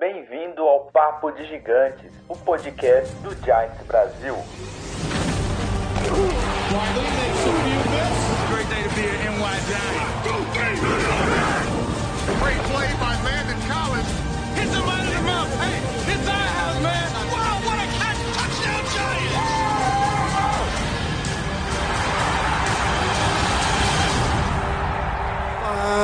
Bem-vindo 0.00 0.62
ao 0.62 0.86
Papo 0.86 1.30
de 1.30 1.44
Gigantes, 1.44 2.10
o 2.26 2.34
podcast 2.34 3.14
do 3.16 3.34
Giants 3.44 3.86
Brasil. 3.86 4.34
Great 7.14 7.79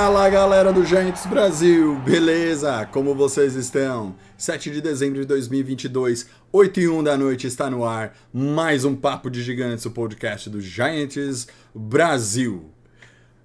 Fala 0.07 0.31
galera 0.31 0.73
do 0.73 0.85
Giants 0.85 1.27
Brasil, 1.27 1.97
beleza? 1.97 2.87
Como 2.93 3.13
vocês 3.13 3.57
estão? 3.57 4.15
7 4.39 4.71
de 4.71 4.81
dezembro 4.81 5.21
de 5.21 5.27
2022, 5.27 6.29
8 6.53 6.81
e 6.81 6.89
1 6.89 7.03
da 7.03 7.19
noite 7.19 7.49
está 7.49 7.69
no 7.69 7.85
ar 7.85 8.17
mais 8.33 8.85
um 8.85 8.95
Papo 8.95 9.29
de 9.29 9.43
Gigantes, 9.43 9.85
o 9.85 9.91
podcast 9.91 10.49
do 10.49 10.61
Giants 10.61 11.49
Brasil. 11.75 12.71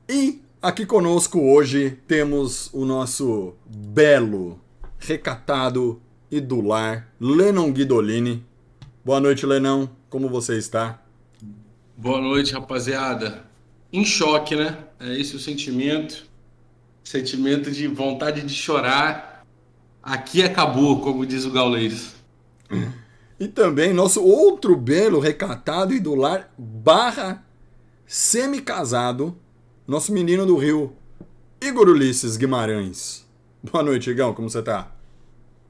E 0.08 0.40
aqui 0.62 0.86
conosco 0.86 1.42
hoje 1.42 1.98
temos 2.08 2.72
o 2.72 2.86
nosso 2.86 3.56
belo, 3.66 4.62
recatado 5.00 6.00
e 6.30 6.40
do 6.40 6.62
lar, 6.62 7.12
Lennon 7.20 7.72
Guidolini. 7.72 8.46
Boa 9.04 9.20
noite, 9.20 9.48
Lenão, 9.48 9.90
como 10.12 10.30
você 10.30 10.60
está? 10.60 11.02
Boa 11.98 12.22
noite, 12.22 12.54
rapaziada. 12.54 13.50
Em 13.92 14.06
choque, 14.06 14.56
né? 14.56 14.78
É 15.00 15.20
esse 15.20 15.36
o 15.36 15.40
sentimento. 15.40 16.30
Sentimento 17.04 17.72
de 17.72 17.88
vontade 17.88 18.42
de 18.42 18.54
chorar. 18.54 19.46
Aqui 20.02 20.42
acabou, 20.44 21.02
como 21.02 21.26
diz 21.26 21.46
o 21.46 21.52
Gaulês. 21.52 22.16
E 23.40 23.48
também 23.48 23.94
nosso 23.94 24.24
outro 24.24 24.76
belo, 24.76 25.20
recatado 25.20 25.94
e 25.94 26.00
do 26.00 26.16
lar, 26.16 26.52
barra 26.58 27.44
semi-casado, 28.06 29.38
nosso 29.88 30.12
menino 30.14 30.46
do 30.46 30.56
Rio, 30.58 30.96
Igor 31.62 31.88
Ulisses 31.90 32.38
Guimarães. 32.38 33.28
Boa 33.64 33.84
noite, 33.84 34.10
Igão, 34.10 34.34
como 34.34 34.50
você 34.50 34.62
tá? 34.62 34.92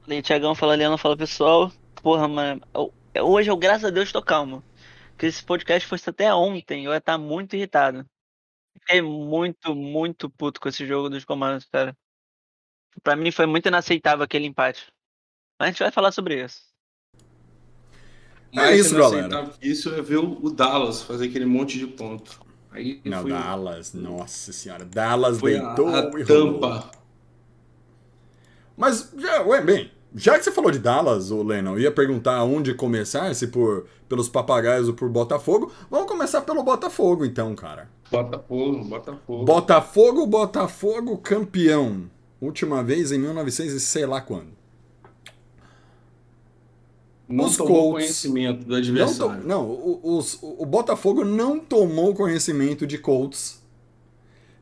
Falei, 0.02 0.22
Tiagão, 0.22 0.54
fala 0.54 0.74
Leandro, 0.74 0.98
fala 0.98 1.16
pessoal. 1.16 1.70
Porra, 2.02 2.26
mano, 2.26 2.60
eu- 2.74 2.92
hoje 3.24 3.50
eu, 3.50 3.56
graças 3.56 3.84
a 3.84 3.90
Deus, 3.90 4.10
tô 4.12 4.22
calmo. 4.22 4.62
Porque 5.10 5.26
esse 5.26 5.42
podcast 5.44 5.88
fosse 5.88 6.08
até 6.08 6.32
ontem, 6.34 6.84
eu 6.84 6.92
ia 6.92 6.98
estar 6.98 7.18
muito 7.18 7.54
irritado. 7.54 8.04
Fiquei 8.82 9.02
muito, 9.02 9.74
muito 9.74 10.28
puto 10.28 10.60
com 10.60 10.68
esse 10.68 10.86
jogo 10.86 11.08
dos 11.08 11.24
comandos, 11.24 11.64
cara. 11.66 11.96
Pra 13.02 13.16
mim 13.16 13.30
foi 13.30 13.46
muito 13.46 13.66
inaceitável 13.68 14.24
aquele 14.24 14.46
empate. 14.46 14.86
Mas 15.58 15.68
a 15.68 15.70
gente 15.70 15.78
vai 15.78 15.90
falar 15.90 16.12
sobre 16.12 16.44
isso. 16.44 16.60
Mas 18.52 18.80
isso, 18.80 18.96
galera. 18.96 19.50
Isso 19.62 19.88
é 19.94 20.02
ver 20.02 20.18
o 20.18 20.50
Dallas 20.50 21.02
fazer 21.02 21.28
aquele 21.28 21.46
monte 21.46 21.78
de 21.78 21.86
ponto. 21.86 22.40
Aí 22.70 23.00
Não, 23.04 23.22
foi, 23.22 23.30
Dallas, 23.30 23.92
nossa 23.92 24.52
senhora, 24.52 24.84
Dallas 24.84 25.38
foi 25.38 25.56
a, 25.56 25.62
deitou 25.62 25.88
a 25.88 26.00
e 26.18 26.22
rolou. 26.22 26.60
tampa. 26.60 26.90
Mas, 28.76 29.12
já, 29.16 29.42
ué, 29.42 29.60
bem, 29.60 29.90
já 30.14 30.38
que 30.38 30.44
você 30.44 30.52
falou 30.52 30.70
de 30.70 30.78
Dallas, 30.78 31.30
o 31.30 31.42
Lennon, 31.42 31.72
eu 31.72 31.80
ia 31.80 31.92
perguntar 31.92 32.42
onde 32.44 32.74
começar, 32.74 33.34
se 33.34 33.46
por 33.46 33.86
pelos 34.08 34.28
papagaios 34.28 34.88
ou 34.88 34.94
por 34.94 35.08
Botafogo. 35.08 35.72
Vamos 35.90 36.08
começar 36.08 36.42
pelo 36.42 36.62
Botafogo, 36.62 37.24
então, 37.24 37.54
cara. 37.54 37.88
Botafogo, 38.12 38.84
Botafogo. 38.84 39.44
Botafogo, 39.44 40.26
Botafogo 40.26 41.18
campeão. 41.18 42.10
Última 42.40 42.82
vez 42.82 43.12
em 43.12 43.18
1900 43.18 43.74
e 43.74 43.80
sei 43.80 44.04
lá 44.06 44.20
quando. 44.20 44.48
Não 47.28 47.46
os 47.46 47.56
tomou 47.56 47.72
Colts 47.92 48.02
conhecimento 48.04 48.64
do 48.64 48.70
Não, 48.72 48.76
adversário. 48.78 49.40
to- 49.42 49.46
não 49.48 49.64
o, 49.66 50.16
os- 50.18 50.38
o 50.42 50.66
Botafogo 50.66 51.24
não 51.24 51.58
tomou 51.58 52.14
conhecimento 52.14 52.86
de 52.86 52.98
Colts, 52.98 53.60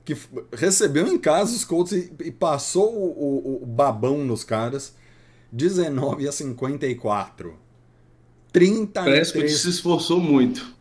que 0.05 0.16
recebeu 0.53 1.06
em 1.09 1.19
casa 1.19 1.55
os 1.56 1.65
Colts 1.65 1.93
e, 1.93 2.12
e 2.25 2.31
passou 2.31 2.94
o, 2.94 3.59
o- 3.59 3.62
o 3.62 3.66
babão 3.66 4.19
nos 4.25 4.44
caras, 4.44 4.94
19 5.50 6.28
a 6.28 6.33
54. 6.33 7.55
33 8.53 9.33
Prescott 9.33 9.49
se 9.59 9.71
esforçou 9.71 10.21
muito. 10.21 10.75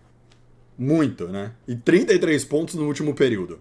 Muito, 0.79 1.27
né? 1.27 1.51
E 1.67 1.75
33 1.75 2.45
pontos 2.45 2.75
no 2.75 2.87
último 2.87 3.13
período. 3.13 3.59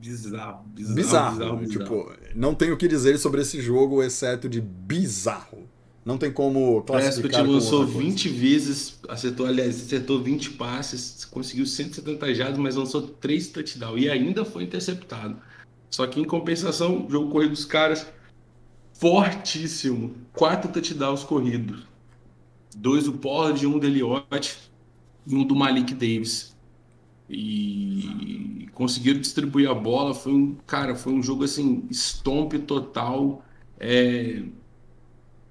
Bizarro, 0.00 0.64
bizarro, 0.66 0.94
Bizarro, 0.96 1.32
bizarro, 1.36 1.56
né? 1.60 1.66
bizarro. 1.66 1.84
tipo, 1.84 2.12
não 2.34 2.56
tenho 2.56 2.74
o 2.74 2.76
que 2.76 2.88
dizer 2.88 3.16
sobre 3.18 3.40
esse 3.40 3.62
jogo 3.62 4.02
exceto 4.02 4.48
de 4.48 4.60
bizarro. 4.60 5.68
Não 6.04 6.18
tem 6.18 6.32
como 6.32 6.82
classificar 6.82 7.22
Prescott 7.22 7.44
como 7.44 7.52
lançou 7.52 7.80
outra 7.82 7.94
coisa. 7.94 8.10
20 8.10 8.28
vezes, 8.30 8.98
acertou, 9.08 9.46
aliás, 9.46 9.80
acertou 9.80 10.20
20 10.20 10.50
passes, 10.50 11.24
conseguiu 11.24 11.64
170 11.64 12.34
jardas, 12.34 12.58
mas 12.58 12.74
lançou 12.74 13.02
3 13.02 13.46
touchdowns 13.48 14.02
e 14.02 14.10
ainda 14.10 14.44
foi 14.44 14.64
interceptado. 14.64 15.36
Só 15.88 16.04
que 16.08 16.18
em 16.18 16.24
compensação, 16.24 17.06
o 17.06 17.10
jogo 17.10 17.30
corrido 17.30 17.50
dos 17.52 17.64
caras 17.64 18.04
fortíssimo. 18.94 20.16
4 20.32 20.72
touchdowns 20.72 21.22
corridos. 21.22 21.86
Dois 22.74 23.04
do 23.04 23.12
Pollard, 23.12 23.64
um 23.64 23.78
do 23.78 23.86
Elliott 23.86 24.71
e 25.26 25.34
um 25.34 25.44
do 25.44 25.54
Malik 25.54 25.94
Davis. 25.94 26.56
E 27.28 28.68
conseguiram 28.74 29.20
distribuir 29.20 29.70
a 29.70 29.74
bola. 29.74 30.14
Foi 30.14 30.32
um, 30.32 30.56
cara, 30.66 30.94
foi 30.94 31.12
um 31.12 31.22
jogo 31.22 31.44
assim, 31.44 31.84
estompe 31.90 32.58
total. 32.58 33.44
É, 33.78 34.42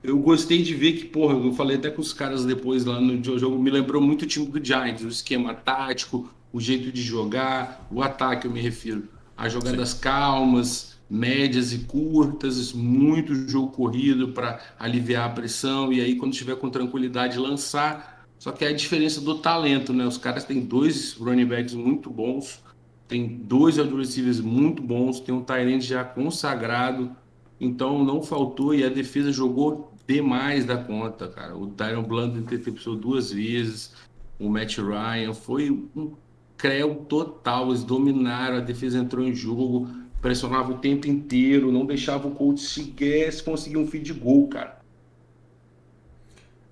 eu 0.04 0.18
gostei 0.18 0.64
de 0.64 0.74
ver 0.74 0.94
que, 0.94 1.06
porra, 1.06 1.36
eu 1.36 1.54
falei 1.54 1.78
até 1.78 1.90
com 1.90 2.02
os 2.02 2.12
caras 2.14 2.44
depois 2.44 2.86
lá 2.86 3.00
no 3.00 3.24
jogo, 3.38 3.60
me 3.60 3.70
lembrou 3.70 4.02
muito 4.02 4.24
o 4.24 4.26
time 4.26 4.48
do 4.48 4.64
Giants, 4.64 5.04
o 5.04 5.10
esquema 5.10 5.54
tático, 5.54 6.32
o 6.52 6.60
jeito 6.60 6.92
de 6.92 7.02
jogar, 7.02 7.88
o 7.92 8.02
ataque, 8.02 8.48
eu 8.48 8.52
me 8.52 8.60
refiro. 8.60 9.08
As 9.38 9.54
jogadas 9.54 9.94
calmas, 9.94 10.98
médias 11.10 11.72
e 11.74 11.80
curtas, 11.80 12.74
muito 12.74 13.48
jogo 13.48 13.72
corrido 13.72 14.30
para 14.30 14.60
aliviar 14.80 15.30
a 15.30 15.34
pressão, 15.34 15.92
e 15.92 16.02
aí 16.02 16.16
quando 16.16 16.34
tiver 16.34 16.56
com 16.56 16.70
tranquilidade 16.70 17.38
lançar. 17.38 18.21
Só 18.42 18.52
que 18.52 18.66
é 18.66 18.70
a 18.70 18.74
diferença 18.74 19.22
do 19.22 19.38
talento, 19.38 19.94
né? 19.94 20.04
Os 20.04 20.18
caras 20.18 20.44
têm 20.44 20.62
dois 20.62 21.14
running 21.14 21.46
backs 21.46 21.76
muito 21.76 22.10
bons, 22.10 22.60
tem 23.08 23.28
dois 23.28 23.78
wide 23.78 24.42
muito 24.42 24.82
bons, 24.82 25.20
tem 25.20 25.36
um 25.36 25.44
tight 25.44 25.82
já 25.82 26.04
consagrado. 26.04 27.16
Então 27.60 28.04
não 28.04 28.24
faltou 28.24 28.74
e 28.74 28.84
a 28.84 28.90
defesa 28.90 29.32
jogou 29.32 29.94
demais 30.08 30.66
da 30.66 30.76
conta, 30.76 31.28
cara. 31.28 31.56
O 31.56 31.68
Tyron 31.68 32.02
Blunt 32.02 32.36
interceptou 32.36 32.96
duas 32.96 33.32
vezes, 33.32 33.94
o 34.40 34.50
Matt 34.50 34.80
Ryan 34.80 35.36
foi 35.36 35.70
um 35.96 36.14
creu 36.58 36.96
total. 37.08 37.68
Eles 37.68 37.84
dominaram, 37.84 38.58
a 38.58 38.62
defesa 38.62 38.98
entrou 38.98 39.24
em 39.24 39.36
jogo, 39.36 39.88
pressionava 40.20 40.72
o 40.72 40.80
tempo 40.80 41.08
inteiro, 41.08 41.72
não 41.72 41.86
deixava 41.86 42.28
o 42.28 42.32
Colts 42.32 42.70
sequer 42.70 43.40
conseguir 43.44 43.78
um 43.78 43.86
feed 43.86 44.12
goal, 44.14 44.48
cara. 44.48 44.81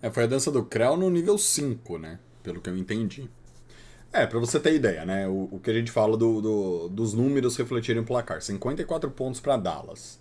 É, 0.01 0.09
foi 0.09 0.23
a 0.23 0.27
dança 0.27 0.51
do 0.51 0.63
Krell 0.63 0.95
no 0.97 1.09
nível 1.09 1.37
5, 1.37 1.97
né? 1.97 2.19
Pelo 2.43 2.61
que 2.61 2.69
eu 2.69 2.77
entendi. 2.77 3.29
É, 4.11 4.25
pra 4.25 4.39
você 4.39 4.59
ter 4.59 4.73
ideia, 4.73 5.05
né? 5.05 5.27
O, 5.27 5.49
o 5.51 5.59
que 5.59 5.69
a 5.69 5.73
gente 5.73 5.91
fala 5.91 6.17
do, 6.17 6.41
do- 6.41 6.89
dos 6.89 7.13
números 7.13 7.55
refletirem 7.57 8.01
o 8.01 8.05
placar. 8.05 8.41
54 8.41 9.11
pontos 9.11 9.39
pra 9.39 9.57
Dallas. 9.57 10.19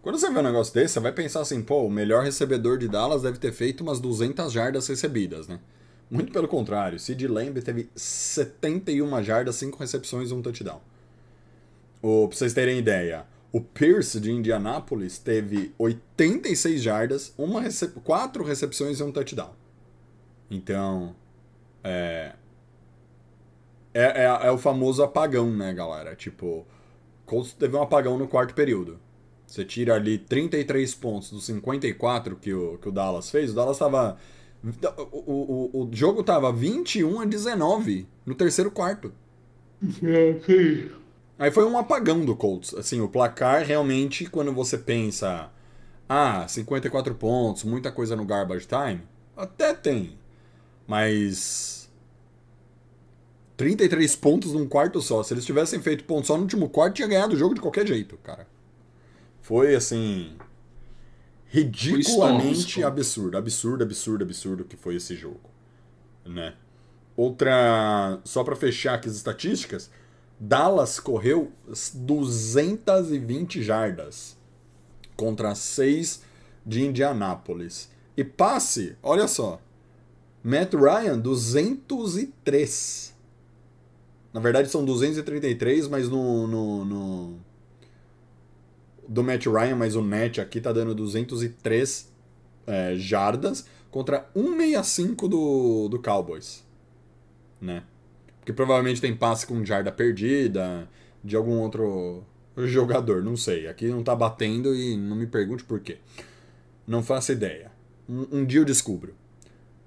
Quando 0.00 0.18
você 0.18 0.30
vê 0.30 0.38
um 0.38 0.42
negócio 0.42 0.72
desse, 0.72 0.94
você 0.94 1.00
vai 1.00 1.12
pensar 1.12 1.40
assim, 1.40 1.60
pô, 1.62 1.82
o 1.84 1.90
melhor 1.90 2.24
recebedor 2.24 2.78
de 2.78 2.86
Dallas 2.88 3.22
deve 3.22 3.38
ter 3.38 3.52
feito 3.52 3.82
umas 3.82 3.98
200 4.00 4.52
jardas 4.52 4.86
recebidas, 4.86 5.48
né? 5.48 5.58
Muito 6.08 6.32
pelo 6.32 6.46
contrário. 6.46 6.98
Sid 7.00 7.26
Lamb 7.26 7.60
teve 7.60 7.90
71 7.96 9.22
jardas, 9.24 9.56
5 9.56 9.76
recepções 9.78 10.30
e 10.30 10.34
um 10.34 10.40
touchdown. 10.40 10.80
O, 12.00 12.28
pra 12.28 12.36
vocês 12.38 12.52
terem 12.54 12.78
ideia, 12.78 13.26
o 13.56 13.60
Pierce 13.62 14.20
de 14.20 14.30
Indianápolis 14.30 15.18
teve 15.18 15.72
86 15.78 16.82
jardas, 16.82 17.32
uma 17.38 17.58
recep 17.58 17.98
4 18.00 18.44
recepções 18.44 19.00
e 19.00 19.02
um 19.02 19.10
touchdown. 19.10 19.54
Então, 20.50 21.16
é, 21.82 22.34
é, 23.94 24.24
é, 24.24 24.24
é 24.24 24.50
o 24.50 24.58
famoso 24.58 25.02
apagão, 25.02 25.50
né, 25.50 25.72
galera? 25.72 26.14
Tipo, 26.14 26.66
Colts 27.24 27.54
teve 27.54 27.74
um 27.74 27.80
apagão 27.80 28.18
no 28.18 28.28
quarto 28.28 28.52
período. 28.52 29.00
Você 29.46 29.64
tira 29.64 29.94
ali 29.94 30.18
33 30.18 30.94
pontos 30.94 31.30
dos 31.30 31.46
54 31.46 32.36
que 32.36 32.52
o, 32.52 32.76
que 32.76 32.90
o 32.90 32.92
Dallas 32.92 33.30
fez, 33.30 33.52
o 33.52 33.54
Dallas 33.54 33.78
tava. 33.78 34.18
O, 35.12 35.70
o, 35.72 35.84
o 35.84 35.90
jogo 35.94 36.22
tava 36.22 36.52
21 36.52 37.20
a 37.20 37.24
19 37.24 38.06
no 38.26 38.34
terceiro 38.34 38.70
quarto. 38.70 39.14
Aí 41.38 41.50
foi 41.50 41.64
um 41.64 41.78
apagão 41.78 42.24
do 42.24 42.34
Colts. 42.34 42.74
Assim, 42.74 43.00
o 43.00 43.08
placar 43.08 43.64
realmente, 43.64 44.26
quando 44.26 44.52
você 44.52 44.78
pensa, 44.78 45.50
ah, 46.08 46.46
54 46.48 47.14
pontos, 47.14 47.64
muita 47.64 47.92
coisa 47.92 48.16
no 48.16 48.24
garbage 48.24 48.66
time, 48.66 49.02
até 49.36 49.74
tem. 49.74 50.18
Mas 50.86 51.90
33 53.56 54.14
pontos 54.16 54.52
num 54.52 54.68
quarto 54.68 55.00
só. 55.00 55.22
Se 55.22 55.34
eles 55.34 55.44
tivessem 55.44 55.80
feito 55.80 56.04
ponto 56.04 56.26
só 56.26 56.36
no 56.36 56.42
último 56.42 56.68
quarto, 56.68 56.96
tinha 56.96 57.08
ganhado 57.08 57.34
o 57.34 57.38
jogo 57.38 57.54
de 57.54 57.60
qualquer 57.60 57.86
jeito, 57.86 58.16
cara. 58.18 58.46
Foi 59.40 59.74
assim. 59.74 60.36
ridiculamente 61.46 62.82
absurdo, 62.82 63.36
absurdo, 63.38 63.84
absurdo, 63.84 64.24
absurdo 64.24 64.64
que 64.64 64.76
foi 64.76 64.96
esse 64.96 65.14
jogo, 65.16 65.50
né? 66.24 66.54
Outra, 67.16 68.20
só 68.24 68.44
pra 68.44 68.54
fechar 68.54 68.94
aqui 68.94 69.08
as 69.08 69.14
estatísticas, 69.16 69.90
Dallas 70.38 71.00
correu 71.00 71.50
220 71.94 73.62
jardas 73.62 74.36
contra 75.16 75.54
6 75.54 76.22
de 76.64 76.84
Indianápolis. 76.84 77.90
E 78.16 78.24
passe, 78.24 78.96
olha 79.02 79.26
só, 79.28 79.60
Matt 80.42 80.74
Ryan 80.74 81.18
203. 81.18 83.14
Na 84.32 84.40
verdade 84.40 84.68
são 84.68 84.84
233, 84.84 85.88
mas 85.88 86.08
no, 86.08 86.46
no, 86.46 86.84
no 86.84 87.38
do 89.08 89.22
Matt 89.22 89.46
Ryan, 89.46 89.76
mas 89.76 89.96
o 89.96 90.02
net 90.02 90.40
aqui 90.40 90.60
tá 90.60 90.72
dando 90.72 90.94
203 90.94 92.12
é, 92.66 92.96
jardas 92.96 93.66
contra 93.90 94.28
165 94.34 95.28
do, 95.28 95.88
do 95.88 96.02
Cowboys. 96.02 96.64
Né? 97.60 97.82
Porque 98.46 98.52
provavelmente 98.52 99.00
tem 99.00 99.12
passe 99.12 99.44
com 99.44 99.64
jarda 99.64 99.90
perdida 99.90 100.88
de 101.24 101.34
algum 101.34 101.58
outro 101.58 102.22
jogador, 102.58 103.20
não 103.20 103.36
sei. 103.36 103.66
Aqui 103.66 103.88
não 103.88 104.04
tá 104.04 104.14
batendo 104.14 104.72
e 104.72 104.96
não 104.96 105.16
me 105.16 105.26
pergunte 105.26 105.64
por 105.64 105.80
quê. 105.80 105.98
Não 106.86 107.02
faço 107.02 107.32
ideia. 107.32 107.72
Um, 108.08 108.38
um 108.38 108.44
dia 108.44 108.60
eu 108.60 108.64
descubro. 108.64 109.16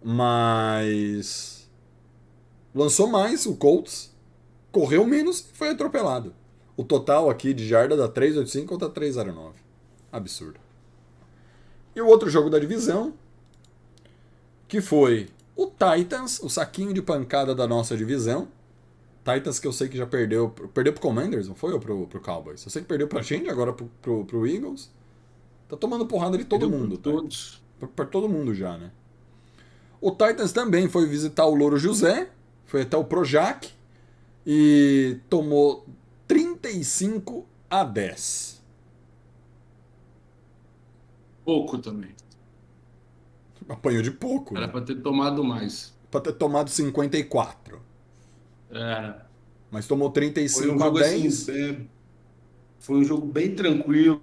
Mas. 0.03 1.69
Lançou 2.75 3.07
mais 3.07 3.45
o 3.45 3.55
Colts, 3.55 4.13
correu 4.73 5.05
menos 5.05 5.39
e 5.39 5.57
foi 5.57 5.69
atropelado. 5.69 6.35
O 6.75 6.83
total 6.83 7.29
aqui 7.29 7.53
de 7.53 7.65
jarda 7.65 7.95
dá 7.95 8.09
385 8.09 8.67
contra 8.67 8.89
309. 8.89 9.53
Absurdo. 10.11 10.59
E 11.95 12.01
o 12.01 12.07
outro 12.07 12.29
jogo 12.29 12.49
da 12.49 12.59
divisão, 12.59 13.13
que 14.67 14.81
foi 14.81 15.29
o 15.59 15.67
Titans, 15.67 16.39
o 16.39 16.49
saquinho 16.49 16.93
de 16.93 17.01
pancada 17.01 17.53
da 17.53 17.67
nossa 17.67 17.97
divisão. 17.97 18.47
Titans 19.25 19.59
que 19.59 19.67
eu 19.67 19.73
sei 19.73 19.89
que 19.89 19.97
já 19.97 20.07
perdeu. 20.07 20.49
Perdeu 20.73 20.93
pro 20.93 21.01
Commanders, 21.01 21.49
não 21.49 21.55
foi? 21.55 21.73
Ou 21.73 21.79
pro, 21.81 22.07
pro 22.07 22.21
Cowboys? 22.21 22.63
Eu 22.63 22.71
sei 22.71 22.81
que 22.81 22.87
perdeu 22.87 23.09
pra 23.09 23.21
gente, 23.21 23.49
agora 23.49 23.73
pro, 23.73 23.91
pro, 24.01 24.23
pro 24.23 24.47
Eagles. 24.47 24.89
Tá 25.67 25.75
tomando 25.75 26.05
porrada 26.05 26.37
de 26.37 26.45
todo 26.45 26.61
Perdeu 26.61 26.79
mundo, 26.79 26.97
tá? 26.97 27.11
Todos. 27.11 27.61
Pra, 27.77 27.89
pra 27.89 28.05
todo 28.05 28.29
mundo 28.29 28.55
já, 28.55 28.77
né? 28.77 28.89
O 29.99 30.11
Titans 30.11 30.53
também 30.53 30.87
foi 30.87 31.05
visitar 31.05 31.45
o 31.45 31.53
Louro 31.53 31.77
José, 31.77 32.29
foi 32.65 32.83
até 32.83 32.95
o 32.95 33.03
Projac 33.03 33.69
e 34.47 35.17
tomou 35.29 35.85
35 36.25 37.45
a 37.69 37.83
10. 37.83 38.61
Pouco 41.43 41.77
também. 41.79 42.11
Apanhou 43.69 44.01
de 44.01 44.11
pouco, 44.11 44.57
Era 44.57 44.65
né? 44.65 44.71
pra 44.71 44.81
ter 44.81 44.95
tomado 44.95 45.43
mais. 45.43 45.93
Pra 46.09 46.19
ter 46.19 46.33
tomado 46.33 46.69
54. 46.69 47.79
Era. 48.71 49.27
Mas 49.71 49.87
tomou 49.87 50.07
Foi 50.09 50.15
35 50.21 50.67
um 50.67 50.75
a 50.75 50.85
jogo 50.85 50.99
10. 50.99 51.25
assim, 51.49 51.51
é, 51.51 51.77
foi 52.79 52.97
um 52.97 53.03
jogo 53.03 53.25
bem 53.27 53.53
tranquilo. 53.53 54.21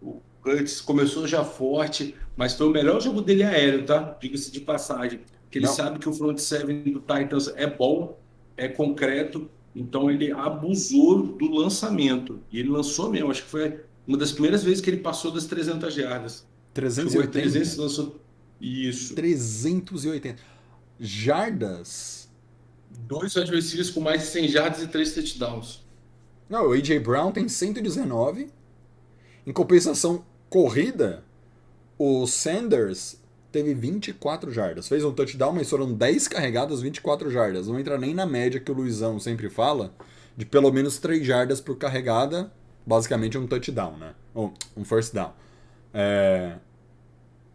O 0.00 0.20
Curtis 0.42 0.80
começou 0.80 1.26
já 1.26 1.44
forte, 1.44 2.14
mas 2.36 2.54
foi 2.54 2.68
o 2.68 2.70
melhor 2.70 3.00
jogo 3.00 3.20
dele 3.20 3.42
aéreo, 3.42 3.84
tá? 3.84 4.16
Diga-se 4.20 4.52
de 4.52 4.60
passagem. 4.60 5.20
Que 5.50 5.58
ele 5.58 5.66
Não. 5.66 5.72
sabe 5.72 5.98
que 5.98 6.08
o 6.08 6.12
front 6.12 6.38
seven 6.38 6.82
do 6.84 7.00
Titans 7.00 7.48
é 7.56 7.66
bom, 7.66 8.16
é 8.56 8.68
concreto, 8.68 9.50
então 9.74 10.10
ele 10.10 10.30
abusou 10.30 11.22
do 11.22 11.50
lançamento. 11.50 12.38
E 12.52 12.60
ele 12.60 12.68
lançou 12.68 13.10
mesmo, 13.10 13.30
acho 13.30 13.42
que 13.44 13.50
foi 13.50 13.80
uma 14.06 14.16
das 14.16 14.30
primeiras 14.30 14.62
vezes 14.62 14.80
que 14.80 14.90
ele 14.90 14.98
passou 14.98 15.30
das 15.32 15.46
300 15.46 15.92
jardas. 15.92 16.46
Chegou 16.74 17.22
a 17.22 17.26
380. 17.26 17.30
300 17.32 17.74
e 17.74 17.80
lançou 17.80 18.20
isso. 18.60 19.14
380. 19.14 20.36
Jardas. 20.98 22.28
Dois 23.00 23.36
adversários 23.36 23.90
com 23.90 24.00
mais 24.00 24.22
de 24.22 24.26
100 24.28 24.48
jardas 24.48 24.82
e 24.82 24.88
três 24.88 25.12
touchdowns. 25.14 25.86
Não, 26.48 26.68
o 26.68 26.72
A.J. 26.72 26.98
Brown 26.98 27.30
tem 27.30 27.48
119. 27.48 28.50
Em 29.46 29.52
compensação, 29.52 30.24
corrida, 30.48 31.22
o 31.98 32.26
Sanders 32.26 33.20
teve 33.52 33.74
24 33.74 34.50
jardas. 34.50 34.88
Fez 34.88 35.04
um 35.04 35.12
touchdown, 35.12 35.52
mas 35.52 35.68
foram 35.68 35.92
10 35.92 36.28
carregadas, 36.28 36.80
24 36.80 37.30
jardas. 37.30 37.68
Não 37.68 37.78
entra 37.78 37.98
nem 37.98 38.14
na 38.14 38.26
média 38.26 38.60
que 38.60 38.70
o 38.70 38.74
Luizão 38.74 39.18
sempre 39.18 39.48
fala, 39.50 39.94
de 40.36 40.44
pelo 40.44 40.72
menos 40.72 40.98
3 40.98 41.26
jardas 41.26 41.60
por 41.60 41.76
carregada. 41.76 42.52
Basicamente 42.86 43.36
um 43.36 43.46
touchdown, 43.46 43.98
né? 43.98 44.14
Ou 44.34 44.52
um 44.76 44.84
first 44.84 45.12
down. 45.12 45.32
É, 45.92 46.56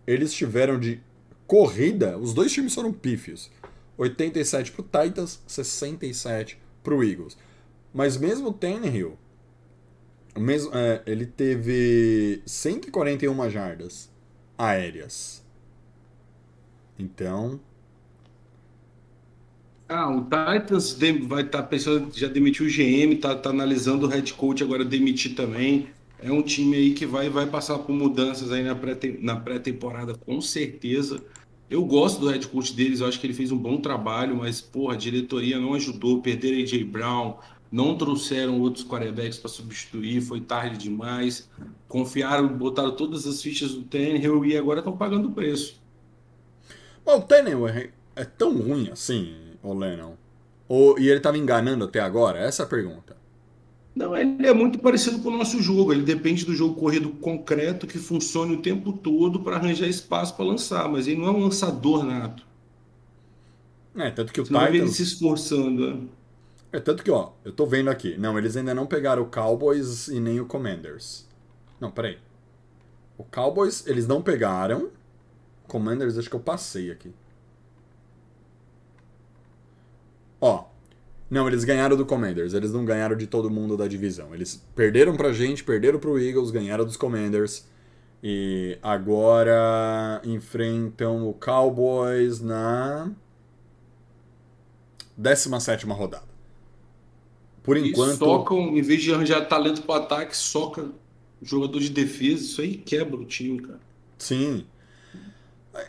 Eles 0.06 0.34
tiveram 0.34 0.80
de 0.80 1.02
corrida, 1.48 2.18
os 2.18 2.34
dois 2.34 2.52
times 2.52 2.74
foram 2.74 2.92
pífios. 2.94 3.52
87 3.98 4.72
pro 4.72 4.84
Titans, 4.84 5.42
67 5.48 6.58
pro 6.84 7.04
Eagles. 7.04 7.38
Mas 7.94 8.18
mesmo 8.18 8.50
o 8.50 8.54
Tannehill, 8.54 9.18
mesmo, 10.38 10.72
é, 10.76 11.02
ele 11.06 11.26
teve 11.26 12.42
141 12.46 13.50
jardas 13.50 14.10
aéreas. 14.58 15.44
Então, 16.98 17.60
Ah, 19.88 20.10
o 20.10 20.24
Titans 20.24 20.98
vai 21.28 21.44
estar 21.44 21.64
pensando, 21.64 22.12
já 22.18 22.28
demitiu 22.28 22.66
o 22.66 22.70
GM, 22.70 23.16
tá, 23.20 23.36
tá 23.36 23.50
analisando 23.50 24.06
o 24.08 24.10
head 24.10 24.34
coach 24.34 24.64
agora 24.64 24.84
demitir 24.84 25.36
também. 25.36 25.90
É 26.24 26.32
um 26.32 26.42
time 26.42 26.76
aí 26.78 26.94
que 26.94 27.06
vai, 27.06 27.30
vai 27.30 27.46
passar 27.48 27.80
por 27.80 27.92
mudanças 27.94 28.52
aí 28.52 28.64
na 28.64 28.76
pré- 28.76 28.96
pré-temporada, 29.44 30.16
com 30.16 30.40
certeza. 30.40 31.22
Eu 31.70 31.86
gosto 31.86 32.20
do 32.22 32.30
head 32.30 32.48
coach 32.48 32.74
deles, 32.74 33.02
eu 33.02 33.08
acho 33.08 33.20
que 33.20 33.28
ele 33.28 33.34
fez 33.34 33.52
um 33.52 33.58
bom 33.58 33.82
trabalho, 33.82 34.36
mas, 34.38 34.62
porra, 34.62 34.94
a 34.94 34.98
diretoria 34.98 35.60
não 35.60 35.74
ajudou, 35.74 36.22
perderam 36.22 36.60
AJ 36.60 36.84
Brown, 36.86 37.40
não 37.72 37.98
trouxeram 37.98 38.62
outros 38.62 38.86
quarterbacks 38.86 39.38
para 39.38 39.50
substituir, 39.50 40.22
foi 40.22 40.40
tarde 40.40 40.78
demais. 40.78 41.50
Confiaram, 41.90 42.48
botaram 42.48 42.96
todas 42.96 43.28
as 43.28 43.42
fichas 43.42 43.74
do 43.74 43.84
Tannehill 43.84 44.46
e 44.46 44.58
agora 44.58 44.80
estão 44.80 44.96
pagando 44.96 45.30
o 45.30 45.34
preço. 45.34 45.84
bom, 47.06 47.18
o 47.20 47.22
Tannehill 47.22 47.68
é, 47.68 47.90
é 48.16 48.26
tão 48.26 48.58
ruim 48.58 48.90
assim, 48.92 49.58
o 49.62 49.74
Lennon? 49.74 50.16
Ou, 50.68 50.98
e 51.00 51.10
ele 51.10 51.20
tava 51.20 51.38
enganando 51.38 51.86
até 51.86 52.00
agora? 52.00 52.40
Essa 52.40 52.64
é 52.64 52.66
a 52.66 52.70
pergunta. 52.70 53.16
Não, 53.96 54.16
ele 54.18 54.48
é 54.48 54.54
muito 54.54 54.80
parecido 54.80 55.20
com 55.20 55.30
o 55.30 55.38
nosso 55.38 55.62
jogo. 55.62 55.94
Ele 55.94 56.02
depende 56.04 56.46
do 56.46 56.56
jogo 56.56 56.76
corrido 56.76 57.10
concreto 57.10 57.86
que 57.86 58.00
funcione 58.00 58.56
o 58.56 58.62
tempo 58.62 58.92
todo 58.94 59.40
para 59.42 59.58
arranjar 59.58 59.88
espaço 59.88 60.36
para 60.36 60.46
lançar, 60.46 60.90
mas 60.90 61.08
ele 61.08 61.22
não 61.22 61.28
é 61.28 61.32
um 61.32 61.44
lançador 61.44 62.04
nato. 62.04 62.44
É, 63.96 64.10
tanto 64.12 64.34
que 64.34 64.42
o 64.42 64.46
Você 64.46 64.54
ver 64.70 64.76
ele 64.76 64.80
Titans... 64.80 64.96
se 64.96 65.04
esforçando. 65.04 65.96
né? 65.96 66.08
É 66.72 66.80
tanto 66.80 67.04
que, 67.04 67.12
ó, 67.12 67.34
eu 67.46 67.52
tô 67.52 67.66
vendo 67.68 67.90
aqui. 67.90 68.18
Não, 68.18 68.38
eles 68.38 68.58
ainda 68.58 68.74
não 68.74 68.88
pegaram 68.88 69.22
o 69.22 69.28
Cowboys 69.30 70.08
e 70.08 70.20
nem 70.20 70.40
o 70.40 70.46
Commanders. 70.46 71.28
Não, 71.80 71.92
peraí. 71.92 72.18
O 73.18 73.24
Cowboys, 73.24 73.86
eles 73.86 74.08
não 74.08 74.22
pegaram. 74.24 74.90
Commanders, 75.68 76.18
acho 76.18 76.30
que 76.30 76.36
eu 76.36 76.40
passei 76.40 76.92
aqui. 76.92 77.14
Ó. 80.42 80.66
Não, 81.34 81.48
eles 81.48 81.64
ganharam 81.64 81.98
do 81.98 82.06
Commanders. 82.06 82.54
Eles 82.54 82.72
não 82.72 82.86
ganharam 82.86 83.16
de 83.16 83.26
todo 83.26 83.50
mundo 83.50 83.76
da 83.76 83.88
divisão. 83.88 84.36
Eles 84.36 84.64
perderam 84.76 85.18
pra 85.18 85.34
gente, 85.34 85.64
perderam 85.64 85.98
pro 85.98 86.20
Eagles, 86.20 86.52
ganharam 86.52 86.86
dos 86.86 86.96
Commanders. 86.96 87.66
E 88.22 88.78
agora 88.84 90.22
enfrentam 90.24 91.28
o 91.28 91.34
Cowboys 91.34 92.40
na 92.40 93.12
17 95.18 95.88
rodada. 95.88 96.32
Por 97.64 97.78
E 97.78 97.90
enquanto. 97.90 98.20
socam, 98.20 98.78
em 98.78 98.82
vez 98.84 99.02
de 99.02 99.12
arranjar 99.12 99.48
talento 99.48 99.82
para 99.82 100.04
ataque, 100.04 100.38
soca 100.38 100.92
jogador 101.42 101.80
de 101.80 101.90
defesa. 101.90 102.44
Isso 102.44 102.62
aí 102.62 102.78
quebra 102.78 103.16
o 103.16 103.26
time, 103.26 103.60
cara. 103.60 103.80
Sim. 104.20 104.68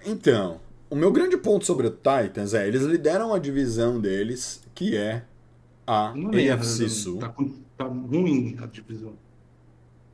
Então, 0.07 0.59
o 0.89 0.97
meu 0.97 1.13
grande 1.13 1.37
ponto 1.37 1.67
sobre 1.67 1.87
o 1.87 1.91
Titans 1.91 2.55
é, 2.55 2.67
eles 2.67 2.81
lideram 2.85 3.35
a 3.35 3.39
divisão 3.39 4.01
deles, 4.01 4.63
que 4.75 4.97
é 4.97 5.23
a 5.87 6.13
Uma 6.13 6.31
AFC? 6.55 6.89
Sul. 6.89 7.19
Tá, 7.19 7.35
tá 7.77 7.85
ruim 7.85 8.57
a 8.63 8.67
divisão. 8.67 9.13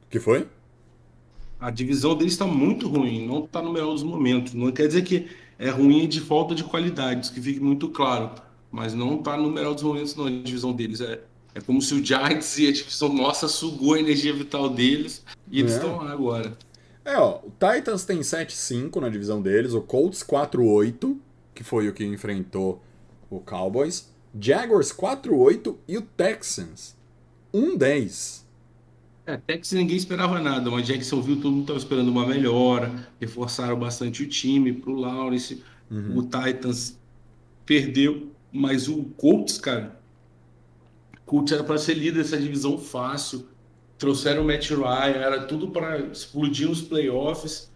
Que 0.08 0.18
foi? 0.18 0.46
A 1.58 1.70
divisão 1.70 2.16
deles 2.16 2.32
está 2.32 2.46
muito 2.46 2.88
ruim, 2.88 3.26
não 3.26 3.44
está 3.44 3.60
no 3.62 3.72
melhor 3.72 3.92
dos 3.92 4.02
momentos. 4.02 4.54
Não 4.54 4.72
quer 4.72 4.86
dizer 4.86 5.02
que 5.02 5.28
é 5.58 5.68
ruim 5.68 6.08
de 6.08 6.20
falta 6.20 6.54
de 6.54 6.64
qualidade, 6.64 7.26
isso 7.26 7.34
que 7.34 7.40
fique 7.40 7.60
muito 7.60 7.88
claro. 7.90 8.30
Mas 8.72 8.94
não 8.94 9.18
está 9.18 9.36
no 9.36 9.50
melhor 9.50 9.74
dos 9.74 9.82
momentos, 9.82 10.14
não. 10.16 10.26
A 10.26 10.30
divisão 10.30 10.72
deles 10.72 11.00
é, 11.00 11.20
é 11.54 11.60
como 11.60 11.82
se 11.82 11.92
o 11.94 12.04
Giants 12.04 12.58
e 12.58 12.66
a 12.68 12.72
divisão 12.72 13.12
nossa 13.12 13.46
sugou 13.46 13.94
a 13.94 14.00
energia 14.00 14.32
vital 14.32 14.68
deles 14.70 15.22
e 15.50 15.60
eles 15.60 15.72
É. 15.72 15.76
estão 15.76 15.96
lá 15.98 16.10
agora. 16.10 16.56
É, 17.04 17.16
ó, 17.18 17.38
o 17.44 17.50
Titans 17.50 18.04
tem 18.04 18.20
7-5 18.20 18.96
na 19.00 19.08
divisão 19.08 19.40
deles, 19.42 19.72
o 19.74 19.80
Colts 19.82 20.22
4-8, 20.22 21.16
que 21.54 21.62
foi 21.64 21.88
o 21.88 21.92
que 21.92 22.04
enfrentou 22.04 22.82
o 23.28 23.40
Cowboys, 23.40 24.09
Jaguars 24.38 24.92
4-8 24.92 25.76
e 25.88 25.98
o 25.98 26.02
Texans 26.02 26.96
1-10. 27.52 28.44
É, 29.26 29.36
que 29.58 29.74
ninguém 29.74 29.96
esperava 29.96 30.40
nada, 30.40 30.70
mas 30.70 30.86
Jacksonville 30.86 31.40
todo 31.40 31.52
mundo 31.52 31.62
estava 31.62 31.78
esperando 31.78 32.08
uma 32.08 32.26
melhora, 32.26 33.08
reforçaram 33.20 33.78
bastante 33.78 34.22
o 34.22 34.28
time 34.28 34.72
pro 34.72 34.94
Lawrence, 34.94 35.62
o 36.14 36.22
Titans 36.22 36.98
perdeu, 37.64 38.30
mas 38.52 38.88
o 38.88 39.04
Colts, 39.16 39.58
cara, 39.58 40.00
o 41.16 41.20
Colts 41.26 41.52
era 41.52 41.62
para 41.62 41.78
ser 41.78 41.94
líder 41.94 42.22
dessa 42.22 42.36
divisão 42.36 42.78
fácil, 42.78 43.46
trouxeram 43.98 44.42
o 44.42 44.46
Matt 44.46 44.70
Ryan, 44.70 45.20
era 45.20 45.42
tudo 45.42 45.68
para 45.70 45.98
explodir 45.98 46.68
nos 46.68 46.80
playoffs, 46.80 47.70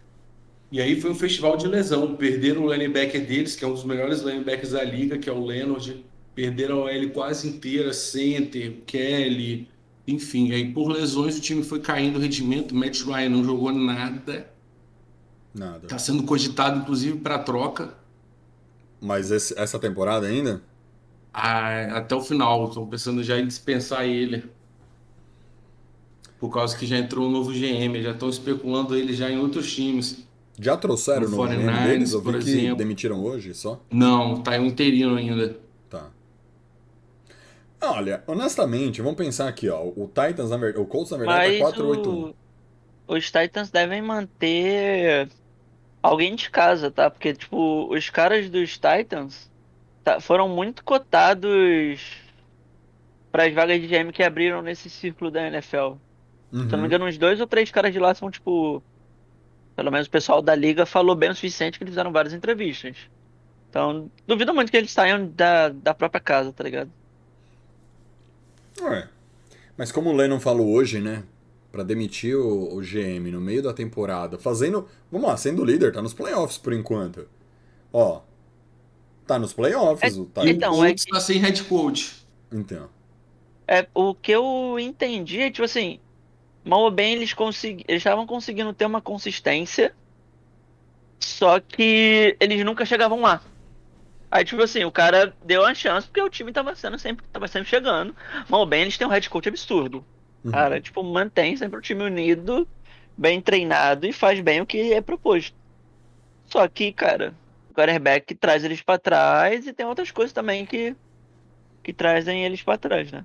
e 0.71 0.81
aí 0.81 0.99
foi 0.99 1.11
um 1.11 1.15
festival 1.15 1.55
de 1.55 1.67
lesão, 1.67 2.15
perderam 2.15 2.63
o 2.63 2.73
linebacker 2.73 3.25
deles, 3.25 3.55
que 3.55 3.63
é 3.63 3.67
um 3.67 3.73
dos 3.73 3.85
melhores 3.85 4.21
linebackers 4.21 4.71
da 4.71 4.83
liga, 4.83 5.17
que 5.17 5.29
é 5.29 5.33
o 5.33 5.45
Leonard, 5.45 6.03
perderam 6.35 6.85
a 6.85 6.91
L 6.91 7.09
quase 7.11 7.47
inteira, 7.47 7.93
center, 7.93 8.81
Kelly, 8.85 9.69
enfim, 10.07 10.51
aí 10.51 10.71
por 10.73 10.89
lesões 10.91 11.37
o 11.37 11.41
time 11.41 11.63
foi 11.63 11.79
caindo 11.79 12.17
o 12.17 12.21
rendimento, 12.21 12.73
o 12.73 12.75
Matt 12.75 13.01
Ryan 13.03 13.29
não 13.29 13.43
jogou 13.43 13.71
nada, 13.71 14.51
Nada. 15.53 15.87
tá 15.87 15.97
sendo 15.97 16.23
cogitado 16.23 16.79
inclusive 16.79 17.17
para 17.19 17.39
troca 17.39 17.95
Mas 18.99 19.31
esse- 19.31 19.57
essa 19.57 19.79
temporada 19.79 20.27
ainda? 20.27 20.61
ah, 21.33 21.97
até 21.97 22.15
o 22.15 22.21
final, 22.21 22.67
estou 22.67 22.87
pensando 22.87 23.23
já 23.23 23.39
em 23.39 23.47
dispensar 23.47 24.05
ele. 24.05 24.43
Por 26.39 26.49
causa 26.49 26.77
que 26.77 26.85
já 26.85 26.97
entrou 26.97 27.27
um 27.27 27.31
novo 27.31 27.51
GM, 27.53 28.01
já 28.01 28.11
estão 28.11 28.29
especulando 28.29 28.95
ele 28.95 29.13
já 29.13 29.29
em 29.29 29.37
outros 29.37 29.73
times. 29.73 30.25
Já 30.59 30.77
trouxeram 30.77 31.29
No 31.29 31.37
no 31.37 31.37
GM 31.37 31.65
49ers, 31.65 31.83
deles? 31.87 32.11
Eu 32.13 32.21
vi 32.21 32.31
que 32.39 32.49
exemplo. 32.49 32.75
demitiram 32.77 33.23
hoje 33.23 33.53
só. 33.53 33.81
Não, 33.91 34.41
tá 34.41 34.57
em 34.57 34.61
um 34.61 34.65
interino 34.67 35.15
ainda. 35.15 35.57
Tá. 37.85 37.91
Olha, 37.93 38.23
honestamente, 38.27 39.01
vamos 39.01 39.17
pensar 39.17 39.47
aqui, 39.47 39.69
ó. 39.69 39.81
O 39.83 40.07
Titans, 40.07 40.49
na 40.49 40.57
verdade, 40.57 40.83
o 40.83 40.85
Colts, 40.87 41.11
na 41.11 41.17
verdade, 41.17 41.59
Mas 41.59 41.71
tá 41.73 41.77
4-8-1. 41.81 42.07
o... 42.07 42.35
os 43.15 43.25
Titans 43.31 43.69
devem 43.71 44.01
manter 44.01 45.29
alguém 46.01 46.35
de 46.35 46.49
casa, 46.49 46.89
tá? 46.91 47.09
Porque, 47.09 47.33
tipo, 47.33 47.87
os 47.93 48.09
caras 48.09 48.49
dos 48.49 48.73
Titans 48.73 49.51
tá- 50.03 50.19
foram 50.19 50.47
muito 50.49 50.83
cotados 50.83 52.01
para 53.31 53.45
as 53.45 53.53
vagas 53.53 53.81
de 53.81 53.87
GM 53.87 54.11
que 54.11 54.23
abriram 54.23 54.61
nesse 54.61 54.89
círculo 54.89 55.29
da 55.29 55.47
NFL. 55.47 55.97
Se 56.51 56.57
eu 56.57 56.63
não 56.63 56.65
me 56.65 56.75
Uhum. 56.77 56.85
engano, 56.85 57.05
uns 57.05 57.17
dois 57.17 57.41
ou 57.41 57.47
três 57.47 57.69
caras 57.69 57.91
de 57.91 57.99
lá 57.99 58.13
são, 58.13 58.31
tipo. 58.31 58.81
Pelo 59.75 59.91
menos 59.91 60.07
o 60.07 60.11
pessoal 60.11 60.41
da 60.41 60.55
liga 60.55 60.85
falou 60.85 61.15
bem 61.15 61.29
o 61.31 61.35
suficiente 61.35 61.77
que 61.77 61.83
eles 61.83 61.91
fizeram 61.91 62.11
várias 62.13 62.33
entrevistas. 62.33 62.95
Então, 63.69 64.09
duvido 64.25 64.53
muito 64.53 64.71
que 64.71 64.77
eles 64.77 64.91
saiam 64.91 65.27
da, 65.27 65.67
da 65.69 65.93
própria 65.93 66.21
casa, 66.21 66.53
tá 66.53 66.63
ligado? 66.63 66.89
Ué. 68.81 69.07
Mas 69.77 69.91
como 69.91 70.09
o 70.09 70.13
Lennon 70.15 70.39
falou 70.39 70.67
hoje, 70.71 70.99
né? 70.99 71.23
Pra 71.71 71.83
demitir 71.83 72.35
o, 72.37 72.75
o 72.75 72.81
GM 72.81 73.31
no 73.31 73.41
meio 73.41 73.61
da 73.61 73.73
temporada, 73.73 74.37
fazendo. 74.37 74.87
Vamos 75.11 75.27
lá, 75.27 75.35
sendo 75.37 75.63
líder, 75.65 75.91
tá 75.91 76.01
nos 76.01 76.13
playoffs 76.13 76.57
por 76.57 76.73
enquanto. 76.73 77.27
Ó. 77.91 78.21
Tá 79.27 79.37
nos 79.39 79.53
playoffs, 79.53 80.15
É- 80.15 80.19
o 80.19 80.25
Titans. 80.25 80.49
Então, 80.49 80.85
é 80.85 80.93
que- 80.93 81.05
tá 81.07 81.19
sem 81.19 81.37
head 81.39 81.63
coach. 81.63 82.25
Então. 82.51 82.87
É, 83.67 83.87
o 83.93 84.13
que 84.13 84.31
eu 84.31 84.77
entendi 84.79 85.41
é, 85.41 85.49
tipo 85.49 85.65
assim, 85.65 85.99
mal 86.63 86.81
ou 86.81 86.91
bem 86.91 87.13
eles 87.13 87.33
consegui... 87.33 87.83
eles 87.87 87.99
estavam 88.01 88.25
conseguindo 88.27 88.71
ter 88.73 88.85
uma 88.85 89.01
consistência, 89.01 89.93
só 91.19 91.59
que 91.59 92.37
eles 92.39 92.63
nunca 92.63 92.85
chegavam 92.85 93.21
lá. 93.21 93.41
Aí, 94.35 94.43
tipo 94.43 94.61
assim, 94.61 94.83
o 94.83 94.91
cara 94.91 95.33
deu 95.45 95.61
uma 95.61 95.73
chance 95.73 96.07
porque 96.07 96.21
o 96.21 96.29
time 96.29 96.51
tava 96.51 96.75
sendo 96.75 96.99
sempre, 96.99 97.25
tava 97.31 97.47
sempre 97.47 97.69
chegando. 97.69 98.13
Mal 98.49 98.59
ou 98.59 98.65
bem 98.65 98.81
eles 98.81 98.97
têm 98.97 99.07
um 99.07 99.09
head 99.09 99.29
coach 99.29 99.47
absurdo. 99.47 100.03
Uhum. 100.43 100.51
Cara, 100.51 100.81
tipo, 100.81 101.01
mantém 101.01 101.55
sempre 101.55 101.79
o 101.79 101.81
time 101.81 102.03
unido, 102.03 102.67
bem 103.17 103.39
treinado 103.39 104.05
e 104.05 104.11
faz 104.11 104.41
bem 104.41 104.59
o 104.59 104.65
que 104.65 104.91
é 104.91 104.99
proposto. 104.99 105.55
Só 106.47 106.67
que, 106.67 106.91
cara, 106.91 107.33
o 107.69 107.73
quarterback 107.73 108.35
traz 108.35 108.65
eles 108.65 108.81
pra 108.81 108.97
trás 108.97 109.65
e 109.67 109.71
tem 109.71 109.85
outras 109.85 110.11
coisas 110.11 110.33
também 110.33 110.65
que, 110.65 110.93
que 111.81 111.93
trazem 111.93 112.43
eles 112.43 112.61
pra 112.61 112.77
trás, 112.77 113.09
né? 113.13 113.23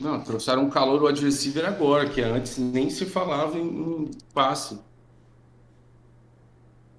Não, 0.00 0.18
trouxeram 0.24 0.62
um 0.62 0.70
calor 0.70 1.02
o 1.02 1.08
adversário 1.08 1.68
agora, 1.68 2.08
que 2.08 2.22
antes 2.22 2.56
nem 2.56 2.88
se 2.88 3.04
falava 3.04 3.58
em, 3.58 3.66
em 3.66 4.10
passe. 4.32 4.78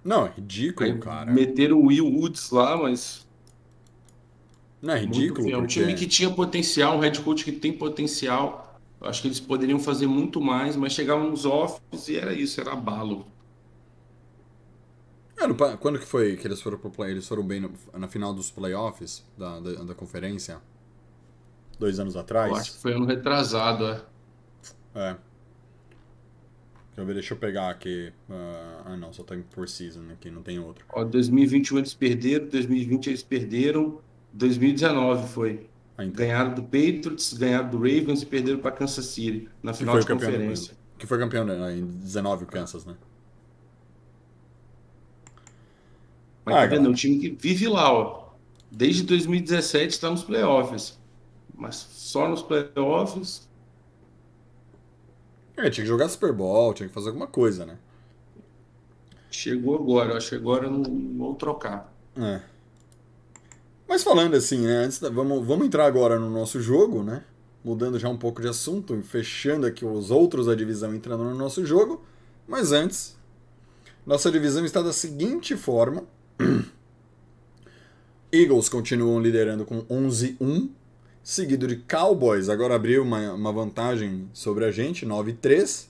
Não, 0.03 0.27
é 0.27 0.33
ridículo, 0.35 0.91
Aí 0.91 0.99
cara. 0.99 1.31
meteram 1.31 1.77
o 1.77 1.87
Will 1.87 2.05
Woods 2.05 2.51
lá, 2.51 2.75
mas 2.75 3.22
Não, 4.83 4.93
é 4.93 5.01
muito 5.01 5.17
ridículo. 5.17 5.43
feio. 5.43 5.55
É 5.55 5.57
um 5.57 5.61
porque... 5.61 5.79
time 5.79 5.93
que 5.95 6.05
tinha 6.07 6.29
potencial, 6.29 6.97
um 6.97 6.99
head 6.99 7.19
coach 7.21 7.43
que 7.45 7.51
tem 7.53 7.73
potencial. 7.73 8.79
Acho 9.01 9.21
que 9.21 9.27
eles 9.29 9.39
poderiam 9.39 9.79
fazer 9.79 10.07
muito 10.07 10.39
mais, 10.39 10.75
mas 10.75 10.93
chegavam 10.93 11.29
nos 11.29 11.45
offs 11.45 12.07
e 12.07 12.17
era 12.17 12.33
isso, 12.33 12.61
era 12.61 12.75
balo. 12.75 13.25
No 15.47 15.55
pa- 15.55 15.75
Quando 15.75 15.99
que 15.99 16.05
foi 16.05 16.37
que 16.37 16.47
eles 16.47 16.61
foram 16.61 16.77
pro 16.77 16.89
play? 16.89 17.11
Eles 17.11 17.27
foram 17.27 17.43
bem 17.43 17.59
no- 17.59 17.73
na 17.97 18.07
final 18.07 18.33
dos 18.33 18.49
playoffs 18.49 19.25
da, 19.37 19.59
da, 19.59 19.71
da 19.83 19.93
conferência? 19.95 20.61
Dois 21.77 21.99
anos 21.99 22.15
atrás? 22.15 22.49
Eu 22.51 22.55
acho 22.57 22.71
que 22.73 22.77
foi 22.77 22.93
ano 22.93 23.05
retrasado, 23.05 23.85
é. 23.87 24.01
É. 24.95 25.17
Deixa 26.87 27.01
eu 27.01 27.05
ver, 27.05 27.13
deixa 27.15 27.33
eu 27.33 27.37
pegar 27.37 27.69
aqui. 27.69 28.13
ah, 28.29 28.83
ah, 28.85 28.97
não, 28.97 29.11
só 29.11 29.23
tá 29.23 29.35
em 29.35 29.41
por 29.41 29.67
season 29.67 30.03
aqui, 30.13 30.29
não 30.31 30.43
tem 30.43 30.59
outro. 30.59 30.85
Ó, 30.93 31.03
2021 31.03 31.79
eles 31.79 31.93
perderam, 31.93 32.47
2020 32.47 33.07
eles 33.07 33.23
perderam, 33.23 33.99
2019 34.33 35.27
foi. 35.29 35.69
Ah, 35.97 36.03
então. 36.03 36.15
Ganharam 36.15 36.53
do 36.53 36.63
Patriots, 36.63 37.33
ganharam 37.33 37.69
do 37.69 37.77
Ravens 37.77 38.21
e 38.23 38.25
perderam 38.25 38.59
para 38.59 38.71
Kansas 38.71 39.05
City 39.05 39.47
na 39.61 39.73
final 39.73 39.99
de 39.99 40.05
conferência. 40.07 40.75
que 40.97 41.05
foi 41.05 41.19
campeão 41.19 41.45
né, 41.45 41.77
em 41.77 41.85
19 41.85 42.45
o 42.45 42.47
Kansas, 42.47 42.85
né? 42.85 42.95
Mas 46.45 46.55
Ah, 46.55 46.59
tá 46.61 46.65
vendo? 46.67 46.87
É 46.87 46.89
um 46.89 46.93
time 46.93 47.19
que 47.19 47.29
vive 47.29 47.67
lá, 47.67 47.91
ó. 47.93 48.29
Desde 48.71 49.03
2017 49.03 49.87
está 49.93 50.09
nos 50.09 50.23
playoffs. 50.23 50.99
Mas 51.55 51.75
só 51.75 52.27
nos 52.27 52.41
playoffs. 52.41 53.47
É, 55.55 55.69
tinha 55.69 55.83
que 55.83 55.89
jogar 55.89 56.09
Super 56.09 56.33
Bowl, 56.33 56.73
tinha 56.73 56.87
que 56.89 56.93
fazer 56.93 57.09
alguma 57.09 57.27
coisa, 57.27 57.65
né? 57.65 57.77
Chegou 59.29 59.75
agora. 59.75 60.11
Eu 60.13 60.17
acho 60.17 60.29
que 60.29 60.35
agora 60.35 60.69
não 60.69 60.83
vão 61.17 61.35
trocar. 61.35 61.93
É. 62.17 62.41
Mas 63.93 64.01
falando 64.01 64.33
assim, 64.35 64.65
né? 64.65 64.89
Da- 64.99 65.09
vamos, 65.11 65.45
vamos 65.45 65.67
entrar 65.67 65.85
agora 65.85 66.17
no 66.17 66.27
nosso 66.27 66.59
jogo, 66.59 67.03
né? 67.03 67.23
Mudando 67.63 67.99
já 67.99 68.09
um 68.09 68.17
pouco 68.17 68.41
de 68.41 68.47
assunto, 68.47 68.99
fechando 69.03 69.67
aqui 69.67 69.85
os 69.85 70.09
outros 70.09 70.47
da 70.47 70.55
divisão 70.55 70.95
entrando 70.95 71.23
no 71.23 71.35
nosso 71.35 71.63
jogo. 71.63 72.03
Mas 72.47 72.71
antes, 72.71 73.15
nossa 74.03 74.31
divisão 74.31 74.65
está 74.65 74.81
da 74.81 74.91
seguinte 74.91 75.55
forma: 75.55 76.05
Eagles 78.33 78.67
continuam 78.67 79.21
liderando 79.21 79.63
com 79.63 79.83
11-1, 79.83 80.71
seguido 81.23 81.67
de 81.67 81.75
Cowboys, 81.75 82.49
agora 82.49 82.73
abriu 82.73 83.03
uma, 83.03 83.33
uma 83.33 83.53
vantagem 83.53 84.27
sobre 84.33 84.65
a 84.65 84.71
gente, 84.71 85.05
9-3. 85.05 85.85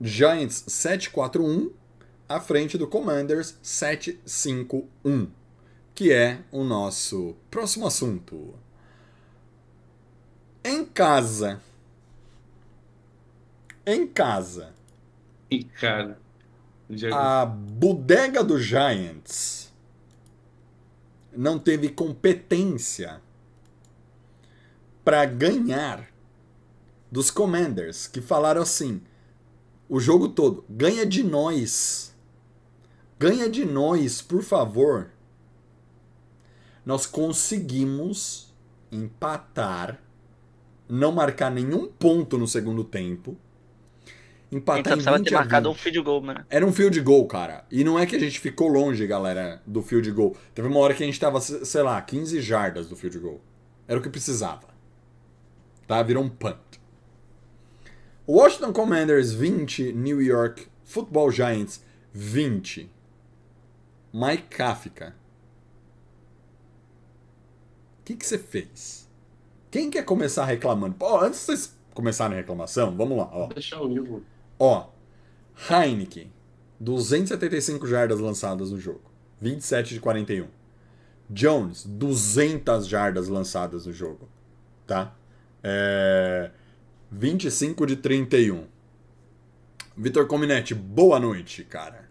Giants 0.00 0.64
7-4-1, 0.68 1.70
à 2.28 2.40
frente 2.40 2.76
do 2.76 2.88
Commanders 2.88 3.54
7-5-1 3.62 5.28
que 5.94 6.12
é 6.12 6.40
o 6.50 6.64
nosso 6.64 7.36
próximo 7.50 7.86
assunto. 7.86 8.54
Em 10.64 10.84
casa. 10.84 11.60
Em 13.84 14.06
casa. 14.06 14.72
E, 15.50 15.64
cara. 15.64 16.18
A 17.12 17.46
bodega 17.46 18.44
do 18.44 18.60
Giants 18.60 19.72
não 21.34 21.58
teve 21.58 21.88
competência 21.88 23.20
para 25.04 25.24
ganhar 25.24 26.12
dos 27.10 27.30
Commanders, 27.30 28.06
que 28.06 28.20
falaram 28.20 28.62
assim: 28.62 29.02
o 29.88 30.00
jogo 30.00 30.28
todo, 30.28 30.64
ganha 30.68 31.04
de 31.04 31.22
nós. 31.22 32.14
Ganha 33.18 33.48
de 33.48 33.64
nós, 33.64 34.20
por 34.20 34.42
favor. 34.42 35.11
Nós 36.84 37.06
conseguimos 37.06 38.52
empatar, 38.90 40.00
não 40.88 41.12
marcar 41.12 41.50
nenhum 41.50 41.86
ponto 41.86 42.36
no 42.36 42.46
segundo 42.46 42.84
tempo. 42.84 43.36
Empatar 44.50 44.80
Então 44.80 44.92
em 44.92 44.96
precisava 44.96 45.18
20 45.18 45.28
ter 45.28 45.34
marcado 45.34 45.70
um 45.70 45.72
20. 45.72 45.82
field 45.82 46.00
goal, 46.02 46.20
mano. 46.20 46.44
Era 46.50 46.66
um 46.66 46.72
field 46.72 47.00
goal, 47.00 47.26
cara. 47.26 47.64
E 47.70 47.82
não 47.82 47.98
é 47.98 48.04
que 48.04 48.14
a 48.14 48.18
gente 48.18 48.38
ficou 48.38 48.68
longe, 48.68 49.06
galera, 49.06 49.62
do 49.66 49.80
field 49.80 50.10
goal. 50.10 50.36
Teve 50.54 50.68
uma 50.68 50.78
hora 50.78 50.92
que 50.92 51.02
a 51.02 51.06
gente 51.06 51.18
tava, 51.18 51.40
sei 51.40 51.82
lá, 51.82 52.00
15 52.02 52.40
jardas 52.42 52.86
do 52.86 52.94
field 52.94 53.18
goal. 53.18 53.40
Era 53.88 53.98
o 53.98 54.02
que 54.02 54.10
precisava. 54.10 54.68
Tá? 55.86 56.02
Virou 56.02 56.22
um 56.22 56.28
punt. 56.28 56.58
Washington 58.28 58.72
Commanders 58.72 59.32
20, 59.32 59.92
New 59.94 60.20
York 60.20 60.66
Football 60.84 61.30
Giants 61.30 61.82
20. 62.12 62.90
Mike 64.12 64.44
Kafka. 64.50 65.14
O 68.02 68.04
que 68.04 68.16
que 68.16 68.26
você 68.26 68.36
fez? 68.36 69.08
Quem 69.70 69.88
quer 69.88 70.04
começar 70.04 70.44
reclamando? 70.44 70.96
Antes 71.20 71.38
vocês 71.38 71.76
começar 71.94 72.28
na 72.28 72.34
reclamação? 72.34 72.96
Vamos 72.96 73.16
lá, 73.16 73.30
ó. 73.32 73.46
Deixar 73.46 73.80
o 73.80 73.96
Igor. 73.96 74.22
Ó, 74.58 74.88
Heineken, 75.70 76.32
275 76.80 77.86
jardas 77.86 78.18
lançadas 78.18 78.72
no 78.72 78.80
jogo, 78.80 79.08
27 79.40 79.94
de 79.94 80.00
41. 80.00 80.48
Jones, 81.30 81.84
200 81.84 82.88
jardas 82.88 83.28
lançadas 83.28 83.86
no 83.86 83.92
jogo, 83.92 84.28
tá? 84.84 85.14
É, 85.62 86.50
25 87.08 87.86
de 87.86 87.94
31. 87.94 88.64
Vitor 89.96 90.26
Cominetti, 90.26 90.74
boa 90.74 91.20
noite, 91.20 91.62
cara. 91.62 92.10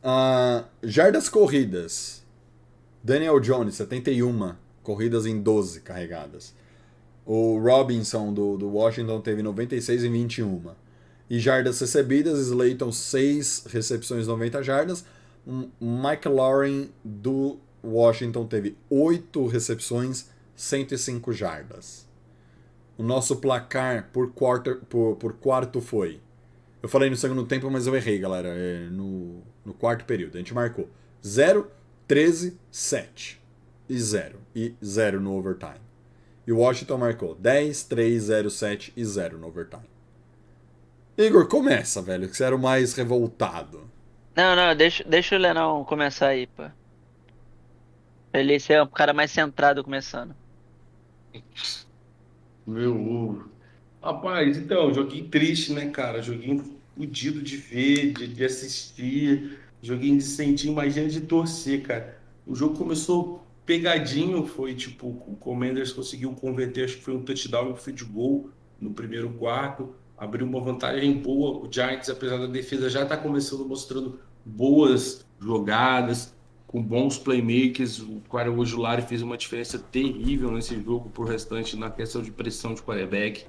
Ah, 0.00 0.64
jardas 0.80 1.28
corridas. 1.28 2.21
Daniel 3.04 3.40
Jones, 3.40 3.74
71 3.74 4.54
corridas 4.82 5.26
em 5.26 5.40
12 5.40 5.80
carregadas. 5.80 6.54
O 7.24 7.58
Robinson 7.58 8.32
do, 8.32 8.56
do 8.56 8.68
Washington 8.68 9.20
teve 9.20 9.42
96 9.42 10.04
em 10.04 10.12
21. 10.12 10.70
E 11.30 11.38
jardas 11.38 11.80
recebidas, 11.80 12.38
Slayton 12.38 12.92
6 12.92 13.66
recepções 13.70 14.26
90 14.26 14.62
jardas. 14.62 15.04
Mike 15.80 16.28
Lauren 16.28 16.88
do 17.04 17.58
Washington 17.82 18.46
teve 18.46 18.76
8 18.88 19.46
recepções, 19.46 20.28
105 20.54 21.32
jardas. 21.32 22.06
O 22.96 23.02
nosso 23.02 23.36
placar 23.36 24.10
por, 24.12 24.32
quarter, 24.32 24.76
por, 24.88 25.16
por 25.16 25.32
quarto 25.34 25.80
foi. 25.80 26.20
Eu 26.82 26.88
falei 26.88 27.08
no 27.08 27.16
segundo 27.16 27.44
tempo, 27.44 27.70
mas 27.70 27.86
eu 27.86 27.96
errei, 27.96 28.18
galera. 28.18 28.48
É 28.48 28.88
no, 28.90 29.42
no 29.64 29.72
quarto 29.72 30.04
período. 30.04 30.34
A 30.34 30.38
gente 30.38 30.54
marcou 30.54 30.88
0, 31.24 31.68
13, 32.12 32.58
7 32.70 33.40
e 33.88 33.98
0. 33.98 34.38
E 34.54 34.74
0 34.84 35.18
no 35.18 35.34
overtime. 35.34 35.80
E 36.46 36.52
o 36.52 36.58
Washington 36.58 36.98
marcou 36.98 37.34
10, 37.34 37.84
3, 37.84 38.22
0, 38.24 38.50
7 38.50 38.92
e 38.94 39.02
0 39.02 39.38
no 39.38 39.46
overtime. 39.46 39.88
Igor, 41.16 41.48
começa, 41.48 42.02
velho, 42.02 42.28
que 42.28 42.36
você 42.36 42.44
era 42.44 42.54
o 42.54 42.58
mais 42.58 42.92
revoltado. 42.92 43.90
Não, 44.36 44.54
não, 44.54 44.76
deixa, 44.76 45.02
deixa 45.04 45.36
o 45.36 45.38
Lenão 45.38 45.84
começar 45.84 46.28
aí, 46.28 46.46
pô. 46.48 46.64
Ele 48.30 48.60
ser 48.60 48.82
o 48.82 48.86
cara 48.86 49.14
mais 49.14 49.30
centrado 49.30 49.82
começando. 49.82 50.36
Meu 52.66 52.94
ovo. 52.94 53.50
Rapaz, 54.02 54.58
então, 54.58 54.92
joguinho 54.92 55.28
triste, 55.28 55.72
né, 55.72 55.88
cara? 55.88 56.20
Joguinho 56.20 56.78
fudido 56.94 57.40
de 57.40 57.56
ver, 57.56 58.12
de, 58.12 58.28
de 58.28 58.44
assistir. 58.44 59.61
Joguinho 59.82 60.18
de 60.18 60.24
sentir, 60.24 60.68
imagina 60.68 61.08
de 61.08 61.20
torcer, 61.22 61.82
cara. 61.82 62.18
O 62.46 62.54
jogo 62.54 62.76
começou 62.76 63.44
pegadinho, 63.66 64.46
foi 64.46 64.74
tipo, 64.74 65.08
o 65.08 65.36
Commanders 65.40 65.92
conseguiu 65.92 66.32
converter, 66.32 66.84
acho 66.84 66.96
que 66.96 67.02
foi 67.02 67.14
um 67.14 67.22
touchdown 67.22 67.68
e 67.68 67.72
um 67.72 67.76
field 67.76 68.04
goal 68.04 68.50
no 68.80 68.92
primeiro 68.92 69.30
quarto, 69.30 69.94
abriu 70.16 70.46
uma 70.46 70.60
vantagem 70.60 71.18
boa. 71.18 71.66
O 71.66 71.72
Giants, 71.72 72.08
apesar 72.08 72.38
da 72.38 72.46
defesa, 72.46 72.88
já 72.88 73.02
está 73.02 73.16
começando 73.16 73.64
mostrando 73.64 74.18
boas 74.44 75.24
jogadas, 75.40 76.34
com 76.66 76.82
bons 76.82 77.18
playmakers. 77.18 78.00
O 78.00 78.22
Quaresma 78.28 78.64
Julari 78.64 79.02
fez 79.02 79.22
uma 79.22 79.36
diferença 79.36 79.78
terrível 79.78 80.50
nesse 80.50 80.80
jogo 80.80 81.10
pro 81.10 81.24
restante 81.24 81.76
na 81.76 81.90
questão 81.90 82.22
de 82.22 82.30
pressão 82.30 82.74
de 82.74 82.82
quarterback. 82.82 83.44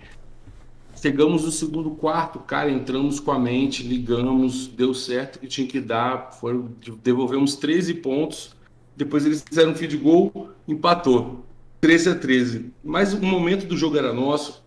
Chegamos 1.03 1.43
no 1.43 1.51
segundo 1.51 1.91
quarto, 1.91 2.39
cara, 2.39 2.72
entramos 2.72 3.19
com 3.19 3.31
a 3.31 3.38
mente, 3.38 3.83
ligamos, 3.83 4.67
deu 4.67 4.93
certo 4.93 5.38
que 5.38 5.48
tinha 5.48 5.67
que 5.67 5.81
dar, 5.81 6.31
foram, 6.39 6.72
devolvemos 7.03 7.57
13 7.57 7.95
pontos 7.95 8.55
depois 8.95 9.25
eles 9.25 9.41
fizeram 9.41 9.72
um 9.72 9.75
feed 9.75 9.98
goal, 9.98 10.50
empatou. 10.67 11.45
13 11.81 12.10
a 12.10 12.15
13. 12.15 12.72
Mas 12.83 13.13
o 13.13 13.22
momento 13.22 13.65
do 13.65 13.75
jogo 13.75 13.98
era 13.98 14.13
nosso. 14.13 14.63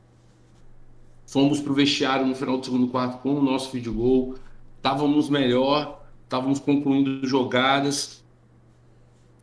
Fomos 1.27 1.61
pro 1.61 1.75
vestiário 1.75 2.27
no 2.27 2.35
final 2.35 2.59
do 2.59 2.65
segundo 2.65 2.89
quarto 2.89 3.21
com 3.23 3.35
o 3.35 3.43
nosso 3.43 3.71
feed 3.71 3.89
goal. 3.89 4.35
Estávamos 4.77 5.29
melhor, 5.29 6.05
estávamos 6.25 6.59
concluindo 6.59 7.27
jogadas. 7.27 8.25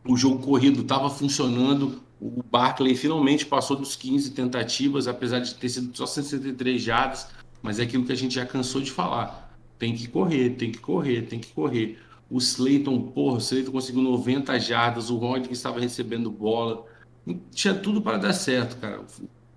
O 0.06 0.16
jogo 0.16 0.38
corrido 0.38 0.82
estava 0.82 1.08
funcionando. 1.08 2.02
O 2.24 2.42
Barkley 2.42 2.96
finalmente 2.96 3.44
passou 3.44 3.76
dos 3.76 3.94
15 3.96 4.30
tentativas, 4.30 5.06
apesar 5.06 5.40
de 5.40 5.54
ter 5.56 5.68
sido 5.68 5.94
só 5.94 6.06
63 6.06 6.80
jardas. 6.80 7.28
Mas 7.60 7.78
é 7.78 7.82
aquilo 7.82 8.06
que 8.06 8.12
a 8.12 8.16
gente 8.16 8.34
já 8.34 8.46
cansou 8.46 8.80
de 8.80 8.90
falar. 8.90 9.54
Tem 9.78 9.94
que 9.94 10.08
correr, 10.08 10.56
tem 10.56 10.72
que 10.72 10.78
correr, 10.78 11.22
tem 11.26 11.38
que 11.38 11.52
correr. 11.52 11.98
O 12.30 12.38
Slayton, 12.38 12.98
porra, 13.08 13.36
o 13.36 13.38
Slayton 13.40 13.70
conseguiu 13.70 14.00
90 14.00 14.58
jardas, 14.58 15.10
o 15.10 15.18
Rod 15.18 15.46
que 15.46 15.52
estava 15.52 15.78
recebendo 15.78 16.30
bola. 16.30 16.86
Tinha 17.50 17.74
tudo 17.74 18.00
para 18.00 18.16
dar 18.16 18.32
certo, 18.32 18.78
cara. 18.78 19.02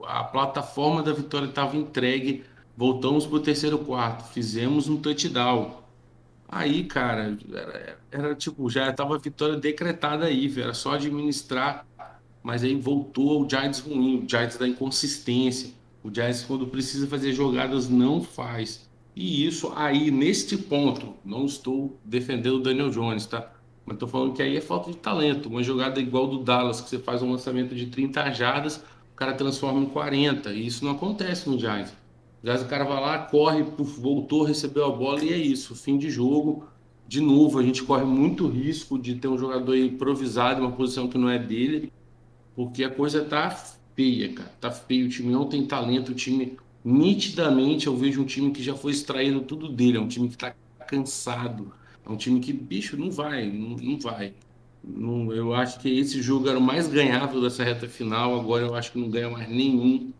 A 0.03 0.25
plataforma 0.25 1.01
da 1.01 1.13
vitória 1.13 1.47
estava 1.47 1.77
entregue. 1.77 2.43
Voltamos 2.75 3.25
para 3.25 3.37
o 3.37 3.39
terceiro 3.39 3.79
quarto, 3.79 4.27
fizemos 4.33 4.89
um 4.89 4.97
touchdown. 4.97 5.83
Aí, 6.49 6.83
cara, 6.83 7.37
era, 7.49 7.99
era 8.11 8.35
tipo, 8.35 8.69
já 8.69 8.89
estava 8.89 9.15
a 9.15 9.19
vitória 9.19 9.55
decretada 9.55 10.25
aí, 10.25 10.53
era 10.59 10.73
só 10.73 10.95
administrar. 10.95 11.85
Mas 12.47 12.63
aí 12.63 12.75
voltou 12.75 13.43
o 13.43 13.49
Giants 13.49 13.79
ruim, 13.79 14.23
o 14.23 14.29
Giants 14.29 14.55
da 14.55 14.65
inconsistência. 14.65 15.69
O 16.01 16.09
Giants, 16.09 16.45
quando 16.45 16.65
precisa 16.65 17.05
fazer 17.05 17.33
jogadas, 17.33 17.89
não 17.89 18.23
faz. 18.23 18.89
E 19.13 19.45
isso 19.45 19.73
aí, 19.75 20.09
neste 20.09 20.55
ponto, 20.55 21.13
não 21.25 21.45
estou 21.45 21.99
defendendo 22.05 22.55
o 22.55 22.63
Daniel 22.63 22.89
Jones, 22.89 23.25
tá? 23.25 23.51
Mas 23.85 23.95
estou 23.95 24.07
falando 24.07 24.31
que 24.31 24.41
aí 24.41 24.55
é 24.55 24.61
falta 24.61 24.89
de 24.89 24.95
talento. 24.95 25.49
Uma 25.49 25.61
jogada 25.61 25.99
igual 25.99 26.25
do 26.25 26.41
Dallas, 26.41 26.79
que 26.79 26.89
você 26.89 26.97
faz 26.97 27.21
um 27.21 27.29
lançamento 27.29 27.75
de 27.75 27.87
30 27.87 28.31
jardas, 28.31 28.77
o 29.11 29.15
cara 29.17 29.33
transforma 29.33 29.81
em 29.81 29.87
40. 29.87 30.53
E 30.53 30.67
isso 30.67 30.85
não 30.85 30.93
acontece 30.93 31.49
no 31.49 31.59
Giants. 31.59 31.91
Giants, 32.41 32.63
o 32.63 32.69
cara 32.69 32.85
vai 32.85 33.01
lá, 33.01 33.17
corre, 33.19 33.61
voltou, 33.61 34.43
recebeu 34.43 34.85
a 34.85 34.89
bola 34.89 35.21
e 35.21 35.33
é 35.33 35.37
isso. 35.37 35.75
Fim 35.75 35.97
de 35.97 36.09
jogo. 36.09 36.65
De 37.05 37.19
novo, 37.19 37.59
a 37.59 37.63
gente 37.63 37.83
corre 37.83 38.05
muito 38.05 38.47
risco 38.47 38.97
de 38.97 39.15
ter 39.15 39.27
um 39.27 39.37
jogador 39.37 39.75
improvisado 39.75 40.61
em 40.61 40.63
uma 40.63 40.71
posição 40.71 41.09
que 41.09 41.17
não 41.17 41.29
é 41.29 41.37
dele, 41.37 41.91
porque 42.57 42.83
a 42.83 42.89
coisa 42.89 43.23
tá 43.23 43.51
feia, 43.95 44.33
cara. 44.33 44.51
Tá 44.59 44.71
feio. 44.71 45.05
O 45.05 45.09
time 45.09 45.31
não 45.31 45.45
tem 45.45 45.63
talento, 45.67 46.11
o 46.11 46.15
time 46.15 46.57
nitidamente 46.83 47.85
eu 47.85 47.95
vejo 47.95 48.19
um 48.19 48.25
time 48.25 48.49
que 48.51 48.63
já 48.63 48.75
foi 48.75 48.93
extraído 48.93 49.41
tudo 49.41 49.69
dele, 49.69 49.97
é 49.97 50.01
um 50.01 50.07
time 50.07 50.27
que 50.27 50.33
está 50.33 50.55
cansado, 50.87 51.71
é 52.03 52.09
um 52.09 52.17
time 52.17 52.39
que, 52.39 52.51
bicho, 52.51 52.97
não 52.97 53.11
vai, 53.11 53.45
não, 53.45 53.75
não 53.77 53.99
vai. 53.99 54.33
Não, 54.83 55.31
eu 55.31 55.53
acho 55.53 55.79
que 55.79 55.99
esse 55.99 56.19
jogo 56.19 56.49
era 56.49 56.57
o 56.57 56.61
mais 56.61 56.87
ganhável 56.87 57.41
dessa 57.41 57.63
reta 57.63 57.87
final, 57.87 58.39
agora 58.39 58.65
eu 58.65 58.73
acho 58.73 58.91
que 58.91 58.97
não 58.97 59.09
ganha 59.09 59.29
mais 59.29 59.47
nenhum. 59.47 60.11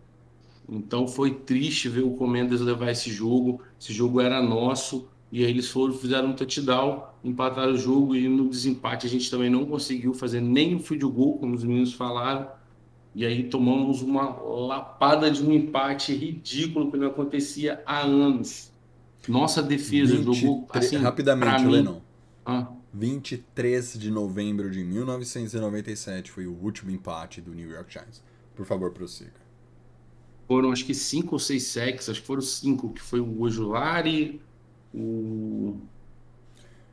Então 0.69 1.07
foi 1.07 1.33
triste 1.33 1.89
ver 1.89 2.03
o 2.03 2.11
Comendas 2.11 2.61
levar 2.61 2.91
esse 2.91 3.09
jogo. 3.09 3.63
Esse 3.79 3.93
jogo 3.93 4.21
era 4.21 4.43
nosso 4.43 5.07
e 5.31 5.43
aí 5.43 5.49
eles 5.51 5.69
foram, 5.69 5.93
fizeram 5.93 6.29
um 6.29 6.33
touchdown, 6.35 7.03
empataram 7.23 7.73
o 7.73 7.77
jogo 7.77 8.15
e 8.15 8.27
no 8.29 8.49
desempate 8.49 9.05
a 9.05 9.09
gente 9.09 9.29
também 9.29 9.49
não 9.49 9.65
conseguiu 9.65 10.13
fazer 10.13 10.41
nem 10.41 10.75
o 10.75 10.79
field 10.79 11.05
goal, 11.07 11.37
como 11.37 11.53
os 11.55 11.63
meninos 11.63 11.93
falaram. 11.93 12.49
E 13.13 13.25
aí 13.25 13.49
tomamos 13.49 14.01
uma 14.01 14.29
lapada 14.41 15.29
de 15.31 15.43
um 15.43 15.51
empate 15.51 16.13
ridículo 16.13 16.91
que 16.91 16.97
não 16.97 17.07
acontecia 17.07 17.81
há 17.85 18.01
anos. 18.01 18.71
Nossa 19.27 19.61
defesa 19.61 20.15
23, 20.15 20.37
jogou 20.37 20.67
assim, 20.69 20.97
rapidamente, 20.97 21.63
mim- 21.65 21.71
Lennon. 21.71 22.01
Ah, 22.45 22.71
23 22.93 23.97
de 23.99 24.09
novembro 24.11 24.71
de 24.71 24.83
1997 24.83 26.31
foi 26.31 26.47
o 26.47 26.53
último 26.53 26.91
empate 26.91 27.41
do 27.41 27.53
New 27.53 27.69
York 27.69 27.91
Giants. 27.91 28.23
Por 28.55 28.65
favor, 28.65 28.91
prossiga. 28.91 29.33
foram 30.47 30.71
acho 30.71 30.85
que 30.85 30.93
cinco 30.93 31.35
ou 31.35 31.39
seis 31.39 31.63
sacks, 31.67 32.09
acho 32.09 32.21
que 32.21 32.27
foram 32.27 32.41
cinco, 32.41 32.93
que 32.93 33.01
foi 33.01 33.19
o 33.19 33.41
Ojulari, 33.41 34.41
o, 34.93 35.75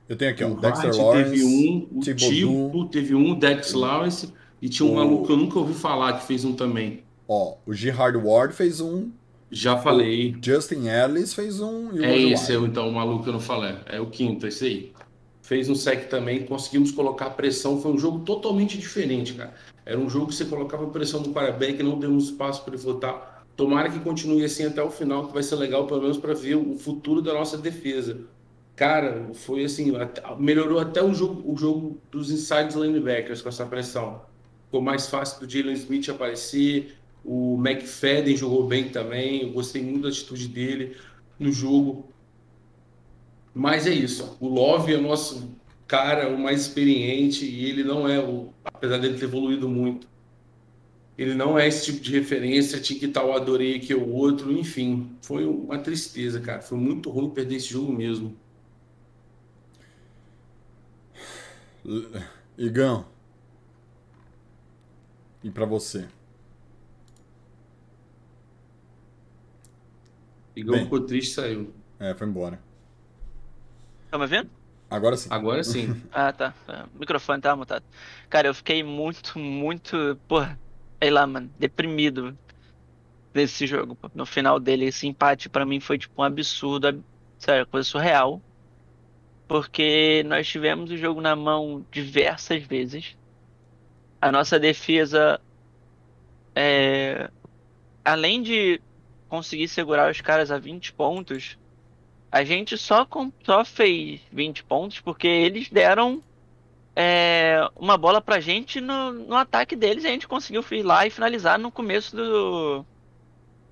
Eu 0.09 0.17
tenho 0.17 0.31
aqui, 0.33 0.45
ó, 0.45 0.49
o 0.49 0.55
Dexter 0.57 0.95
Lawrence, 0.97 1.31
teve 1.31 1.45
um, 1.45 1.89
o. 1.95 2.01
Tibo 2.01 2.85
teve 2.89 3.15
um, 3.15 3.31
o 3.33 3.35
Dex 3.35 3.73
Lawrence, 3.73 4.33
e 4.61 4.69
tinha 4.69 4.89
um 4.89 4.93
O- 4.93 4.97
maluco 4.97 5.27
que 5.27 5.33
eu 5.33 5.37
nunca 5.37 5.59
ouvi 5.59 5.75
falar 5.75 6.15
que 6.15 6.27
fez 6.27 6.45
um 6.45 6.53
também. 6.55 7.03
Ó, 7.29 7.55
o 7.67 7.73
Gerard 7.73 8.19
Ward 8.19 8.55
fez 8.55 8.81
um, 8.81 9.11
Já 9.51 9.79
falei. 9.79 10.35
Justin 10.43 10.89
Ellis 10.89 11.33
fez 11.33 11.61
um 11.61 11.89
É 11.91 11.93
Ojulari. 11.93 12.33
esse, 12.33 12.53
é 12.53 12.59
o- 12.59 12.67
então, 12.67 12.89
o 12.89 12.93
maluco 12.93 13.23
que 13.23 13.29
eu 13.29 13.33
não 13.35 13.41
falei. 13.41 13.77
É 13.87 14.01
o 14.01 14.07
quinto, 14.07 14.47
esse 14.47 14.65
aí. 14.65 14.93
Fez 15.43 15.69
um 15.69 15.75
sec 15.75 16.09
também, 16.09 16.43
conseguimos 16.45 16.91
colocar 16.91 17.31
pressão. 17.31 17.81
Foi 17.81 17.93
um 17.93 17.99
jogo 17.99 18.21
totalmente 18.21 18.77
diferente, 18.79 19.35
cara. 19.35 19.55
Era 19.87 19.99
um 20.01 20.09
jogo 20.09 20.29
que 20.29 20.35
você 20.35 20.47
colocava 20.47 20.87
pressão 20.87 21.21
no 21.21 21.33
quarterback, 21.35 21.83
não 21.83 21.99
demos 21.99 22.25
espaço 22.25 22.63
para 22.65 22.75
ele 22.75 22.83
votar. 22.83 23.34
Tomara 23.57 23.89
que 23.89 24.01
continue 24.01 24.45
assim 24.45 24.67
até 24.67 24.83
o 24.83 24.91
final, 24.91 25.29
que 25.29 25.33
vai 25.33 25.43
ser 25.43 25.55
legal, 25.57 25.87
pelo 25.87 26.03
menos, 26.03 26.19
para 26.19 26.35
ver 26.35 26.57
o 26.57 26.77
futuro 26.77 27.23
da 27.23 27.33
nossa 27.33 27.57
defesa. 27.57 28.21
Cara, 28.75 29.31
foi 29.35 29.65
assim, 29.65 29.93
melhorou 30.39 30.81
até 30.81 31.03
o 31.03 31.15
jogo, 31.15 31.53
o 31.53 31.57
jogo 31.57 31.99
dos 32.11 32.31
inside 32.31 32.77
linebackers 32.77 33.41
com 33.41 33.49
essa 33.49 33.65
pressão. 33.65 34.23
Ficou 34.65 34.81
mais 34.81 35.07
fácil 35.07 35.41
do 35.41 35.51
Jalen 35.51 35.75
Smith 35.75 36.09
aparecer. 36.09 36.97
O 37.25 37.57
McFadden 37.65 38.37
jogou 38.37 38.67
bem 38.67 38.89
também. 38.89 39.43
Eu 39.43 39.53
gostei 39.53 39.81
muito 39.81 40.03
da 40.03 40.09
atitude 40.09 40.49
dele 40.49 40.97
no 41.39 41.53
jogo. 41.53 42.09
Mas 43.55 43.87
é 43.87 43.95
isso. 43.95 44.37
O 44.41 44.49
Love 44.49 44.93
é 44.93 44.97
o 44.97 45.03
nosso 45.03 45.49
cara, 45.87 46.29
o 46.29 46.37
mais 46.37 46.63
experiente, 46.63 47.45
e 47.45 47.71
ele 47.71 47.85
não 47.85 48.09
é 48.09 48.19
o. 48.19 48.53
Apesar 48.65 48.99
dele 48.99 49.17
ter 49.17 49.27
evoluído 49.27 49.69
muito. 49.69 50.09
Ele 51.17 51.35
não 51.35 51.59
é 51.59 51.67
esse 51.69 51.85
tipo 51.87 52.01
de 52.01 52.13
referência, 52.13 52.81
tinha 52.81 52.99
que 52.99 53.09
tal, 53.09 53.33
adorei 53.35 53.79
que 53.79 53.95
o 53.95 54.09
outro, 54.09 54.53
enfim, 54.53 55.17
foi 55.23 55.45
uma 55.47 55.79
tristeza, 55.79 56.41
cara. 56.41 56.61
Foi 56.61 56.77
muito 56.77 57.11
ruim 57.11 57.31
perder 57.31 57.57
esse 57.57 57.69
jogo 57.69 57.93
mesmo. 57.93 58.37
Igão. 62.59 63.07
E 65.43 65.51
pra 65.51 65.67
você? 65.67 66.09
Bem. 70.57 70.85
ficou 70.85 71.01
triste 71.01 71.33
e 71.33 71.35
saiu. 71.35 71.75
É, 71.99 72.15
foi 72.15 72.27
embora. 72.27 72.59
Tá 74.11 74.19
me 74.19 74.27
vendo? 74.27 74.49
Agora 74.89 75.17
sim. 75.17 75.29
Agora 75.31 75.65
sim. 75.65 76.01
Ah, 76.13 76.33
tá. 76.33 76.55
É, 76.69 76.85
O 76.95 76.99
microfone 77.01 77.43
tava 77.43 77.57
mutado. 77.57 77.85
Cara, 78.31 78.49
eu 78.49 78.55
fiquei 78.55 78.83
muito, 78.83 79.39
muito, 79.39 80.19
porra, 80.29 80.59
sei 81.03 81.11
lá, 81.11 81.27
mano, 81.27 81.53
deprimido 81.59 82.39
nesse 83.35 83.67
jogo. 83.67 83.99
No 84.15 84.27
final 84.27 84.61
dele, 84.61 84.87
esse 84.87 85.07
empate 85.07 85.49
pra 85.51 85.67
mim 85.67 85.81
foi 85.81 85.99
tipo 85.99 86.21
um 86.23 86.25
absurdo, 86.25 86.89
ab- 86.89 87.05
sério, 87.39 87.67
coisa 87.69 87.89
surreal. 87.89 88.45
Porque 89.49 90.23
nós 90.25 90.47
tivemos 90.49 90.91
o 90.91 90.97
jogo 90.99 91.21
na 91.21 91.35
mão 91.37 91.87
diversas 91.93 92.63
vezes. 92.63 93.17
A 94.21 94.33
nossa 94.33 94.59
defesa, 94.59 95.41
é, 96.57 97.31
além 98.05 98.43
de 98.43 98.83
conseguir 99.29 99.69
segurar 99.69 100.11
os 100.11 100.21
caras 100.21 100.51
a 100.51 100.59
20 100.59 100.93
pontos, 100.95 101.59
a 102.33 102.45
gente 102.45 102.79
só, 102.79 103.07
com- 103.07 103.33
só 103.45 103.65
fez 103.65 104.23
20 104.33 104.65
pontos 104.65 105.01
porque 105.01 105.29
eles 105.29 105.71
deram 105.71 106.25
é, 106.97 107.59
uma 107.75 107.99
bola 107.99 108.21
pra 108.21 108.41
gente 108.41 108.81
no, 108.81 109.13
no 109.13 109.35
ataque 109.35 109.75
deles 109.75 110.05
e 110.05 110.07
a 110.07 110.11
gente 110.11 110.29
conseguiu 110.29 110.65
ir 110.71 110.83
lá 110.83 111.07
e 111.07 111.11
finalizar 111.11 111.59
no 111.59 111.71
começo 111.71 112.15
do, 112.15 112.85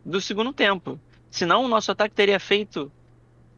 do 0.05 0.21
segundo 0.21 0.53
tempo. 0.53 1.01
Senão 1.31 1.65
o 1.65 1.69
nosso 1.69 1.93
ataque 1.93 2.15
teria 2.15 2.41
feito 2.41 2.91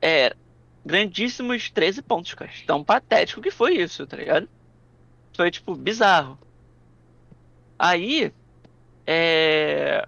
é, 0.00 0.36
grandíssimos 0.84 1.70
13 1.70 2.02
pontos, 2.02 2.34
cara. 2.34 2.50
Tão 2.66 2.84
patético 2.84 3.40
que 3.40 3.50
foi 3.50 3.76
isso, 3.76 4.06
tá 4.06 4.16
ligado? 4.16 4.48
Foi, 5.34 5.50
tipo, 5.50 5.74
bizarro. 5.74 6.38
Aí, 7.78 8.32
é... 9.06 10.06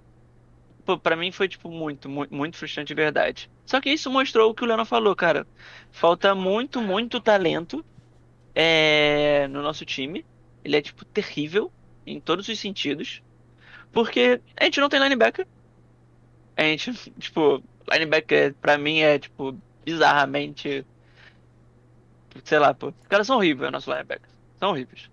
Pra 1.02 1.16
mim 1.16 1.32
foi, 1.32 1.48
tipo, 1.48 1.68
muito, 1.68 2.08
muito, 2.08 2.32
muito 2.32 2.56
frustrante 2.56 2.88
de 2.88 2.94
verdade. 2.94 3.50
Só 3.64 3.80
que 3.80 3.90
isso 3.90 4.08
mostrou 4.08 4.50
o 4.50 4.54
que 4.54 4.62
o 4.62 4.66
Leandro 4.66 4.84
falou, 4.84 5.16
cara. 5.16 5.44
Falta 5.90 6.32
muito, 6.32 6.80
muito 6.80 7.20
talento 7.20 7.84
é, 8.56 9.46
no 9.48 9.62
nosso 9.62 9.84
time. 9.84 10.24
Ele 10.64 10.76
é, 10.76 10.82
tipo, 10.82 11.04
terrível 11.04 11.70
em 12.06 12.18
todos 12.18 12.48
os 12.48 12.58
sentidos. 12.58 13.22
Porque 13.92 14.40
a 14.56 14.64
gente 14.64 14.80
não 14.80 14.88
tem 14.88 14.98
linebacker. 14.98 15.46
A 16.56 16.62
gente, 16.62 16.92
tipo, 17.20 17.62
linebacker 17.92 18.54
pra 18.54 18.78
mim 18.78 19.00
é, 19.00 19.18
tipo, 19.18 19.56
bizarramente. 19.84 20.86
Sei 22.44 22.58
lá, 22.58 22.72
pô. 22.72 22.88
Os 22.88 23.06
caras 23.08 23.26
são 23.26 23.36
horríveis, 23.36 23.70
nossos 23.70 23.92
linebackers. 23.92 24.32
São 24.58 24.70
horríveis. 24.70 25.10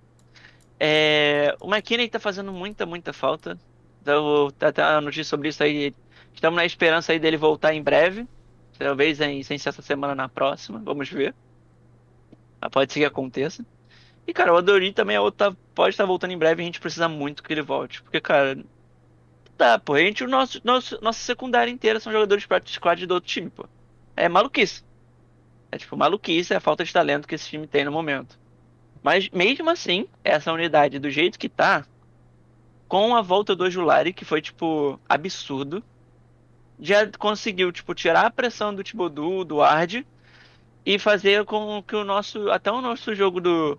É, 0.79 1.55
o 1.59 1.67
McKinney 1.67 2.09
tá 2.09 2.19
fazendo 2.19 2.51
muita, 2.51 2.85
muita 2.85 3.11
falta. 3.11 3.59
Então, 4.01 4.49
tá 4.57 4.69
até 4.69 4.83
uma 4.83 5.01
notícia 5.01 5.25
sobre 5.25 5.49
isso 5.49 5.61
aí. 5.63 5.93
Estamos 6.33 6.57
na 6.57 6.65
esperança 6.65 7.11
aí 7.11 7.19
dele 7.19 7.37
voltar 7.37 7.73
em 7.73 7.83
breve. 7.83 8.27
Talvez 8.77 9.21
em, 9.21 9.43
sem 9.43 9.57
ser 9.57 9.69
essa 9.69 9.81
semana 9.81 10.15
na 10.15 10.27
próxima. 10.29 10.79
Vamos 10.83 11.09
ver. 11.09 11.35
Mas 12.63 12.71
pode 12.71 12.93
ser 12.93 12.99
que 13.01 13.05
aconteça. 13.05 13.65
E, 14.27 14.33
cara, 14.33 14.53
o 14.53 14.57
Adori 14.57 14.93
também 14.93 15.15
é 15.17 15.21
outro, 15.21 15.51
tá- 15.51 15.57
pode 15.75 15.91
estar 15.93 16.05
voltando 16.05 16.31
em 16.33 16.37
breve 16.37 16.61
e 16.61 16.63
a 16.63 16.65
gente 16.65 16.79
precisa 16.81 17.09
muito 17.09 17.43
que 17.43 17.53
ele 17.53 17.61
volte. 17.61 18.01
Porque, 18.03 18.21
cara, 18.21 18.57
tá, 19.57 19.79
pô. 19.79 19.93
A 19.95 19.99
gente, 19.99 20.23
o 20.23 20.27
nosso, 20.27 20.61
nosso, 20.63 20.99
nossa 21.01 21.19
secundária 21.19 21.71
inteira 21.71 21.99
são 21.99 22.11
jogadores 22.13 22.45
practice 22.45 22.75
squad 22.75 23.05
do 23.07 23.15
outro 23.15 23.29
time, 23.29 23.49
pô. 23.49 23.67
É 24.15 24.29
maluquice. 24.29 24.83
É 25.71 25.77
tipo 25.77 25.97
maluquice, 25.97 26.53
é 26.53 26.57
a 26.57 26.61
falta 26.61 26.83
de 26.85 26.93
talento 26.93 27.27
que 27.27 27.35
esse 27.35 27.49
time 27.49 27.67
tem 27.67 27.85
no 27.85 27.91
momento. 27.91 28.39
Mas 29.03 29.29
mesmo 29.31 29.69
assim, 29.69 30.07
essa 30.23 30.53
unidade 30.53 30.99
do 30.99 31.09
jeito 31.09 31.39
que 31.39 31.49
tá, 31.49 31.85
com 32.87 33.15
a 33.15 33.21
volta 33.21 33.55
do 33.55 33.69
Julari, 33.69 34.13
que 34.13 34.25
foi, 34.25 34.41
tipo, 34.41 34.99
absurdo, 35.09 35.83
já 36.79 37.09
conseguiu, 37.17 37.71
tipo, 37.71 37.93
tirar 37.95 38.25
a 38.27 38.31
pressão 38.31 38.73
do 38.75 38.83
Thibodeau, 38.83 39.43
do 39.45 39.61
Ard, 39.61 40.05
e 40.85 40.99
fazer 40.99 41.45
com 41.45 41.81
que 41.81 41.95
o 41.95 42.03
nosso, 42.03 42.49
até 42.51 42.71
o 42.71 42.81
nosso 42.81 43.15
jogo 43.15 43.39
do 43.39 43.77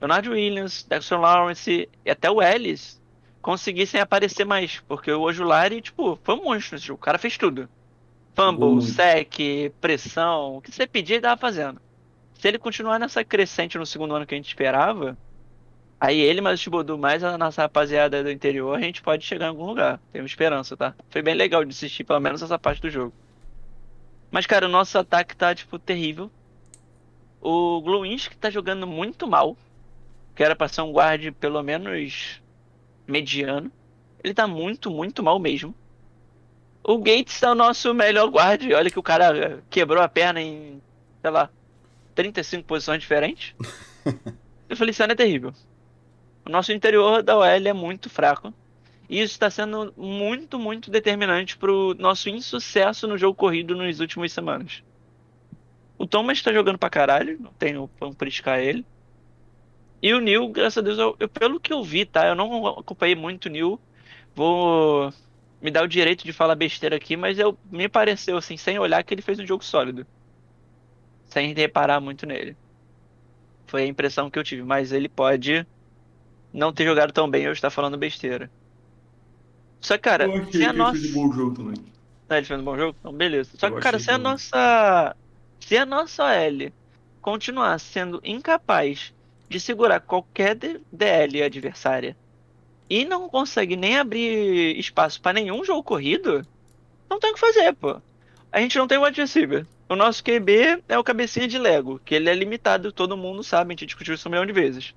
Leonard 0.00 0.28
Williams, 0.28 0.84
Dexter 0.84 1.18
Lawrence 1.18 1.88
e 2.04 2.10
até 2.10 2.30
o 2.30 2.42
Ellis 2.42 3.00
conseguissem 3.40 4.00
aparecer 4.00 4.44
mais, 4.44 4.80
porque 4.88 5.10
o 5.10 5.22
Ojulari, 5.22 5.80
tipo, 5.80 6.18
foi 6.22 6.34
um 6.34 6.44
monstro 6.44 6.74
nesse 6.74 6.86
jogo, 6.86 6.98
o 6.98 7.04
cara 7.04 7.18
fez 7.18 7.38
tudo. 7.38 7.68
Fumble, 8.34 8.82
sec, 8.82 9.38
pressão, 9.80 10.56
o 10.56 10.60
que 10.60 10.70
você 10.70 10.86
pedia 10.86 11.16
ele 11.16 11.22
tava 11.22 11.40
fazendo. 11.40 11.80
Se 12.34 12.46
ele 12.48 12.58
continuar 12.58 12.98
nessa 12.98 13.24
crescente 13.24 13.78
no 13.78 13.86
segundo 13.86 14.14
ano 14.14 14.26
que 14.26 14.34
a 14.34 14.36
gente 14.36 14.48
esperava, 14.48 15.16
aí 15.98 16.20
ele 16.20 16.42
mais 16.42 16.60
o 16.60 16.62
Thibodeau 16.62 16.98
mais 16.98 17.24
a 17.24 17.38
nossa 17.38 17.62
rapaziada 17.62 18.22
do 18.22 18.30
interior, 18.30 18.76
a 18.76 18.80
gente 18.80 19.00
pode 19.00 19.24
chegar 19.24 19.46
em 19.46 19.50
algum 19.50 19.64
lugar. 19.64 20.00
Temos 20.12 20.30
esperança, 20.30 20.76
tá? 20.76 20.94
Foi 21.08 21.22
bem 21.22 21.34
legal 21.34 21.64
de 21.64 21.70
assistir 21.70 22.04
pelo 22.04 22.20
menos 22.20 22.42
essa 22.42 22.58
parte 22.58 22.82
do 22.82 22.90
jogo. 22.90 23.14
Mas, 24.30 24.46
cara, 24.46 24.66
o 24.66 24.70
nosso 24.70 24.98
ataque 24.98 25.36
tá, 25.36 25.54
tipo, 25.54 25.78
terrível. 25.78 26.30
O 27.40 27.80
Glowinski 27.80 28.36
tá 28.36 28.50
jogando 28.50 28.86
muito 28.86 29.26
mal. 29.26 29.56
Que 30.34 30.42
era 30.42 30.54
pra 30.54 30.68
ser 30.68 30.82
um 30.82 30.92
guard 30.92 31.32
pelo 31.34 31.62
menos 31.62 32.42
mediano. 33.06 33.70
Ele 34.22 34.34
tá 34.34 34.46
muito, 34.46 34.90
muito 34.90 35.22
mal 35.22 35.38
mesmo. 35.38 35.74
O 36.82 36.98
Gates 36.98 37.42
é 37.42 37.50
o 37.50 37.54
nosso 37.54 37.92
melhor 37.94 38.28
guard. 38.28 38.62
Olha 38.72 38.90
que 38.90 38.98
o 38.98 39.02
cara 39.02 39.62
quebrou 39.70 40.02
a 40.02 40.08
perna 40.08 40.40
em, 40.40 40.80
sei 41.20 41.30
lá, 41.30 41.50
35 42.14 42.64
posições 42.64 43.00
diferentes. 43.00 43.54
o 44.70 44.76
Feliciano 44.76 45.12
é 45.12 45.16
terrível. 45.16 45.52
O 46.44 46.50
nosso 46.50 46.72
interior 46.72 47.22
da 47.22 47.36
OL 47.36 47.44
é 47.44 47.72
muito 47.72 48.08
fraco. 48.08 48.52
E 49.08 49.16
isso 49.20 49.32
está 49.34 49.50
sendo 49.50 49.92
muito, 49.96 50.58
muito 50.60 50.90
determinante 50.90 51.56
pro 51.58 51.94
nosso 51.94 52.28
insucesso 52.28 53.06
no 53.08 53.18
jogo 53.18 53.36
corrido 53.36 53.74
nas 53.76 54.00
últimas 54.00 54.32
semanas. 54.32 54.82
O 55.98 56.06
Thomas 56.06 56.40
tá 56.42 56.52
jogando 56.52 56.78
pra 56.78 56.88
caralho, 56.90 57.38
não 57.40 57.52
tenho 57.54 57.88
como 57.98 58.16
criticar 58.16 58.60
ele. 58.60 58.86
E 60.02 60.12
o 60.14 60.20
Neil, 60.20 60.48
graças 60.50 60.78
a 60.78 60.82
Deus, 60.82 60.98
eu, 60.98 61.16
eu- 61.18 61.28
pelo 61.28 61.60
que 61.60 61.72
eu 61.72 61.82
vi, 61.82 62.04
tá? 62.06 62.26
Eu 62.26 62.34
não 62.34 62.66
acompanhei 62.66 63.14
muito 63.16 63.46
o 63.46 63.48
Neil. 63.50 63.82
Vou 64.34 65.10
me 65.60 65.70
dar 65.70 65.84
o 65.84 65.88
direito 65.88 66.24
de 66.24 66.32
falar 66.32 66.54
besteira 66.56 66.96
aqui, 66.96 67.16
mas 67.16 67.38
eu, 67.38 67.58
me 67.64 67.88
pareceu, 67.88 68.36
assim, 68.36 68.56
sem 68.56 68.78
olhar, 68.78 69.02
que 69.04 69.14
ele 69.14 69.22
fez 69.22 69.38
um 69.40 69.46
jogo 69.46 69.64
sólido. 69.64 70.06
Sem 71.24 71.52
reparar 71.54 72.00
muito 72.00 72.24
nele. 72.26 72.58
Foi 73.68 73.82
a 73.82 73.86
impressão 73.86 74.30
que 74.30 74.38
eu 74.38 74.44
tive, 74.44 74.62
mas 74.64 74.92
ele 74.92 75.08
pode 75.08 75.66
não 76.52 76.72
ter 76.74 76.84
jogado 76.86 77.12
tão 77.12 77.30
bem 77.30 77.46
ou 77.48 77.52
estar 77.54 77.70
falando 77.70 77.98
besteira. 77.98 78.52
Só 79.86 79.96
que, 79.96 80.02
cara, 80.02 80.26
achei 80.26 80.52
se 80.52 80.64
a 80.64 80.70
ele 80.70 80.78
nossa. 80.78 81.00
fez 81.00 81.14
um 81.14 81.14
bom 81.14 81.32
jogo 81.32 81.54
também. 81.54 81.76
Ah, 82.28 82.38
ele 82.38 82.46
fez 82.46 82.58
um 82.60 82.64
bom 82.64 82.76
jogo? 82.76 82.96
Então, 82.98 83.12
beleza. 83.12 83.50
Só 83.56 83.70
que, 83.70 83.80
cara, 83.80 84.00
se 84.00 84.10
a 84.10 84.18
bom. 84.18 84.24
nossa. 84.24 85.16
Se 85.60 85.76
a 85.76 85.86
nossa 85.86 86.24
OL 86.24 86.72
continuar 87.22 87.78
sendo 87.78 88.20
incapaz 88.24 89.14
de 89.48 89.60
segurar 89.60 90.00
qualquer 90.00 90.56
DL 90.90 91.40
adversária 91.40 92.16
e 92.90 93.04
não 93.04 93.28
consegue 93.28 93.76
nem 93.76 93.96
abrir 93.96 94.76
espaço 94.76 95.20
pra 95.20 95.32
nenhum 95.32 95.64
jogo 95.64 95.84
corrido, 95.84 96.44
não 97.08 97.20
tem 97.20 97.30
o 97.30 97.34
que 97.34 97.40
fazer, 97.40 97.72
pô. 97.74 98.02
A 98.50 98.60
gente 98.60 98.76
não 98.78 98.88
tem 98.88 98.98
wide 98.98 99.20
receiver. 99.20 99.64
O 99.88 99.94
nosso 99.94 100.20
QB 100.24 100.82
é 100.88 100.98
o 100.98 101.04
cabecinha 101.04 101.46
de 101.46 101.58
Lego, 101.58 102.00
que 102.04 102.12
ele 102.12 102.28
é 102.28 102.34
limitado, 102.34 102.90
todo 102.90 103.16
mundo 103.16 103.44
sabe, 103.44 103.70
a 103.70 103.72
gente 103.74 103.86
discutiu 103.86 104.14
isso 104.14 104.28
um 104.28 104.32
milhão 104.32 104.46
de 104.46 104.52
vezes. 104.52 104.96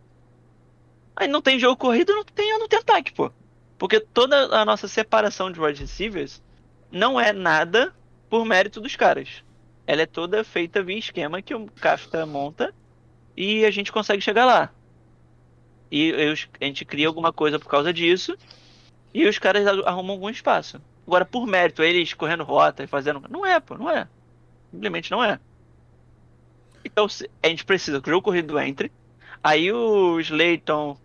Aí 1.16 1.28
não 1.28 1.44
tem 1.44 1.60
jogo 1.60 1.78
corrido, 1.78 2.12
não 2.12 2.24
tem, 2.24 2.58
não 2.58 2.68
tem 2.68 2.80
ataque, 2.80 3.14
pô. 3.14 3.32
Porque 3.80 4.00
toda 4.02 4.56
a 4.56 4.66
nossa 4.66 4.88
separação 4.90 5.50
de 5.50 5.60
wide 5.60 5.80
receivers 5.80 6.44
não 6.92 7.20
é 7.20 7.32
nada 7.32 7.96
por 8.30 8.46
mérito 8.46 8.82
dos 8.82 8.96
caras. 8.96 9.42
Ela 9.88 10.02
é 10.02 10.06
toda 10.06 10.44
feita 10.44 10.84
via 10.84 11.00
esquema 11.00 11.42
que 11.42 11.56
o 11.56 11.66
Kafka 11.66 12.26
monta 12.26 12.76
e 13.36 13.66
a 13.66 13.72
gente 13.72 13.92
consegue 13.92 14.22
chegar 14.22 14.46
lá. 14.46 14.70
E 15.90 16.10
eu- 16.10 16.34
a 16.62 16.66
gente 16.66 16.84
cria 16.86 17.08
alguma 17.08 17.32
coisa 17.32 17.58
por 17.58 17.70
causa 17.70 17.92
disso 17.94 18.38
e 19.14 19.26
os 19.26 19.40
caras 19.40 19.66
arrumam 19.66 20.12
algum 20.12 20.30
espaço. 20.30 20.80
Agora, 21.08 21.26
por 21.26 21.48
mérito, 21.48 21.82
eles 21.82 22.14
correndo 22.14 22.44
rota 22.44 22.84
e 22.84 22.88
fazendo. 22.88 23.24
Não 23.30 23.46
é, 23.46 23.60
pô, 23.60 23.78
não 23.78 23.90
é. 23.90 24.08
Simplesmente 24.72 25.10
não 25.10 25.24
é. 25.24 25.40
Então, 26.84 27.08
a 27.42 27.48
gente 27.48 27.66
precisa 27.66 28.02
que 28.02 28.10
o 28.10 28.12
jogo 28.12 28.26
corrido 28.26 28.60
entre. 28.60 28.92
Aí 29.44 29.72
o 29.72 30.20
Slayton, 30.20 30.98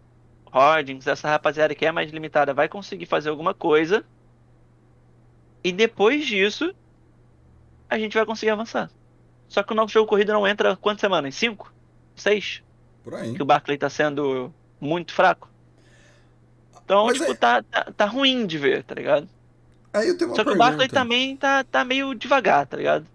Hodgins, 0.54 1.06
essa 1.06 1.28
rapaziada 1.28 1.74
que 1.74 1.84
é 1.84 1.90
mais 1.90 2.10
limitada, 2.12 2.54
vai 2.54 2.68
conseguir 2.68 3.06
fazer 3.06 3.28
alguma 3.30 3.52
coisa. 3.52 4.04
E 5.64 5.72
depois 5.72 6.24
disso, 6.26 6.72
a 7.90 7.98
gente 7.98 8.14
vai 8.14 8.24
conseguir 8.24 8.50
avançar. 8.50 8.88
Só 9.48 9.62
que 9.62 9.72
o 9.72 9.76
nosso 9.76 9.92
jogo 9.92 10.08
corrido 10.08 10.32
não 10.32 10.46
entra 10.46 10.76
quantas 10.76 11.00
semanas? 11.00 11.34
Cinco? 11.34 11.72
Seis? 12.14 12.62
Por 13.02 13.14
aí. 13.14 13.34
Que 13.34 13.42
o 13.42 13.46
Barkley 13.46 13.76
tá 13.76 13.90
sendo 13.90 14.52
muito 14.80 15.12
fraco? 15.12 15.48
Então, 16.84 17.06
Mas 17.06 17.18
tipo, 17.18 17.32
é- 17.32 17.34
tá, 17.34 17.62
tá, 17.62 17.92
tá 17.96 18.04
ruim 18.06 18.46
de 18.46 18.58
ver, 18.58 18.84
tá 18.84 18.94
ligado? 18.94 19.28
Aí 19.92 20.08
eu 20.08 20.16
tenho 20.18 20.30
uma 20.30 20.36
Só 20.36 20.42
que 20.44 20.50
o 20.50 20.52
pergunta. 20.52 20.68
Barkley 20.70 20.88
também 20.88 21.36
tá, 21.36 21.64
tá 21.64 21.84
meio 21.84 22.14
devagar, 22.14 22.66
tá 22.66 22.76
ligado? 22.76 23.06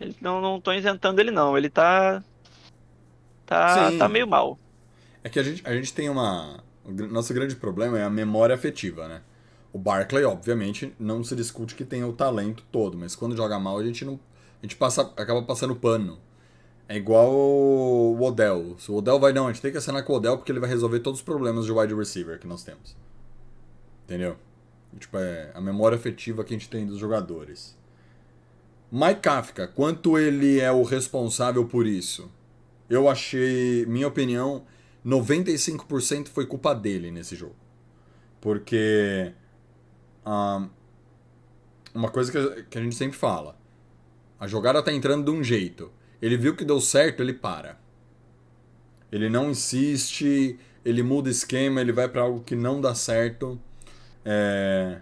Ele, 0.00 0.16
não, 0.20 0.40
não 0.40 0.60
tô 0.60 0.72
isentando 0.72 1.20
ele, 1.20 1.30
não. 1.30 1.56
Ele 1.56 1.68
tá. 1.70 2.22
Tá, 3.46 3.90
Sim. 3.90 3.98
tá 3.98 4.08
meio 4.08 4.26
mal. 4.26 4.58
É 5.24 5.30
que 5.30 5.38
a 5.38 5.42
gente, 5.42 5.66
a 5.66 5.74
gente 5.74 5.92
tem 5.94 6.10
uma. 6.10 6.62
o 6.84 6.92
nosso 6.92 7.32
grande 7.32 7.56
problema 7.56 7.98
é 7.98 8.04
a 8.04 8.10
memória 8.10 8.54
afetiva, 8.54 9.08
né? 9.08 9.22
O 9.72 9.78
Barkley, 9.78 10.24
obviamente, 10.24 10.94
não 11.00 11.24
se 11.24 11.34
discute 11.34 11.74
que 11.74 11.84
tem 11.84 12.04
o 12.04 12.12
talento 12.12 12.62
todo, 12.70 12.96
mas 12.96 13.16
quando 13.16 13.34
joga 13.34 13.58
mal 13.58 13.78
a 13.78 13.84
gente 13.84 14.04
não. 14.04 14.20
A 14.62 14.66
gente 14.66 14.76
passa, 14.76 15.02
acaba 15.16 15.42
passando 15.42 15.74
pano. 15.74 16.18
É 16.86 16.96
igual 16.96 17.32
o 17.32 18.22
Odell. 18.22 18.76
Se 18.78 18.90
o 18.90 18.96
Odell 18.96 19.18
vai, 19.18 19.32
não, 19.32 19.46
a 19.46 19.52
gente 19.52 19.62
tem 19.62 19.72
que 19.72 19.78
assinar 19.78 20.04
com 20.04 20.12
o 20.12 20.16
Odell 20.16 20.36
porque 20.36 20.52
ele 20.52 20.60
vai 20.60 20.68
resolver 20.68 21.00
todos 21.00 21.20
os 21.20 21.24
problemas 21.24 21.64
de 21.64 21.72
wide 21.72 21.94
receiver 21.94 22.38
que 22.38 22.46
nós 22.46 22.62
temos. 22.62 22.94
Entendeu? 24.04 24.36
Tipo, 24.98 25.18
é 25.18 25.50
a 25.54 25.60
memória 25.60 25.96
afetiva 25.96 26.44
que 26.44 26.54
a 26.54 26.58
gente 26.58 26.68
tem 26.68 26.86
dos 26.86 26.98
jogadores. 26.98 27.76
Mike 28.92 29.20
Kafka, 29.22 29.66
quanto 29.66 30.18
ele 30.18 30.60
é 30.60 30.70
o 30.70 30.82
responsável 30.82 31.64
por 31.64 31.86
isso? 31.86 32.30
Eu 32.88 33.08
achei, 33.08 33.84
minha 33.86 34.06
opinião, 34.06 34.62
95% 35.04 36.28
foi 36.28 36.46
culpa 36.46 36.74
dele 36.74 37.10
nesse 37.10 37.36
jogo. 37.36 37.56
Porque 38.40 39.32
ahn, 40.24 40.68
uma 41.94 42.10
coisa 42.10 42.32
que, 42.32 42.62
que 42.64 42.78
a 42.78 42.82
gente 42.82 42.94
sempre 42.94 43.16
fala, 43.16 43.58
a 44.38 44.46
jogada 44.46 44.82
tá 44.82 44.92
entrando 44.92 45.24
de 45.24 45.30
um 45.30 45.42
jeito. 45.42 45.92
Ele 46.20 46.36
viu 46.36 46.56
que 46.56 46.64
deu 46.64 46.80
certo, 46.80 47.22
ele 47.22 47.34
para. 47.34 47.78
Ele 49.12 49.28
não 49.28 49.50
insiste, 49.50 50.58
ele 50.84 51.02
muda 51.02 51.30
esquema, 51.30 51.80
ele 51.80 51.92
vai 51.92 52.08
pra 52.08 52.22
algo 52.22 52.40
que 52.42 52.56
não 52.56 52.80
dá 52.80 52.94
certo. 52.94 53.60
É, 54.24 55.00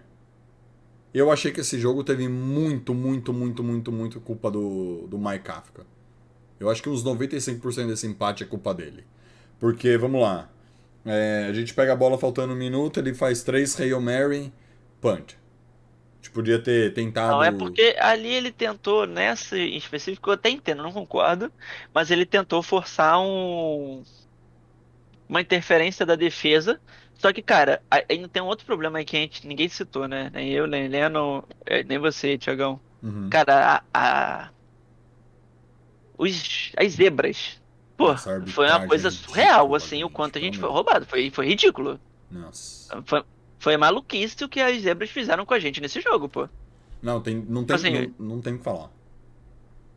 Eu 1.13 1.31
achei 1.31 1.51
que 1.51 1.61
esse 1.61 1.79
jogo 1.79 2.03
teve 2.03 2.27
muito, 2.27 2.93
muito, 2.93 3.31
muito, 3.33 3.63
muito, 3.63 3.91
muito 3.91 4.19
culpa 4.21 4.49
do, 4.49 5.07
do 5.07 5.17
Mike 5.17 5.43
Kafka. 5.45 5.85
Eu 6.59 6.69
acho 6.69 6.81
que 6.81 6.89
uns 6.89 7.03
95% 7.03 7.87
desse 7.87 8.07
empate 8.07 8.43
é 8.43 8.47
culpa 8.47 8.73
dele. 8.73 9.05
Porque, 9.59 9.97
vamos 9.97 10.21
lá. 10.21 10.49
é, 11.05 11.47
a 11.49 11.53
gente 11.53 11.73
pega 11.73 11.93
a 11.93 11.95
bola 11.95 12.17
faltando 12.17 12.53
um 12.53 12.55
minuto, 12.55 12.99
ele 12.99 13.13
faz 13.13 13.43
três 13.43 13.79
Hail 13.79 14.01
Mary, 14.01 14.53
punch. 15.01 15.35
A 15.35 16.25
gente 16.25 16.31
podia 16.33 16.59
ter 16.61 16.93
tentado. 16.93 17.35
Não, 17.35 17.41
é 17.43 17.51
porque 17.51 17.95
ali 17.99 18.27
ele 18.29 18.51
tentou, 18.51 19.05
nessa 19.07 19.57
em 19.57 19.77
específico, 19.77 20.29
eu 20.29 20.33
até 20.33 20.49
entendo, 20.49 20.83
não 20.83 20.91
concordo, 20.91 21.53
mas 21.93 22.11
ele 22.11 22.25
tentou 22.25 22.61
forçar 22.61 23.19
um 23.19 24.03
uma 25.27 25.41
interferência 25.41 26.05
da 26.05 26.15
defesa. 26.15 26.81
Só 27.15 27.31
que, 27.33 27.41
cara, 27.41 27.83
ainda 28.09 28.27
tem 28.29 28.41
um 28.41 28.47
outro 28.47 28.65
problema 28.65 28.99
aí 28.99 29.05
que 29.05 29.15
a 29.17 29.19
gente, 29.21 29.47
ninguém 29.47 29.69
citou, 29.69 30.07
né? 30.07 30.29
Nem 30.31 30.51
eu, 30.51 30.67
nem 30.67 30.87
Leno, 30.87 31.47
eh, 31.65 31.83
nem 31.83 31.97
você, 31.99 32.37
Tiagão. 32.37 32.83
Uhum. 33.03 33.29
Cara, 33.29 33.83
a, 33.93 34.45
a- 34.47 34.53
os, 36.17 36.71
as 36.77 36.93
zebras. 36.93 37.61
Pô, 37.95 38.15
foi 38.47 38.67
uma 38.67 38.87
coisa 38.87 39.07
é 39.09 39.11
surreal, 39.11 39.75
assim, 39.75 40.03
o 40.03 40.09
quanto 40.09 40.37
a 40.37 40.41
gente 40.41 40.57
pelo 40.57 40.71
foi 40.71 40.75
roubado. 40.75 41.05
Foi, 41.05 41.29
foi 41.29 41.47
ridículo. 41.47 41.99
Nossa. 42.29 43.01
Foi, 43.05 43.23
foi 43.59 43.77
maluquice 43.77 44.43
o 44.43 44.49
que 44.49 44.59
as 44.59 44.81
zebras 44.81 45.09
fizeram 45.09 45.45
com 45.45 45.53
a 45.53 45.59
gente 45.59 45.79
nesse 45.79 46.01
jogo, 46.01 46.27
pô. 46.27 46.49
Não, 47.01 47.21
tem, 47.21 47.45
não, 47.47 47.63
tem, 47.63 47.75
Assim, 47.75 48.13
não, 48.17 48.35
não 48.35 48.41
tem 48.41 48.55
o 48.55 48.57
que 48.57 48.63
falar. 48.63 48.89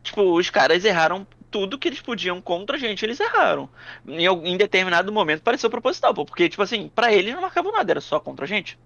Tipo, 0.03 0.37
os 0.37 0.49
caras 0.49 0.85
erraram 0.85 1.25
tudo 1.49 1.77
que 1.77 1.87
eles 1.87 2.01
podiam 2.01 2.41
contra 2.41 2.75
a 2.75 2.79
gente, 2.79 3.03
eles 3.03 3.19
erraram. 3.19 3.69
Em, 4.07 4.25
em 4.25 4.57
determinado 4.57 5.11
momento 5.11 5.41
pareceu 5.41 5.69
proposital, 5.69 6.13
pô, 6.13 6.25
porque, 6.25 6.47
tipo 6.49 6.61
assim, 6.61 6.89
pra 6.93 7.11
eles 7.11 7.33
não 7.33 7.41
marcavam 7.41 7.71
nada, 7.71 7.91
era 7.91 8.01
só 8.01 8.19
contra 8.19 8.45
a 8.45 8.47
gente. 8.47 8.77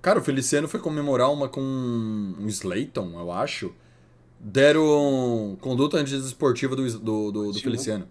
Cara, 0.00 0.20
o 0.20 0.22
Feliciano 0.22 0.68
foi 0.68 0.80
comemorar 0.80 1.30
uma 1.30 1.48
com 1.48 1.60
um 1.60 2.46
Slayton, 2.46 3.18
eu 3.18 3.32
acho. 3.32 3.74
Deram 4.38 5.58
conduta 5.60 5.96
antidesportiva 5.96 6.76
do, 6.76 6.98
do, 6.98 7.32
do, 7.32 7.52
do. 7.52 7.60
Feliciano. 7.60 8.08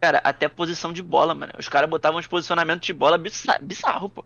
Cara, 0.00 0.18
até 0.24 0.48
posição 0.48 0.92
de 0.92 1.02
bola, 1.02 1.34
mano. 1.34 1.52
Os 1.58 1.68
caras 1.68 1.88
botavam 1.90 2.18
uns 2.18 2.26
posicionamentos 2.26 2.86
de 2.86 2.92
bola 2.92 3.18
bizarro, 3.18 3.62
bizarro 3.64 4.08
pô. 4.08 4.24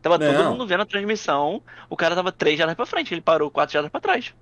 Tava 0.00 0.18
todo 0.18 0.32
Não. 0.32 0.52
mundo 0.52 0.66
vendo 0.66 0.82
a 0.82 0.86
transmissão, 0.86 1.62
o 1.88 1.96
cara 1.96 2.14
tava 2.14 2.32
três 2.32 2.56
jardas 2.56 2.74
pra 2.76 2.86
frente, 2.86 3.12
ele 3.12 3.20
parou 3.20 3.50
quatro 3.50 3.72
jardas 3.74 3.90
pra 3.90 4.00
trás. 4.00 4.32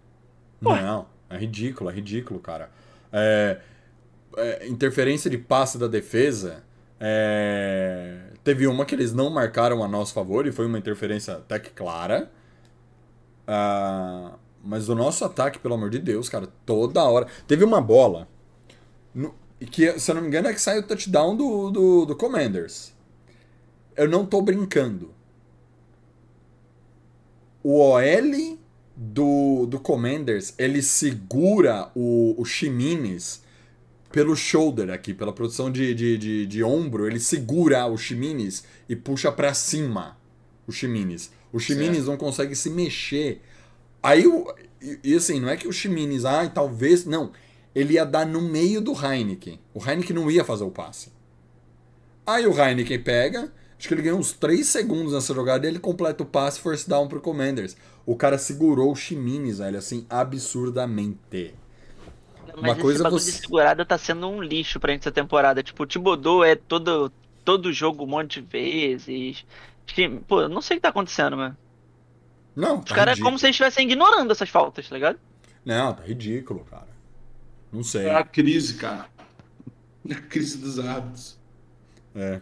Pô. 0.62 0.76
Não, 0.76 1.06
é 1.28 1.36
ridículo, 1.36 1.90
é 1.90 1.92
ridículo, 1.92 2.38
cara. 2.38 2.70
É, 3.12 3.58
é, 4.36 4.68
interferência 4.68 5.28
de 5.30 5.38
passe 5.38 5.78
da 5.78 5.88
defesa. 5.88 6.62
é, 7.00 8.18
teve 8.44 8.66
uma 8.66 8.84
que 8.84 8.94
eles 8.94 9.12
não 9.12 9.30
marcaram 9.30 9.82
a 9.82 9.88
nosso 9.88 10.12
favor 10.14 10.46
e 10.46 10.52
foi 10.52 10.66
uma 10.66 10.78
interferência 10.78 11.34
até 11.34 11.58
que 11.58 11.70
clara. 11.70 12.30
Ah, 13.46 14.32
mas 14.62 14.88
o 14.88 14.94
nosso 14.94 15.24
ataque, 15.24 15.58
pelo 15.58 15.74
amor 15.74 15.90
de 15.90 15.98
Deus, 15.98 16.28
cara, 16.28 16.46
toda 16.66 17.02
hora. 17.02 17.26
Teve 17.46 17.64
uma 17.64 17.80
bola. 17.80 18.28
E 19.60 19.66
que, 19.66 19.98
se 19.98 20.10
eu 20.10 20.14
não 20.14 20.22
me 20.22 20.28
engano, 20.28 20.48
é 20.48 20.54
que 20.54 20.60
sai 20.60 20.78
o 20.78 20.82
touchdown 20.82 21.36
do, 21.36 21.70
do, 21.70 22.06
do 22.06 22.16
Commanders. 22.16 22.92
Eu 23.96 24.08
não 24.08 24.24
tô 24.24 24.40
brincando. 24.40 25.12
O 27.62 27.80
OL 27.80 28.58
do, 28.96 29.66
do 29.66 29.80
Commanders, 29.80 30.54
ele 30.56 30.80
segura 30.80 31.90
o, 31.94 32.34
o 32.38 32.44
Ximenes 32.44 33.42
pelo 34.10 34.34
shoulder 34.34 34.90
aqui, 34.90 35.12
pela 35.12 35.32
produção 35.32 35.70
de, 35.70 35.94
de, 35.94 36.16
de, 36.16 36.46
de 36.46 36.64
ombro, 36.64 37.06
ele 37.06 37.20
segura 37.20 37.86
o 37.86 37.96
Ximenes 37.96 38.64
e 38.88 38.96
puxa 38.96 39.30
pra 39.30 39.52
cima 39.52 40.16
o 40.66 40.72
Ximenes. 40.72 41.30
O 41.52 41.58
Ximenes 41.58 42.06
não 42.06 42.16
consegue 42.16 42.54
se 42.54 42.70
mexer. 42.70 43.42
Aí, 44.02 44.24
e, 44.80 44.98
e 45.04 45.14
assim, 45.14 45.40
não 45.40 45.48
é 45.48 45.56
que 45.56 45.68
o 45.68 45.72
Ximenes, 45.72 46.24
ai, 46.24 46.50
talvez, 46.52 47.04
não. 47.04 47.32
Ele 47.74 47.94
ia 47.94 48.04
dar 48.04 48.26
no 48.26 48.40
meio 48.40 48.80
do 48.80 48.92
Heineken. 48.92 49.60
O 49.74 49.78
Heineken 49.84 50.14
não 50.16 50.30
ia 50.30 50.44
fazer 50.44 50.64
o 50.64 50.70
passe. 50.70 51.12
Aí 52.26 52.46
o 52.46 52.52
Heineken 52.52 53.02
pega, 53.02 53.52
acho 53.78 53.88
que 53.88 53.94
ele 53.94 54.02
ganhou 54.02 54.18
uns 54.18 54.32
3 54.32 54.66
segundos 54.66 55.12
nessa 55.12 55.34
jogada 55.34 55.66
e 55.66 55.70
ele 55.70 55.78
completa 55.78 56.22
o 56.22 56.26
passe 56.26 56.60
first 56.60 56.88
down 56.88 57.08
pro 57.08 57.20
Commanders. 57.20 57.76
O 58.04 58.16
cara 58.16 58.38
segurou 58.38 58.90
o 58.92 58.96
Ximenes, 58.96 59.58
velho, 59.58 59.78
assim, 59.78 60.06
absurdamente. 60.10 61.54
Mas 62.60 62.72
Uma 62.72 62.76
coisa 62.76 63.04
bagulho 63.04 63.20
você- 63.20 63.30
de 63.30 63.36
segurada 63.38 63.84
tá 63.84 63.96
sendo 63.96 64.28
um 64.28 64.42
lixo 64.42 64.80
pra 64.80 64.92
gente 64.92 65.02
essa 65.02 65.12
temporada. 65.12 65.62
Tipo, 65.62 65.84
o 65.84 65.86
Thibodeau 65.86 66.42
é 66.42 66.56
todo, 66.56 67.12
todo 67.44 67.72
jogo 67.72 68.04
um 68.04 68.08
monte 68.08 68.40
de 68.40 68.48
vezes. 68.48 69.44
Pô, 70.26 70.42
eu 70.42 70.48
não 70.48 70.60
sei 70.60 70.76
o 70.76 70.78
que 70.78 70.82
tá 70.82 70.88
acontecendo, 70.88 71.36
mano. 71.36 71.56
Não, 72.56 72.80
Os 72.80 72.86
tá 72.86 72.94
caras 72.94 73.18
é 73.18 73.22
como 73.22 73.38
se 73.38 73.46
eles 73.46 73.54
estivessem 73.54 73.86
ignorando 73.88 74.32
essas 74.32 74.48
faltas, 74.48 74.88
tá 74.88 74.94
ligado? 74.96 75.18
Não, 75.64 75.94
tá 75.94 76.02
ridículo, 76.02 76.66
cara. 76.68 76.87
Não 77.72 77.82
sei. 77.82 78.06
É 78.06 78.14
a 78.14 78.24
crise, 78.24 78.74
cara. 78.74 79.08
A 80.10 80.14
crise 80.14 80.58
dos 80.58 80.78
hábitos. 80.78 81.38
É. 82.14 82.40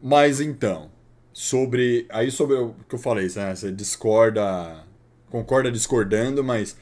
Mas 0.00 0.40
então, 0.40 0.90
sobre. 1.32 2.06
Aí 2.08 2.30
sobre 2.30 2.56
o 2.56 2.74
que 2.88 2.94
eu 2.94 2.98
falei, 2.98 3.28
né? 3.34 3.54
Você 3.54 3.72
discorda. 3.72 4.84
Concorda 5.30 5.70
discordando, 5.70 6.42
mas. 6.42 6.76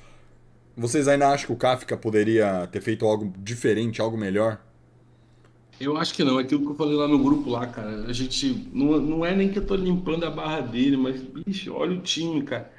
Vocês 0.76 1.08
ainda 1.08 1.30
acham 1.30 1.46
que 1.46 1.52
o 1.54 1.56
Kafka 1.56 1.96
poderia 1.96 2.66
ter 2.66 2.82
feito 2.82 3.06
algo 3.06 3.32
diferente, 3.38 4.00
algo 4.00 4.16
melhor? 4.16 4.60
Eu 5.80 5.96
acho 5.96 6.14
que 6.14 6.24
não, 6.24 6.38
é 6.38 6.42
aquilo 6.42 6.62
que 6.62 6.70
eu 6.72 6.74
falei 6.74 6.96
lá 6.96 7.08
no 7.08 7.18
grupo 7.18 7.50
lá, 7.50 7.66
cara. 7.66 8.04
A 8.06 8.12
gente. 8.12 8.68
Não, 8.72 8.98
não 9.00 9.24
é 9.24 9.34
nem 9.34 9.50
que 9.50 9.58
eu 9.58 9.66
tô 9.66 9.74
limpando 9.74 10.24
a 10.24 10.30
barra 10.30 10.60
dele, 10.60 10.96
mas, 10.96 11.20
bicho, 11.20 11.72
olha 11.72 11.96
o 11.96 12.02
time, 12.02 12.42
cara. 12.42 12.70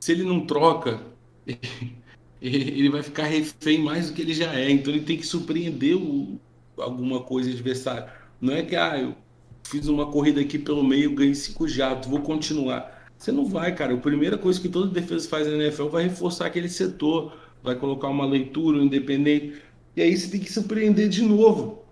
Se 0.00 0.12
ele 0.12 0.24
não 0.24 0.46
troca, 0.46 1.00
ele 2.78 2.90
vai 2.90 3.02
ficar 3.02 3.24
refém 3.24 3.78
mais 3.82 4.08
do 4.08 4.14
que 4.14 4.22
ele 4.22 4.34
já 4.34 4.52
é. 4.54 4.70
Então 4.70 4.92
ele 4.92 5.02
tem 5.04 5.16
que 5.16 5.26
surpreender 5.26 5.96
o- 5.96 6.40
alguma 6.76 7.22
coisa 7.22 7.50
adversário. 7.50 8.10
Não 8.40 8.52
é 8.54 8.62
que, 8.64 8.76
ah, 8.76 8.98
eu 9.00 9.14
fiz 9.64 9.86
uma 9.88 10.10
corrida 10.10 10.40
aqui 10.40 10.58
pelo 10.58 10.82
meio, 10.84 11.14
ganhei 11.14 11.34
cinco 11.34 11.68
jatos, 11.68 12.08
vou 12.08 12.20
continuar. 12.22 13.10
Você 13.16 13.30
não 13.32 13.46
vai, 13.46 13.74
cara. 13.74 13.94
A 13.94 13.98
primeira 13.98 14.36
coisa 14.38 14.60
que 14.60 14.68
toda 14.68 14.90
defesa 14.92 15.28
faz 15.28 15.46
na 15.46 15.54
NFL 15.54 15.88
vai 15.88 16.04
reforçar 16.04 16.46
aquele 16.46 16.68
setor, 16.68 17.36
vai 17.62 17.76
colocar 17.76 18.08
uma 18.08 18.26
leitura 18.26 18.78
um 18.78 18.82
independente. 18.84 19.62
E 19.96 20.02
aí 20.02 20.16
você 20.16 20.28
tem 20.30 20.40
que 20.40 20.52
surpreender 20.52 21.08
de 21.08 21.22
novo. 21.22 21.84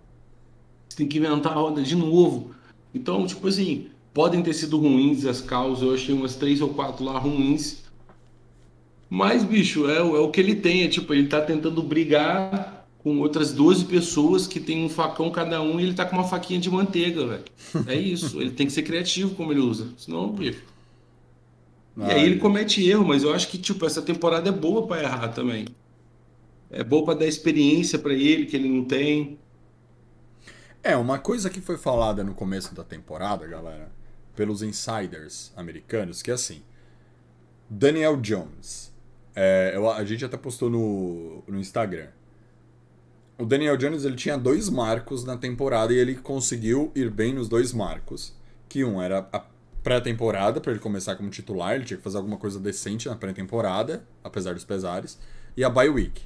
Você 0.89 0.99
tem 0.99 1.09
que 1.09 1.19
inventar 1.19 1.53
a 1.53 1.57
roda 1.57 1.83
de 1.83 1.95
novo. 1.97 2.55
Então, 2.95 3.27
tipo 3.27 3.47
assim, 3.49 3.91
podem 4.13 4.43
ter 4.43 4.53
sido 4.55 4.79
ruins 4.79 5.25
as 5.25 5.41
causas. 5.41 5.83
Eu 5.87 5.95
achei 5.95 6.15
umas 6.15 6.37
três 6.37 6.61
ou 6.61 6.75
quatro 6.75 7.05
lá 7.05 7.19
ruins. 7.19 7.85
Mas, 9.11 9.44
bicho, 9.44 9.90
é, 9.90 10.03
o- 10.03 10.16
é 10.16 10.20
o 10.20 10.31
que 10.33 10.40
ele 10.40 10.57
tem. 10.57 10.85
É 10.85 10.88
tipo, 10.88 11.12
ele 11.14 11.29
tá 11.29 11.42
tentando 11.42 11.83
brigar 11.83 12.87
com 12.99 13.18
outras 13.20 13.53
12 13.53 13.87
pessoas 13.87 14.46
que 14.46 14.61
tem 14.61 14.85
um 14.85 14.88
facão 14.88 15.31
cada 15.33 15.61
um 15.62 15.81
e 15.81 15.85
ele 15.85 15.94
tá 15.94 16.05
com 16.07 16.16
uma 16.16 16.29
faquinha 16.29 16.61
de 16.61 16.70
manteiga, 16.70 17.27
velho. 17.27 17.44
É 17.88 17.96
isso. 17.96 18.40
ele 18.40 18.53
tem 18.53 18.66
que 18.66 18.73
ser 18.73 18.83
criativo 18.85 19.35
como 19.35 19.53
ele 19.53 19.61
usa. 19.61 19.92
Senão, 19.99 20.31
bicho. 20.33 20.62
E 21.96 22.11
aí 22.11 22.25
ele 22.25 22.38
comete 22.38 22.87
erro, 22.88 23.05
mas 23.07 23.23
eu 23.23 23.33
acho 23.35 23.49
que, 23.49 23.59
tipo, 23.59 23.85
essa 23.85 24.01
temporada 24.03 24.49
é 24.49 24.53
boa 24.53 24.87
pra 24.87 25.03
errar 25.03 25.29
também. 25.29 25.66
É 26.70 26.83
boa 26.85 27.05
pra 27.05 27.14
dar 27.14 27.27
experiência 27.27 27.99
pra 27.99 28.12
ele, 28.14 28.46
que 28.46 28.57
ele 28.57 28.68
não 28.68 28.85
tem. 28.85 29.38
É, 30.83 30.96
uma 30.96 31.18
coisa 31.18 31.51
que 31.51 31.61
foi 31.61 31.77
falada 31.77 32.25
no 32.25 32.35
começo 32.35 32.75
da 32.75 32.83
temporada, 32.83 33.46
galera, 33.46 33.90
pelos 34.35 34.62
insiders 34.62 35.53
americanos, 35.57 36.23
que 36.23 36.31
é 36.31 36.35
assim. 36.35 36.62
Daniel 37.68 38.16
Jones. 38.16 38.89
É, 39.35 39.73
eu- 39.75 39.90
a 39.90 40.05
gente 40.05 40.25
até 40.25 40.37
postou 40.37 40.69
no, 40.71 41.43
no 41.47 41.59
Instagram. 41.59 42.09
O 43.38 43.45
Daniel 43.47 43.77
Jones 43.77 44.05
ele 44.05 44.16
tinha 44.16 44.37
dois 44.37 44.69
marcos 44.69 45.25
na 45.25 45.37
temporada 45.37 45.93
e 45.93 45.97
ele 45.99 46.14
conseguiu 46.16 46.93
ir 46.95 47.11
bem 47.11 47.33
nos 47.35 47.49
dois 47.49 47.73
marcos. 47.73 48.35
Que 48.69 48.85
um 48.85 49.01
era 49.01 49.27
a 49.33 49.43
pré-temporada, 49.83 50.61
para 50.61 50.73
ele 50.73 50.81
começar 50.81 51.16
como 51.16 51.31
titular, 51.31 51.75
ele 51.75 51.85
tinha 51.85 51.97
que 51.97 52.03
fazer 52.03 52.19
alguma 52.19 52.37
coisa 52.37 52.61
decente 52.61 53.09
na 53.09 53.16
pré-temporada, 53.16 54.05
apesar 54.23 54.53
dos 54.53 54.64
pesares, 54.64 55.19
e 55.57 55.64
a 55.64 55.71
bye 55.71 55.88
week. 55.88 56.23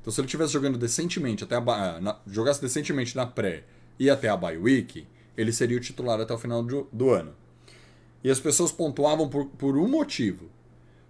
Então 0.00 0.12
se 0.12 0.20
ele 0.20 0.26
estivesse 0.26 0.52
jogando 0.52 0.76
decentemente 0.76 1.44
até 1.44 1.54
a 1.54 1.60
ba- 1.60 2.00
na- 2.00 2.18
jogasse 2.26 2.60
decentemente 2.60 3.14
na 3.16 3.24
pré 3.26 3.62
e 3.98 4.10
até 4.10 4.28
a 4.28 4.36
bye 4.36 4.56
week, 4.58 5.06
ele 5.36 5.52
seria 5.52 5.76
o 5.76 5.80
titular 5.80 6.20
até 6.20 6.34
o 6.34 6.38
final 6.38 6.62
do, 6.64 6.88
do 6.92 7.10
ano. 7.10 7.32
E 8.24 8.30
as 8.30 8.40
pessoas 8.40 8.72
pontuavam 8.72 9.28
por, 9.28 9.46
por 9.46 9.76
um 9.76 9.88
motivo. 9.88 10.46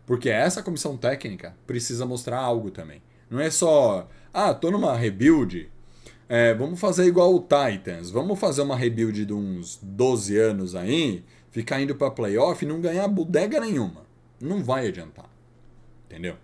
Porque 0.06 0.30
essa 0.30 0.62
comissão 0.62 0.96
técnica 0.96 1.54
precisa 1.66 2.06
mostrar 2.06 2.38
algo 2.38 2.70
também. 2.70 3.02
Não 3.28 3.40
é 3.40 3.50
só, 3.50 4.08
ah, 4.32 4.54
tô 4.54 4.70
numa 4.70 4.96
rebuild, 4.96 5.68
é, 6.28 6.54
vamos 6.54 6.80
fazer 6.80 7.06
igual 7.06 7.34
o 7.34 7.40
Titans, 7.40 8.10
vamos 8.10 8.38
fazer 8.38 8.62
uma 8.62 8.76
rebuild 8.76 9.24
de 9.24 9.32
uns 9.32 9.78
12 9.82 10.36
anos 10.38 10.74
aí, 10.74 11.24
ficar 11.50 11.80
indo 11.80 11.94
pra 11.94 12.10
playoff 12.10 12.64
e 12.64 12.68
não 12.68 12.80
ganhar 12.80 13.06
bodega 13.08 13.60
nenhuma. 13.60 14.06
Não 14.40 14.62
vai 14.62 14.88
adiantar. 14.88 15.30
Entendeu? 16.06 16.36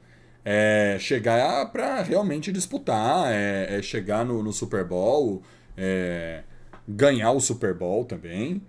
É 0.45 0.97
chegar 0.99 1.71
pra 1.71 2.03
realmente 2.03 2.51
disputar, 2.51 3.33
é, 3.33 3.79
é 3.79 3.83
chegar 3.83 4.25
no, 4.25 4.43
no 4.43 4.53
Super 4.53 4.85
Bowl, 4.85 5.43
é, 5.77 6.43
ganhar 6.87 7.33
o 7.33 7.41
Super 7.41 7.75
Bowl 7.75 8.05
também. 8.05 8.63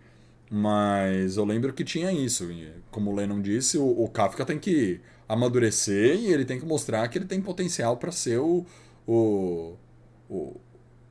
Mas 0.55 1.35
eu 1.35 1.45
lembro 1.45 1.73
que 1.73 1.83
tinha 1.83 2.11
isso. 2.11 2.47
Como 2.91 3.09
o 3.11 3.15
Lennon 3.15 3.41
disse, 3.41 3.75
o, 3.79 4.03
o 4.03 4.07
Kafka 4.07 4.45
tem 4.45 4.59
que 4.59 5.01
amadurecer 5.27 6.15
e 6.15 6.27
ele 6.31 6.45
tem 6.45 6.59
que 6.59 6.65
mostrar 6.65 7.07
que 7.07 7.17
ele 7.17 7.25
tem 7.25 7.41
potencial 7.41 7.97
para 7.97 8.11
ser 8.11 8.37
o, 8.37 8.63
o, 9.07 9.73
o, 10.29 10.61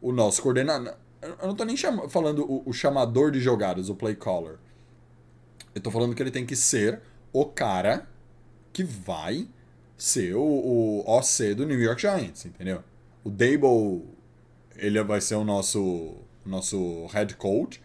o 0.01 0.13
nosso 0.13 0.41
coordenador. 0.43 0.95
Eu 1.21 1.49
não 1.49 1.57
tô 1.57 1.65
nem 1.65 1.77
chama- 1.77 2.09
falando 2.09 2.45
o, 2.49 2.63
o 2.67 2.73
chamador 2.73 3.33
de 3.33 3.41
jogadas, 3.41 3.89
o 3.89 3.97
play 3.97 4.15
caller. 4.15 4.59
Eu 5.75 5.81
tô 5.81 5.91
falando 5.91 6.15
que 6.15 6.23
ele 6.23 6.31
tem 6.31 6.47
que 6.47 6.55
ser 6.55 7.01
o 7.33 7.45
cara 7.45 8.07
que 8.73 8.85
vai 8.85 9.49
ser 9.99 10.37
o, 10.37 10.41
o 10.41 11.05
OC 11.05 11.55
do 11.57 11.67
New 11.67 11.81
York 11.81 12.01
Giants, 12.01 12.47
entendeu? 12.47 12.85
O 13.25 13.31
Dable, 13.31 14.05
ele 14.77 15.03
vai 15.03 15.21
ser 15.21 15.35
o 15.35 15.45
nosso, 15.45 16.17
nosso 16.47 17.07
head 17.07 17.35
coach, 17.37 17.82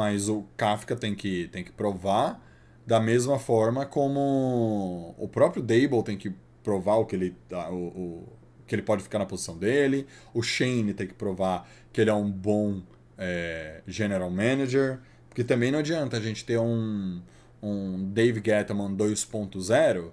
mas 0.00 0.28
o 0.28 0.44
Kafka 0.56 0.96
tem 0.96 1.14
que, 1.14 1.48
tem 1.48 1.64
que 1.64 1.72
provar 1.72 2.40
da 2.86 2.98
mesma 3.00 3.38
forma 3.38 3.86
como 3.86 5.14
o 5.18 5.28
próprio 5.28 5.62
Dable 5.62 6.02
tem 6.02 6.16
que 6.16 6.32
provar 6.62 6.96
o 6.96 7.06
que 7.06 7.16
ele, 7.16 7.30
tá- 7.48 7.70
o, 7.70 7.76
o- 7.88 8.28
que 8.66 8.74
ele 8.74 8.82
pode 8.82 9.02
ficar 9.02 9.18
na 9.18 9.26
posição 9.26 9.56
dele, 9.58 10.06
o 10.32 10.42
Shane 10.42 10.94
tem 10.94 11.06
que 11.06 11.14
provar 11.14 11.68
que 11.92 12.00
ele 12.00 12.10
é 12.10 12.14
um 12.14 12.30
bom 12.30 12.82
é, 13.18 13.82
general 13.86 14.30
manager, 14.30 15.00
porque 15.28 15.44
também 15.44 15.70
não 15.72 15.78
adianta 15.80 16.16
a 16.16 16.20
gente 16.20 16.44
ter 16.44 16.58
um, 16.58 17.20
um 17.62 18.10
Dave 18.12 18.40
Gettman 18.44 18.94
2.0 18.94 20.12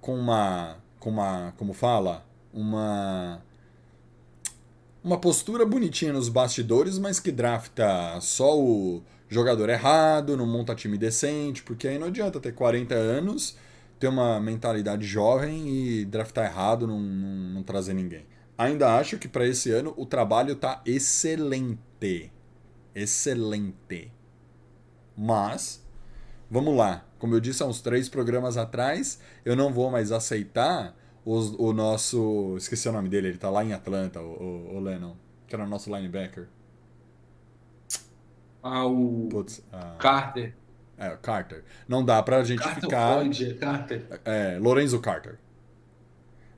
com 0.00 0.14
uma, 0.16 0.78
com 1.00 1.10
uma, 1.10 1.52
como 1.56 1.72
fala, 1.72 2.24
uma 2.52 3.42
uma 5.02 5.18
postura 5.18 5.64
bonitinha 5.64 6.12
nos 6.12 6.28
bastidores, 6.28 6.98
mas 6.98 7.20
que 7.20 7.30
drafta 7.30 8.18
só 8.20 8.58
o 8.58 9.02
jogador 9.28 9.68
errado, 9.68 10.36
não 10.36 10.46
monta 10.46 10.74
time 10.74 10.96
decente, 10.98 11.62
porque 11.62 11.88
aí 11.88 11.98
não 11.98 12.08
adianta 12.08 12.40
ter 12.40 12.52
40 12.52 12.94
anos, 12.94 13.56
ter 13.98 14.08
uma 14.08 14.40
mentalidade 14.40 15.06
jovem 15.06 15.68
e 15.68 16.04
draftar 16.04 16.46
errado, 16.46 16.86
não, 16.86 17.00
não, 17.00 17.28
não 17.54 17.62
trazer 17.62 17.94
ninguém. 17.94 18.26
Ainda 18.58 18.96
acho 18.98 19.18
que 19.18 19.28
para 19.28 19.46
esse 19.46 19.70
ano 19.70 19.92
o 19.96 20.06
trabalho 20.06 20.56
tá 20.56 20.82
excelente. 20.86 22.32
Excelente. 22.94 24.12
Mas, 25.16 25.84
vamos 26.50 26.76
lá. 26.76 27.04
Como 27.18 27.34
eu 27.34 27.40
disse 27.40 27.62
há 27.62 27.66
uns 27.66 27.80
três 27.80 28.08
programas 28.08 28.56
atrás, 28.56 29.20
eu 29.44 29.56
não 29.56 29.72
vou 29.72 29.90
mais 29.90 30.12
aceitar 30.12 30.96
os- 31.24 31.54
o 31.58 31.72
nosso. 31.72 32.56
Esqueci 32.58 32.88
o 32.88 32.92
nome 32.92 33.08
dele, 33.08 33.28
ele 33.28 33.38
tá 33.38 33.50
lá 33.50 33.64
em 33.64 33.72
Atlanta, 33.72 34.20
o, 34.20 34.26
o, 34.72 34.76
o 34.76 34.80
Lennon. 34.80 35.16
Que 35.46 35.54
era 35.54 35.64
o 35.64 35.68
nosso 35.68 35.94
linebacker. 35.94 36.48
Ah, 38.68 38.84
o 38.86 39.28
Putz, 39.30 39.62
ah, 39.72 39.96
Carter. 39.98 40.54
é, 40.98 41.10
o 41.12 41.18
Carter. 41.18 41.62
Não 41.88 42.04
dá 42.04 42.22
pra 42.22 42.42
gente 42.42 42.62
Carter 42.62 42.80
ficar. 42.82 43.12
Floyd, 43.14 43.50
é 43.50 43.54
Carter. 43.54 44.06
É, 44.24 44.58
Lorenzo 44.58 44.98
Carter. 45.00 45.38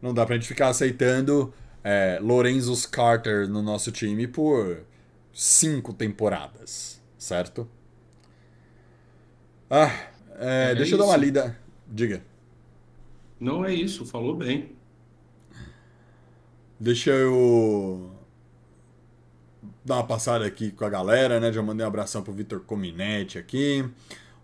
Não 0.00 0.14
dá 0.14 0.24
pra 0.24 0.36
gente 0.36 0.46
ficar 0.48 0.68
aceitando 0.68 1.52
é, 1.84 2.18
Lorenzo's 2.22 2.86
Carter 2.86 3.48
no 3.48 3.60
nosso 3.62 3.90
time 3.92 4.26
por 4.26 4.84
cinco 5.32 5.92
temporadas, 5.92 7.00
certo? 7.18 7.68
Ah, 9.70 9.90
é, 10.38 10.70
É 10.70 10.74
deixa 10.74 10.94
eu 10.94 10.98
dar 10.98 11.04
uma 11.04 11.14
isso. 11.16 11.24
lida. 11.24 11.58
Diga. 11.86 12.22
Não 13.40 13.64
é 13.64 13.72
isso, 13.74 14.06
falou 14.06 14.36
bem. 14.36 14.76
Deixa 16.80 17.10
eu 17.10 18.10
dar 19.88 19.96
uma 19.96 20.06
passada 20.06 20.44
aqui 20.44 20.70
com 20.70 20.84
a 20.84 20.88
galera, 20.90 21.40
né? 21.40 21.50
Já 21.50 21.62
mandei 21.62 21.84
um 21.84 21.88
abração 21.88 22.22
pro 22.22 22.32
Vitor 22.32 22.60
Cominetti 22.60 23.38
aqui. 23.38 23.88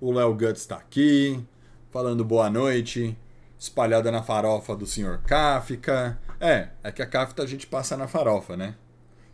O 0.01 0.11
Léo 0.11 0.35
Guts 0.35 0.65
tá 0.65 0.77
aqui, 0.77 1.39
falando 1.93 2.25
boa 2.25 2.49
noite. 2.49 3.17
Espalhada 3.59 4.11
na 4.11 4.23
farofa 4.23 4.75
do 4.75 4.87
Sr. 4.87 5.21
Kafka. 5.27 6.19
É, 6.41 6.71
é 6.83 6.91
que 6.91 7.03
a 7.03 7.07
Kafka 7.07 7.43
a 7.43 7.47
gente 7.47 7.67
passa 7.67 7.97
na 7.97 8.09
farofa, 8.09 8.57
né? 8.57 8.75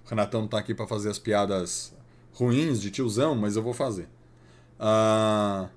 O 0.05 0.11
Renatão 0.11 0.43
não 0.43 0.49
tá 0.49 0.59
aqui 0.59 0.75
pra 0.75 0.87
fazer 0.87 1.11
as 1.11 1.19
piadas 1.19 1.95
ruins 2.33 2.81
de 2.81 2.91
tiozão, 2.91 3.35
mas 3.37 3.55
eu 3.57 3.63
vou 3.63 3.73
fazer. 3.73 4.09
Ah, 4.79 5.69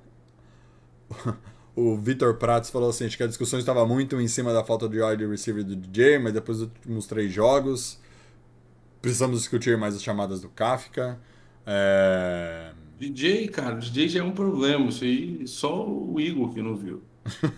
O 1.75 1.97
Vitor 1.97 2.35
Prates 2.35 2.69
falou 2.69 2.89
assim: 2.89 3.07
que 3.09 3.23
a 3.23 3.27
discussão 3.27 3.57
estava 3.57 3.85
muito 3.85 4.19
em 4.21 4.27
cima 4.27 4.53
da 4.53 4.63
falta 4.63 4.87
de 4.87 5.01
wide 5.01 5.25
receiver 5.25 5.63
do 5.63 5.75
DJ, 5.75 6.19
mas 6.19 6.33
depois 6.33 6.59
dos 6.59 6.67
últimos 6.67 7.07
três 7.07 7.31
jogos 7.31 7.99
precisamos 9.03 9.39
discutir 9.39 9.77
mais 9.77 9.95
as 9.95 10.01
chamadas 10.01 10.41
do 10.41 10.47
Kafka. 10.47 11.19
É... 11.67 12.71
DJ, 12.97 13.49
cara, 13.49 13.75
DJ 13.75 14.07
já 14.07 14.19
é 14.21 14.23
um 14.23 14.31
problema. 14.31 14.87
Isso 14.87 15.03
aí, 15.03 15.45
só 15.45 15.85
o 15.85 16.17
Igor 16.21 16.53
que 16.53 16.61
não 16.61 16.73
viu. 16.73 17.03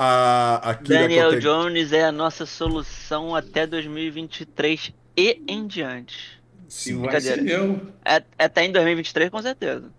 A, 0.00 0.78
Daniel 0.80 1.40
Jones 1.40 1.92
é 1.92 2.04
a 2.04 2.12
nossa 2.12 2.46
solução 2.46 3.34
até 3.34 3.66
2023 3.66 4.94
e 5.16 5.42
em 5.46 5.66
diante. 5.66 6.40
Se 6.68 6.90
Sim, 6.90 7.02
vai 7.02 7.20
ser 7.20 7.42
meu. 7.42 7.80
É- 8.04 8.22
Até 8.38 8.64
em 8.64 8.72
2023, 8.72 9.28
com 9.28 9.42
certeza. 9.42 9.90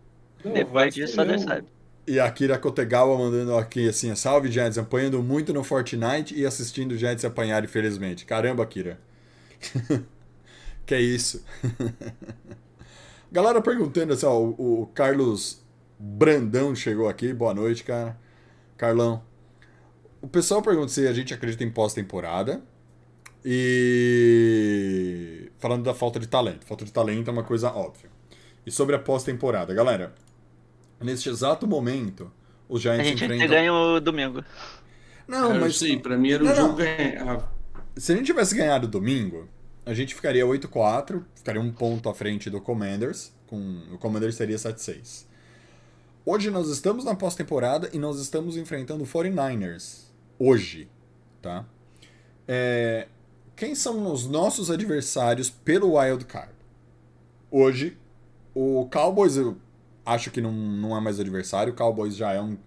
Não, 0.44 0.54
vai 0.54 0.64
Depois 0.64 0.96
disso, 0.96 1.16
só 1.16 1.26
Deus 1.26 1.42
sabe. 1.42 1.68
E 2.10 2.20
a 2.20 2.32
Kira 2.32 2.58
Kotegawa 2.58 3.16
mandando 3.20 3.56
aqui 3.56 3.88
assim: 3.88 4.16
salve 4.16 4.52
Jets, 4.52 4.80
apanhando 4.80 5.22
muito 5.22 5.54
no 5.54 5.64
Fortnite 5.64 6.34
e 6.36 6.44
assistindo 6.44 6.98
Jets 6.98 7.24
apanhar, 7.24 7.64
infelizmente. 7.64 8.26
Caramba, 8.26 8.66
Kira. 8.66 9.00
que 10.88 10.96
é 10.96 11.00
isso? 11.00 11.46
Galera 13.32 13.62
perguntando 13.62 14.14
assim: 14.14 14.26
ó, 14.26 14.40
o, 14.40 14.82
o 14.82 14.88
Carlos 14.88 15.62
Brandão 16.00 16.74
chegou 16.74 17.08
aqui, 17.08 17.32
boa 17.32 17.54
noite, 17.54 17.84
cara. 17.84 18.18
Carlão. 18.76 19.22
O 20.20 20.28
pessoal 20.28 20.64
pergunta 20.64 20.88
se 20.88 21.08
a 21.08 21.14
gente 21.14 21.32
acredita 21.32 21.64
em 21.64 21.70
pós-temporada. 21.70 22.64
E. 23.46 24.72
Falando 25.60 25.84
da 25.84 25.94
falta 25.94 26.20
de 26.20 26.28
talento. 26.28 26.66
Falta 26.66 26.84
de 26.86 26.92
talento 26.92 27.28
é 27.30 27.32
uma 27.32 27.44
coisa 27.44 27.70
óbvia. 27.72 28.10
E 28.66 28.72
sobre 28.72 28.96
a 28.96 29.00
pós-temporada, 29.00 29.76
galera. 29.76 30.12
Neste 31.02 31.30
exato 31.30 31.66
momento, 31.68 32.32
os 32.68 32.80
A 32.86 32.96
Giants 32.96 33.08
gente 33.08 33.20
vai 33.20 33.28
ter 33.30 33.36
enfrentam. 33.36 33.56
ganho 33.58 33.74
o 33.74 34.00
domingo. 34.02 34.44
Não, 35.28 35.54
eu 35.54 35.62
mas 35.62 35.78
sei, 35.78 35.98
pra 35.98 36.18
mim 36.18 36.32
era 36.32 36.44
Não, 36.44 36.52
o 36.52 36.56
não. 36.56 36.62
jogo 36.64 36.76
ganhar. 36.78 37.54
se 37.96 38.12
a 38.12 38.16
gente 38.16 38.26
tivesse 38.26 38.56
ganhado 38.56 38.88
domingo, 38.88 39.48
a 39.86 39.94
gente 39.94 40.14
ficaria 40.16 40.46
8-4, 40.46 41.24
ficaria 41.36 41.62
um 41.62 41.72
ponto 41.72 42.10
à 42.10 42.14
frente 42.14 42.50
do 42.50 42.60
Commanders, 42.60 43.32
com 43.48 43.58
o 43.94 43.98
Commanders 43.98 44.36
seria 44.36 44.58
7-6. 44.58 45.26
Hoje 46.26 46.52
nós 46.52 46.68
estamos 46.70 47.06
na 47.06 47.16
pós-temporada 47.16 47.90
e 47.94 47.98
nós 47.98 48.20
estamos 48.20 48.58
enfrentando 48.58 49.04
o 49.04 49.08
49ers. 49.08 50.04
Hoje, 50.38 50.88
tá? 51.42 51.66
É, 52.48 53.08
Quem 53.56 53.74
são 53.76 54.12
os 54.12 54.28
nossos 54.28 54.70
adversários 54.70 55.50
pelo 55.50 55.98
Wild 55.98 56.26
Card? 56.26 56.52
Hoje, 57.52 57.98
o 58.54 58.88
Cowboys 58.92 59.38
acho 60.06 60.32
que 60.32 60.42
não, 60.42 60.52
não 60.52 60.96
é 60.98 61.02
mais 61.02 61.20
adversário, 61.20 61.74
o 61.74 61.76
Cowboys 61.76 62.16
já 62.16 62.34
é 62.34 62.42
um- 62.42 62.58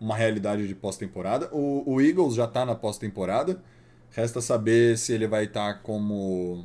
uma 0.00 0.16
realidade 0.16 0.66
de 0.66 0.74
pós-temporada. 0.74 1.48
O, 1.52 1.94
o 1.94 2.00
Eagles 2.00 2.34
já 2.34 2.46
tá 2.46 2.64
na 2.64 2.74
pós-temporada. 2.74 3.62
Resta 4.10 4.40
saber 4.40 4.98
se 4.98 5.12
ele 5.12 5.26
vai 5.26 5.44
estar 5.44 5.82
como 5.82 6.64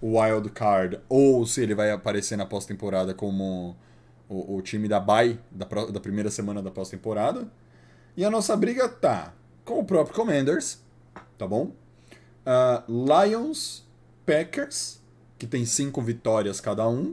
o 0.00 0.18
wild 0.20 0.50
card 0.50 1.00
ou 1.08 1.44
se 1.46 1.62
ele 1.62 1.74
vai 1.74 1.90
aparecer 1.90 2.36
na 2.36 2.46
pós-temporada 2.46 3.12
como 3.12 3.76
o, 4.28 4.56
o 4.56 4.62
time 4.62 4.88
da 4.88 5.00
bye 5.00 5.38
da, 5.50 5.66
da 5.66 6.00
primeira 6.00 6.30
semana 6.30 6.62
da 6.62 6.70
pós-temporada. 6.70 7.48
E 8.16 8.24
a 8.24 8.30
nossa 8.30 8.56
briga 8.56 8.88
tá 8.88 9.34
com 9.64 9.78
o 9.80 9.84
próprio 9.84 10.14
Commanders, 10.14 10.80
tá 11.36 11.46
bom? 11.46 11.72
Ah, 12.44 12.82
Lions, 12.88 13.84
Packers, 14.24 15.02
que 15.38 15.46
tem 15.46 15.66
cinco 15.66 16.00
vitórias 16.00 16.60
cada 16.60 16.88
um. 16.88 17.12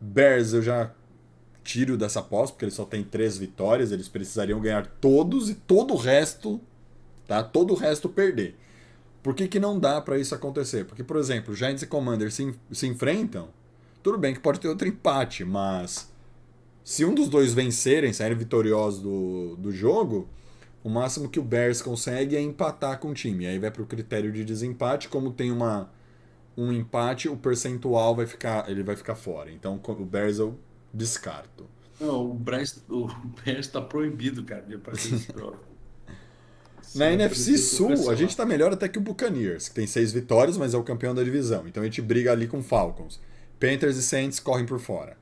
Bears 0.00 0.52
eu 0.52 0.62
já 0.62 0.90
tiro 1.66 1.98
dessa 1.98 2.22
pós, 2.22 2.50
porque 2.50 2.64
eles 2.64 2.74
só 2.74 2.84
têm 2.84 3.02
três 3.02 3.36
vitórias, 3.36 3.90
eles 3.90 4.08
precisariam 4.08 4.60
ganhar 4.60 4.86
todos 5.00 5.50
e 5.50 5.54
todo 5.54 5.92
o 5.92 5.96
resto, 5.96 6.60
tá? 7.26 7.42
Todo 7.42 7.74
o 7.74 7.76
resto 7.76 8.08
perder. 8.08 8.56
Por 9.22 9.34
que, 9.34 9.48
que 9.48 9.58
não 9.58 9.78
dá 9.78 10.00
pra 10.00 10.18
isso 10.18 10.34
acontecer? 10.34 10.84
Porque, 10.84 11.02
por 11.02 11.16
exemplo, 11.16 11.54
Giants 11.54 11.82
e 11.82 11.86
Commanders 11.86 12.34
se, 12.34 12.54
se 12.70 12.86
enfrentam, 12.86 13.48
tudo 14.02 14.16
bem 14.16 14.32
que 14.32 14.40
pode 14.40 14.60
ter 14.60 14.68
outro 14.68 14.86
empate, 14.86 15.44
mas 15.44 16.08
se 16.84 17.04
um 17.04 17.12
dos 17.12 17.28
dois 17.28 17.52
vencerem, 17.52 18.12
saírem 18.12 18.38
vitoriosos 18.38 19.02
do, 19.02 19.56
do 19.56 19.72
jogo, 19.72 20.28
o 20.84 20.88
máximo 20.88 21.28
que 21.28 21.40
o 21.40 21.42
Bears 21.42 21.82
consegue 21.82 22.36
é 22.36 22.40
empatar 22.40 23.00
com 23.00 23.08
o 23.08 23.14
time. 23.14 23.44
Aí 23.44 23.58
vai 23.58 23.72
pro 23.72 23.84
critério 23.84 24.30
de 24.30 24.44
desempate, 24.44 25.08
como 25.08 25.32
tem 25.32 25.50
uma 25.50 25.90
um 26.56 26.72
empate, 26.72 27.28
o 27.28 27.36
percentual 27.36 28.14
vai 28.14 28.26
ficar, 28.26 28.70
ele 28.70 28.82
vai 28.82 28.96
ficar 28.96 29.16
fora. 29.16 29.50
Então 29.50 29.80
o 29.84 30.04
Bears 30.04 30.38
eu 30.38 30.56
descarto. 30.96 31.68
Não, 32.00 32.30
o 32.30 32.34
Bears, 32.34 32.82
o 32.88 33.08
Bears 33.44 33.68
tá 33.68 33.80
proibido, 33.80 34.44
cara, 34.44 34.62
de 34.62 34.74
aparecer 34.74 35.14
esse 35.14 35.32
troço. 35.32 35.60
Na 36.94 37.12
NFC 37.12 37.58
Sul, 37.58 38.10
a 38.10 38.14
gente 38.14 38.36
tá 38.36 38.46
melhor 38.46 38.72
até 38.72 38.88
que 38.88 38.98
o 38.98 39.00
Buccaneers, 39.00 39.68
que 39.68 39.74
tem 39.74 39.86
seis 39.86 40.12
vitórias, 40.12 40.56
mas 40.56 40.72
é 40.72 40.78
o 40.78 40.82
campeão 40.82 41.14
da 41.14 41.22
divisão. 41.22 41.66
Então 41.66 41.82
a 41.82 41.86
gente 41.86 42.00
briga 42.00 42.32
ali 42.32 42.46
com 42.46 42.62
Falcons. 42.62 43.20
Panthers 43.58 43.96
e 43.96 44.02
Saints 44.02 44.38
correm 44.38 44.64
por 44.64 44.78
fora. 44.78 45.16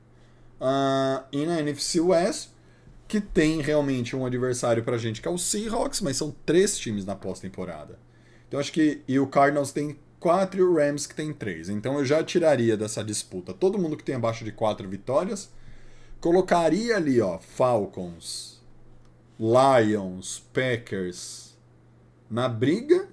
Ah, 0.59 1.25
e 1.31 1.45
na 1.45 1.59
NFC 1.59 1.99
West, 1.99 2.49
que 3.07 3.19
tem 3.19 3.61
realmente 3.61 4.15
um 4.15 4.25
adversário 4.25 4.83
pra 4.83 4.97
gente, 4.97 5.21
que 5.21 5.27
é 5.27 5.31
o 5.31 5.37
Seahawks, 5.37 6.01
mas 6.01 6.17
são 6.17 6.35
três 6.45 6.77
times 6.77 7.05
na 7.05 7.15
pós-temporada. 7.15 7.99
Então 8.47 8.59
acho 8.59 8.71
que. 8.71 9.01
E 9.07 9.19
o 9.19 9.27
Cardinals 9.27 9.71
tem 9.71 9.97
quatro 10.19 10.59
e 10.59 10.63
o 10.63 10.75
Rams 10.75 11.05
que 11.05 11.15
tem 11.15 11.33
três. 11.33 11.69
Então 11.69 11.99
eu 11.99 12.05
já 12.05 12.23
tiraria 12.23 12.77
dessa 12.77 13.03
disputa 13.03 13.53
todo 13.53 13.77
mundo 13.77 13.97
que 13.97 14.03
tem 14.03 14.15
abaixo 14.15 14.43
de 14.43 14.51
quatro 14.51 14.87
vitórias. 14.87 15.51
Colocaria 16.25 16.95
ali, 16.95 17.21
ó, 17.21 17.37
Falcons, 17.37 18.59
Lions, 19.39 20.43
Packers 20.51 21.55
na 22.27 22.49
briga. 22.49 23.07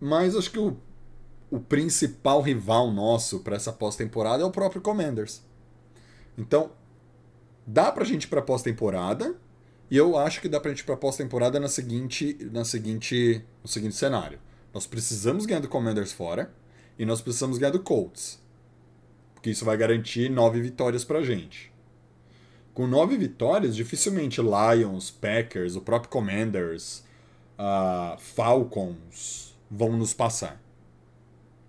Mas 0.00 0.36
acho 0.36 0.48
que 0.48 0.60
o, 0.60 0.76
o 1.50 1.58
principal 1.58 2.40
rival 2.40 2.92
nosso 2.92 3.40
para 3.40 3.56
essa 3.56 3.72
pós-temporada 3.72 4.44
é 4.44 4.46
o 4.46 4.52
próprio 4.52 4.80
Commanders. 4.80 5.42
Então, 6.38 6.70
dá 7.66 7.90
pra 7.90 8.04
gente 8.04 8.22
ir 8.22 8.28
pra 8.28 8.40
pós-temporada. 8.40 9.34
E 9.90 9.96
eu 9.96 10.16
acho 10.16 10.40
que 10.40 10.48
dá 10.48 10.60
pra 10.60 10.70
gente 10.70 10.82
ir 10.82 10.86
pra 10.86 10.96
pós-temporada 10.96 11.58
na 11.58 11.66
seguinte, 11.66 12.38
na 12.52 12.64
seguinte, 12.64 13.44
no 13.60 13.68
seguinte 13.68 13.96
cenário. 13.96 14.38
Nós 14.72 14.86
precisamos 14.86 15.46
ganhar 15.46 15.62
do 15.62 15.68
Commanders 15.68 16.12
fora 16.12 16.54
e 16.96 17.04
nós 17.04 17.20
precisamos 17.20 17.58
ganhar 17.58 17.72
do 17.72 17.80
Colts. 17.80 18.38
Porque 19.40 19.48
isso 19.48 19.64
vai 19.64 19.74
garantir 19.74 20.28
nove 20.28 20.60
vitórias 20.60 21.02
pra 21.02 21.22
gente. 21.22 21.72
Com 22.74 22.86
nove 22.86 23.16
vitórias, 23.16 23.74
dificilmente 23.74 24.38
Lions, 24.38 25.10
Packers, 25.10 25.76
o 25.76 25.80
próprio 25.80 26.10
Commanders, 26.10 27.02
ah, 27.58 28.18
Falcons 28.18 29.58
vão 29.70 29.96
nos 29.96 30.12
passar. 30.12 30.60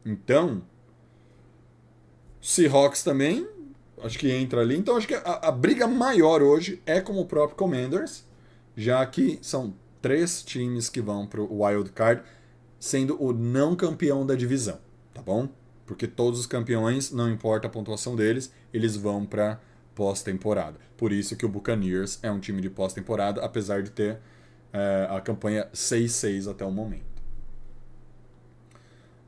Então, 0.06 0.62
Seahawks 2.42 3.04
também, 3.04 3.48
acho 4.04 4.20
que 4.20 4.30
entra 4.30 4.60
ali. 4.60 4.76
Então, 4.76 4.98
acho 4.98 5.08
que 5.08 5.16
a, 5.16 5.40
a 5.44 5.52
briga 5.52 5.88
maior 5.88 6.42
hoje 6.42 6.82
é 6.86 7.00
com 7.00 7.22
o 7.22 7.26
próprio 7.26 7.56
Commanders, 7.56 8.26
já 8.76 9.06
que 9.06 9.40
são 9.42 9.74
três 10.02 10.44
times 10.44 10.90
que 10.90 11.00
vão 11.00 11.26
pro 11.26 11.48
Wild 11.50 11.90
Card, 11.92 12.22
sendo 12.78 13.16
o 13.24 13.32
não 13.32 13.78
campeão 13.78 14.26
da 14.26 14.36
divisão, 14.36 14.80
tá 15.14 15.22
bom? 15.22 15.48
Porque 15.92 16.08
todos 16.08 16.40
os 16.40 16.46
campeões, 16.46 17.12
não 17.12 17.30
importa 17.30 17.68
a 17.68 17.70
pontuação 17.70 18.16
deles, 18.16 18.50
eles 18.74 18.96
vão 18.96 19.26
para 19.26 19.60
pós-temporada. 19.94 20.80
Por 20.96 21.12
isso 21.12 21.36
que 21.36 21.46
o 21.46 21.50
Buccaneers 21.50 22.18
é 22.24 22.32
um 22.32 22.40
time 22.40 22.62
de 22.62 22.70
pós-temporada, 22.70 23.44
apesar 23.44 23.84
de 23.84 23.92
ter 23.92 24.18
é, 24.72 25.10
a 25.12 25.20
campanha 25.20 25.68
6-6 25.74 26.50
até 26.50 26.64
o 26.64 26.72
momento. 26.72 27.04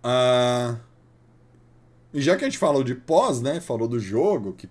Ah, 0.01 0.77
e 2.13 2.21
já 2.21 2.37
que 2.37 2.45
a 2.45 2.47
gente 2.47 2.57
falou 2.57 2.81
de 2.81 2.95
pós, 2.95 3.41
né? 3.41 3.59
Falou 3.59 3.89
do 3.89 3.99
jogo, 3.99 4.53
que 4.53 4.69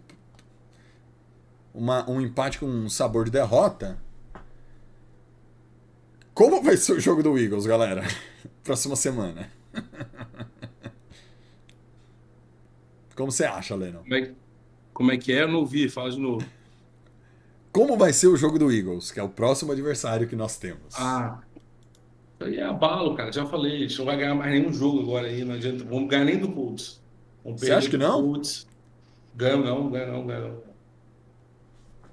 uma, 1.74 2.11
um 2.11 2.22
empate 2.22 2.59
com 2.59 2.64
um 2.64 2.88
sabor 2.88 3.26
de 3.26 3.32
derrota. 3.32 3.99
Como 6.32 6.62
vai 6.62 6.78
ser 6.78 6.95
o 6.95 7.01
jogo 7.01 7.22
do 7.22 7.38
Eagles, 7.38 7.66
galera? 7.66 8.03
Próxima 8.64 8.97
semana. 8.97 9.51
Como 13.23 13.31
você 13.31 13.45
acha, 13.45 13.77
Lennon? 13.77 14.03
Como 14.03 14.14
é, 14.16 14.33
como 14.93 15.12
é 15.12 15.16
que 15.16 15.33
é? 15.33 15.43
Eu 15.43 15.49
não 15.49 15.61
ouvi, 15.61 15.89
fala 15.89 16.11
de 16.11 16.18
novo. 16.18 16.45
Como 17.70 17.97
vai 17.97 18.12
ser 18.12 18.27
o 18.27 18.37
jogo 18.37 18.59
do 18.59 18.73
Eagles, 18.73 19.12
que 19.12 19.20
é 19.20 19.23
o 19.23 19.29
próximo 19.29 19.70
adversário 19.70 20.27
que 20.27 20.35
nós 20.35 20.59
temos? 20.59 20.93
Ah, 20.97 21.41
aí 22.41 22.57
é 22.57 22.64
abalo, 22.64 23.14
cara. 23.14 23.31
Já 23.31 23.47
falei, 23.47 23.77
a 23.77 23.79
gente 23.79 23.97
não 23.97 24.07
vai 24.07 24.16
ganhar 24.16 24.35
mais 24.35 24.51
nenhum 24.51 24.73
jogo 24.73 25.03
agora 25.03 25.29
aí. 25.29 25.45
Não 25.45 25.55
adianta. 25.55 25.85
Vamos 25.85 26.09
ganhar 26.09 26.25
nem 26.25 26.37
do 26.37 26.49
Colts. 26.49 27.01
Você 27.45 27.70
acha 27.70 27.89
que 27.89 27.97
não? 27.97 28.20
Colts. 28.20 28.66
Ganha 29.37 29.57
não, 29.57 29.89
ganha 29.89 30.07
não, 30.07 30.27
ganha 30.27 30.41
não. 30.41 30.62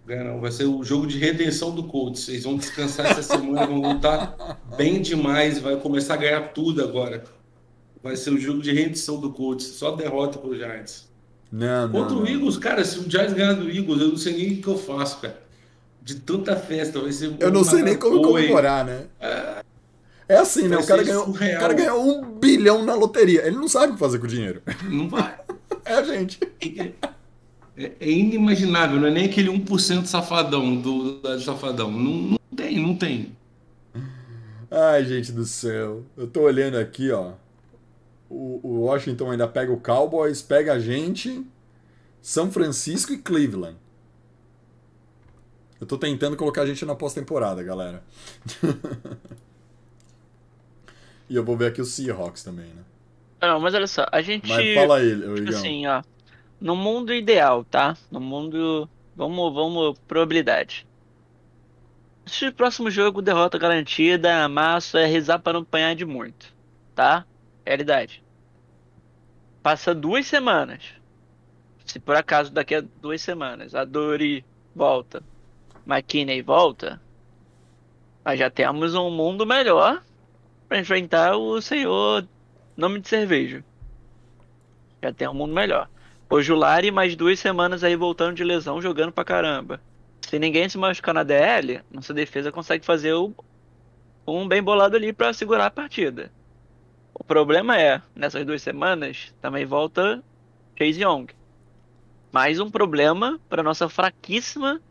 Ganha 0.05 0.23
não. 0.25 0.39
Vai 0.39 0.51
ser 0.51 0.65
o 0.65 0.83
jogo 0.83 1.07
de 1.07 1.17
redenção 1.17 1.73
do 1.73 1.85
Colts. 1.85 2.29
Eles 2.29 2.43
vão 2.43 2.55
descansar 2.55 3.07
essa 3.07 3.23
semana, 3.23 3.65
vão 3.65 3.81
lutar 3.81 4.59
bem 4.77 5.01
demais 5.01 5.57
vai 5.57 5.75
começar 5.77 6.13
a 6.13 6.17
ganhar 6.17 6.53
tudo 6.53 6.83
agora. 6.83 7.23
Vai 8.01 8.15
ser 8.15 8.31
o 8.31 8.39
jogo 8.39 8.61
de 8.61 8.71
redenção 8.71 9.19
do 9.19 9.31
Colts. 9.31 9.65
Só 9.65 9.91
derrota 9.91 10.37
pro 10.37 10.55
Giants. 10.55 11.09
Não, 11.51 11.87
não. 11.87 11.91
Contra 11.91 12.15
o 12.15 12.19
não. 12.19 12.27
Eagles, 12.27 12.57
cara, 12.57 12.83
se 12.85 12.99
o 12.99 13.09
Giants 13.09 13.33
ganhar 13.33 13.53
do 13.53 13.69
Eagles, 13.69 14.01
eu 14.01 14.07
não 14.09 14.17
sei 14.17 14.33
nem 14.37 14.53
o 14.53 14.61
que 14.61 14.67
eu 14.67 14.77
faço, 14.77 15.19
cara. 15.19 15.41
De 16.01 16.15
tanta 16.15 16.55
festa, 16.55 16.99
vai 16.99 17.11
ser. 17.11 17.35
Eu 17.39 17.51
não 17.51 17.63
sei 17.63 17.81
nem 17.81 17.97
como 17.97 18.21
comemorar, 18.21 18.85
né? 18.85 19.05
É 20.27 20.37
assim, 20.37 20.67
né? 20.67 20.77
O 20.77 20.85
cara, 20.85 21.03
ganhou, 21.03 21.29
o 21.29 21.33
cara 21.33 21.73
ganhou 21.73 22.07
um 22.07 22.39
bilhão 22.39 22.85
na 22.85 22.93
loteria. 22.93 23.45
Ele 23.47 23.55
não 23.55 23.67
sabe 23.67 23.91
o 23.91 23.93
que 23.93 23.99
fazer 23.99 24.19
com 24.19 24.25
o 24.25 24.29
dinheiro. 24.29 24.61
Não 24.83 25.09
vai. 25.09 25.37
É 25.85 25.93
a 25.93 26.03
gente. 26.03 26.39
É, 27.75 27.91
é 27.99 28.11
inimaginável, 28.11 28.99
não 28.99 29.07
é 29.07 29.11
nem 29.11 29.25
aquele 29.25 29.49
1% 29.49 30.05
safadão 30.05 30.75
do, 30.75 31.13
do 31.13 31.39
safadão. 31.39 31.89
Não, 31.89 32.11
não 32.11 32.37
tem, 32.55 32.79
não 32.79 32.95
tem. 32.95 33.35
Ai, 34.69 35.03
gente 35.05 35.31
do 35.31 35.45
céu. 35.45 36.03
Eu 36.15 36.27
tô 36.27 36.41
olhando 36.41 36.77
aqui, 36.77 37.09
ó. 37.09 37.31
O, 38.29 38.59
o 38.63 38.81
Washington 38.81 39.31
ainda 39.31 39.47
pega 39.47 39.71
o 39.71 39.79
Cowboys, 39.79 40.41
pega 40.41 40.73
a 40.73 40.79
gente, 40.79 41.45
São 42.21 42.51
Francisco 42.51 43.11
e 43.11 43.17
Cleveland. 43.17 43.77
Eu 45.81 45.87
tô 45.87 45.97
tentando 45.97 46.35
colocar 46.35 46.63
a 46.63 46.65
gente 46.65 46.85
na 46.85 46.93
pós-temporada, 46.93 47.63
galera. 47.63 48.03
e 51.29 51.35
eu 51.35 51.43
vou 51.43 51.55
ver 51.55 51.67
aqui 51.67 51.81
o 51.81 51.85
Seahawks 51.85 52.43
também, 52.43 52.67
né? 52.67 52.83
Não, 53.41 53.59
mas 53.59 53.73
olha 53.73 53.87
só, 53.87 54.05
a 54.11 54.21
gente. 54.21 54.47
Mas 54.49 54.75
fala 54.75 54.97
aí, 54.97 55.13
ô 55.13 55.35
Tipo 55.35 55.37
Igão. 55.37 55.59
assim, 55.59 55.87
ó. 55.87 56.03
No 56.59 56.75
mundo 56.75 57.13
ideal, 57.13 57.63
tá? 57.63 57.95
No 58.11 58.19
mundo. 58.19 58.89
Vamos, 59.15 59.53
vamos, 59.53 59.97
probabilidade. 60.07 60.85
Se 62.25 62.47
o 62.47 62.53
próximo 62.53 62.91
jogo, 62.91 63.21
derrota 63.21 63.57
garantida, 63.57 64.47
massa 64.47 64.99
é 64.99 65.05
rezar 65.05 65.39
para 65.39 65.53
não 65.53 65.61
apanhar 65.61 65.95
de 65.95 66.05
muito. 66.05 66.53
Tá? 66.93 67.25
Realidade. 67.65 68.23
Passa 69.61 69.93
duas 69.93 70.25
semanas. 70.25 70.93
Se 71.85 71.99
por 71.99 72.15
acaso 72.15 72.51
daqui 72.51 72.75
a 72.75 72.81
duas 73.01 73.21
semanas 73.21 73.73
a 73.73 73.83
Dori 73.83 74.45
volta, 74.75 75.23
McKinney 75.85 76.41
volta, 76.41 77.01
nós 78.23 78.37
já 78.37 78.49
temos 78.49 78.93
um 78.93 79.09
mundo 79.09 79.45
melhor 79.45 80.03
para 80.67 80.79
enfrentar 80.79 81.35
o 81.35 81.59
senhor 81.61 82.27
nome 82.77 82.99
de 82.99 83.09
cerveja. 83.09 83.63
Já 85.01 85.11
tem 85.11 85.27
um 85.27 85.33
mundo 85.33 85.53
melhor. 85.53 85.89
O 86.29 86.41
Julari, 86.41 86.91
mais 86.91 87.15
duas 87.15 87.39
semanas 87.39 87.83
aí 87.83 87.95
voltando 87.95 88.35
de 88.35 88.43
lesão, 88.43 88.79
jogando 88.81 89.11
pra 89.11 89.23
caramba. 89.25 89.81
Se 90.21 90.37
ninguém 90.37 90.69
se 90.69 90.77
machucar 90.77 91.13
na 91.13 91.23
DL, 91.23 91.81
nossa 91.91 92.13
defesa 92.13 92.51
consegue 92.51 92.85
fazer 92.85 93.13
o- 93.13 93.33
um 94.27 94.47
bem 94.47 94.61
bolado 94.61 94.95
ali 94.95 95.11
pra 95.11 95.33
segurar 95.33 95.65
a 95.65 95.71
partida. 95.71 96.31
O 97.13 97.23
problema 97.23 97.79
é, 97.79 98.01
nessas 98.15 98.45
duas 98.45 98.61
semanas, 98.61 99.33
também 99.41 99.65
volta 99.65 100.23
Chase 100.77 101.01
Young. 101.01 101.27
Mais 102.31 102.59
um 102.59 102.69
problema 102.69 103.39
pra 103.49 103.63
nossa 103.63 103.89
fraquíssima 103.89 104.81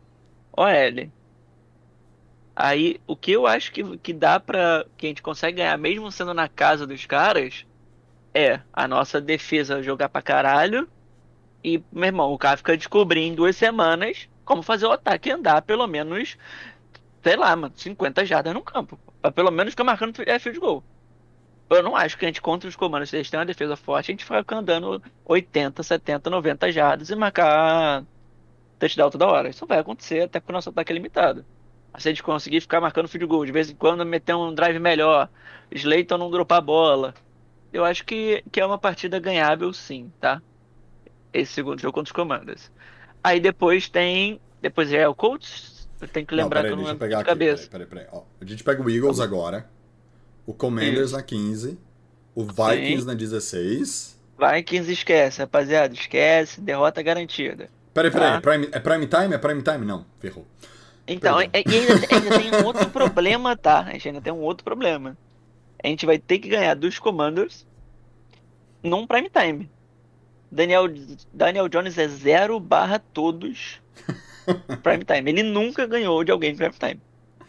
OL. 0.51 1.09
Aí, 2.55 2.99
o 3.07 3.15
que 3.15 3.31
eu 3.31 3.47
acho 3.47 3.71
que, 3.71 3.97
que 3.97 4.13
dá 4.13 4.39
pra. 4.39 4.85
que 4.97 5.05
a 5.05 5.09
gente 5.09 5.21
consegue 5.21 5.57
ganhar, 5.57 5.77
mesmo 5.77 6.11
sendo 6.11 6.33
na 6.33 6.49
casa 6.49 6.85
dos 6.85 7.05
caras, 7.05 7.65
é 8.33 8.59
a 8.73 8.87
nossa 8.87 9.21
defesa 9.21 9.81
jogar 9.81 10.09
pra 10.09 10.21
caralho. 10.21 10.87
E, 11.63 11.81
meu 11.91 12.07
irmão, 12.07 12.33
o 12.33 12.37
cara 12.37 12.57
fica 12.57 12.75
descobrindo 12.75 13.33
em 13.33 13.35
duas 13.35 13.55
semanas 13.55 14.27
como 14.43 14.61
fazer 14.63 14.87
o 14.87 14.91
ataque 14.91 15.31
andar 15.31 15.61
pelo 15.61 15.85
menos, 15.87 16.37
sei 17.23 17.35
lá, 17.35 17.55
mano, 17.55 17.73
50 17.77 18.25
jardas 18.25 18.53
no 18.53 18.61
campo. 18.61 18.99
Pra 19.21 19.31
pelo 19.31 19.51
menos 19.51 19.73
ficar 19.73 19.83
marcando 19.83 20.21
é, 20.25 20.39
field 20.39 20.59
goal. 20.59 20.83
Eu 21.69 21.83
não 21.83 21.95
acho 21.95 22.17
que 22.17 22.25
a 22.25 22.27
gente 22.27 22.41
contra 22.41 22.67
os 22.67 22.75
comandos, 22.75 23.09
se 23.09 23.15
eles 23.15 23.29
têm 23.29 23.39
uma 23.39 23.45
defesa 23.45 23.75
forte, 23.75 24.11
a 24.11 24.13
gente 24.13 24.25
fica 24.25 24.55
andando 24.55 25.01
80, 25.23 25.83
70, 25.83 26.29
90 26.29 26.71
jardas 26.71 27.09
e 27.09 27.15
marcar 27.15 28.03
touchdown 28.79 29.11
toda 29.11 29.27
hora. 29.27 29.49
Isso 29.49 29.67
vai 29.67 29.77
acontecer 29.77 30.21
até 30.21 30.39
porque 30.39 30.51
o 30.51 30.53
nosso 30.53 30.69
ataque 30.69 30.91
é 30.91 30.95
limitado. 30.95 31.45
Se 31.97 32.07
a 32.07 32.11
gente 32.11 32.23
conseguir 32.23 32.61
ficar 32.61 32.81
marcando 32.81 33.07
field 33.07 33.25
goal, 33.27 33.45
de 33.45 33.51
vez 33.51 33.69
em 33.69 33.75
quando 33.75 34.05
meter 34.05 34.35
um 34.35 34.53
drive 34.53 34.79
melhor, 34.79 35.29
Slayton 35.71 36.17
não 36.17 36.31
dropar 36.31 36.59
a 36.59 36.61
bola, 36.61 37.13
eu 37.71 37.85
acho 37.85 38.03
que, 38.05 38.43
que 38.51 38.59
é 38.59 38.65
uma 38.65 38.77
partida 38.77 39.19
ganhável 39.19 39.71
sim, 39.73 40.11
tá? 40.19 40.41
Esse 41.31 41.53
segundo 41.53 41.79
jogo 41.79 41.93
contra 41.93 42.09
os 42.09 42.11
comandos. 42.11 42.71
Aí 43.23 43.39
depois 43.39 43.89
tem. 43.89 44.39
Depois 44.61 44.91
é 44.91 45.07
o 45.07 45.13
Colts. 45.13 45.87
Eu 46.01 46.07
tenho 46.07 46.25
que 46.25 46.33
lembrar 46.33 46.63
não, 46.63 46.69
que 46.69 46.73
eu 46.73 46.77
peraí, 46.77 46.77
não 46.77 46.77
deixa 46.77 46.89
eu 46.89 46.93
lembro 46.93 46.99
pegar 46.99 47.17
de 47.17 47.21
aqui. 47.21 47.29
cabeça. 47.29 47.69
Peraí, 47.69 47.85
peraí, 47.85 48.05
peraí. 48.05 48.19
Ó, 48.19 48.23
a 48.41 48.45
gente 48.45 48.63
pega 48.63 48.81
o 48.81 48.89
Eagles 48.89 49.19
agora. 49.19 49.69
O 50.49 50.53
Commanders 50.55 51.09
Isso. 51.09 51.15
na 51.15 51.21
15. 51.21 51.77
O 52.33 52.43
Vikings 52.43 53.01
Sim. 53.01 53.05
na 53.05 53.13
16. 53.13 54.19
Vikings 54.35 54.91
esquece, 54.91 55.41
rapaziada. 55.41 55.93
Esquece. 55.93 56.59
Derrota 56.59 57.03
garantida. 57.03 57.69
Peraí, 57.93 58.09
peraí. 58.09 58.31
Tá. 58.31 58.37
É, 58.37 58.39
prime, 58.41 58.69
é 58.71 58.79
prime 58.79 59.05
time? 59.05 59.35
É 59.35 59.37
prime 59.37 59.61
time? 59.61 59.85
Não, 59.85 60.07
ferrou. 60.19 60.47
Então, 61.07 61.39
e, 61.39 61.47
Perdão. 61.49 61.71
e 61.71 61.77
ainda, 61.77 62.15
ainda 62.15 62.39
tem 62.39 62.55
um 62.55 62.65
outro 62.65 62.89
problema, 62.89 63.55
tá? 63.55 63.81
A 63.81 63.91
gente 63.91 64.07
ainda 64.07 64.21
tem 64.21 64.33
um 64.33 64.41
outro 64.41 64.63
problema. 64.63 65.15
A 65.83 65.87
gente 65.87 66.07
vai 66.07 66.17
ter 66.17 66.39
que 66.39 66.49
ganhar 66.49 66.73
dos 66.73 66.97
Commanders 66.97 67.63
num 68.81 69.05
prime 69.05 69.29
time. 69.29 69.69
Daniel, 70.51 70.85
Daniel 71.31 71.69
Jones 71.69 71.95
é 71.99 72.07
zero 72.07 72.59
barra 72.59 72.97
todos 72.97 73.79
prime 74.81 75.05
time. 75.05 75.29
Ele 75.29 75.43
nunca 75.43 75.85
ganhou 75.85 76.23
de 76.23 76.31
alguém 76.31 76.53
em 76.53 76.55
prime 76.55 76.73
time. 76.73 77.01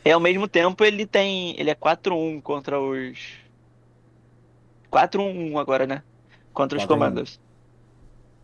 E 0.04 0.10
ao 0.10 0.20
mesmo 0.20 0.48
tempo 0.48 0.84
ele 0.84 1.06
tem. 1.06 1.58
Ele 1.58 1.70
é 1.70 1.74
4-1 1.74 2.40
contra 2.42 2.80
os. 2.80 3.18
4-1 4.90 5.58
agora, 5.58 5.86
né? 5.86 6.02
Contra 6.52 6.78
os 6.78 6.84
4-1. 6.84 6.88
Commanders. 6.88 7.40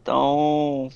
Então. 0.03 0.91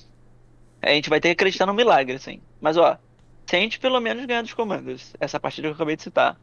A 0.83 0.91
gente 0.91 1.11
vai 1.11 1.21
ter 1.21 1.29
que 1.29 1.33
acreditar 1.33 1.67
no 1.67 1.75
milagre, 1.75 2.17
assim. 2.17 2.41
Mas 2.61 2.77
ó, 2.77 2.99
se 3.47 3.57
a 3.57 3.59
gente 3.59 3.79
pelo 3.79 4.01
menos 4.01 4.25
ganhar 4.25 4.43
dos 4.43 4.55
Commanders, 4.55 5.13
essa 5.19 5.41
partida 5.41 5.67
que 5.67 5.73
eu 5.73 5.75
acabei 5.75 5.97
de 5.97 6.03
citar, 6.03 6.41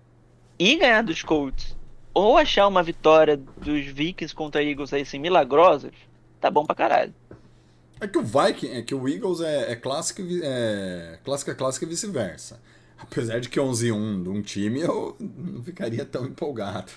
e 0.59 0.75
ganhar 0.75 1.01
dos 1.01 1.23
Colts, 1.23 1.75
ou 2.13 2.37
achar 2.37 2.67
uma 2.67 2.83
vitória 2.83 3.37
dos 3.37 3.85
Vikings 3.85 4.35
contra 4.35 4.63
Eagles 4.63 4.91
aí, 4.93 5.03
assim, 5.03 5.17
milagrosas, 5.17 5.93
tá 6.41 6.51
bom 6.51 6.65
pra 6.65 6.75
caralho. 6.75 7.13
É 7.99 8.07
que 8.07 8.17
o 8.17 8.23
Viking, 8.23 8.69
é 8.69 8.81
que 8.81 8.93
o 8.93 9.07
Eagles 9.07 9.41
é, 9.41 9.71
é 9.71 9.75
clássico, 9.75 10.21
é 10.43 11.17
clássica, 11.23 11.55
clássica 11.55 11.85
e 11.85 11.89
vice-versa. 11.89 12.59
Apesar 12.97 13.39
de 13.39 13.49
que 13.49 13.59
11-1 13.59 14.23
de 14.23 14.29
um 14.29 14.41
time, 14.41 14.81
eu 14.81 15.15
não 15.19 15.63
ficaria 15.63 16.03
tão 16.05 16.25
empolgado. 16.25 16.91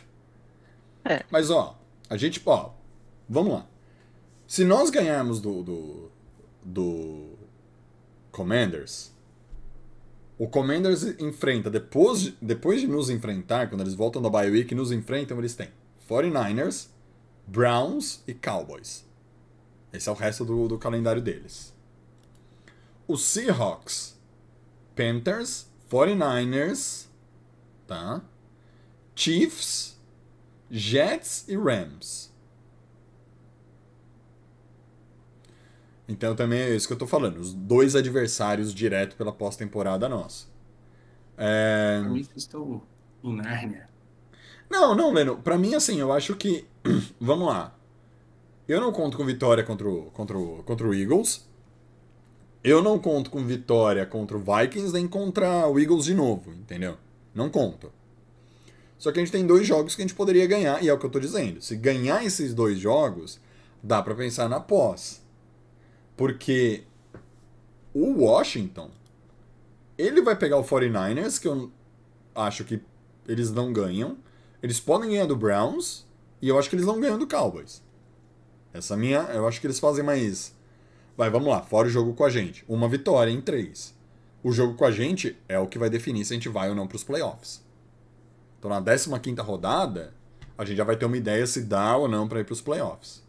É. 1.05 1.25
Mas, 1.31 1.51
ó, 1.51 1.79
a 2.09 2.17
gente, 2.17 2.41
ó, 2.47 2.71
vamos 3.29 3.53
lá. 3.53 3.67
Se 4.47 4.65
nós 4.65 4.91
ganharmos 4.91 5.41
do, 5.41 5.63
do, 5.63 6.11
do 6.65 7.31
Commanders, 8.33 9.13
o 10.39 10.49
Commanders 10.49 11.03
enfrenta, 11.21 11.71
depois, 11.71 12.21
de- 12.23 12.37
depois 12.41 12.81
de 12.81 12.87
nos 12.89 13.11
enfrentar, 13.11 13.69
quando 13.69 13.83
eles 13.83 13.95
voltam 13.95 14.21
da 14.23 14.29
bye 14.31 14.51
week 14.51 14.73
e 14.73 14.77
nos 14.77 14.91
enfrentam, 14.91 15.39
eles 15.39 15.55
têm 15.55 15.69
49ers, 16.09 16.89
Browns 17.47 18.23
e 18.27 18.35
Cowboys. 18.35 19.07
Esse 19.93 20.09
é 20.09 20.13
o 20.13 20.15
resto 20.15 20.45
do, 20.45 20.67
do 20.67 20.79
calendário 20.79 21.21
deles. 21.23 21.75
Os 23.07 23.23
Seahawks, 23.25 24.19
Panthers, 24.97 25.70
49ers, 25.91 27.09
tá? 27.87 28.23
Chiefs, 29.15 29.99
Jets 30.71 31.45
e 31.49 31.57
Rams. 31.57 32.31
Então 36.09 36.35
também 36.35 36.61
é 36.61 36.75
isso 36.75 36.87
que 36.87 36.93
eu 36.93 36.99
tô 36.99 37.07
falando. 37.07 37.39
Os 37.39 37.53
dois 37.53 37.95
adversários 37.95 38.73
direto 38.73 39.17
pela 39.17 39.33
pós-temporada 39.33 40.09
nossa. 40.09 40.47
É... 41.37 42.01
Pra 42.01 42.11
mim, 42.11 42.27
estão 42.37 42.83
em 43.23 43.37
Nárnia. 43.37 43.89
Não, 44.71 44.95
não, 44.95 45.13
Leno. 45.13 45.37
Pra 45.39 45.59
mim, 45.59 45.75
assim, 45.75 45.99
eu 46.01 46.13
acho 46.13 46.37
que. 46.37 46.67
Vamos 47.21 47.49
lá. 47.49 47.77
Eu 48.69 48.81
não 48.81 48.93
conto 48.93 49.17
com 49.17 49.25
vitória 49.25 49.65
contra 49.65 49.89
o, 49.89 50.11
contra 50.13 50.39
o, 50.39 50.63
contra 50.63 50.87
o 50.87 50.95
Eagles. 50.95 51.50
Eu 52.63 52.83
não 52.83 52.99
conto 52.99 53.31
com 53.31 53.45
vitória 53.45 54.05
contra 54.05 54.37
o 54.37 54.41
Vikings 54.41 54.93
nem 54.93 55.09
contra 55.09 55.67
o 55.67 55.79
Eagles 55.79 56.05
de 56.05 56.15
novo, 56.15 56.53
entendeu? 56.53 56.97
Não 57.35 57.49
conto. 57.49 57.91
Só 58.99 59.11
que 59.11 59.19
a 59.19 59.25
gente 59.25 59.33
tem 59.33 59.47
dois 59.47 59.67
jogos 59.67 59.97
que 59.97 60.03
a 60.03 60.05
gente 60.05 60.15
poderia 60.15 60.47
ganhar, 60.47 60.83
e 60.85 60.89
é 60.89 60.93
o 60.93 60.99
que 60.99 61.07
eu 61.07 61.11
tô 61.11 61.19
dizendo. 61.19 61.63
Se 61.63 61.75
ganhar 61.75 62.23
esses 62.23 62.53
dois 62.53 62.79
jogos, 62.79 63.41
dá 63.83 64.03
pra 64.03 64.15
pensar 64.15 64.47
na 64.47 64.61
pós. 64.61 65.23
Porque 66.19 66.85
o 67.95 68.25
Washington, 68.25 68.91
ele 69.97 70.21
vai 70.21 70.37
pegar 70.37 70.59
o 70.59 70.65
49ers, 70.65 71.41
que 71.41 71.49
eu 71.49 71.73
acho 72.35 72.63
que 72.63 72.83
eles 73.27 73.51
não 73.51 73.73
ganham. 73.73 74.19
Eles 74.63 74.79
podem 74.79 75.09
ganhar 75.09 75.25
do 75.25 75.35
Browns, 75.35 76.07
e 76.43 76.49
eu 76.51 76.59
acho 76.59 76.69
que 76.69 76.77
eles 76.77 76.87
não 76.87 77.01
ganham 77.01 77.19
do 77.19 77.27
Cowboys. 77.27 77.83
Essa 78.71 78.99
minha, 78.99 79.21
eu 79.33 79.49
acho 79.49 79.63
que 79.63 79.67
eles 79.67 79.79
fazem 79.79 80.05
mais. 80.05 80.55
Vai, 81.21 81.29
vamos 81.29 81.49
lá, 81.49 81.61
fora 81.61 81.87
o 81.87 81.91
jogo 81.91 82.15
com 82.15 82.25
a 82.25 82.31
gente. 82.31 82.65
Uma 82.67 82.89
vitória 82.89 83.31
em 83.31 83.43
três. 83.43 83.95
O 84.43 84.53
jogo 84.53 84.73
com 84.73 84.87
a 84.87 84.91
gente 84.91 85.37
é 85.51 85.59
o 85.59 85.67
que 85.67 85.79
vai 85.79 85.91
definir 85.91 86.25
se 86.25 86.33
a 86.33 86.37
gente 86.37 86.49
vai 86.49 86.71
ou 86.71 86.75
não 86.75 86.87
para 86.87 86.97
os 86.97 87.05
playoffs. 87.05 87.63
Então 88.59 88.71
na 88.71 88.81
15 88.81 89.39
rodada, 89.43 90.15
a 90.57 90.65
gente 90.65 90.79
já 90.79 90.85
vai 90.85 90.97
ter 90.97 91.05
uma 91.05 91.19
ideia 91.19 91.47
se 91.47 91.61
dá 91.61 91.95
ou 91.95 92.09
não 92.09 92.27
para 92.27 92.41
ir 92.41 92.45
para 92.45 92.55
os 92.55 92.63
playoffs. 92.63 93.23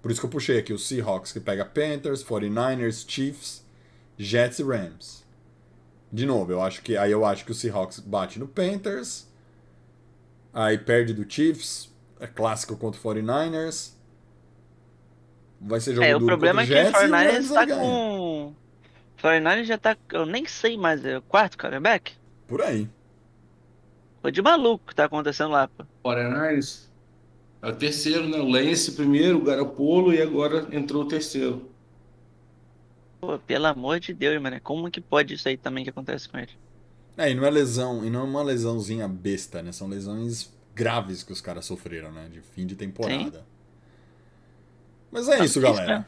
Por 0.00 0.12
isso 0.12 0.20
que 0.20 0.26
eu 0.26 0.30
puxei 0.30 0.56
aqui 0.56 0.72
o 0.72 0.78
Seahawks 0.78 1.32
que 1.32 1.40
pega 1.40 1.64
Panthers, 1.64 2.22
49ers, 2.22 3.04
Chiefs, 3.10 3.64
Jets 4.16 4.60
e 4.60 4.62
Rams. 4.62 5.24
De 6.12 6.24
novo, 6.24 6.52
eu 6.52 6.62
acho 6.62 6.80
que 6.82 6.96
aí 6.96 7.10
eu 7.10 7.24
acho 7.24 7.44
que 7.44 7.50
o 7.50 7.56
Seahawks 7.56 7.98
bate 7.98 8.38
no 8.38 8.46
Panthers, 8.46 9.26
aí 10.54 10.78
perde 10.78 11.12
do 11.12 11.28
Chiefs, 11.28 11.90
é 12.20 12.28
clássico 12.28 12.76
contra 12.76 13.00
o 13.00 13.02
49ers. 13.02 13.97
Vai 15.60 15.80
ser 15.80 15.94
jogo 15.94 16.04
É, 16.06 16.16
o 16.16 16.20
problema 16.20 16.62
é 16.62 16.66
que 16.66 16.74
o 16.74 16.78
o 16.78 16.84
Jets 16.84 17.02
e 17.02 17.10
o 17.10 17.16
49ers 17.16 17.32
Rams 17.32 17.50
tá 17.52 17.66
com. 17.66 18.48
O 18.48 18.54
49ers 19.22 19.64
já 19.64 19.78
tá. 19.78 19.96
Eu 20.12 20.26
nem 20.26 20.46
sei 20.46 20.76
mais, 20.76 21.04
é 21.04 21.18
o 21.18 21.22
quarto 21.22 21.58
quarterback? 21.58 22.12
Por 22.46 22.62
aí. 22.62 22.88
Foi 24.22 24.30
de 24.32 24.42
maluco 24.42 24.86
que 24.86 24.94
tá 24.94 25.04
acontecendo 25.04 25.50
lá, 25.50 25.68
pô. 25.68 25.84
49ers. 26.04 26.88
É 27.62 27.68
o 27.68 27.76
terceiro, 27.76 28.28
né? 28.28 28.38
O 28.38 28.48
Lance 28.48 28.92
primeiro, 28.92 29.38
o 29.38 29.42
Garopolo 29.44 30.12
e 30.12 30.22
agora 30.22 30.68
entrou 30.70 31.02
o 31.02 31.08
terceiro. 31.08 31.68
Pô, 33.20 33.38
pelo 33.38 33.66
amor 33.66 34.00
de 34.00 34.14
Deus, 34.14 34.40
mano. 34.40 34.60
Como 34.60 34.90
que 34.90 35.00
pode 35.00 35.34
isso 35.34 35.48
aí 35.48 35.56
também 35.56 35.84
que 35.84 35.90
acontece 35.90 36.28
com 36.28 36.38
ele? 36.38 36.52
É, 37.16 37.30
e 37.30 37.34
não 37.34 37.44
é 37.44 37.50
lesão, 37.50 38.04
e 38.04 38.10
não 38.10 38.20
é 38.20 38.24
uma 38.24 38.42
lesãozinha 38.42 39.08
besta, 39.08 39.60
né? 39.62 39.72
São 39.72 39.88
lesões 39.88 40.56
graves 40.74 41.24
que 41.24 41.32
os 41.32 41.40
caras 41.40 41.64
sofreram, 41.66 42.12
né? 42.12 42.28
De 42.28 42.40
fim 42.40 42.64
de 42.66 42.76
temporada. 42.76 43.44
Mas 45.10 45.28
é 45.28 45.36
Tá 45.38 45.44
isso, 45.44 45.60
difícil, 45.60 45.62
galera. 45.62 45.98
né? 46.00 46.06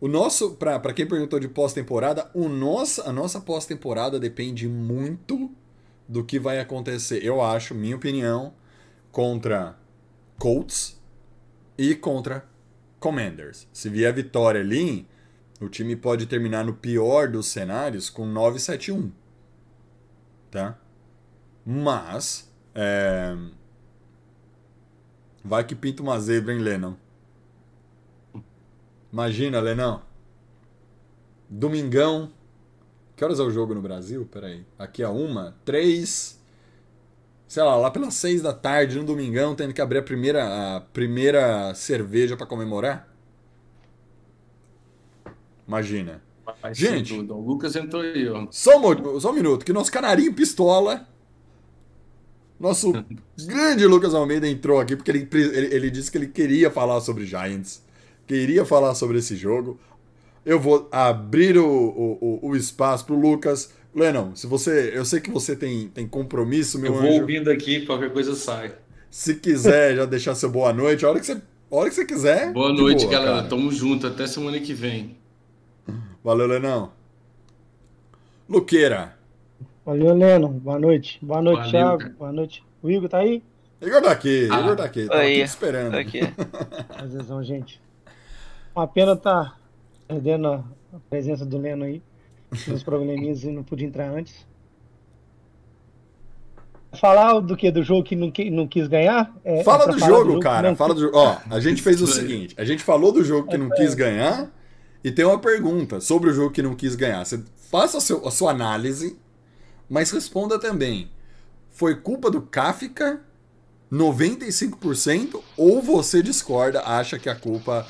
O 0.00 0.08
nosso, 0.08 0.52
pra, 0.56 0.78
pra 0.78 0.92
quem 0.92 1.06
perguntou 1.06 1.40
de 1.40 1.48
pós-temporada, 1.48 2.30
o 2.34 2.48
nosso, 2.48 3.00
a 3.02 3.12
nossa 3.12 3.40
pós-temporada 3.40 4.20
depende 4.20 4.68
muito 4.68 5.50
do 6.06 6.22
que 6.22 6.38
vai 6.38 6.60
acontecer, 6.60 7.24
eu 7.24 7.40
acho, 7.40 7.74
minha 7.74 7.96
opinião, 7.96 8.52
contra 9.10 9.78
Colts 10.38 11.00
e 11.78 11.94
contra 11.94 12.46
Commanders. 13.00 13.66
Se 13.72 13.88
vier 13.88 14.12
vitória 14.12 14.60
ali, 14.60 15.08
o 15.60 15.68
time 15.68 15.96
pode 15.96 16.26
terminar 16.26 16.64
no 16.64 16.74
pior 16.74 17.28
dos 17.28 17.46
cenários 17.46 18.10
com 18.10 18.26
9-7-1. 18.26 19.10
Tá? 20.50 20.78
Mas, 21.64 22.52
é... 22.74 23.34
vai 25.42 25.64
que 25.64 25.74
pinta 25.74 26.02
uma 26.02 26.20
zebra, 26.20 26.52
hein, 26.52 26.60
Lennon? 26.60 26.94
Imagina, 29.14 29.60
Lenão. 29.60 30.02
Domingão. 31.48 32.32
Que 33.14 33.24
horas 33.24 33.38
é 33.38 33.44
o 33.44 33.50
jogo 33.52 33.72
no 33.72 33.80
Brasil? 33.80 34.28
Peraí. 34.28 34.66
Aqui 34.76 35.04
a 35.04 35.10
uma, 35.10 35.56
três. 35.64 36.42
Sei 37.46 37.62
lá, 37.62 37.76
lá 37.76 37.92
pelas 37.92 38.14
seis 38.14 38.42
da 38.42 38.52
tarde, 38.52 38.98
no 38.98 39.04
domingão, 39.04 39.54
tendo 39.54 39.72
que 39.72 39.80
abrir 39.80 39.98
a 39.98 40.02
primeira, 40.02 40.76
a 40.76 40.80
primeira 40.80 41.72
cerveja 41.76 42.36
pra 42.36 42.44
comemorar. 42.44 43.08
Imagina. 45.68 46.20
Mas, 46.60 46.76
Gente. 46.76 47.14
dúvida, 47.14 47.34
O 47.34 47.40
Lucas 47.40 47.76
entrou 47.76 48.02
aí, 48.02 48.28
ó. 48.28 48.48
Só 48.50 48.78
um, 48.78 49.20
só 49.20 49.30
um 49.30 49.34
minuto, 49.34 49.64
que 49.64 49.72
nosso 49.72 49.92
canarinho 49.92 50.34
pistola 50.34 51.06
Nosso 52.58 52.92
grande 53.38 53.86
Lucas 53.86 54.14
Almeida 54.14 54.48
entrou 54.48 54.80
aqui 54.80 54.96
porque 54.96 55.10
ele, 55.10 55.28
ele, 55.32 55.74
ele 55.74 55.90
disse 55.90 56.10
que 56.10 56.18
ele 56.18 56.28
queria 56.28 56.70
falar 56.70 57.00
sobre 57.00 57.24
Giants, 57.26 57.82
queria 58.26 58.64
falar 58.64 58.94
sobre 58.94 59.18
esse 59.18 59.36
jogo. 59.36 59.78
Eu 60.44 60.60
vou 60.60 60.88
abrir 60.92 61.56
o, 61.58 61.66
o, 61.66 62.38
o 62.50 62.56
espaço 62.56 63.04
pro 63.06 63.18
Lucas. 63.18 63.72
Lennon, 63.94 64.34
se 64.34 64.46
você, 64.46 64.90
eu 64.94 65.04
sei 65.04 65.20
que 65.20 65.30
você 65.30 65.54
tem, 65.56 65.88
tem 65.88 66.06
compromisso, 66.06 66.78
meu 66.78 66.92
Eu 66.94 67.00
vou 67.00 67.08
anjo. 67.10 67.20
ouvindo 67.22 67.50
aqui, 67.50 67.86
qualquer 67.86 68.12
coisa 68.12 68.34
sai. 68.34 68.72
Se 69.10 69.34
quiser 69.36 69.96
já 69.96 70.04
deixar 70.04 70.34
seu 70.34 70.50
boa 70.50 70.72
noite, 70.72 71.04
a 71.04 71.08
hora 71.10 71.20
que 71.20 71.26
você, 71.26 71.32
a 71.34 71.76
hora 71.76 71.88
que 71.88 71.94
você 71.94 72.04
quiser. 72.04 72.52
Boa 72.52 72.72
noite, 72.72 73.02
boa, 73.04 73.12
galera. 73.12 73.36
cara. 73.36 73.48
Tamo 73.48 73.70
junto. 73.72 74.06
Até 74.06 74.26
semana 74.26 74.58
que 74.60 74.74
vem. 74.74 75.16
Valeu, 76.24 76.46
Lenão. 76.46 76.90
Luqueira. 78.48 79.16
Valeu, 79.86 80.14
Leno. 80.14 80.48
Boa 80.48 80.78
noite. 80.78 81.18
Boa 81.22 81.40
noite, 81.42 81.56
Valeu, 81.58 81.70
Thiago. 81.70 81.98
cara. 81.98 82.14
Boa 82.18 82.32
noite. 82.32 82.64
O 82.82 82.90
Igor 82.90 83.08
tá 83.08 83.18
aí? 83.18 83.42
Igor 83.80 84.02
tá 84.02 84.10
aqui, 84.10 84.48
Ah. 84.50 84.60
Igor 84.60 84.76
tá 84.76 84.84
aqui. 84.84 85.06
Tava 85.06 85.20
Aí. 85.20 85.32
aqui 85.34 85.42
esperando. 85.42 85.92
Tô 85.92 85.98
aqui. 85.98 86.20
Prazerzão, 86.96 87.42
gente. 87.44 87.80
Uma 88.74 88.86
pena 88.88 89.14
tá 89.16 89.56
perdendo 90.08 90.48
a 90.48 90.64
presença 91.08 91.44
do 91.46 91.58
Leno 91.58 91.84
aí. 91.84 92.02
Tinha 92.54 92.74
uns 92.76 92.82
probleminhas 92.82 93.42
e 93.44 93.50
não 93.50 93.62
pude 93.62 93.84
entrar 93.84 94.10
antes. 94.10 94.46
Falar 97.00 97.40
do 97.40 97.56
que? 97.56 97.70
Do 97.72 97.82
jogo 97.82 98.04
que 98.04 98.14
não, 98.14 98.30
qui- 98.30 98.50
não 98.50 98.68
quis 98.68 98.86
ganhar? 98.86 99.34
É- 99.44 99.60
é 99.60 99.64
Fala 99.64 99.84
pra 99.84 99.92
do 99.94 99.98
jogo, 99.98 100.34
que 100.34 100.40
cara. 100.40 100.68
não 100.68 100.76
Fala 100.76 100.94
do 100.94 101.00
jogo. 101.00 101.16
Ó, 101.16 101.36
a 101.50 101.58
gente 101.58 101.82
fez 101.82 102.00
o 102.00 102.06
seguinte: 102.06 102.54
a 102.56 102.64
gente 102.64 102.84
falou 102.84 103.10
do 103.10 103.24
jogo 103.24 103.48
que 103.48 103.56
não 103.58 103.68
quis 103.70 103.94
ganhar 103.94 104.48
e 105.02 105.10
tem 105.10 105.24
uma 105.24 105.38
pergunta 105.38 106.00
sobre 106.00 106.30
o 106.30 106.32
jogo 106.32 106.52
que 106.52 106.62
não 106.62 106.74
quis 106.76 106.94
ganhar. 106.94 107.24
Você 107.24 107.42
faça 107.70 107.98
a, 107.98 108.00
seu- 108.00 108.26
a 108.26 108.30
sua 108.30 108.52
análise, 108.52 109.18
mas 109.90 110.12
responda 110.12 110.56
também. 110.58 111.10
Foi 111.70 111.96
culpa 111.96 112.30
do 112.30 112.40
Kafka 112.40 113.20
95% 113.90 115.40
ou 115.56 115.82
você 115.82 116.22
discorda, 116.22 116.80
acha 116.82 117.18
que 117.18 117.28
a 117.28 117.34
culpa 117.34 117.84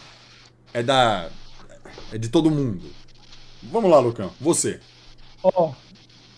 é 0.75 0.83
da 0.83 1.31
é 2.13 2.19
de 2.19 2.29
todo 2.29 2.51
mundo? 2.51 2.83
Vamos 3.63 3.91
lá, 3.91 3.99
Lucão. 3.99 4.31
Você. 4.41 4.81
Ó, 5.43 5.73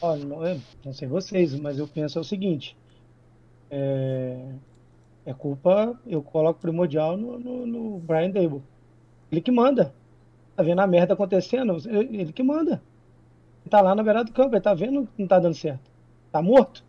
ó, 0.00 0.16
não, 0.16 0.46
é- 0.46 0.60
não 0.84 0.92
sei 0.92 1.08
vocês, 1.08 1.58
mas 1.58 1.78
eu 1.78 1.88
penso 1.88 2.18
é 2.18 2.20
o 2.20 2.24
seguinte. 2.24 2.76
É, 3.70 4.52
é 5.24 5.34
culpa, 5.34 5.98
eu 6.06 6.22
coloco 6.22 6.60
primordial 6.60 7.16
no, 7.16 7.38
no, 7.38 7.66
no 7.66 7.98
Brian 7.98 8.30
Dable. 8.30 8.62
Ele 9.32 9.40
que 9.40 9.50
manda. 9.50 9.92
Tá 10.54 10.62
vendo 10.62 10.80
a 10.80 10.86
merda 10.86 11.14
acontecendo? 11.14 11.76
Ele 11.88 12.32
que 12.32 12.42
manda. 12.42 12.82
Ele 13.62 13.70
tá 13.70 13.80
lá 13.80 13.94
na 13.94 14.02
beirada 14.02 14.26
do 14.26 14.32
campo, 14.32 14.54
ele 14.54 14.62
tá 14.62 14.74
vendo 14.74 15.08
que 15.16 15.22
não 15.22 15.26
tá 15.28 15.38
dando 15.38 15.54
certo. 15.54 15.90
Tá 16.30 16.40
morto. 16.40 16.84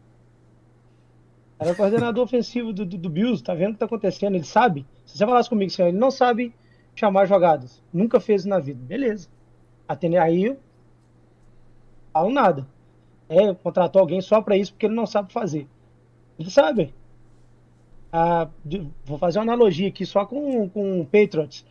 Era 1.58 1.74
coordenador 1.74 2.24
ofensivo 2.26 2.72
do, 2.72 2.86
do, 2.86 2.98
do 2.98 3.10
Bills, 3.10 3.44
tá 3.44 3.56
vendo 3.56 3.72
o 3.72 3.74
que 3.74 3.80
tá 3.80 3.86
acontecendo, 3.86 4.36
ele 4.36 4.44
sabe. 4.44 4.86
Se 5.06 5.18
você 5.18 5.26
falasse 5.26 5.50
comigo, 5.50 5.72
ó, 5.80 5.84
ele 5.86 5.98
não 5.98 6.12
sabe 6.12 6.54
chamar 7.00 7.26
jogadas. 7.26 7.82
Nunca 7.94 8.20
fez 8.20 8.46
na 8.46 8.60
vida. 8.60 8.80
Beleza. 8.84 9.30
Atender 9.88 10.18
aí, 10.18 10.46
eu 10.46 10.58
falo 12.12 12.30
nada. 12.30 12.68
É, 13.30 13.54
contratou 13.54 14.02
alguém 14.02 14.22
só 14.22 14.42
para 14.42 14.58
isso 14.58 14.74
porque 14.74 14.86
ele 14.86 14.96
não 14.96 15.06
sabe 15.06 15.32
fazer. 15.32 15.68
Ele 16.40 16.50
sabe. 16.50 16.94
Ah, 18.12 18.48
vou 19.06 19.18
fazer 19.18 19.40
uma 19.40 19.44
analogia 19.44 19.90
aqui 19.90 20.06
só 20.06 20.26
com, 20.26 20.70
com 20.70 21.02
o 21.02 21.06
Patriots. 21.06 21.66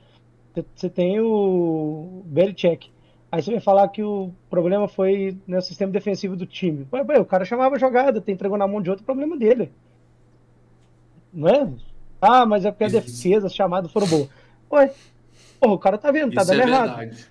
Você- 0.74 0.88
tem 0.88 1.20
o 1.20 2.22
Belichick. 2.26 2.90
Aí 3.30 3.42
você 3.42 3.50
vai 3.50 3.60
falar 3.60 3.88
que 3.88 4.02
o 4.02 4.32
problema 4.48 4.86
foi 4.86 5.36
no 5.46 5.60
sistema 5.60 5.90
defensivo 5.92 6.36
do 6.36 6.46
time. 6.46 6.86
Ué, 6.92 7.02
ué, 7.02 7.18
o 7.18 7.24
cara 7.24 7.44
chamava 7.44 7.78
jogada, 7.78 8.20
tem 8.20 8.34
entregou 8.34 8.56
na 8.56 8.66
mão 8.66 8.80
de 8.80 8.88
outro, 8.88 9.04
problema 9.04 9.36
dele. 9.36 9.72
Não 11.32 11.48
é? 11.48 11.68
Ah, 12.20 12.46
mas 12.46 12.64
é 12.64 12.70
porque 12.70 12.84
a 12.84 12.88
defesa, 12.88 13.46
as 13.48 13.54
chamadas 13.54 13.90
foram 13.92 14.06
boas. 14.06 14.28
Ué, 14.72 14.92
porra, 15.60 15.72
o 15.74 15.78
cara 15.78 15.98
tá 15.98 16.10
vendo, 16.10 16.32
tá 16.34 16.42
Isso 16.42 16.52
é 16.52 16.56
dando 16.56 16.68
errado. 16.68 16.96
verdade. 16.98 17.26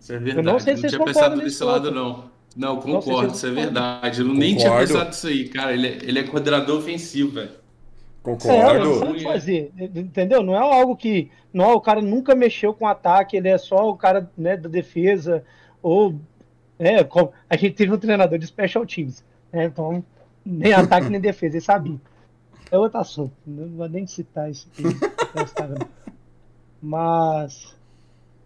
Isso 0.00 0.12
é 0.12 0.18
verdade. 0.18 0.46
não 0.46 0.58
sei 0.58 0.76
se 0.76 0.82
não 0.82 0.88
vocês 0.90 0.96
concordam 0.98 1.14
pensado 1.22 1.36
nesse 1.36 1.48
desse 1.50 1.64
lado, 1.64 1.82
ponto. 1.84 1.94
não. 1.94 2.32
Não, 2.54 2.74
Não 2.74 2.82
sei 2.82 2.90
se 3.00 3.08
concordo, 3.08 3.32
isso 3.34 3.46
é 3.46 3.50
verdade. 3.50 4.20
Eu 4.20 4.28
nem 4.28 4.54
tinha 4.56 4.68
Concordo. 4.68 4.88
pensado 4.92 5.08
nisso 5.08 5.26
aí, 5.26 5.48
cara. 5.48 5.72
Ele 5.72 5.86
é, 5.86 5.98
ele 6.02 6.18
é 6.18 6.22
coordenador 6.22 6.78
ofensivo, 6.78 7.30
velho. 7.32 7.48
É, 7.48 8.22
Concordo. 8.22 8.98
sabe 8.98 9.22
fazer, 9.22 9.72
entendeu? 9.78 10.42
Não 10.42 10.54
é 10.54 10.58
algo 10.58 10.94
que. 10.94 11.30
Não, 11.52 11.70
é 11.70 11.74
o 11.74 11.80
cara 11.80 12.00
nunca 12.02 12.34
mexeu 12.34 12.74
com 12.74 12.86
ataque, 12.86 13.36
ele 13.38 13.48
é 13.48 13.56
só 13.58 13.88
o 13.88 13.96
cara 13.96 14.30
né, 14.36 14.56
da 14.56 14.68
defesa, 14.68 15.42
ou. 15.82 16.14
É, 16.78 17.02
como- 17.04 17.32
a 17.48 17.56
gente 17.56 17.74
teve 17.74 17.92
um 17.94 17.98
treinador 17.98 18.38
de 18.38 18.46
special 18.46 18.84
teams, 18.84 19.24
né? 19.52 19.64
Então, 19.64 20.04
nem 20.44 20.72
ataque 20.74 21.08
nem 21.08 21.20
defesa, 21.22 21.56
ele 21.56 21.64
sabia. 21.64 21.96
É 22.70 22.76
outro 22.78 22.98
assunto, 22.98 23.32
não 23.46 23.68
vou 23.68 23.88
nem 23.88 24.06
citar 24.06 24.50
isso 24.50 24.68
aqui. 24.72 24.82
Mas. 26.82 27.74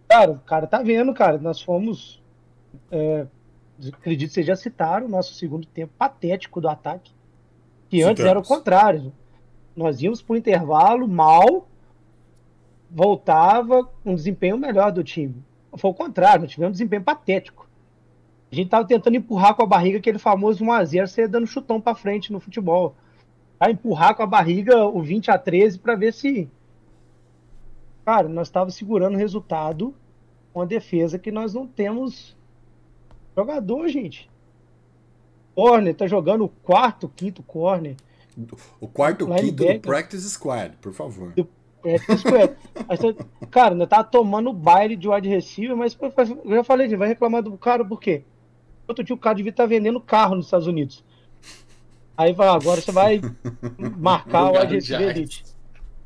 Cara, 0.07 0.31
o 0.31 0.39
cara 0.39 0.67
tá 0.67 0.81
vendo, 0.83 1.13
cara. 1.13 1.37
Nós 1.39 1.61
fomos. 1.61 2.21
é, 2.91 3.25
acredito 3.93 4.29
que 4.29 4.35
vocês 4.35 4.45
já 4.45 4.55
citaram 4.55 5.07
o 5.07 5.09
nosso 5.09 5.33
segundo 5.33 5.65
tempo 5.67 5.91
patético 5.97 6.61
do 6.61 6.69
ataque. 6.69 7.11
Que 7.89 8.03
antes 8.03 8.23
era 8.23 8.39
o 8.39 8.43
Citamos. 8.43 8.47
contrário. 8.47 9.13
Nós 9.75 10.01
íamos 10.01 10.21
pro 10.21 10.35
intervalo 10.35 11.07
mal, 11.07 11.67
voltava 12.89 13.83
com 13.83 14.11
um 14.11 14.15
desempenho 14.15 14.57
melhor 14.57 14.91
do 14.91 15.03
time. 15.03 15.35
Foi 15.75 15.91
o 15.91 15.93
contrário, 15.93 16.41
nós 16.41 16.51
tivemos 16.51 16.71
um 16.71 16.77
desempenho 16.77 17.03
patético. 17.03 17.67
A 18.51 18.55
gente 18.55 18.69
tava 18.69 18.87
tentando 18.87 19.17
empurrar 19.17 19.53
com 19.55 19.61
a 19.61 19.67
barriga 19.67 19.97
aquele 19.97 20.17
famoso 20.17 20.63
1x0, 20.63 21.07
você 21.07 21.27
dando 21.27 21.45
chutão 21.45 21.79
pra 21.79 21.93
frente 21.93 22.31
no 22.31 22.39
futebol. 22.39 22.95
Tá? 23.59 23.69
Empurrar 23.69 24.15
com 24.15 24.23
a 24.23 24.27
barriga 24.27 24.85
o 24.85 25.01
20 25.01 25.29
a 25.29 25.37
13 25.37 25.79
pra 25.79 25.95
ver 25.95 26.13
se. 26.13 26.49
Cara, 28.07 28.29
nós 28.29 28.47
estávamos 28.47 28.75
segurando 28.75 29.15
o 29.15 29.17
resultado 29.17 29.93
com 30.53 30.61
a 30.61 30.65
defesa 30.65 31.19
que 31.19 31.29
nós 31.29 31.53
não 31.53 31.67
temos 31.67 32.37
jogador, 33.35 33.85
gente. 33.89 34.29
Corner, 35.53 35.93
tá 35.93 36.07
jogando 36.07 36.45
o 36.45 36.47
quarto, 36.47 37.09
quinto 37.13 37.43
corner. 37.43 37.97
O 38.79 38.87
quarto 38.87 39.23
ou 39.29 39.35
quinto 39.35 39.55
do. 39.55 39.79
Practice 39.81 40.29
Squad, 40.29 40.77
por 40.79 40.93
favor. 40.93 41.33
Isso 41.35 42.27
é. 42.29 42.55
Aí 42.87 42.95
você- 42.95 43.13
cara, 43.51 43.73
ainda 43.73 43.85
tá 43.85 44.01
tomando 44.05 44.53
baile 44.53 44.95
de 44.95 45.09
wide 45.09 45.27
receiver, 45.27 45.75
mas 45.75 45.97
eu 45.99 46.55
já 46.55 46.63
falei, 46.63 46.87
vai 46.95 47.09
reclamar 47.09 47.43
do 47.43 47.57
cara 47.57 47.83
por 47.83 47.99
quê? 47.99 48.23
Outro 48.87 49.03
dia 49.03 49.15
o 49.15 49.19
cara 49.19 49.35
devia 49.35 49.49
estar 49.49 49.65
vendendo 49.65 49.99
carro 49.99 50.35
nos 50.35 50.45
Estados 50.45 50.65
Unidos. 50.67 51.03
Aí 52.15 52.31
vai, 52.31 52.47
agora 52.47 52.79
você 52.79 52.91
vai 52.93 53.19
marcar 53.99 54.45
o 54.49 54.57
wide 54.57 54.75
receiver 54.75 55.09
elite. 55.09 55.56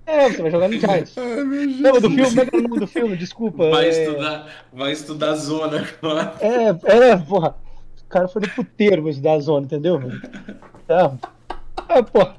É, 0.06 0.30
você 0.30 0.42
vai 0.42 0.52
jogar 0.52 0.68
no 0.68 0.80
Giants. 0.80 1.16
Ai. 1.18 1.44
Lembra 1.80 2.02
do 2.02 2.10
filme? 2.10 2.26
Como 2.26 2.42
é 2.42 2.46
que 2.46 2.56
é 2.56 2.60
o 2.60 2.62
nome 2.62 2.80
do 2.80 2.88
filme? 2.88 3.18
Desculpa. 3.18 3.70
Vai 3.70 3.86
é... 3.86 3.90
estudar, 3.90 4.48
vai 4.74 4.92
estudar 4.92 5.36
zona 5.36 5.88
agora. 6.02 6.34
É, 6.40 7.10
é, 7.10 7.18
porra. 7.18 7.56
O 8.04 8.10
cara 8.12 8.28
foi 8.28 8.42
no 8.42 8.50
puteiro 8.50 9.02
pra 9.02 9.12
estudar 9.12 9.34
a 9.34 9.40
zona, 9.40 9.66
entendeu? 9.66 10.00
velho? 10.00 10.22
É, 10.90 11.98
é 11.98 12.02
porra. 12.02 12.36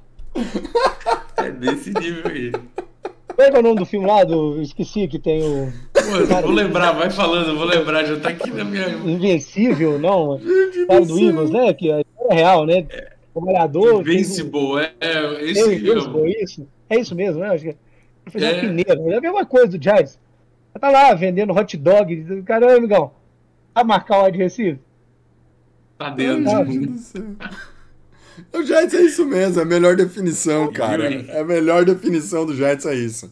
É 1.36 1.50
desse 1.50 1.92
nível 1.94 2.30
aí. 2.30 2.52
Como 2.52 3.40
é 3.40 3.50
que 3.50 3.56
é 3.56 3.60
o 3.60 3.62
nome 3.62 3.76
do 3.76 3.86
filme 3.86 4.06
lá? 4.06 4.24
Do... 4.24 4.60
Esqueci 4.60 5.08
que 5.08 5.18
tem 5.18 5.42
o. 5.42 5.72
Pô, 5.94 6.16
eu 6.16 6.26
vou 6.26 6.50
lembrar, 6.50 6.92
vai 6.92 7.08
falando, 7.10 7.48
eu 7.48 7.56
vou 7.56 7.64
lembrar, 7.64 8.04
já 8.04 8.20
tá 8.20 8.28
aqui 8.28 8.50
na 8.50 8.64
minha. 8.64 8.88
Invencível, 8.88 9.98
não? 9.98 10.38
Cara 10.86 11.06
do 11.06 11.18
Eagles, 11.18 11.50
né? 11.50 11.72
Que 11.72 11.90
é 11.90 12.04
real, 12.30 12.66
né? 12.66 12.86
Trabalhador. 13.32 13.82
fez 13.82 13.96
um- 13.96 14.00
Invincible, 14.00 14.76
é, 14.78 14.92
é 15.00 15.12
É 15.12 15.50
esse 15.50 15.74
Invincible, 15.74 16.22
mesmo. 16.22 16.28
isso? 16.28 16.68
É 16.92 17.00
isso 17.00 17.14
mesmo, 17.14 17.40
né? 17.40 17.48
Acho 17.50 17.64
que 17.64 17.70
é 17.70 18.30
fazer 18.30 18.44
É. 18.44 18.52
uma 18.52 18.60
peneira. 18.60 18.92
É 19.14 19.16
a 19.16 19.20
mesma 19.20 19.46
coisa 19.46 19.66
do 19.78 19.82
Giants. 19.82 20.18
Tá 20.78 20.90
lá 20.90 21.14
vendendo 21.14 21.52
hot 21.52 21.76
dog. 21.76 22.42
Caramba, 22.44 22.74
amigão. 22.76 23.12
Vai 23.74 23.84
marcar 23.84 24.20
o 24.20 24.24
wide 24.24 24.38
receiver? 24.38 24.78
Tá 25.98 26.06
Ai, 26.08 26.14
dentro. 26.14 26.50
Jesus 26.50 26.86
do 26.86 26.98
céu. 26.98 27.22
O 28.52 28.62
Giants 28.62 28.94
é 28.94 29.02
isso 29.02 29.26
mesmo, 29.26 29.60
é 29.60 29.62
a 29.62 29.66
melhor 29.66 29.94
definição, 29.94 30.72
cara. 30.72 31.12
É 31.12 31.40
a 31.40 31.44
melhor 31.44 31.84
definição 31.84 32.46
do 32.46 32.54
Giants 32.54 32.86
é 32.86 32.94
isso. 32.94 33.30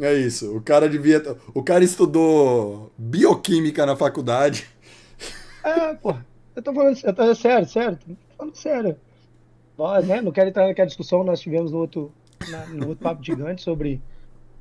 É 0.00 0.14
isso. 0.14 0.56
O 0.56 0.60
cara 0.60 0.88
devia. 0.88 1.22
O 1.54 1.62
cara 1.62 1.84
estudou 1.84 2.90
bioquímica 2.98 3.84
na 3.86 3.94
faculdade. 3.96 4.66
É, 5.64 5.94
pô. 5.94 6.14
Eu 6.54 6.62
tô 6.62 6.74
falando 6.74 6.98
eu 7.02 7.12
tô, 7.14 7.34
sério, 7.34 7.68
sério. 7.68 7.98
Tô 8.06 8.14
falando 8.36 8.54
sério. 8.56 8.96
Nós, 9.78 10.06
né, 10.06 10.20
não 10.20 10.32
quero 10.32 10.48
entrar 10.50 10.66
naquela 10.66 10.86
discussão 10.86 11.20
que 11.20 11.26
nós 11.26 11.40
tivemos 11.40 11.72
no 11.72 11.78
outro, 11.78 12.12
na- 12.50 12.66
no 12.66 12.88
outro 12.88 13.02
Papo 13.02 13.22
Gigante 13.24 13.62
sobre 13.62 14.00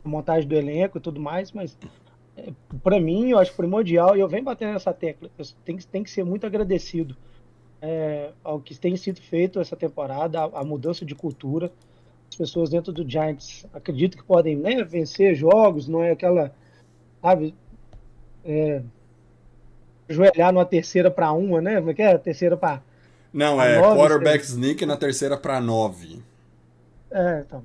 montagem 0.04 0.48
do 0.48 0.56
elenco 0.56 0.98
e 0.98 1.02
tudo 1.02 1.20
mais, 1.20 1.52
mas 1.52 1.78
é, 2.38 2.50
para 2.84 3.00
mim, 3.00 3.30
eu 3.32 3.40
acho 3.40 3.54
primordial, 3.54 4.16
e 4.16 4.20
eu 4.20 4.28
venho 4.28 4.44
batendo 4.44 4.74
nessa 4.74 4.94
tecla, 4.94 5.30
eu 5.38 5.46
tenho, 5.66 5.78
que- 5.78 5.88
tenho 5.88 6.04
que 6.04 6.10
ser 6.12 6.24
muito 6.24 6.46
agradecido 6.46 7.16
é, 7.82 8.32
ao 8.44 8.60
que 8.60 8.76
tem 8.78 8.96
sido 8.96 9.20
feito 9.20 9.60
essa 9.60 9.76
temporada, 9.76 10.40
a, 10.40 10.60
a 10.62 10.64
mudança 10.64 11.04
de 11.04 11.16
cultura. 11.16 11.72
As 12.30 12.36
pessoas 12.36 12.70
dentro 12.70 12.94
do 12.94 13.10
Giants 13.10 13.66
acredito 13.74 14.18
que 14.18 14.24
podem 14.24 14.56
né, 14.56 14.84
vencer 14.84 15.36
jogos, 15.36 15.88
não 15.88 16.02
é 16.02 16.12
aquela, 16.12 16.54
sabe, 17.22 17.54
é, 18.46 18.82
ajoelhar 20.08 20.54
numa 20.54 20.66
terceira 20.66 21.10
para 21.10 21.32
uma, 21.32 21.60
né? 21.62 21.78
Como 21.78 21.92
é 21.92 21.94
que 21.94 22.02
é? 22.02 22.18
Terceira 22.18 22.56
para 22.56 22.82
Não, 23.34 23.62
é 23.62 23.76
nove, 23.82 23.98
quarterback 23.98 24.44
sneak 24.46 24.86
na 24.86 24.96
terceira 24.96 25.38
pra 25.38 25.60
nove. 25.60 26.22
É, 27.12 27.44
então. 27.46 27.64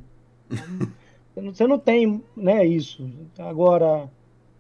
Você 1.37 1.67
não- 1.67 1.79
tem, 1.79 2.23
né, 2.37 2.65
isso. 2.65 3.09
Agora, 3.39 4.09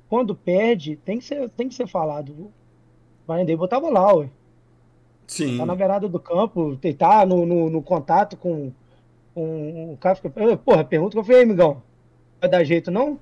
quando 0.08 0.34
perde, 0.34 0.96
tem 0.96 1.18
que 1.18 1.24
ser, 1.24 1.48
tem 1.50 1.68
que 1.68 1.74
ser 1.74 1.86
falado. 1.86 2.30
O 2.32 2.52
Brian 3.26 3.44
Dable 3.46 3.68
tava 3.68 3.88
lá, 3.90 4.14
ué. 4.14 4.28
Sim. 5.26 5.56
Tá 5.58 5.66
na 5.66 5.74
beirada 5.74 6.08
do 6.08 6.20
campo, 6.20 6.78
tá 6.98 7.26
no, 7.26 7.44
no, 7.46 7.68
no 7.70 7.82
contato 7.82 8.36
com, 8.36 8.70
com 9.34 9.92
o 9.92 9.96
cara. 9.96 10.14
Fica, 10.16 10.32
"Eh, 10.40 10.56
porra, 10.56 10.84
pergunta 10.84 11.12
que 11.12 11.18
eu 11.18 11.24
falei, 11.24 11.42
amigão. 11.42 11.82
Vai 12.40 12.48
dar 12.50 12.62
jeito, 12.62 12.90
não? 12.90 13.18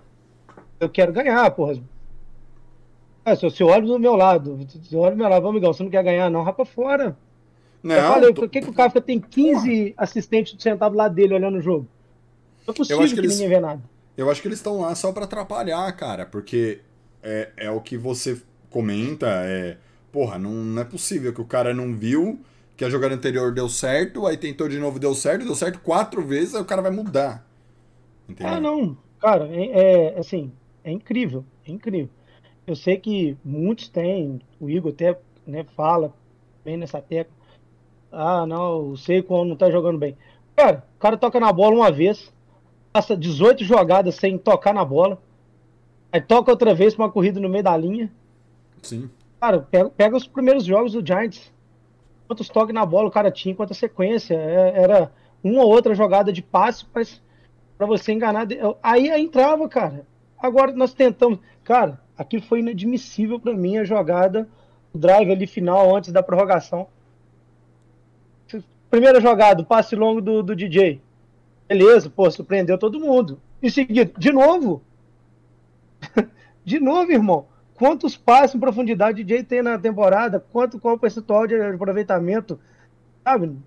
Eu 0.79 0.89
quero 0.91 1.13
ganhar, 1.13 1.51
porra. 1.53 1.81
Ah, 3.25 3.35
se 3.35 3.43
você 3.43 3.65
olha 3.65 3.87
do 3.87 3.99
meu 3.99 4.17
lado, 4.17 4.59
se 4.69 4.95
olha 4.97 5.13
do 5.13 5.17
meu 5.17 5.29
lado, 5.29 5.47
"Ô, 5.47 5.49
amigão, 5.49 5.73
você 5.73 5.83
não 5.83 5.91
quer 5.91 6.03
ganhar, 6.05 6.29
não, 6.29 6.43
rapa 6.43 6.65
fora. 6.67 7.17
Não, 7.93 7.97
eu 7.97 8.05
falei, 8.05 8.33
tô- 8.33 8.41
por 8.41 8.49
que, 8.49 8.61
que 8.63 8.71
o 8.71 8.75
Kafka 8.75 9.01
tem 9.01 9.21
15 9.21 9.95
assistentes 9.97 10.61
sentados 10.63 10.97
lá 10.97 11.09
dele 11.09 11.35
olhando 11.35 11.59
o 11.59 11.63
jogo? 11.63 11.89
Não 12.67 12.73
é 12.75 12.77
possível 12.77 13.09
que, 13.09 13.19
que 13.19 13.27
eles- 13.27 13.37
ninguém 13.37 13.49
vê 13.49 13.61
nada. 13.61 13.83
Eu 14.17 14.31
acho 14.31 14.41
que 14.43 14.49
eles 14.49 14.59
estão 14.59 14.81
lá 14.81 14.95
só 14.95 15.13
pra 15.13 15.25
atrapalhar, 15.25 15.91
cara, 15.97 16.25
porque 16.27 16.81
é, 17.23 17.51
é 17.57 17.71
o 17.71 17.81
que 17.81 17.97
você 17.99 18.41
comenta, 18.71 19.27
é. 19.45 19.79
Porra, 20.13 20.39
não, 20.39 20.53
não 20.53 20.83
é 20.83 20.85
possível 20.85 21.33
que 21.35 21.41
o 21.41 21.45
cara 21.45 21.75
não 21.75 21.95
viu 21.95 22.39
que 22.77 22.85
a 22.85 22.91
jogada 22.91 23.15
anterior 23.15 23.53
deu 23.53 23.69
certo, 23.69 24.27
aí 24.27 24.37
tentou 24.37 24.69
de 24.69 24.79
novo, 24.79 24.99
deu 24.99 25.15
certo, 25.15 25.45
deu 25.45 25.55
certo 25.55 25.81
quatro 25.81 26.25
vezes, 26.27 26.55
aí 26.55 26.63
o 26.63 26.65
cara 26.65 26.83
vai 26.83 26.91
mudar. 26.93 27.47
Entendeu? 28.29 28.47
Ah, 28.49 28.61
não, 28.61 28.97
cara, 29.21 29.47
é, 29.49 30.09
é, 30.15 30.19
assim, 30.19 30.53
é 30.83 30.91
incrível, 30.93 31.45
é 31.67 31.71
incrível. 31.71 32.11
Eu 32.67 32.77
sei 32.77 32.99
que 32.99 33.37
muitos 33.45 33.89
têm, 33.89 34.41
o 34.61 34.71
Igor 34.71 34.93
até 34.93 35.19
né, 35.47 35.65
fala 35.77 36.15
bem 36.65 36.77
nessa 36.77 37.01
tecla. 37.03 37.35
Ah, 38.17 38.47
não, 38.47 38.91
o 38.91 38.97
Saquon 38.97 39.45
não 39.45 39.57
tá 39.57 39.71
jogando 39.71 39.99
bem. 39.99 40.17
Cara, 40.57 40.85
o 40.97 40.99
cara 41.01 41.17
toca 41.17 41.41
na 41.41 41.53
bola 41.53 41.75
uma 41.77 41.91
vez, 41.91 42.33
passa 42.93 43.17
18 43.17 43.65
jogadas 43.65 44.15
sem 44.15 44.39
tocar 44.39 44.73
na 44.73 44.85
bola, 44.85 45.19
aí 46.13 46.21
toca 46.21 46.51
outra 46.51 46.75
vez 46.75 46.95
pra 46.95 47.05
uma 47.07 47.11
corrida 47.13 47.41
no 47.41 47.49
meio 47.49 47.65
da 47.65 47.77
linha. 47.77 48.11
Sim. 48.83 49.11
Cara, 49.41 49.61
pega, 49.61 49.91
pega 49.91 50.17
os 50.17 50.27
primeiros 50.27 50.65
jogos 50.65 50.93
do 50.93 51.05
Giants. 51.07 51.53
Quantos 52.27 52.49
toques 52.49 52.75
na 52.75 52.87
bola 52.87 53.09
o 53.09 53.13
cara 53.13 53.31
tinha, 53.31 53.55
quanta 53.55 53.75
sequência. 53.75 54.35
É- 54.35 54.83
Era 54.83 55.13
uma 55.43 55.63
ou 55.63 55.71
outra 55.71 55.95
jogada 55.95 56.33
de 56.33 56.41
passe 56.41 56.87
mas 56.95 57.21
pra 57.77 57.87
você 57.87 58.13
enganar. 58.13 58.47
de- 58.47 58.59
Aí 58.83 59.09
entrava, 59.11 59.69
cara. 59.69 60.07
Agora 60.39 60.73
nós 60.73 60.95
tentamos. 60.95 61.39
Cara, 61.63 62.01
aquilo 62.17 62.43
foi 62.43 62.61
inadmissível 62.61 63.39
pra 63.41 63.53
mim 63.55 63.77
a 63.77 63.85
jogada, 63.85 64.49
o 64.95 64.99
drive 64.99 65.31
ali 65.31 65.47
final 65.47 65.95
antes 65.95 66.13
da 66.13 66.23
prorrogação. 66.23 66.87
Primeira 68.95 69.21
jogada, 69.21 69.61
o 69.61 69.67
passe 69.67 69.97
longo 69.97 70.21
do, 70.21 70.41
do 70.41 70.55
DJ. 70.55 71.03
Beleza, 71.67 72.09
pô, 72.09 72.31
surpreendeu 72.31 72.79
todo 72.79 73.01
mundo. 73.01 73.41
Em 73.61 73.69
seguida, 73.69 74.13
de 74.17 74.31
novo. 74.31 74.85
de 76.65 76.79
novo, 76.79 77.11
irmão. 77.11 77.49
Quantos 77.75 78.17
passes 78.17 78.55
em 78.55 78.61
profundidade 78.61 79.21
o 79.21 79.25
DJ 79.25 79.43
tem 79.43 79.63
na 79.63 79.77
temporada? 79.77 80.39
Quanto, 80.39 80.79
qual 80.79 80.95
o 80.95 80.99
percentual 80.99 81.45
de 81.45 81.61
aproveitamento? 81.61 82.57
Sabe? 83.25 83.59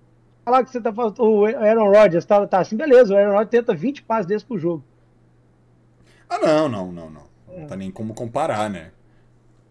Falar 0.45 0.63
que 0.63 0.69
você 0.69 0.79
tá 0.79 0.93
falando. 0.93 1.19
O 1.19 1.43
Aaron 1.45 1.91
Rodgers 1.91 2.23
tá, 2.23 2.47
tá 2.47 2.59
assim, 2.59 2.77
beleza. 2.77 3.13
O 3.13 3.17
Aaron 3.17 3.33
Rodgers 3.33 3.49
tenta 3.49 3.75
20 3.75 4.03
passes 4.03 4.27
desses 4.27 4.47
por 4.47 4.57
jogo. 4.57 4.81
Ah, 6.29 6.39
não, 6.39 6.69
não, 6.69 6.89
não, 6.93 7.09
não. 7.09 7.23
Não 7.49 7.67
tá 7.67 7.75
nem 7.75 7.91
como 7.91 8.13
comparar, 8.13 8.69
né? 8.69 8.91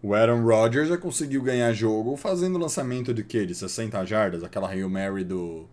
O 0.01 0.13
Aaron 0.13 0.43
Rodgers 0.43 0.89
já 0.89 0.97
conseguiu 0.97 1.41
ganhar 1.41 1.73
jogo 1.73 2.15
fazendo 2.17 2.57
lançamento 2.57 3.13
de 3.13 3.23
quê? 3.23 3.45
De 3.45 3.55
60 3.55 4.03
jardas, 4.05 4.43
aquela 4.43 4.69
Hail 4.69 4.89
Mary 4.89 5.23
do. 5.23 5.67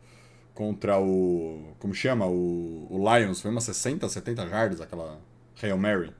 contra 0.55 1.01
o. 1.01 1.75
Como 1.81 1.95
chama? 1.95 2.27
O, 2.27 2.87
o 2.91 2.99
Lions. 3.17 3.41
Foi 3.43 3.51
umas 3.51 3.65
60, 3.65 4.09
70 4.09 4.49
jardas 4.49 4.81
aquela 4.81 5.21
Hail 5.63 5.79
Mary. 5.79 6.13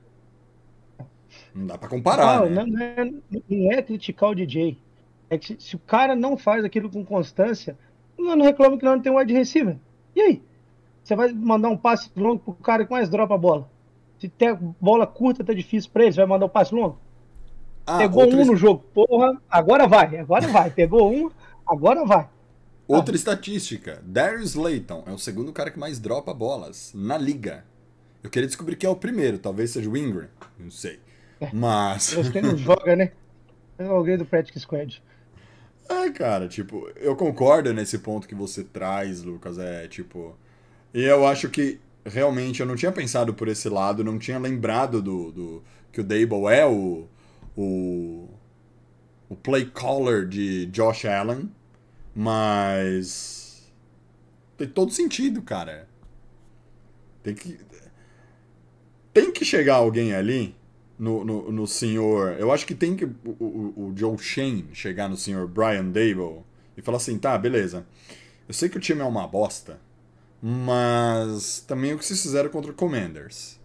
Não 1.53 1.65
dá 1.67 1.77
pra 1.77 1.89
comparar, 1.89 2.41
Não, 2.41 2.49
né? 2.49 2.65
não, 2.65 2.77
é, 2.83 3.05
não 3.49 3.71
é 3.71 3.81
criticar 3.81 4.29
o 4.31 4.35
DJ. 4.35 4.77
É 5.29 5.37
que 5.37 5.45
se, 5.47 5.57
se 5.59 5.75
o 5.75 5.79
cara 5.79 6.15
não 6.15 6.37
faz 6.37 6.63
aquilo 6.63 6.89
com 6.89 7.03
constância, 7.05 7.77
não 8.17 8.41
reclamo 8.41 8.77
que 8.77 8.85
não 8.85 9.01
tem 9.01 9.11
um 9.11 9.17
wide 9.17 9.33
receiver. 9.33 9.77
E 10.15 10.21
aí? 10.21 10.43
Você 11.03 11.15
vai 11.15 11.31
mandar 11.33 11.69
um 11.69 11.77
passe 11.77 12.11
longo 12.15 12.39
pro 12.39 12.53
cara 12.55 12.85
que 12.85 12.91
mais 12.91 13.09
dropa 13.09 13.35
a 13.35 13.37
bola. 13.37 13.69
Se 14.19 14.29
tem 14.29 14.55
bola 14.81 15.07
curta, 15.07 15.43
tá 15.43 15.53
difícil 15.53 15.91
pra 15.91 16.03
ele, 16.03 16.13
você 16.13 16.19
vai 16.21 16.27
mandar 16.27 16.47
um 16.47 16.49
passe 16.49 16.75
longo? 16.75 16.99
Ah, 17.85 17.99
Pegou 17.99 18.23
outra, 18.23 18.39
um 18.39 18.45
no 18.45 18.55
jogo, 18.55 18.83
porra, 18.93 19.39
agora 19.49 19.87
vai, 19.87 20.17
agora 20.17 20.47
vai. 20.47 20.71
Pegou 20.71 21.13
um, 21.13 21.29
agora 21.67 22.03
vai. 22.03 22.27
outra 22.87 23.15
estatística. 23.15 24.01
Darius 24.03 24.55
Layton 24.55 25.03
é 25.05 25.11
o 25.11 25.17
segundo 25.19 25.53
cara 25.53 25.69
que 25.69 25.79
mais 25.79 25.99
dropa 25.99 26.33
bolas 26.33 26.91
na 26.95 27.17
liga. 27.17 27.63
Eu 28.23 28.29
queria 28.29 28.47
descobrir 28.47 28.75
quem 28.75 28.87
é 28.87 28.91
o 28.91 28.95
primeiro. 28.95 29.37
Talvez 29.37 29.69
seja 29.69 29.87
o 29.87 29.95
Ingram. 29.95 30.27
Não 30.57 30.71
sei. 30.71 30.99
Mas. 31.53 32.11
Deus 32.11 32.29
quem 32.29 32.41
não 32.41 32.57
joga, 32.57 32.95
né? 32.95 33.11
É 33.77 33.85
alguém 33.85 34.17
do 34.17 34.25
Practice 34.25 34.59
Squad. 34.61 35.03
É, 35.87 36.09
cara, 36.09 36.47
tipo, 36.47 36.89
eu 36.95 37.15
concordo 37.15 37.71
nesse 37.71 37.99
ponto 37.99 38.27
que 38.27 38.33
você 38.33 38.63
traz, 38.63 39.21
Lucas. 39.21 39.59
É, 39.59 39.87
tipo. 39.87 40.35
E 40.93 41.03
eu 41.03 41.27
acho 41.27 41.49
que 41.49 41.79
realmente 42.05 42.61
eu 42.61 42.65
não 42.65 42.75
tinha 42.75 42.91
pensado 42.91 43.33
por 43.33 43.47
esse 43.47 43.67
lado, 43.69 44.03
não 44.03 44.17
tinha 44.17 44.39
lembrado 44.39 45.01
do, 45.01 45.31
do 45.31 45.63
que 45.91 46.01
o 46.01 46.03
Dable 46.03 46.47
é 46.47 46.65
o, 46.65 47.07
o. 47.55 48.27
o 49.29 49.35
play 49.35 49.65
caller 49.65 50.27
de 50.27 50.65
Josh 50.67 51.05
Allen, 51.05 51.51
mas. 52.13 53.71
tem 54.57 54.67
todo 54.67 54.91
sentido, 54.91 55.41
cara. 55.41 55.87
Tem 57.23 57.33
que. 57.33 57.57
Tem 59.13 59.31
que 59.31 59.45
chegar 59.45 59.75
alguém 59.75 60.13
ali 60.13 60.55
no, 60.97 61.23
no, 61.23 61.51
no 61.51 61.67
senhor. 61.67 62.35
Eu 62.39 62.51
acho 62.51 62.65
que 62.65 62.75
tem 62.75 62.95
que 62.95 63.05
o, 63.05 63.73
o, 63.75 63.93
Joe 63.95 64.17
Shane 64.17 64.69
chegar 64.73 65.09
no 65.09 65.17
senhor 65.17 65.47
Brian 65.47 65.85
Dable 65.85 66.43
e 66.75 66.81
falar 66.81 66.97
assim: 66.97 67.17
tá, 67.17 67.37
beleza. 67.37 67.85
Eu 68.47 68.53
sei 68.53 68.69
que 68.69 68.77
o 68.77 68.81
time 68.81 69.01
é 69.01 69.05
uma 69.05 69.27
bosta, 69.27 69.79
mas 70.41 71.59
também 71.67 71.93
o 71.93 71.97
que 71.97 72.05
vocês 72.05 72.21
fizeram 72.21 72.49
contra 72.49 72.71
o 72.71 72.75
Commanders. 72.75 73.59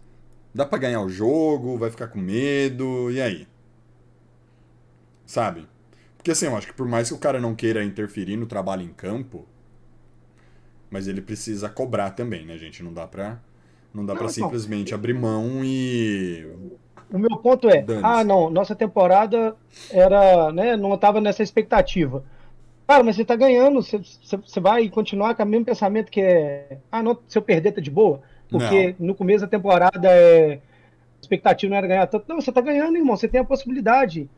Dá 0.53 0.65
pra 0.65 0.79
ganhar 0.79 1.01
o 1.01 1.09
jogo, 1.09 1.77
vai 1.77 1.89
ficar 1.89 2.07
com 2.07 2.19
medo, 2.19 3.09
e 3.11 3.21
aí? 3.21 3.47
Sabe? 5.25 5.67
Porque 6.17 6.31
assim, 6.31 6.45
eu 6.45 6.55
acho 6.55 6.67
que 6.67 6.73
por 6.73 6.87
mais 6.87 7.07
que 7.09 7.13
o 7.15 7.19
cara 7.19 7.39
não 7.39 7.55
queira 7.55 7.83
interferir 7.83 8.37
no 8.37 8.45
trabalho 8.45 8.83
em 8.83 8.93
campo, 8.93 9.47
mas 10.89 11.07
ele 11.07 11.21
precisa 11.21 11.69
cobrar 11.69 12.11
também, 12.11 12.45
né, 12.45 12.57
gente? 12.57 12.83
Não 12.83 12.93
dá 12.93 13.07
pra, 13.07 13.41
não 13.93 14.05
dá 14.05 14.13
Não, 14.13 14.21
pra 14.21 14.27
não. 14.37 14.57
simplesmente 14.57 14.93
abrir 14.93 15.13
mão 15.13 15.63
e 15.63 16.45
O 17.11 17.17
meu 17.19 17.37
ponto 17.37 17.69
é, 17.69 17.89
ah, 18.01 18.23
não, 18.23 18.49
nossa 18.49 18.75
temporada 18.75 19.55
era, 19.89 20.51
né, 20.53 20.77
não 20.77 20.93
estava 20.93 21.19
nessa 21.19 21.43
expectativa. 21.43 22.23
Cara, 22.87 23.03
mas 23.03 23.15
você 23.17 23.25
tá 23.25 23.35
ganhando, 23.35 23.81
você, 23.83 23.99
você- 23.99 24.61
vai 24.61 24.89
continuar 24.89 25.35
com 25.35 25.43
o 25.43 25.45
mesmo 25.47 25.65
pensamento 25.65 26.11
que 26.11 26.21
é, 26.21 26.79
ah, 26.91 27.03
não, 27.03 27.19
se 27.27 27.37
eu 27.37 27.41
perder 27.43 27.73
tá 27.73 27.81
de 27.81 27.91
boa, 27.91 28.21
porque 28.51 28.95
no 28.99 29.15
começo 29.15 29.45
da 29.45 29.49
temporada 29.51 30.09
é, 30.09 30.55
a 30.55 30.59
expectativa 31.21 31.69
não 31.71 31.77
era 31.77 31.87
ganhar 31.87 32.07
tanto. 32.07 32.25
Não, 32.29 32.41
você 32.41 32.51
tá 32.51 32.61
ganhando, 32.61 32.97
irmão, 32.97 33.17
você 33.17 33.27
tem 33.27 33.41
a 33.41 33.45
possibilidade. 33.45 34.29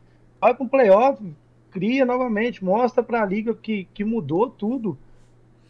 Vai 0.44 0.52
para 0.52 0.62
um 0.62 0.68
playoff, 0.68 1.34
cria 1.70 2.04
novamente, 2.04 2.62
mostra 2.62 3.02
para 3.02 3.22
a 3.22 3.24
liga 3.24 3.54
que, 3.54 3.88
que 3.94 4.04
mudou 4.04 4.50
tudo. 4.50 4.98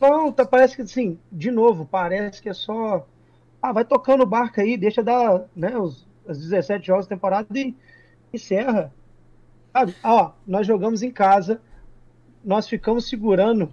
Não, 0.00 0.32
tá, 0.32 0.44
parece 0.44 0.74
que 0.74 0.82
assim, 0.82 1.16
de 1.30 1.48
novo, 1.48 1.86
parece 1.86 2.42
que 2.42 2.48
é 2.48 2.52
só, 2.52 3.06
ah, 3.62 3.72
vai 3.72 3.84
tocando 3.84 4.24
o 4.24 4.26
barco 4.26 4.60
aí, 4.60 4.76
deixa 4.76 5.00
dar, 5.00 5.44
né, 5.54 5.78
os, 5.78 6.04
os 6.26 6.40
17 6.40 6.84
jogos 6.84 7.06
da 7.06 7.14
temporada 7.14 7.46
e 7.56 7.72
encerra. 8.32 8.92
Ah, 9.72 9.86
ó, 10.02 10.32
nós 10.44 10.66
jogamos 10.66 11.04
em 11.04 11.10
casa, 11.12 11.62
nós 12.44 12.66
ficamos 12.66 13.08
segurando, 13.08 13.72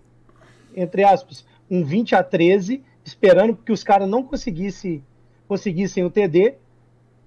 entre 0.76 1.04
aspas, 1.04 1.44
um 1.68 1.84
20 1.84 2.14
a 2.14 2.22
13, 2.22 2.84
esperando 3.04 3.56
que 3.56 3.72
os 3.72 3.84
caras 3.84 4.08
não 4.08 4.22
conseguissem, 4.22 5.04
conseguissem 5.48 6.04
o 6.04 6.12
TD. 6.12 6.58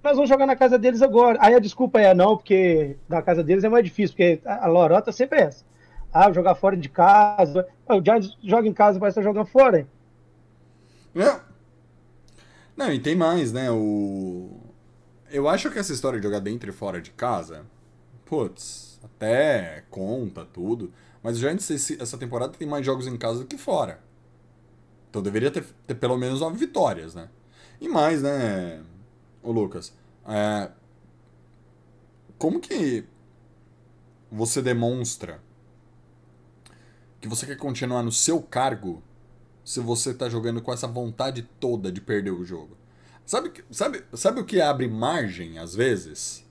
Nós 0.04 0.16
vamos 0.16 0.28
jogar 0.28 0.44
na 0.46 0.54
casa 0.54 0.78
deles 0.78 1.00
agora. 1.00 1.38
Aí 1.40 1.54
a 1.54 1.58
desculpa 1.58 1.98
é 1.98 2.12
não, 2.12 2.36
porque 2.36 2.94
na 3.08 3.22
casa 3.22 3.42
deles 3.42 3.64
é 3.64 3.70
mais 3.70 3.82
difícil, 3.82 4.14
porque 4.14 4.38
a 4.44 4.66
lorota 4.66 5.10
sempre 5.10 5.40
é 5.40 5.44
essa. 5.44 5.64
Ah, 6.12 6.30
jogar 6.30 6.54
fora 6.54 6.76
de 6.76 6.90
casa. 6.90 7.66
O 7.88 8.04
Giants 8.04 8.36
joga 8.44 8.68
em 8.68 8.72
casa, 8.74 9.00
parece 9.00 9.18
estar 9.18 9.26
jogando 9.26 9.46
fora. 9.46 9.78
hein? 9.78 9.86
Não. 11.14 11.40
Não, 12.76 12.92
e 12.92 13.00
tem 13.00 13.16
mais, 13.16 13.50
né? 13.50 13.70
O. 13.70 14.60
Eu 15.32 15.48
acho 15.48 15.70
que 15.70 15.78
essa 15.78 15.94
história 15.94 16.20
de 16.20 16.26
jogar 16.26 16.40
dentro 16.40 16.68
e 16.68 16.72
fora 16.72 17.00
de 17.00 17.10
casa, 17.10 17.64
putz, 18.26 19.00
até 19.02 19.84
conta 19.90 20.44
tudo. 20.44 20.92
Mas 21.22 21.38
o 21.38 21.40
Giants 21.40 21.70
essa 21.98 22.18
temporada 22.18 22.52
tem 22.52 22.68
mais 22.68 22.84
jogos 22.84 23.06
em 23.06 23.16
casa 23.16 23.38
do 23.38 23.46
que 23.46 23.56
fora. 23.56 24.00
Então 25.08 25.22
deveria 25.22 25.50
ter, 25.50 25.64
ter 25.86 25.94
pelo 25.94 26.18
menos 26.18 26.40
nove 26.40 26.58
vitórias, 26.58 27.14
né? 27.14 27.30
E 27.80 27.88
mais, 27.88 28.22
né, 28.22 28.82
ô 29.44 29.52
Lucas? 29.52 29.92
É, 30.26 30.70
Como 32.38 32.60
que 32.60 33.04
você 34.30 34.60
demonstra 34.60 35.40
que 37.20 37.28
você 37.28 37.46
quer 37.46 37.56
continuar 37.56 38.02
no 38.02 38.12
seu 38.12 38.42
cargo 38.42 39.02
se 39.64 39.80
você 39.80 40.12
tá 40.12 40.28
jogando 40.28 40.60
com 40.60 40.70
essa 40.72 40.86
vontade 40.86 41.48
toda 41.58 41.90
de 41.90 42.00
perder 42.00 42.32
o 42.32 42.44
jogo. 42.44 42.76
Sabe, 43.24 43.50
sabe, 43.70 44.04
sabe 44.12 44.40
o 44.40 44.44
que 44.44 44.60
abre 44.60 44.86
margem, 44.86 45.58
às 45.58 45.74
vezes? 45.74 46.44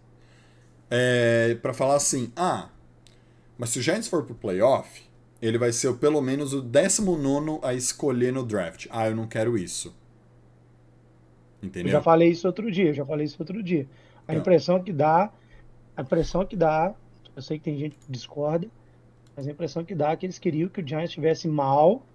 É, 0.89 1.55
para 1.61 1.75
falar 1.75 1.95
assim, 1.95 2.31
ah, 2.35 2.69
mas 3.55 3.69
se 3.69 3.77
o 3.77 3.81
Giants 3.83 4.07
for 4.07 4.23
pro 4.23 4.33
playoff, 4.33 5.03
ele 5.39 5.59
vai 5.59 5.71
ser 5.71 5.93
pelo 5.97 6.21
menos 6.21 6.53
o 6.53 6.61
19 6.61 7.59
a 7.61 7.75
escolher 7.75 8.33
no 8.33 8.43
draft. 8.43 8.87
Ah, 8.89 9.07
eu 9.07 9.15
não 9.15 9.27
quero 9.27 9.55
isso. 9.55 9.93
Eu 11.63 11.67
Entendeu? 11.67 11.91
já 11.91 12.01
falei 12.01 12.29
isso 12.29 12.47
outro 12.47 12.71
dia, 12.71 12.89
eu 12.89 12.93
já 12.93 13.05
falei 13.05 13.25
isso 13.25 13.37
outro 13.41 13.61
dia. 13.63 13.89
A 14.27 14.33
Tá. 14.33 14.39
impressão 14.39 14.83
que 14.83 14.93
dá, 14.93 15.31
a 15.95 16.01
impressão 16.01 16.45
que 16.45 16.55
dá, 16.55 16.95
eu 17.35 17.41
sei 17.41 17.57
que 17.59 17.65
tem 17.65 17.77
gente 17.77 17.97
que 17.97 18.11
discorda, 18.11 18.69
mas 19.35 19.47
a 19.47 19.51
impressão 19.51 19.83
que 19.85 19.95
dá 19.95 20.11
é 20.11 20.17
que 20.17 20.25
eles 20.25 20.39
queriam 20.39 20.69
que 20.69 20.81
o 20.81 20.87
Giants 20.87 21.11
estivesse 21.11 21.47
mal 21.47 22.07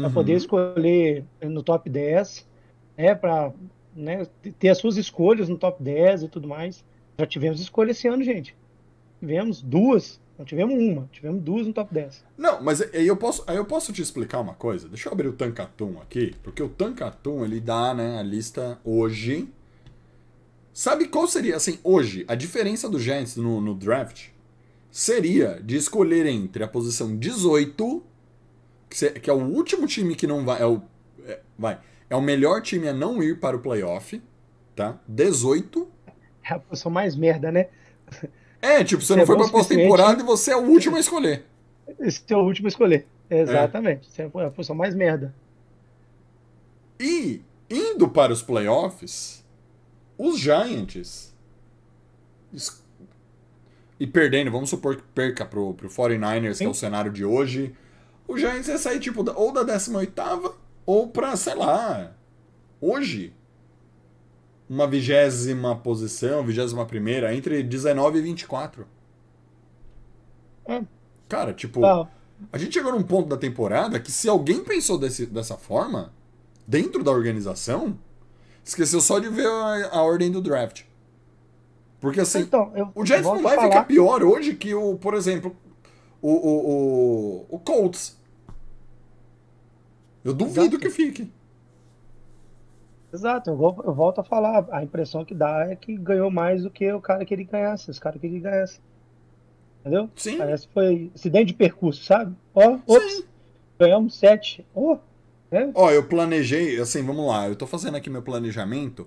para 0.00 0.08
Uhum. 0.08 0.14
poder 0.14 0.34
escolher 0.34 1.26
no 1.42 1.62
top 1.62 1.88
10, 1.90 2.48
né, 2.96 3.14
para 3.14 3.52
né, 3.94 4.26
ter 4.58 4.68
as 4.70 4.78
suas 4.78 4.96
escolhas 4.96 5.48
no 5.48 5.58
top 5.58 5.82
10 5.82 6.22
e 6.24 6.28
tudo 6.28 6.48
mais. 6.48 6.84
Já 7.18 7.26
tivemos 7.26 7.60
escolha 7.60 7.92
esse 7.92 8.08
ano, 8.08 8.22
gente. 8.24 8.56
Tivemos 9.20 9.62
duas, 9.62 10.20
não 10.38 10.44
tivemos 10.44 10.74
uma, 10.74 11.08
tivemos 11.12 11.42
duas 11.42 11.66
no 11.66 11.72
top 11.72 11.92
10. 11.94 12.24
Não, 12.36 12.62
mas 12.62 12.82
aí 12.82 13.06
eu 13.06 13.16
posso, 13.16 13.42
aí 13.46 13.56
eu 13.56 13.64
posso 13.64 13.92
te 13.92 14.02
explicar 14.02 14.40
uma 14.40 14.54
coisa. 14.54 14.88
Deixa 14.88 15.08
eu 15.08 15.12
abrir 15.12 15.28
o 15.28 15.32
Tankatum 15.32 15.98
aqui, 16.00 16.34
porque 16.42 16.62
o 16.62 16.68
Tankatum 16.68 17.44
ele 17.44 17.60
dá, 17.60 17.94
né, 17.94 18.18
a 18.18 18.22
lista 18.22 18.78
hoje. 18.84 19.48
Sabe 20.72 21.08
qual 21.08 21.26
seria, 21.26 21.56
assim, 21.56 21.78
hoje, 21.82 22.24
a 22.28 22.34
diferença 22.34 22.86
do 22.88 22.98
Giants 22.98 23.36
no, 23.36 23.62
no 23.62 23.74
draft 23.74 24.28
seria 24.90 25.60
de 25.62 25.76
escolher 25.76 26.26
entre 26.26 26.62
a 26.62 26.68
posição 26.68 27.16
18, 27.16 28.02
que, 28.90 29.30
é 29.30 29.32
o 29.32 29.42
último 29.42 29.86
time 29.86 30.14
que 30.14 30.26
não 30.26 30.44
vai, 30.44 30.60
é 30.60 30.66
o, 30.66 30.82
é, 31.24 31.40
vai, 31.58 31.80
é 32.10 32.16
o 32.16 32.20
melhor 32.20 32.60
time 32.60 32.88
a 32.88 32.92
não 32.92 33.22
ir 33.22 33.40
para 33.40 33.56
o 33.56 33.60
playoff, 33.60 34.22
tá? 34.74 35.00
18 35.08 35.88
É 36.44 36.54
a 36.54 36.58
posição 36.58 36.90
mais 36.90 37.16
merda, 37.16 37.50
né? 37.50 37.68
É, 38.60 38.82
tipo, 38.82 39.02
você 39.02 39.08
Você 39.08 39.16
não 39.16 39.22
é 39.22 39.26
foi 39.26 39.36
pra 39.36 39.48
pós-temporada 39.48 40.20
e 40.22 40.24
você 40.24 40.52
é 40.52 40.56
o 40.56 40.62
último 40.62 40.96
a 40.96 41.00
escolher. 41.00 41.44
Esse 42.00 42.22
é 42.28 42.36
o 42.36 42.40
último 42.40 42.66
a 42.66 42.70
escolher. 42.70 43.06
Exatamente. 43.30 44.08
Essa 44.08 44.22
é 44.22 44.46
a 44.46 44.50
posição 44.50 44.74
mais 44.74 44.94
merda. 44.94 45.34
E 46.98 47.42
indo 47.70 48.08
para 48.08 48.32
os 48.32 48.42
playoffs, 48.42 49.44
os 50.16 50.38
Giants 50.38 51.34
e 53.98 54.06
perdendo, 54.06 54.50
vamos 54.50 54.70
supor 54.70 54.96
que 54.96 55.02
perca 55.14 55.44
pro, 55.44 55.74
pro 55.74 55.88
49ers, 55.88 56.58
que 56.58 56.64
é 56.64 56.68
o 56.68 56.74
Sim. 56.74 56.80
cenário 56.80 57.10
de 57.10 57.24
hoje, 57.24 57.74
o 58.28 58.36
Giants 58.36 58.68
ia 58.68 58.78
sair 58.78 59.00
tipo 59.00 59.24
ou 59.34 59.52
da 59.52 59.64
18ª 59.64 60.52
ou 60.84 61.08
pra, 61.08 61.34
sei 61.36 61.54
lá, 61.54 62.12
hoje 62.80 63.32
uma 64.68 64.86
vigésima 64.86 65.76
posição, 65.76 66.44
vigésima 66.44 66.84
primeira, 66.84 67.34
entre 67.34 67.62
19 67.62 68.18
e 68.18 68.22
24. 68.22 68.86
É. 70.66 70.82
Cara, 71.28 71.52
tipo, 71.52 71.80
Tá. 71.80 72.08
a 72.52 72.58
gente 72.58 72.74
chegou 72.74 72.92
num 72.92 73.02
ponto 73.02 73.28
da 73.28 73.36
temporada 73.36 74.00
que 74.00 74.10
se 74.10 74.28
alguém 74.28 74.62
pensou 74.64 74.98
desse, 74.98 75.26
dessa 75.26 75.56
forma, 75.56 76.12
dentro 76.66 77.02
da 77.04 77.10
organização, 77.12 77.96
esqueceu 78.64 79.00
só 79.00 79.18
de 79.18 79.28
ver 79.28 79.46
a, 79.46 79.88
a 79.98 80.02
ordem 80.02 80.30
do 80.30 80.40
draft. 80.40 80.82
Porque 82.00 82.20
assim, 82.20 82.40
Então, 82.40 82.72
eu 82.74 82.90
o 82.94 83.04
Giants 83.06 83.24
volto 83.24 83.42
não 83.42 83.48
vai 83.48 83.58
ficar 83.60 83.84
pior 83.84 84.22
hoje 84.22 84.54
que 84.54 84.74
o, 84.74 84.96
por 84.96 85.14
exemplo, 85.14 85.56
o, 86.20 86.30
o, 86.30 86.70
o, 86.70 87.46
o 87.56 87.58
Colts. 87.60 88.16
Eu 90.24 90.34
duvido 90.34 90.60
Exato. 90.76 90.78
que 90.80 90.90
fique. 90.90 91.32
Exato, 93.16 93.50
eu, 93.50 93.56
vol- 93.56 93.82
eu 93.84 93.94
volto 93.94 94.20
a 94.20 94.24
falar. 94.24 94.66
A 94.70 94.82
impressão 94.82 95.24
que 95.24 95.34
dá 95.34 95.66
é 95.70 95.74
que 95.76 95.96
ganhou 95.96 96.30
mais 96.30 96.62
do 96.62 96.70
que 96.70 96.90
o 96.92 97.00
cara 97.00 97.24
que 97.24 97.32
ele 97.32 97.44
ganhasse, 97.44 97.90
os 97.90 97.98
caras 97.98 98.20
que 98.20 98.26
ele 98.26 98.40
ganhasse. 98.40 98.78
Entendeu? 99.80 100.10
Sim. 100.16 100.36
Parece 100.36 100.66
que 100.66 100.74
foi 100.74 101.10
acidente 101.14 101.46
de 101.46 101.54
percurso, 101.54 102.02
sabe? 102.04 102.34
Ó, 102.54 102.78
ops, 102.86 103.24
ganhamos 103.78 104.18
sete. 104.18 104.66
Ó, 104.74 104.98
né? 105.50 105.70
Ó, 105.74 105.90
eu 105.90 106.02
planejei, 106.06 106.78
assim, 106.80 107.02
vamos 107.04 107.26
lá, 107.26 107.48
eu 107.48 107.56
tô 107.56 107.66
fazendo 107.66 107.96
aqui 107.96 108.10
meu 108.10 108.22
planejamento. 108.22 109.06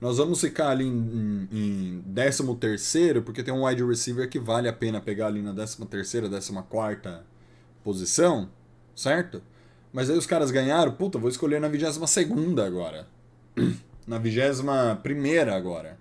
Nós 0.00 0.16
vamos 0.18 0.40
ficar 0.40 0.70
ali 0.70 0.84
em, 0.86 1.48
em, 1.52 1.98
em 1.98 2.02
13 2.14 2.54
terceiro, 2.56 3.22
porque 3.22 3.42
tem 3.42 3.52
um 3.52 3.66
wide 3.66 3.84
receiver 3.84 4.28
que 4.28 4.38
vale 4.38 4.68
a 4.68 4.72
pena 4.72 5.00
pegar 5.00 5.26
ali 5.26 5.42
na 5.42 5.52
13 5.52 5.84
terceira, 5.86 6.28
14 6.28 6.52
quarta 6.68 7.24
posição, 7.84 8.48
certo? 8.94 9.42
Mas 9.92 10.08
aí 10.08 10.16
os 10.16 10.26
caras 10.26 10.50
ganharam, 10.50 10.92
puta, 10.92 11.18
vou 11.18 11.28
escolher 11.28 11.60
na 11.60 11.68
22 11.68 12.08
segunda 12.10 12.64
agora. 12.66 13.06
Na 14.06 14.18
21 14.18 14.96
primeira 15.02 15.54
agora. 15.54 15.98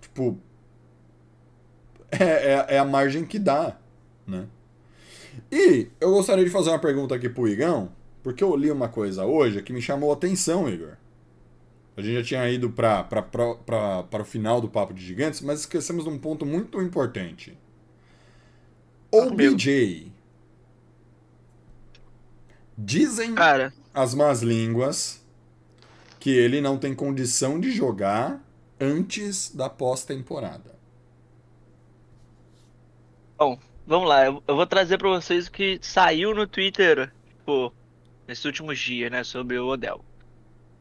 Tipo, 0.00 0.38
é, 2.10 2.24
é, 2.24 2.66
é 2.76 2.78
a 2.78 2.84
margem 2.84 3.24
que 3.24 3.38
dá, 3.38 3.78
né? 4.26 4.46
E 5.50 5.88
eu 6.00 6.10
gostaria 6.10 6.44
de 6.44 6.50
fazer 6.50 6.70
uma 6.70 6.78
pergunta 6.78 7.14
aqui 7.14 7.28
pro 7.28 7.48
Igão, 7.48 7.92
porque 8.22 8.42
eu 8.42 8.54
li 8.56 8.70
uma 8.70 8.88
coisa 8.88 9.24
hoje 9.24 9.62
que 9.62 9.72
me 9.72 9.80
chamou 9.80 10.10
a 10.10 10.14
atenção, 10.14 10.68
Igor. 10.68 10.96
A 11.96 12.02
gente 12.02 12.14
já 12.14 12.22
tinha 12.22 12.50
ido 12.50 12.70
para 12.70 13.06
o 14.20 14.24
final 14.24 14.60
do 14.60 14.68
Papo 14.68 14.94
de 14.94 15.04
Gigantes, 15.04 15.40
mas 15.40 15.60
esquecemos 15.60 16.04
de 16.04 16.10
um 16.10 16.18
ponto 16.18 16.46
muito 16.46 16.80
importante. 16.80 17.56
OBJ. 19.12 20.12
Dizem 22.78 23.34
Cara, 23.34 23.72
as 23.92 24.14
más 24.14 24.40
línguas 24.40 25.19
que 26.20 26.30
ele 26.30 26.60
não 26.60 26.78
tem 26.78 26.94
condição 26.94 27.58
de 27.58 27.72
jogar 27.72 28.40
antes 28.78 29.52
da 29.54 29.68
pós-temporada. 29.68 30.78
bom, 33.38 33.58
vamos 33.86 34.08
lá. 34.08 34.26
Eu, 34.26 34.42
eu 34.46 34.56
vou 34.56 34.66
trazer 34.66 34.98
pra 34.98 35.08
vocês 35.08 35.46
o 35.46 35.52
que 35.52 35.78
saiu 35.82 36.34
no 36.34 36.46
Twitter, 36.46 37.10
tipo, 37.38 37.72
nesses 38.28 38.44
últimos 38.44 38.78
dias, 38.78 39.10
né, 39.10 39.24
sobre 39.24 39.58
o 39.58 39.66
Odell. 39.66 40.04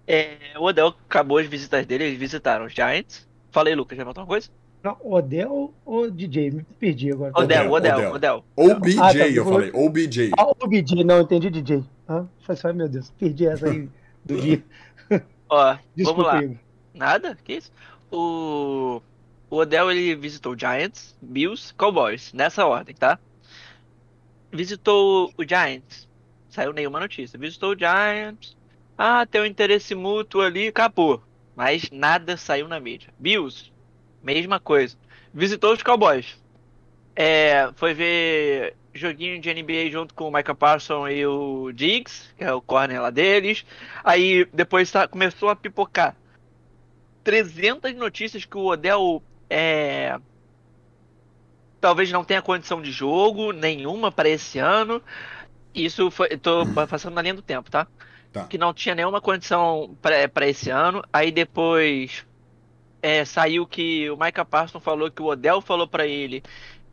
É, 0.07 0.37
o 0.57 0.63
Odell 0.65 0.87
acabou 1.07 1.37
as 1.37 1.47
visitas 1.47 1.85
dele, 1.85 2.03
eles 2.05 2.19
visitaram 2.19 2.65
os 2.65 2.73
Giants. 2.73 3.27
Falei, 3.51 3.75
Lucas, 3.75 3.97
já 3.97 4.03
faltou 4.03 4.23
uma 4.23 4.27
coisa? 4.27 4.49
Não, 4.83 4.97
Odell 5.03 5.73
ou 5.85 6.09
DJ? 6.09 6.51
Me 6.51 6.63
perdi 6.79 7.11
agora. 7.11 7.33
Odell, 7.35 7.71
Odell, 7.71 7.95
Odell, 7.95 8.13
Odell. 8.13 8.43
Odell. 8.55 8.75
OBJ, 8.77 8.99
Ah, 8.99 9.13
tá, 9.13 9.27
eu 9.27 9.45
falei. 9.45 9.71
OBJ. 9.73 10.31
Ah, 10.37 10.47
o 10.47 10.67
DJ, 10.67 11.03
não, 11.03 11.21
entendi 11.21 11.49
DJ. 11.49 11.83
Ah, 12.07 12.25
assim, 12.47 12.67
ai, 12.67 12.73
meu 12.73 12.87
Deus, 12.89 13.11
perdi 13.19 13.45
essa 13.45 13.67
aí 13.67 13.89
do 14.25 14.35
dia. 14.39 14.63
Ó, 15.49 15.65
vamos 15.65 15.81
Desculpa, 15.95 16.23
lá. 16.23 16.43
Igor. 16.43 16.57
Nada? 16.93 17.37
Que 17.43 17.53
isso? 17.53 17.71
O, 18.11 19.01
o 19.49 19.57
Odell 19.57 19.91
ele 19.91 20.15
visitou 20.15 20.57
Giants, 20.57 21.17
Bills, 21.21 21.73
Cowboys, 21.73 22.31
nessa 22.33 22.65
ordem, 22.65 22.95
tá? 22.95 23.19
Visitou 24.51 25.33
o 25.37 25.43
Giants, 25.47 26.07
saiu 26.49 26.73
nenhuma 26.73 26.99
notícia. 26.99 27.37
Visitou 27.37 27.73
o 27.73 27.77
Giants, 27.77 28.57
ah, 28.97 29.25
tem 29.25 29.41
um 29.41 29.45
interesse 29.45 29.95
mútuo 29.95 30.41
ali, 30.41 30.67
acabou. 30.67 31.23
Mas 31.55 31.89
nada 31.91 32.35
saiu 32.35 32.67
na 32.67 32.79
mídia. 32.79 33.13
Bills, 33.17 33.71
mesma 34.21 34.59
coisa. 34.59 34.97
Visitou 35.33 35.73
os 35.73 35.83
Cowboys. 35.83 36.37
É, 37.15 37.71
foi 37.75 37.93
ver 37.93 38.75
joguinho 38.99 39.39
de 39.39 39.53
NBA 39.53 39.89
junto 39.91 40.13
com 40.13 40.27
o 40.27 40.31
Micah 40.31 40.53
Parsons 40.55 41.11
e 41.11 41.25
o 41.25 41.71
Diggs, 41.71 42.33
que 42.37 42.43
é 42.43 42.53
o 42.53 42.61
corner 42.61 43.01
lá 43.01 43.09
deles. 43.09 43.65
Aí 44.03 44.45
depois 44.53 44.91
tá- 44.91 45.07
começou 45.07 45.49
a 45.49 45.55
pipocar 45.55 46.15
300 47.23 47.93
notícias 47.95 48.45
que 48.45 48.57
o 48.57 48.65
Odell 48.65 49.23
é, 49.49 50.17
talvez 51.79 52.11
não 52.11 52.23
tenha 52.23 52.41
condição 52.41 52.81
de 52.81 52.91
jogo 52.91 53.51
nenhuma 53.51 54.11
para 54.11 54.29
esse 54.29 54.59
ano. 54.59 55.01
Isso 55.73 56.09
foi, 56.11 56.29
tô 56.37 56.65
passando 56.87 57.13
na 57.13 57.21
linha 57.21 57.33
do 57.33 57.41
tempo, 57.41 57.69
tá? 57.69 57.87
Tá. 58.31 58.45
Que 58.45 58.57
não 58.57 58.73
tinha 58.73 58.93
nenhuma 58.93 59.21
condição 59.21 59.95
para 60.01 60.47
esse 60.47 60.69
ano. 60.69 61.03
Aí 61.11 61.31
depois 61.31 62.25
é, 63.01 63.23
saiu 63.25 63.65
que 63.65 64.09
o 64.09 64.17
Micah 64.17 64.45
Parsons 64.45 64.83
falou 64.83 65.09
que 65.09 65.21
o 65.21 65.25
Odell 65.27 65.61
falou 65.61 65.87
para 65.87 66.05
ele 66.05 66.43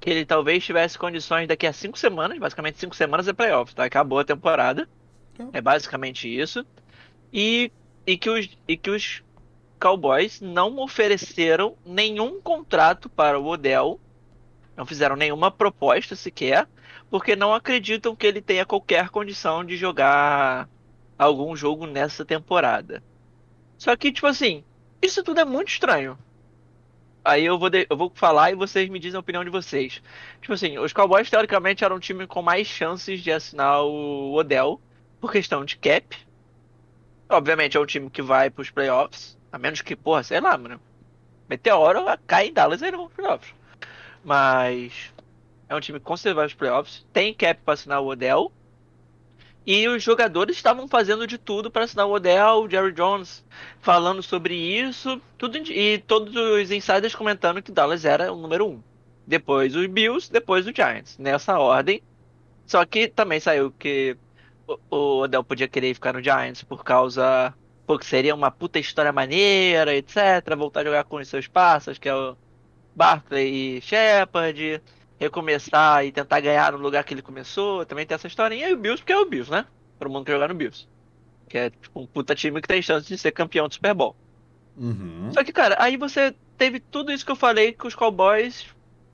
que 0.06 0.10
ele 0.10 0.24
talvez 0.24 0.64
tivesse 0.64 0.96
condições 0.96 1.48
daqui 1.48 1.66
a 1.66 1.72
cinco 1.72 1.98
semanas, 1.98 2.38
basicamente 2.38 2.78
cinco 2.78 2.94
semanas 2.94 3.26
é 3.26 3.32
playoffs, 3.32 3.74
tá? 3.74 3.84
Acabou 3.84 4.20
a 4.20 4.24
temporada. 4.24 4.88
É 5.52 5.60
basicamente 5.60 6.28
isso. 6.28 6.64
E, 7.32 7.72
e, 8.06 8.16
que 8.16 8.30
os, 8.30 8.48
e 8.68 8.76
que 8.76 8.88
os 8.88 9.24
Cowboys 9.80 10.40
não 10.40 10.78
ofereceram 10.78 11.76
nenhum 11.84 12.40
contrato 12.40 13.08
para 13.10 13.36
o 13.36 13.46
Odell, 13.46 14.00
não 14.76 14.86
fizeram 14.86 15.16
nenhuma 15.16 15.50
proposta 15.50 16.14
sequer, 16.14 16.68
porque 17.10 17.34
não 17.34 17.52
acreditam 17.52 18.14
que 18.14 18.28
ele 18.28 18.40
tenha 18.40 18.64
qualquer 18.64 19.08
condição 19.08 19.64
de 19.64 19.76
jogar 19.76 20.68
algum 21.18 21.56
jogo 21.56 21.84
nessa 21.84 22.24
temporada. 22.24 23.02
Só 23.76 23.96
que, 23.96 24.12
tipo 24.12 24.28
assim, 24.28 24.62
isso 25.02 25.24
tudo 25.24 25.40
é 25.40 25.44
muito 25.44 25.66
estranho. 25.66 26.16
Aí 27.26 27.44
eu 27.44 27.58
vou, 27.58 27.68
de- 27.68 27.86
eu 27.90 27.96
vou 27.96 28.10
falar 28.14 28.52
e 28.52 28.54
vocês 28.54 28.88
me 28.88 28.98
dizem 28.98 29.16
a 29.16 29.20
opinião 29.20 29.44
de 29.44 29.50
vocês. 29.50 30.02
Tipo 30.40 30.52
assim, 30.54 30.78
os 30.78 30.92
Cowboys 30.92 31.28
teoricamente 31.28 31.84
eram 31.84 31.96
um 31.96 32.00
time 32.00 32.26
com 32.26 32.42
mais 32.42 32.66
chances 32.66 33.20
de 33.20 33.32
assinar 33.32 33.82
o 33.82 34.32
Odell 34.34 34.80
por 35.20 35.32
questão 35.32 35.64
de 35.64 35.76
cap. 35.76 36.16
Obviamente 37.28 37.76
é 37.76 37.80
um 37.80 37.86
time 37.86 38.08
que 38.08 38.22
vai 38.22 38.48
pros 38.50 38.70
playoffs, 38.70 39.36
a 39.50 39.58
menos 39.58 39.80
que, 39.82 39.96
porra, 39.96 40.22
sei 40.22 40.40
lá, 40.40 40.56
mano. 40.56 40.80
Meteoro 41.48 42.04
cai 42.26 42.48
em 42.48 42.52
Dallas 42.52 42.80
e 42.82 42.86
eles 42.86 42.98
vão 42.98 43.08
playoffs. 43.08 43.52
Mas 44.24 45.12
é 45.68 45.74
um 45.74 45.80
time 45.80 46.00
que 46.00 46.08
vai 46.08 46.46
pros 46.46 46.54
playoffs, 46.54 47.06
tem 47.12 47.34
cap 47.34 47.60
pra 47.64 47.74
assinar 47.74 48.00
o 48.00 48.06
Odell. 48.06 48.52
E 49.66 49.88
os 49.88 50.00
jogadores 50.02 50.56
estavam 50.56 50.86
fazendo 50.86 51.26
de 51.26 51.36
tudo 51.38 51.70
para 51.70 51.84
assinar 51.84 52.06
o 52.06 52.12
Odell, 52.12 52.62
o 52.62 52.70
Jerry 52.70 52.92
Jones 52.92 53.44
falando 53.80 54.22
sobre 54.22 54.54
isso, 54.54 55.20
tudo 55.36 55.58
e 55.58 55.98
todos 56.06 56.36
os 56.36 56.70
insiders 56.70 57.16
comentando 57.16 57.60
que 57.60 57.72
Dallas 57.72 58.04
era 58.04 58.32
o 58.32 58.36
número 58.36 58.66
um. 58.66 58.82
Depois 59.26 59.74
os 59.74 59.86
Bills, 59.86 60.30
depois 60.30 60.66
os 60.66 60.72
Giants, 60.72 61.18
nessa 61.18 61.58
ordem. 61.58 62.00
Só 62.64 62.84
que 62.84 63.08
também 63.08 63.40
saiu 63.40 63.72
que 63.72 64.16
o, 64.90 65.22
Odell 65.22 65.42
podia 65.42 65.66
querer 65.66 65.94
ficar 65.94 66.12
no 66.12 66.22
Giants 66.22 66.62
por 66.62 66.84
causa. 66.84 67.52
Porque 67.86 68.04
seria 68.04 68.34
uma 68.34 68.50
puta 68.50 68.78
história 68.78 69.12
maneira, 69.12 69.94
etc. 69.94 70.16
Voltar 70.56 70.80
a 70.80 70.84
jogar 70.84 71.04
com 71.04 71.16
os 71.16 71.28
seus 71.28 71.46
passas, 71.48 71.98
que 71.98 72.08
é 72.08 72.14
o 72.14 72.36
Barkley 72.94 73.78
e 73.78 73.80
Shepard. 73.80 74.80
Recomeçar 75.18 76.04
e 76.04 76.12
tentar 76.12 76.40
ganhar 76.40 76.72
no 76.72 76.78
lugar 76.78 77.02
que 77.04 77.14
ele 77.14 77.22
começou. 77.22 77.84
Também 77.86 78.06
tem 78.06 78.14
essa 78.14 78.26
historinha. 78.26 78.68
E 78.68 78.74
o 78.74 78.76
Bills, 78.76 79.00
porque 79.02 79.12
é 79.12 79.18
o 79.18 79.24
Bills, 79.24 79.50
né? 79.50 79.66
Todo 79.98 80.10
mundo 80.10 80.24
quer 80.26 80.32
jogar 80.32 80.48
no 80.48 80.54
Bills. 80.54 80.86
Que 81.48 81.58
é 81.58 81.70
tipo 81.70 82.00
um 82.00 82.06
puta 82.06 82.34
time 82.34 82.60
que 82.60 82.68
tem 82.68 82.82
chance 82.82 83.06
de 83.08 83.16
ser 83.16 83.32
campeão 83.32 83.66
do 83.68 83.74
Super 83.74 83.94
Bowl. 83.94 84.14
Uhum. 84.76 85.30
Só 85.32 85.42
que, 85.42 85.52
cara, 85.52 85.76
aí 85.78 85.96
você 85.96 86.34
teve 86.58 86.80
tudo 86.80 87.10
isso 87.10 87.24
que 87.24 87.32
eu 87.32 87.36
falei 87.36 87.72
que 87.72 87.86
os 87.86 87.94
Cowboys 87.94 88.66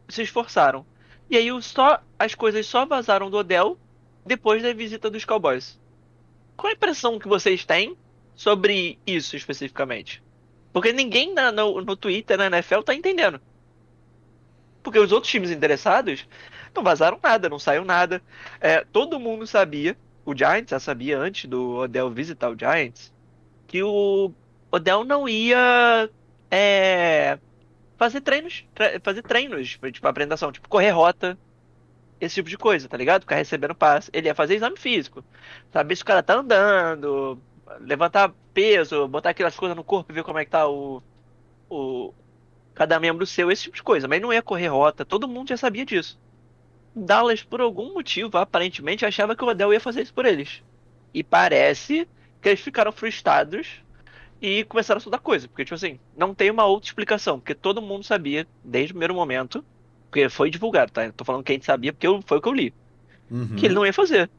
se 0.09 0.23
esforçaram. 0.23 0.85
E 1.31 1.37
aí 1.37 1.49
só 1.63 2.01
as 2.19 2.35
coisas 2.35 2.67
só 2.67 2.85
vazaram 2.85 3.31
do 3.31 3.37
Odell 3.39 3.79
depois 4.27 4.63
da 4.63 4.73
visita 4.73 5.09
dos 5.09 5.25
Cowboys. 5.25 5.79
Qual 6.57 6.71
a 6.71 6.75
impressão 6.75 7.19
que 7.19 7.29
vocês 7.29 7.65
têm 7.65 7.97
sobre 8.35 8.99
isso 9.07 9.37
especificamente? 9.37 10.23
Porque 10.73 10.93
ninguém 10.93 11.33
na- 11.33 11.53
no, 11.53 11.81
no 11.81 11.97
Twitter, 11.97 12.37
na 12.37 12.47
NFL, 12.47 12.81
tá 12.83 12.95
entendendo. 12.95 13.41
Porque 14.83 14.99
os 14.99 15.13
outros 15.13 15.31
times 15.31 15.51
interessados 15.51 16.27
não 16.75 16.83
vazaram 16.83 17.19
nada, 17.23 17.49
não 17.49 17.59
saiu 17.59 17.85
nada. 17.85 18.23
É, 18.61 18.85
todo 18.85 19.21
mundo 19.21 19.47
sabia, 19.47 19.99
o 20.25 20.37
Giants 20.37 20.71
já 20.71 20.81
sabia 20.81 21.19
antes 21.19 21.49
do 21.49 21.77
Odell 21.77 22.11
visitar 22.11 22.51
o 22.51 22.59
Giants, 22.59 23.13
que 23.67 23.83
o 23.83 24.35
Odell 24.73 25.05
não 25.05 25.29
ia 25.29 26.11
é, 26.51 27.39
fazer 27.99 28.21
treinos, 28.23 28.67
tre- 28.75 29.01
fazer 29.03 29.23
treinos, 29.25 29.79
tipo 29.93 30.07
apresentação, 30.09 30.53
tipo 30.53 30.69
correr 30.69 30.91
rota, 30.91 31.39
esse 32.21 32.37
tipo 32.37 32.49
de 32.49 32.59
coisa, 32.59 32.89
tá 32.89 32.97
ligado? 32.97 33.23
Ficar 33.23 33.37
recebendo 33.37 33.75
passe. 33.75 34.11
Ele 34.13 34.29
ia 34.29 34.35
fazer 34.35 34.55
exame 34.55 34.77
físico, 34.79 35.25
saber 35.73 35.97
se 35.97 36.03
o 36.03 36.07
cara 36.07 36.23
tá 36.23 36.35
andando, 36.37 37.43
levantar 37.81 38.35
peso, 38.53 39.09
botar 39.09 39.31
aquelas 39.31 39.57
coisas 39.57 39.77
no 39.77 39.85
corpo 39.85 40.13
e 40.13 40.15
ver 40.15 40.23
como 40.25 40.39
é 40.39 40.45
que 40.45 40.51
tá 40.51 40.69
o, 40.69 41.03
o 41.71 42.15
cada 42.75 42.99
membro 43.01 43.27
seu, 43.27 43.51
esse 43.51 43.65
tipo 43.65 43.77
de 43.77 43.83
coisa. 43.83 44.09
Mas 44.09 44.21
não 44.21 44.33
ia 44.33 44.43
correr 44.43 44.69
rota, 44.69 45.05
todo 45.05 45.29
mundo 45.29 45.49
já 45.51 45.57
sabia 45.57 45.85
disso. 45.85 46.19
Dallas, 46.95 47.43
por 47.43 47.61
algum 47.61 47.95
motivo, 47.95 48.37
aparentemente 48.39 49.07
achava 49.07 49.35
que 49.37 49.45
o 49.45 49.49
Odell 49.49 49.73
ia 49.73 49.81
fazer 49.81 50.03
isso 50.03 50.15
por 50.15 50.27
eles. 50.27 50.63
E 51.15 51.23
parece 51.25 52.09
que 52.41 52.49
eles 52.49 52.61
ficaram 52.61 52.93
frustrados 52.93 53.83
e 54.41 54.65
começaram 54.65 54.99
a 54.99 55.01
estudar 55.01 55.19
coisa. 55.19 55.49
Porque, 55.49 55.65
tipo 55.65 55.75
assim, 55.75 56.01
não 56.17 56.35
tem 56.35 56.51
uma 56.51 56.65
outra 56.67 56.89
explicação. 56.89 57.39
Porque 57.41 57.55
todo 57.55 57.83
mundo 57.83 58.05
sabia, 58.05 58.47
desde 58.65 58.93
o 58.93 58.95
primeiro 58.95 59.15
momento, 59.15 59.65
porque 60.11 60.29
foi 60.29 60.51
divulgado, 60.51 60.93
tá? 60.93 61.07
Eu 61.07 61.13
tô 61.13 61.25
falando 61.25 61.45
que 61.45 61.53
a 61.53 61.55
gente 61.55 61.67
sabia 61.67 61.93
porque 61.93 62.07
eu- 62.07 62.23
foi 62.27 62.39
o 62.39 62.43
que 62.43 62.49
eu 62.49 62.53
li. 62.55 62.75
Uhum. 63.31 63.57
Que 63.57 63.67
ele 63.67 63.75
não 63.75 63.87
ia 63.87 63.93
fazer. 63.93 64.31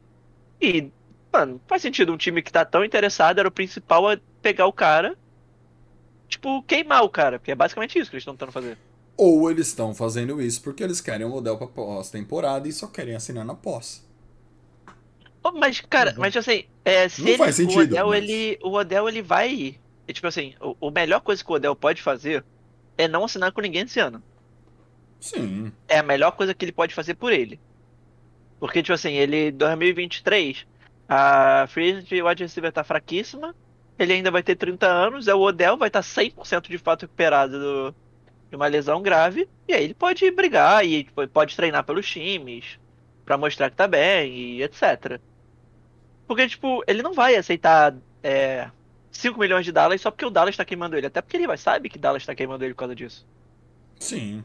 E, 0.61 0.91
mano, 1.31 1.61
faz 1.67 1.81
sentido 1.81 2.13
um 2.13 2.17
time 2.17 2.41
que 2.41 2.51
tá 2.51 2.65
tão 2.65 2.83
interessado, 2.85 3.39
era 3.39 3.47
o 3.47 3.51
principal 3.51 4.09
a 4.09 4.17
pegar 4.41 4.67
o 4.67 4.73
cara. 4.73 5.17
Tipo, 6.33 6.63
queimar 6.63 7.03
o 7.03 7.09
cara. 7.09 7.39
Porque 7.39 7.51
é 7.51 7.55
basicamente 7.55 7.97
isso 7.99 8.09
que 8.09 8.15
eles 8.15 8.21
estão 8.23 8.35
tentando 8.35 8.51
fazer. 8.51 8.77
Ou 9.15 9.49
eles 9.51 9.67
estão 9.67 9.93
fazendo 9.93 10.41
isso 10.41 10.61
porque 10.61 10.83
eles 10.83 10.99
querem 11.01 11.25
o 11.25 11.33
Odell 11.33 11.57
pra 11.57 11.67
pós-temporada 11.67 12.67
e 12.67 12.73
só 12.73 12.87
querem 12.87 13.15
assinar 13.15 13.45
na 13.45 13.53
pós. 13.55 14.03
Pô, 15.41 15.51
Mas, 15.51 15.81
cara, 15.81 16.15
mas 16.17 16.35
assim, 16.37 16.65
é, 16.85 17.07
se 17.09 17.21
Não 17.21 17.29
ele, 17.29 17.37
faz 17.37 17.55
sentido, 17.55 17.79
o 17.79 17.83
Odell, 17.83 18.07
mas- 18.07 18.23
ele, 18.23 18.59
o 18.63 18.71
Odell, 18.73 19.09
ele 19.09 19.21
vai. 19.21 19.77
e, 20.07 20.13
tipo 20.13 20.27
assim, 20.27 20.55
o, 20.59 20.87
o 20.87 20.91
melhor 20.91 21.21
coisa 21.21 21.43
que 21.43 21.51
o 21.51 21.55
Odell 21.55 21.75
pode 21.75 22.01
fazer 22.01 22.43
é 22.97 23.07
não 23.07 23.25
assinar 23.25 23.51
com 23.51 23.61
ninguém 23.61 23.83
esse 23.83 23.99
ano. 23.99 24.23
Sim. 25.19 25.71
É 25.87 25.99
a 25.99 26.03
melhor 26.03 26.31
coisa 26.31 26.53
que 26.53 26.65
ele 26.65 26.71
pode 26.71 26.93
fazer 26.95 27.15
por 27.15 27.31
ele. 27.31 27.59
Porque, 28.59 28.81
tipo 28.81 28.93
assim, 28.93 29.13
ele, 29.13 29.51
2023, 29.51 30.65
a 31.07 31.65
Free 31.67 31.91
Agent 31.91 32.11
wide 32.11 32.43
receiver 32.43 32.71
tá 32.71 32.83
fraquíssima, 32.83 33.55
ele 33.97 34.13
ainda 34.13 34.31
vai 34.31 34.43
ter 34.43 34.55
30 34.55 34.87
anos, 34.87 35.27
é 35.27 35.33
o 35.35 35.41
Odell 35.41 35.77
vai 35.77 35.87
estar 35.89 36.01
100% 36.01 36.69
de 36.69 36.77
fato 36.77 37.03
recuperado 37.03 37.59
do- 37.59 37.95
de 38.49 38.55
uma 38.55 38.67
lesão 38.67 39.01
grave, 39.01 39.49
e 39.67 39.73
aí 39.73 39.83
ele 39.83 39.93
pode 39.93 40.29
brigar 40.31 40.85
e 40.85 41.03
tipo, 41.05 41.27
pode 41.27 41.55
treinar 41.55 41.83
pelos 41.83 42.07
times, 42.09 42.77
pra 43.25 43.37
mostrar 43.37 43.69
que 43.69 43.75
tá 43.75 43.87
bem 43.87 44.31
e 44.33 44.63
etc. 44.63 45.19
Porque, 46.27 46.47
tipo, 46.47 46.83
ele 46.87 47.01
não 47.01 47.13
vai 47.13 47.35
aceitar 47.35 47.95
é, 48.23 48.69
5 49.11 49.39
milhões 49.39 49.65
de 49.65 49.71
dólares 49.71 50.01
só 50.01 50.09
porque 50.11 50.25
o 50.25 50.29
Dallas 50.29 50.55
tá 50.57 50.63
queimando 50.65 50.95
ele. 50.95 51.07
Até 51.07 51.21
porque 51.21 51.37
ele 51.37 51.47
vai, 51.47 51.57
sabe 51.57 51.89
que 51.89 51.99
Dallas 51.99 52.25
tá 52.25 52.33
queimando 52.33 52.63
ele 52.63 52.73
por 52.73 52.79
causa 52.79 52.95
disso. 52.95 53.25
Sim. 53.99 54.43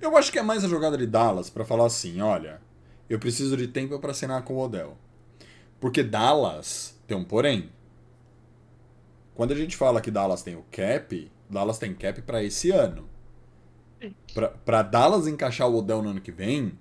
Eu 0.00 0.16
acho 0.16 0.30
que 0.30 0.38
é 0.38 0.42
mais 0.42 0.64
a 0.64 0.68
jogada 0.68 0.96
de 0.96 1.06
Dallas 1.06 1.50
pra 1.50 1.64
falar 1.64 1.86
assim, 1.86 2.20
olha, 2.20 2.60
eu 3.08 3.18
preciso 3.18 3.56
de 3.56 3.66
tempo 3.66 3.98
pra 3.98 4.10
assinar 4.12 4.42
com 4.42 4.54
o 4.54 4.60
Odell. 4.64 4.96
Porque 5.80 6.02
Dallas 6.02 6.98
tem 7.06 7.16
um 7.16 7.24
porém. 7.24 7.70
Quando 9.40 9.52
a 9.52 9.56
gente 9.56 9.74
fala 9.74 10.02
que 10.02 10.10
Dallas 10.10 10.42
tem 10.42 10.54
o 10.54 10.66
cap, 10.70 11.32
Dallas 11.48 11.78
tem 11.78 11.94
cap 11.94 12.20
pra 12.20 12.44
esse 12.44 12.70
ano. 12.70 13.08
Pra, 14.34 14.48
pra 14.48 14.82
Dallas 14.82 15.26
encaixar 15.26 15.66
o 15.66 15.78
Odell 15.78 16.02
no 16.02 16.10
ano 16.10 16.20
que 16.20 16.30
vem, 16.30 16.78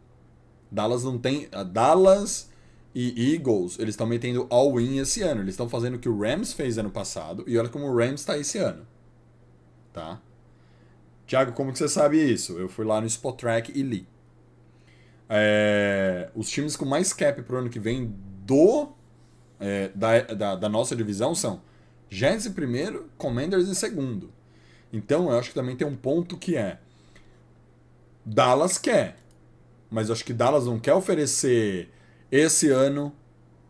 Dallas 0.70 1.05
não 1.05 1.18
tem. 1.18 1.47
a 1.53 1.64
Dallas 1.64 2.51
e 2.93 3.34
Eagles, 3.34 3.80
eles 3.80 3.93
estão 3.93 4.05
metendo 4.05 4.45
all-in 4.49 4.97
esse 4.97 5.22
ano. 5.22 5.39
Eles 5.39 5.53
estão 5.53 5.70
fazendo 5.70 5.95
o 5.95 5.99
que 5.99 6.10
o 6.10 6.20
Rams 6.20 6.51
fez 6.51 6.78
ano 6.78 6.91
passado. 6.91 7.45
E 7.47 7.57
olha 7.57 7.70
como 7.70 7.86
o 7.86 7.97
Rams 7.97 8.26
tá 8.26 8.38
esse 8.38 8.57
ano. 8.57 8.86
Tá? 9.93 10.20
Tiago, 11.26 11.53
como 11.53 11.72
que 11.72 11.78
você 11.78 11.88
sabe 11.88 12.22
isso? 12.22 12.60
Eu 12.60 12.68
fui 12.68 12.84
lá 12.84 12.99
no 12.99 13.07
Spotrack 13.07 13.72
e 13.74 13.82
li. 13.82 14.05
É, 15.30 16.30
os 16.36 16.49
times 16.49 16.76
com 16.76 16.84
mais 16.84 17.14
cap 17.14 17.41
pro 17.41 17.60
ano 17.60 17.70
que 17.70 17.80
vem 17.80 18.14
do 18.45 18.89
é, 19.62 19.91
da, 19.95 20.20
da, 20.24 20.55
da 20.57 20.68
nossa 20.68 20.93
divisão 20.93 21.34
são 21.34 21.69
Jets 22.10 22.45
em 22.45 22.53
primeiro, 22.53 23.10
Commanders 23.18 23.68
em 23.68 23.74
segundo. 23.74 24.32
Então 24.91 25.30
eu 25.30 25.38
acho 25.38 25.49
que 25.49 25.55
também 25.55 25.76
tem 25.76 25.88
um 25.88 25.95
ponto 25.95 26.38
que 26.38 26.55
é 26.55 26.80
Dallas 28.26 28.78
quer, 28.78 29.18
mas 29.89 30.10
eu 30.10 30.14
acho 30.14 30.26
que 30.26 30.34
Dallas 30.34 30.66
não 30.66 30.80
quer 30.80 30.93
oferecer 30.93 31.89
esse 32.32 32.70
ano 32.70 33.14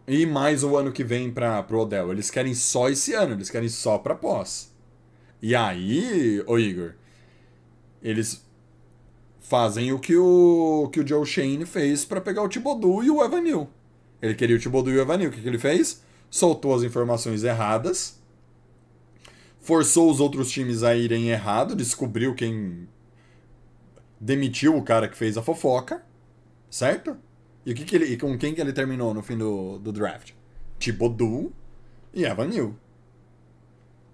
e 0.07 0.25
mais 0.25 0.63
o 0.63 0.75
ano 0.75 0.91
que 0.91 1.03
vem 1.03 1.31
para 1.31 1.61
pro 1.63 1.81
Odell. 1.81 2.11
Eles 2.11 2.31
querem 2.31 2.53
só 2.53 2.89
esse 2.89 3.13
ano, 3.13 3.33
eles 3.33 3.49
querem 3.49 3.69
só 3.69 3.97
para 3.97 4.15
pós. 4.15 4.73
E 5.41 5.55
aí, 5.55 6.43
ô 6.47 6.57
Igor, 6.57 6.93
eles 8.01 8.45
fazem 9.39 9.93
o 9.93 9.99
que 9.99 10.15
o, 10.17 10.89
que 10.91 10.99
o 10.99 11.07
Joe 11.07 11.25
Shane 11.25 11.65
fez 11.65 12.05
para 12.05 12.19
pegar 12.19 12.43
o 12.43 12.49
Thibodeau 12.49 13.03
e 13.03 13.09
o 13.09 13.23
Evanil. 13.23 13.69
Ele 14.21 14.35
queria 14.35 14.55
o 14.55 14.59
Thibodeau 14.59 14.95
e 14.95 14.99
o 14.99 15.01
Evanil. 15.01 15.29
O 15.29 15.31
que, 15.31 15.41
que 15.41 15.47
ele 15.47 15.57
fez? 15.57 16.03
Soltou 16.29 16.75
as 16.75 16.83
informações 16.83 17.43
erradas, 17.43 18.18
forçou 19.60 20.10
os 20.10 20.20
outros 20.20 20.49
times 20.49 20.84
a 20.84 20.95
irem 20.95 21.30
errado, 21.30 21.76
descobriu 21.76 22.34
quem 22.34 22.88
demitiu 24.20 24.76
o 24.76 24.84
cara 24.84 25.07
que 25.07 25.18
fez 25.18 25.38
a 25.38 25.41
fofoca, 25.41 26.03
certo? 26.70 27.18
E, 27.66 27.72
o 27.72 27.76
que 27.76 27.86
que 27.86 27.95
ele, 27.95 28.18
com 28.18 28.38
quem 28.38 28.53
que 28.53 28.62
ele 28.62 28.74
terminou 28.74 29.14
no 29.14 29.22
fim 29.22 29.38
do, 29.38 29.80
do 29.80 29.91
draft? 29.91 30.32
Thibodeau 30.78 31.51
e 32.14 32.26
Evanil. 32.26 32.76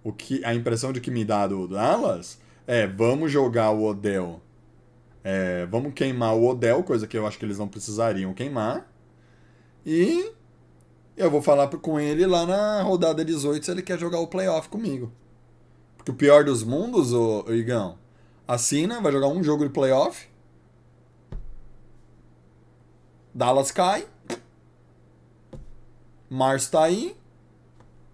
O 0.04 0.12
que, 0.12 0.44
a 0.44 0.54
impressão 0.54 0.92
de 0.92 1.02
que 1.02 1.10
me 1.10 1.24
dá 1.26 1.48
do 1.48 1.68
Dallas 1.68 2.40
é, 2.68 2.88
vamos 2.88 3.32
jogar 3.32 3.72
o 3.72 3.84
Odell. 3.84 4.42
É, 5.24 5.66
vamos 5.68 5.94
queimar 5.94 6.36
o 6.36 6.48
Odell, 6.48 6.84
coisa 6.84 7.08
que 7.08 7.18
eu 7.18 7.26
acho 7.26 7.38
que 7.38 7.46
eles 7.46 7.58
não 7.58 7.68
precisariam 7.68 8.34
queimar. 8.34 8.92
E 9.86 10.32
eu 11.16 11.30
vou 11.30 11.42
falar 11.42 11.68
com 11.68 12.00
ele 12.00 12.26
lá 12.26 12.46
na 12.46 12.82
rodada 12.82 13.24
18 13.24 13.66
se 13.66 13.72
ele 13.72 13.82
quer 13.82 13.98
jogar 13.98 14.20
o 14.20 14.28
playoff 14.28 14.70
comigo. 14.70 15.12
Porque 16.06 16.12
o 16.12 16.16
pior 16.16 16.44
dos 16.44 16.64
mundos, 16.64 17.12
ô 17.12 17.44
Igão, 17.52 17.98
assina, 18.48 19.02
vai 19.02 19.12
jogar 19.12 19.28
um 19.28 19.44
jogo 19.44 19.64
de 19.66 19.72
playoff. 19.72 20.28
Dallas 23.34 23.72
cai. 23.72 24.08
Mars 26.30 26.70
tá 26.70 26.84
aí. 26.84 27.18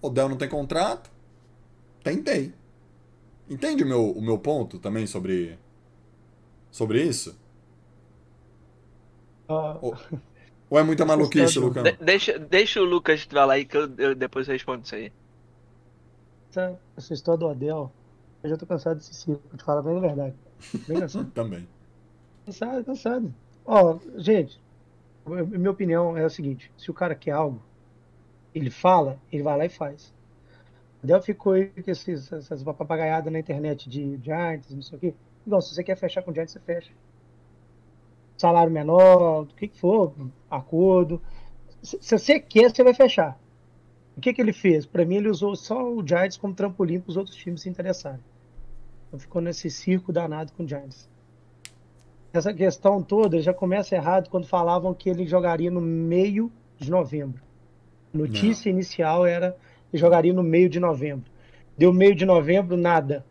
Odell 0.02 0.30
não 0.30 0.38
tem 0.38 0.48
contrato. 0.48 1.12
Tentei. 2.02 2.54
Entende 3.50 3.84
o 3.84 3.88
meu, 3.88 4.10
o 4.12 4.22
meu 4.22 4.38
ponto 4.40 4.80
também 4.80 5.06
sobre, 5.06 5.60
sobre 6.72 7.04
isso? 7.04 7.38
Ó, 9.50 9.78
Ou, 9.82 9.98
ou 10.70 10.80
é 10.80 10.84
muita 10.84 11.04
maluquice. 11.06 11.60
Lucão? 11.60 11.84
De- 11.84 11.98
deixa, 11.98 12.40
deixa 12.40 12.80
o 12.80 12.86
Lucas 12.86 13.24
falar 13.24 13.56
aí 13.56 13.66
que 13.66 13.76
eu, 13.76 13.94
eu 13.98 14.16
depois 14.16 14.48
respondo 14.48 14.86
isso 14.86 14.96
aí. 14.96 15.12
Essa, 16.52 16.80
essa 16.98 17.14
história 17.14 17.40
do 17.40 17.48
Odell, 17.48 17.92
eu 18.44 18.50
já 18.50 18.58
tô 18.58 18.66
cansado 18.66 18.98
desse 18.98 19.36
pra 19.36 19.58
te 19.58 19.64
falar 19.64 19.82
bem 19.82 19.98
a 19.98 20.02
verdade. 20.02 20.36
Bem 20.88 21.00
cansado. 21.00 21.32
Também. 21.32 21.68
Cansado, 22.46 22.84
cansado. 22.84 23.34
Ó, 23.66 24.00
gente, 24.18 24.60
minha 25.26 25.72
opinião 25.72 26.18
é 26.18 26.24
a 26.24 26.30
seguinte: 26.30 26.72
se 26.78 26.92
o 26.92 26.94
cara 26.94 27.16
quer 27.16 27.32
algo, 27.32 27.62
ele 28.54 28.70
fala, 28.70 29.20
ele 29.32 29.44
vai 29.44 29.58
lá 29.58 29.66
e 29.66 29.70
faz. 29.70 30.14
O 31.04 31.08
Del 31.08 31.22
ficou 31.22 31.54
aí 31.54 31.68
com 31.68 31.90
esses, 31.90 32.32
essas 32.32 32.64
papagaiadas 32.64 33.32
na 33.32 33.40
internet 33.40 33.90
de 33.90 34.20
Giants, 34.22 34.70
não 34.74 34.82
sei 34.82 34.98
o 34.98 35.02
quê. 35.02 35.14
Igual, 35.46 35.62
se 35.62 35.74
você 35.74 35.84
quer 35.84 35.96
fechar 35.96 36.22
com 36.22 36.34
Giants, 36.34 36.52
você 36.54 36.60
fecha. 36.60 36.92
Salário 38.38 38.72
menor, 38.72 39.44
o 39.44 39.46
que 39.48 39.68
que 39.68 39.80
for, 39.80 40.14
acordo. 40.50 41.22
Se, 41.82 41.98
se 42.02 42.18
você 42.18 42.40
quer, 42.40 42.70
você 42.70 42.84
vai 42.84 42.94
fechar. 42.94 43.40
O 44.22 44.24
que 44.24 44.34
que 44.34 44.42
ele 44.42 44.54
fez? 44.54 44.86
Pra 44.86 45.04
mim, 45.04 45.16
ele 45.16 45.30
usou 45.30 45.56
só 45.56 45.92
o 45.92 46.06
Giants 46.06 46.38
como 46.38 46.54
trampolim 46.54 47.00
para 47.00 47.10
os 47.10 47.18
outros 47.18 47.36
times 47.36 47.62
se 47.62 47.70
interessarem. 47.70 48.20
Então 49.08 49.20
ficou 49.20 49.42
nesse 49.42 49.70
circo 49.70 50.14
danado 50.14 50.54
com 50.54 50.64
o 50.64 50.68
Giants 50.68 51.10
essa 52.34 52.54
questão 52.54 53.02
toda 53.02 53.42
já 53.42 53.54
começa 53.54 53.96
errado 53.96 54.30
quando 54.30 54.48
falavam 54.48 54.94
que 54.94 55.10
ele 55.10 55.26
jogaria 55.26 55.70
no 55.70 55.82
meio 55.82 56.52
de 56.78 56.90
novembro. 56.90 57.42
A 58.14 58.18
notícia 58.18 58.70
inicial 58.70 59.26
era 59.26 59.56
que 59.90 59.98
jogaria 59.98 60.34
no 60.34 60.44
meio 60.44 60.70
de 60.70 60.80
novembro. 60.80 61.30
Deu 61.78 61.92
meio 61.92 62.16
de 62.16 62.26
novembro, 62.26 62.78
nada. 62.78 63.26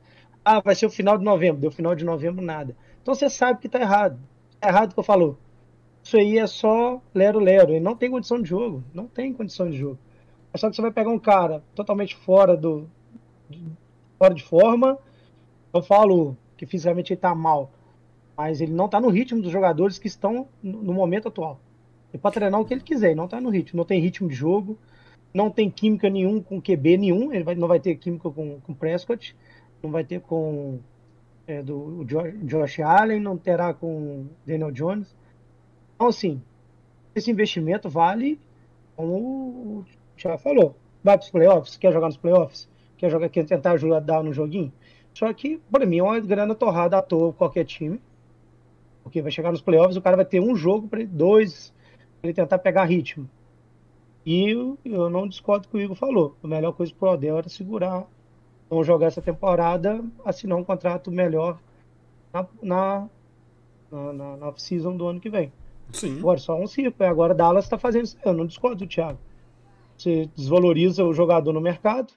Ah, 0.45 0.61
vai 0.61 0.75
ser 0.75 0.87
o 0.87 0.91
final 0.91 1.17
de 1.17 1.25
novembro. 1.25 1.61
Deu 1.61 1.71
final 1.71 1.95
de 1.95 2.05
novembro, 2.05 2.45
nada. 2.45 2.77
Então 3.01 3.15
você 3.15 3.29
sabe 3.31 3.61
que 3.61 3.69
tá 3.69 3.81
errado. 3.81 4.19
Tá 4.59 4.69
errado 4.69 4.91
o 4.91 4.95
que 4.95 5.01
eu 5.01 5.05
falou. 5.05 5.39
Isso 6.03 6.17
aí 6.17 6.39
é 6.39 6.47
só 6.47 7.01
lero-lero. 7.15 7.73
Ele 7.73 7.81
não 7.81 7.97
tem 7.97 8.11
condição 8.11 8.41
de 8.41 8.49
jogo. 8.49 8.85
Não 8.93 9.07
tem 9.07 9.33
condição 9.33 9.71
de 9.71 9.79
jogo. 9.79 9.99
É 10.53 10.59
só 10.59 10.69
que 10.69 10.77
você 10.77 10.83
vai 10.83 10.91
pegar 10.93 11.11
um 11.11 11.19
cara 11.19 11.63
totalmente 11.75 12.17
fora 12.17 12.57
do. 12.57 12.89
de- 13.49 13.65
fora 14.19 14.35
de 14.35 14.43
forma. 14.43 14.99
Eu 15.73 15.83
falo 15.83 16.37
que 16.57 16.67
fisicamente 16.67 17.13
ele 17.13 17.21
tá 17.21 17.35
mal 17.35 17.71
mas 18.41 18.63
ele 18.63 18.73
não 18.73 18.87
está 18.87 18.99
no 18.99 19.11
ritmo 19.11 19.43
dos 19.43 19.53
jogadores 19.53 19.99
que 19.99 20.07
estão 20.07 20.49
no 20.63 20.95
momento 20.95 21.29
atual. 21.29 21.61
Ele 22.11 22.23
pode 22.23 22.37
treinar 22.37 22.59
o 22.59 22.65
que 22.65 22.73
ele 22.73 22.81
quiser, 22.81 23.15
não 23.15 23.27
está 23.27 23.39
no 23.39 23.51
ritmo, 23.51 23.77
não 23.77 23.85
tem 23.85 24.01
ritmo 24.01 24.27
de 24.31 24.35
jogo, 24.35 24.79
não 25.35 25.51
tem 25.51 25.71
química 25.71 26.09
nenhum 26.09 26.41
com 26.43 26.59
QB 26.59 26.97
nenhum, 26.97 27.31
ele 27.35 27.45
vai- 27.45 27.55
não 27.55 27.69
vai 27.69 27.79
ter 27.79 27.97
química 27.97 28.31
com, 28.31 28.59
com 28.61 28.73
Prescott, 28.73 29.37
não 29.83 29.91
vai 29.91 30.05
ter 30.05 30.23
com 30.23 30.79
é, 31.47 31.63
do, 31.63 32.03
Josh 32.05 32.81
Allen, 32.81 33.21
não 33.21 33.37
terá 33.37 33.75
com 33.75 34.25
Daniel 34.47 34.71
Jones. 34.71 35.15
Então, 35.95 36.09
assim, 36.09 36.41
esse 37.15 37.31
investimento 37.31 37.91
vale, 37.91 38.41
como 38.97 39.85
o 40.21 40.23
Thiago 40.23 40.39
falou, 40.39 40.77
vai 41.03 41.17
para 41.17 41.25
os 41.25 41.31
playoffs, 41.31 41.77
quer 41.77 41.93
jogar 41.93 42.09
nos 42.09 42.17
playoffs, 42.17 42.69
quer, 42.97 43.11
jogar, 43.11 43.29
quer 43.29 43.45
tentar 43.47 43.73
ajudar 43.73 44.23
no 44.23 44.33
joguinho. 44.33 44.73
Só 45.15 45.33
que, 45.33 45.61
para 45.71 45.87
mim, 45.87 45.99
é 45.99 46.03
uma 46.03 46.21
grana 46.21 46.55
torrada 46.55 46.99
à 46.99 47.03
toa 47.03 47.33
qualquer 47.33 47.65
time. 47.65 48.01
Porque 49.03 49.23
vai 49.23 49.33
chegar 49.33 49.51
nos 49.51 49.63
playoffs, 49.63 49.97
o 49.97 50.03
cara 50.03 50.17
vai 50.17 50.25
ter 50.25 50.41
um 50.41 50.55
jogo, 50.55 50.87
para 50.87 51.05
dois, 51.05 51.73
para 52.21 52.29
ele 52.29 52.35
tentar 52.35 52.59
pegar 52.59 52.85
ritmo. 52.85 53.29
E 54.25 54.51
eu, 54.51 54.79
eu 54.85 55.09
não 55.09 55.27
discordo 55.27 55.67
com 55.67 55.77
o 55.77 55.81
que 55.81 55.85
o 55.85 55.87
Igor 55.87 55.97
falou. 55.97 56.37
A 56.45 56.47
melhor 56.47 56.73
coisa 56.73 56.93
pro 56.97 57.11
Odell 57.11 57.39
era 57.39 57.49
segurar, 57.49 58.07
não 58.71 58.85
jogar 58.85 59.07
essa 59.07 59.23
temporada, 59.23 60.05
assinar 60.25 60.59
um 60.59 60.65
contrato 60.65 61.11
melhor 61.11 61.59
na, 62.33 62.47
na, 62.63 63.09
na, 63.91 64.37
na, 64.37 64.49
off-season 64.49 64.97
do 64.97 65.07
ano 65.07 65.19
que 65.19 65.31
vem. 65.31 65.51
Sim. 65.93 66.19
Agora, 66.19 66.39
só 66.39 66.61
um 66.61 66.67
circo. 66.67 67.03
E 67.03 67.07
agora 67.07 67.35
Dallas 67.35 67.65
está 67.65 67.79
fazendo 67.79 68.05
isso. 68.05 68.19
Eu 68.25 68.35
não 68.35 68.47
discordo 68.47 68.85
do 68.85 68.87
Thiago. 68.87 69.19
Você 70.01 70.31
desvaloriza 70.35 71.05
o 71.05 71.13
jogador 71.13 71.53
no 71.53 71.61
mercado, 71.61 72.15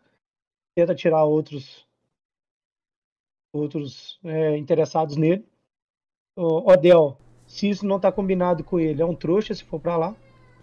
tenta 0.73 0.95
tirar 0.95 1.25
outros 1.25 1.85
outros 3.53 4.17
é, 4.23 4.55
interessados 4.55 5.17
nele. 5.17 5.45
O 6.37 6.71
Odell, 6.71 7.17
se 7.45 7.69
isso 7.69 7.85
não 7.85 7.97
está 7.97 8.09
combinado 8.09 8.63
com 8.63 8.79
ele, 8.79 9.01
é 9.01 9.05
um 9.05 9.13
trouxa 9.13 9.53
se 9.53 9.65
for 9.65 9.81
para 9.81 9.97
lá. 9.97 10.15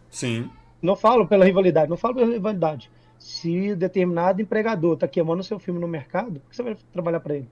Sim. 0.09 0.51
Não 0.81 0.97
falo 0.97 1.29
pela 1.29 1.45
rivalidade, 1.45 1.91
não 1.91 1.97
falo 1.99 2.14
pela 2.14 2.33
rivalidade. 2.33 2.91
Se 3.18 3.75
determinado 3.77 4.41
empregador 4.41 4.95
está 4.95 5.07
queimando 5.07 5.45
seu 5.45 5.59
filme 5.59 5.79
no 5.79 5.87
mercado, 5.87 6.41
por 6.41 6.49
que 6.49 6.57
você 6.57 6.62
vai 6.62 6.75
trabalhar 6.91 7.21
para 7.21 7.37
ele? 7.37 7.51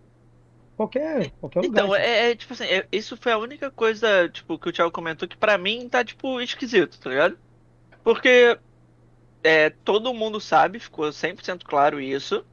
Qualquer, 0.78 1.30
qualquer 1.32 1.60
lugar. 1.60 1.84
Então, 1.84 1.94
é, 1.94 2.30
é, 2.30 2.34
tipo 2.34 2.54
assim, 2.54 2.64
é- 2.64 2.88
isso 2.90 3.18
foi 3.18 3.32
a 3.32 3.38
única 3.38 3.70
coisa, 3.70 4.30
tipo, 4.30 4.58
que 4.58 4.70
o 4.70 4.72
Thiago 4.72 4.90
comentou 4.90 5.28
que 5.28 5.36
pra 5.36 5.58
mim 5.58 5.90
tá, 5.90 6.02
tipo, 6.02 6.40
esquisito, 6.40 6.98
tá 6.98 7.10
ligado? 7.10 7.38
Porque 8.02 8.58
é, 9.42 9.70
todo 9.70 10.14
mundo 10.14 10.40
sabe, 10.40 10.78
ficou 10.80 11.12
100% 11.12 11.64
claro 11.66 12.00
isso, 12.00 12.46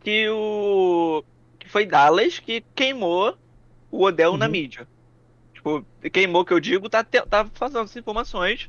que 0.00 0.28
o 0.30 1.24
que 1.58 1.68
foi 1.68 1.86
Dallas 1.86 2.38
que 2.40 2.62
queimou 2.74 3.38
o 3.90 4.04
Odell 4.04 4.36
na 4.38 4.46
Uhum. 4.46 4.52
mídia. 4.52 4.88
Tipo, 5.54 5.86
queimou 6.12 6.44
que 6.44 6.52
eu 6.54 6.60
digo, 6.60 6.88
tá, 6.90 7.04
te- 7.04 7.22
tá 7.26 7.50
fazendo 7.54 7.80
as 7.80 7.96
informações 7.96 8.68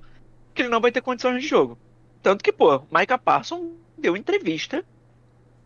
que 0.56 0.64
ele 0.64 0.70
não 0.70 0.82
vai 0.82 0.92
ter 0.92 1.02
condições 1.02 1.42
de 1.42 1.48
jogo. 1.50 1.80
Tanto 2.22 2.44
que, 2.44 2.54
pô, 2.54 2.82
Micah 2.92 3.18
Parsons 3.20 3.78
deu 3.98 4.18
entrevista 4.18 4.86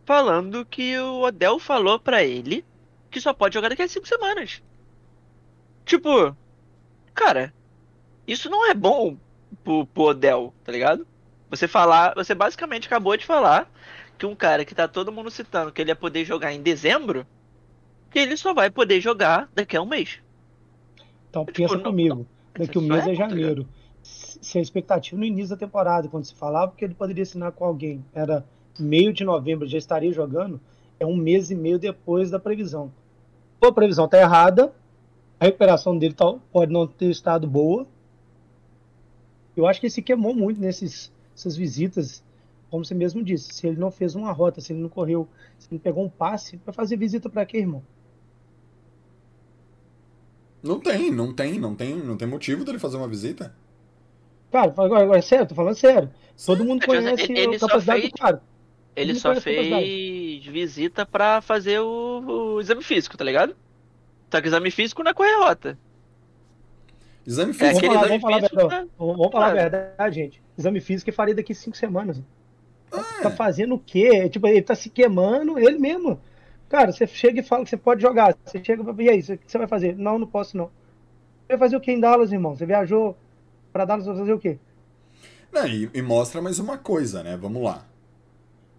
falando 0.06 0.66
que 0.66 0.98
o 0.98 1.22
Odell 1.22 1.58
falou 1.58 2.00
pra 2.00 2.24
ele 2.24 2.66
que 3.10 3.20
só 3.20 3.32
pode 3.34 3.54
jogar 3.54 3.68
daqui 3.70 3.82
a 3.82 3.88
cinco 3.88 4.08
semanas. 4.08 4.62
Tipo, 5.84 6.36
cara, 7.14 7.54
isso 8.26 8.50
não 8.50 8.66
é 8.70 8.74
bom 8.74 9.20
pro, 9.64 9.86
pro 9.88 10.04
Odell, 10.04 10.56
tá 10.64 10.72
ligado? 10.72 11.08
Você 11.54 11.68
falar, 11.68 12.14
você 12.14 12.34
basicamente 12.34 12.86
acabou 12.86 13.16
de 13.16 13.24
falar 13.24 13.70
que 14.18 14.26
um 14.26 14.34
cara 14.34 14.64
que 14.64 14.74
tá 14.74 14.88
todo 14.88 15.12
mundo 15.12 15.30
citando 15.30 15.70
que 15.70 15.80
ele 15.80 15.90
ia 15.90 15.96
poder 15.96 16.24
jogar 16.24 16.52
em 16.52 16.60
dezembro, 16.60 17.26
que 18.10 18.18
ele 18.18 18.36
só 18.36 18.52
vai 18.52 18.70
poder 18.70 19.00
jogar 19.00 19.48
daqui 19.54 19.76
a 19.76 19.82
um 19.82 19.86
mês. 19.86 20.18
Então 21.30 21.44
Tipo, 21.44 21.58
pensa 21.58 21.76
não- 21.76 21.82
comigo. 21.84 22.26
Daqui 22.58 22.78
um 22.78 22.82
mês 22.82 23.06
é 23.06 23.12
é 23.12 23.16
tá 23.16 23.28
janeiro. 23.28 23.68
Se 24.02 24.58
a 24.58 24.60
expectativa 24.60 25.16
no 25.18 25.24
início 25.24 25.50
da 25.50 25.56
temporada, 25.56 26.08
quando 26.08 26.24
se 26.24 26.34
falava 26.34 26.72
que 26.76 26.84
ele 26.84 26.94
poderia 26.94 27.22
assinar 27.22 27.52
com 27.52 27.64
alguém, 27.64 28.04
era 28.14 28.44
meio 28.78 29.12
de 29.12 29.24
novembro, 29.24 29.66
já 29.66 29.78
estaria 29.78 30.12
jogando, 30.12 30.60
é 31.00 31.06
um 31.06 31.16
mês 31.16 31.50
e 31.50 31.54
meio 31.54 31.78
depois 31.78 32.30
da 32.30 32.38
previsão. 32.38 32.92
Ou 33.60 33.68
a 33.68 33.72
previsão 33.72 34.04
está 34.06 34.18
errada, 34.20 34.72
a 35.40 35.44
recuperação 35.46 35.96
dele 35.96 36.14
tá- 36.14 36.34
pode 36.52 36.72
não 36.72 36.86
ter 36.86 37.10
estado 37.10 37.46
boa. 37.46 37.86
Eu 39.56 39.66
acho 39.66 39.80
que 39.80 39.86
ele 39.86 39.92
se 39.92 40.02
queimou 40.02 40.34
muito 40.34 40.60
nesses, 40.60 41.12
nessas 41.34 41.56
visitas, 41.56 42.24
como 42.70 42.84
você 42.84 42.94
mesmo 42.94 43.22
disse. 43.22 43.52
Se 43.54 43.66
ele 43.66 43.78
não 43.78 43.90
fez 43.90 44.14
uma 44.14 44.32
rota, 44.32 44.60
se 44.60 44.72
ele 44.72 44.80
não 44.82 44.88
correu, 44.88 45.28
se 45.58 45.68
ele 45.68 45.76
não 45.76 45.80
pegou 45.80 46.04
um 46.04 46.10
passe, 46.10 46.58
vai 46.64 46.74
fazer 46.74 46.96
visita 46.96 47.28
para 47.30 47.46
quê, 47.46 47.58
irmão? 47.58 47.82
Não 50.62 50.80
tem, 50.80 51.10
não 51.12 51.32
tem, 51.32 51.60
não 51.60 51.76
tem, 51.76 51.94
não 51.96 52.16
tem 52.16 52.26
motivo 52.26 52.64
dele 52.64 52.78
fazer 52.80 52.96
uma 52.96 53.06
visita. 53.08 53.54
Cara, 54.50 54.72
agora, 54.76 55.02
agora 55.04 55.18
é 55.18 55.22
sério, 55.22 55.46
tô 55.46 55.54
falando 55.54 55.74
sério. 55.76 56.10
Todo 56.44 56.64
mundo 56.64 56.82
É, 56.82 56.86
conhece 56.86 57.32
ele 57.32 57.56
a 57.56 57.58
só 57.58 57.66
capacidade 57.68 58.00
fez- 58.00 58.12
do 58.12 58.18
cara. 58.18 58.42
Ele 58.96 59.12
Ele 59.12 59.14
só 59.14 59.32
a 59.32 59.36
fez 59.36 60.40
visita 60.50 61.04
pra 61.06 61.40
fazer 61.40 61.80
o, 61.80 62.54
o 62.56 62.60
exame 62.60 62.82
físico, 62.82 63.16
tá 63.16 63.24
ligado? 63.24 63.56
Só 64.32 64.40
que 64.40 64.48
exame 64.48 64.70
físico 64.70 65.02
não 65.02 65.10
é 65.10 65.14
correr 65.14 65.36
rota. 65.36 65.78
Exame 67.26 67.50
É 67.52 67.54
físico. 67.54 67.86
falar- 67.86 68.04
exame 68.06 68.08
vamos 68.08 68.22
falar 68.22 68.40
verdade. 68.40 68.68
né? 68.84 68.88
Vamos 68.98 69.16
vamos 69.16 69.32
falar 69.32 69.46
a 69.46 69.54
Cara. 69.54 69.68
verdade, 69.70 70.14
gente. 70.14 70.42
Exame 70.58 70.80
físico 70.80 71.10
ele 71.10 71.16
faria 71.16 71.34
daqui 71.34 71.54
cinco 71.54 71.76
semanas. 71.76 72.20
É. 72.92 73.22
Tá 73.22 73.30
fazendo 73.30 73.74
o 73.74 73.78
quê? 73.78 74.28
Tipo, 74.28 74.46
ele 74.46 74.62
tá 74.62 74.74
se 74.74 74.88
queimando, 74.90 75.58
ele 75.58 75.78
mesmo. 75.78 76.20
Cara, 76.68 76.92
você 76.92 77.06
chega 77.06 77.40
e 77.40 77.42
fala 77.42 77.64
que 77.64 77.70
você 77.70 77.76
pode 77.76 78.02
jogar. 78.02 78.36
Você 78.44 78.62
chega 78.62 78.82
e 78.82 78.84
fala, 78.84 79.02
e 79.02 79.08
aí, 79.08 79.20
o 79.20 79.22
que 79.38 79.40
você 79.46 79.58
vai 79.58 79.66
fazer? 79.66 79.96
Não, 79.96 80.18
não 80.18 80.26
posso 80.26 80.56
não. 80.56 80.66
Você 80.66 81.48
vai 81.56 81.58
fazer 81.58 81.76
o 81.76 81.80
quê 81.80 81.92
em 81.92 82.00
Dallas, 82.00 82.32
irmão? 82.32 82.54
Você 82.56 82.66
viajou 82.66 83.16
pra 83.72 83.84
Dallas, 83.84 84.06
vai 84.06 84.16
fazer 84.16 84.32
o 84.32 84.38
quê? 84.38 84.58
Não, 85.52 85.66
e, 85.66 85.88
e 85.94 86.02
mostra 86.02 86.42
mais 86.42 86.58
uma 86.58 86.76
coisa, 86.78 87.22
né? 87.22 87.36
Vamos 87.36 87.62
lá. 87.62 87.86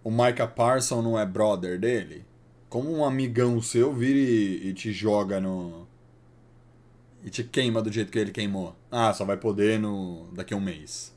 O 0.04 0.12
Micah 0.12 0.48
Parson 0.48 1.02
não 1.02 1.20
é 1.20 1.26
brother 1.26 1.80
dele? 1.80 2.26
Como 2.70 2.92
um 2.92 3.06
amigão 3.06 3.62
seu 3.62 3.94
vira 3.94 4.18
e, 4.20 4.70
e 4.70 4.74
te 4.74 4.92
joga 4.92 5.40
no. 5.40 5.88
E 7.26 7.30
te 7.32 7.44
queima 7.44 7.82
do 7.82 7.92
jeito 7.92 8.12
que 8.12 8.20
ele 8.20 8.32
queimou. 8.32 8.76
Ah, 8.92 9.12
só 9.12 9.26
vai 9.26 9.36
poder 9.36 9.80
no 9.80 10.28
daqui 10.34 10.54
a 10.54 10.58
um 10.58 10.62
mês. 10.62 11.14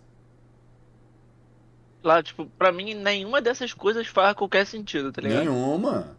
Lá, 2.03 2.23
tipo, 2.23 2.47
pra 2.59 2.73
mim, 2.73 2.95
nenhuma 2.95 3.43
dessas 3.43 3.75
coisas 3.75 4.07
faz 4.07 4.35
qualquer 4.35 4.65
sentido, 4.67 5.13
tá 5.13 5.21
ligado? 5.21 5.41
Nenhuma. 5.41 6.17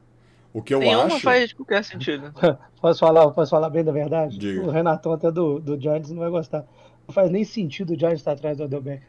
O 0.54 0.62
que 0.62 0.74
eu 0.74 0.80
Nenhuma 0.80 1.06
acho. 1.06 1.20
faz 1.22 1.54
qualquer 1.54 1.84
sentido. 1.84 2.32
Posso 2.82 3.00
falar, 3.00 3.30
posso 3.32 3.52
falar 3.52 3.70
bem 3.70 3.84
da 3.84 3.92
verdade? 3.92 4.38
Diga. 4.38 4.62
O 4.62 4.70
Renatão 4.70 5.12
até 5.12 5.30
do, 5.32 5.60
do 5.60 5.80
Giants 5.80 6.12
não 6.12 6.20
vai 6.20 6.30
gostar. 6.30 6.66
Não 7.08 7.14
faz 7.14 7.30
nem 7.30 7.44
sentido 7.44 7.94
o 7.94 8.00
Giants 8.00 8.22
estar 8.22 8.32
atrás 8.32 8.58
do 8.58 8.64
Odell 8.64 8.82
Beckham. 8.82 9.08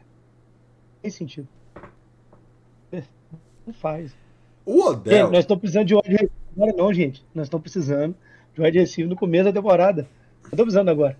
Nem 1.01 1.09
sentido. 1.11 1.47
Não 3.65 3.73
faz. 3.73 4.13
O 4.65 4.81
É, 4.81 4.85
Odell. 4.89 5.31
nós 5.31 5.39
estamos 5.39 5.61
precisando 5.61 5.87
de 5.87 5.95
wide 5.95 6.29
agora 6.55 6.73
não, 6.75 6.93
gente. 6.93 7.23
Nós 7.33 7.45
estamos 7.47 7.61
precisando 7.63 8.13
de 8.53 8.61
wide 8.61 8.77
receiver 8.79 9.09
no 9.09 9.15
começo 9.15 9.45
da 9.45 9.53
temporada. 9.53 10.07
Não 10.51 10.65
estamos 10.65 10.73
precisando 10.73 10.89
agora. 10.89 11.17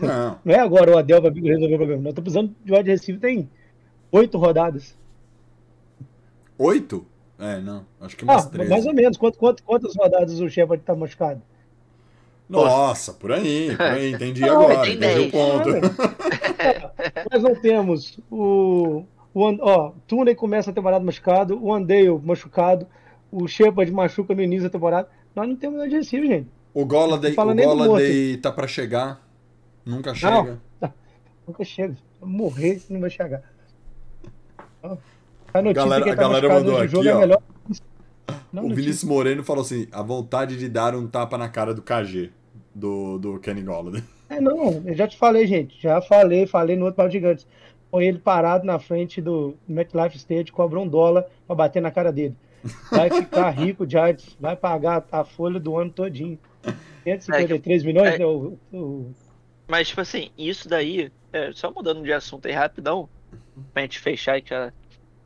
Não. 0.00 0.38
Não 0.44 0.54
é 0.54 0.58
agora 0.58 0.94
o 0.94 0.98
Adel 0.98 1.20
vai 1.22 1.30
resolver 1.32 1.74
o 1.74 1.78
problema. 1.78 2.02
Nós 2.02 2.10
estamos 2.12 2.32
precisando 2.32 2.54
de 2.64 2.72
wide 2.72 2.90
receiver 2.90 3.20
tem 3.20 3.50
oito 4.12 4.38
rodadas. 4.38 4.94
Oito? 6.58 7.06
É, 7.38 7.58
não. 7.58 7.86
Acho 8.00 8.16
que 8.16 8.24
Ah, 8.28 8.32
umas 8.34 8.46
três. 8.46 8.68
mais 8.68 8.84
ou 8.86 8.92
menos. 8.92 9.16
Quanto, 9.16 9.38
quanto, 9.38 9.62
quantas 9.62 9.96
rodadas 9.96 10.38
o 10.40 10.48
Shepard 10.48 10.82
está 10.82 10.94
machucado? 10.94 11.40
Nossa, 12.48 13.14
por 13.14 13.32
aí, 13.32 13.74
por 13.74 13.80
aí. 13.86 14.12
Entendi 14.12 14.40
Não, 14.46 14.60
agora. 14.62 14.88
Entendi 14.90 15.20
o 15.20 15.30
ponto. 15.30 15.68
Nós 17.32 17.42
não 17.42 17.54
temos 17.54 18.18
o. 18.30 19.04
o 19.32 19.46
And- 19.48 19.58
ó, 19.62 19.92
Tooney 20.06 20.34
começa 20.34 20.70
a 20.70 20.74
temporada 20.74 21.02
machucado, 21.02 21.58
o 21.64 21.72
Andale 21.72 22.10
machucado, 22.22 22.86
o 23.32 23.48
Shepard 23.48 23.90
machuca 23.90 24.34
no 24.34 24.42
início 24.42 24.64
da 24.64 24.70
temporada. 24.70 25.08
Nós 25.34 25.48
não 25.48 25.56
temos 25.56 25.80
wide 25.80 25.96
receiver, 25.96 26.28
gente. 26.28 26.48
O 26.72 26.84
Golladay, 26.84 27.34
Não 27.36 27.48
o 27.50 27.54
Golladay 27.54 28.36
tá 28.36 28.52
pra 28.52 28.66
chegar. 28.66 29.26
Nunca 29.84 30.14
chega. 30.14 30.60
Nunca 31.46 31.64
chega. 31.64 31.96
Morrer 32.22 32.80
não 32.88 33.00
vai 33.00 33.10
chegar. 33.10 33.42
Ó, 34.82 34.96
A 35.52 35.62
notícia 35.62 35.72
Galera- 35.82 36.02
que 36.04 36.08
a 36.10 36.12
ele 36.12 36.16
tá 36.16 36.22
galera 36.22 36.48
mandou 36.48 36.76
aqui, 36.78 36.88
jogo 36.88 37.08
é 37.08 37.14
ó. 37.14 37.18
melhor. 37.20 37.42
Não, 38.52 38.64
o 38.64 38.68
notícia. 38.68 38.76
Vinícius 38.84 39.04
Moreno 39.04 39.42
falou 39.44 39.62
assim: 39.62 39.86
a 39.90 40.02
vontade 40.02 40.56
de 40.56 40.68
dar 40.68 40.94
um 40.94 41.06
tapa 41.08 41.36
na 41.36 41.48
cara 41.48 41.74
do 41.74 41.82
KG, 41.82 42.30
do, 42.74 43.18
do 43.18 43.38
Kenny 43.40 43.62
Golladay. 43.62 44.02
É, 44.28 44.40
não, 44.40 44.82
eu 44.86 44.94
já 44.94 45.08
te 45.08 45.16
falei, 45.18 45.46
gente. 45.46 45.80
Já 45.82 46.00
falei, 46.00 46.46
falei 46.46 46.76
no 46.76 46.84
outro 46.84 46.96
Paulo 46.98 47.10
Gigantes. 47.10 47.46
Põe 47.90 48.06
ele 48.06 48.18
parado 48.20 48.64
na 48.64 48.78
frente 48.78 49.20
do 49.20 49.56
MetLife 49.66 50.16
State, 50.16 50.52
cobra 50.52 50.78
um 50.78 50.86
dólar 50.86 51.24
pra 51.48 51.56
bater 51.56 51.82
na 51.82 51.90
cara 51.90 52.12
dele. 52.12 52.36
Vai 52.92 53.10
ficar 53.10 53.50
rico, 53.50 53.88
Giants. 53.88 54.36
Vai 54.38 54.54
pagar 54.54 55.04
a 55.10 55.24
folha 55.24 55.58
do 55.58 55.76
ano 55.76 55.90
todinho. 55.90 56.38
153 57.04 57.82
milhões, 57.84 58.14
é- 58.14 58.18
né? 58.18 58.26
O, 58.26 58.58
o- 58.72 59.14
Mas, 59.68 59.88
tipo 59.88 60.00
assim, 60.00 60.30
isso 60.36 60.68
daí, 60.68 61.10
é, 61.32 61.52
só 61.52 61.70
mudando 61.70 62.02
de 62.02 62.12
assunto 62.12 62.46
aí 62.46 62.52
rapidão, 62.52 63.08
pra 63.72 63.82
gente 63.82 63.98
fechar 63.98 64.38
e 64.38 64.42
que 64.42 64.50
já 64.50 64.72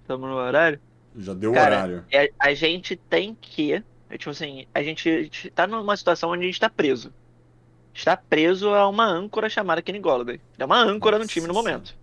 estamos 0.02 0.28
no 0.28 0.36
horário. 0.36 0.78
Já 1.16 1.32
deu 1.35 1.52
o 1.52 1.59
horário. 1.59 2.05
É, 2.12 2.31
a 2.39 2.52
gente 2.55 2.97
tem 2.97 3.36
que. 3.40 3.73
é, 3.74 3.82
Tipo 4.19 4.31
assim, 4.31 4.66
a 4.74 4.82
gente, 4.82 5.09
a 5.09 5.23
gente 5.23 5.51
tá 5.51 5.66
numa 5.66 5.97
situação 5.97 6.31
onde 6.31 6.43
a 6.44 6.47
gente 6.47 6.61
tá 6.61 6.69
preso. 6.70 7.12
Está 7.93 8.16
preso 8.16 8.70
a 8.70 8.89
uma 8.89 9.06
âncora 9.06 9.48
chamada 9.48 9.81
Kenny 9.81 10.01
Golladay. 10.01 10.40
É 10.59 10.65
uma 10.65 10.78
âncora 10.81 11.19
no 11.19 11.27
time 11.27 11.47
no 11.47 11.55
Nossa 11.55 11.69
momento. 11.69 11.97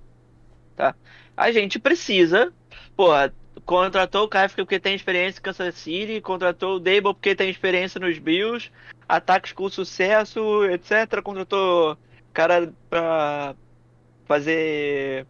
Tá? 0.76 0.96
A 1.36 1.52
gente 1.52 1.78
precisa. 1.80 2.52
Porra, 2.96 3.34
contratou 3.66 4.24
o 4.24 4.28
Kafka 4.28 4.64
porque 4.64 4.80
tem 4.80 4.96
experiência 4.96 5.40
em 5.40 5.44
Kansas 5.44 5.76
City, 5.76 6.22
contratou 6.22 6.78
o 6.78 6.80
Dable 6.80 7.14
porque 7.14 7.36
tem 7.36 7.50
experiência 7.50 8.00
nos 8.00 8.18
Bills, 8.18 8.72
ataques 9.12 9.52
com 9.52 9.70
sucesso, 9.70 10.64
etc. 10.66 11.22
Contratou 11.22 11.98
cara 12.34 12.74
pra 12.90 13.54
fazer 14.26 15.28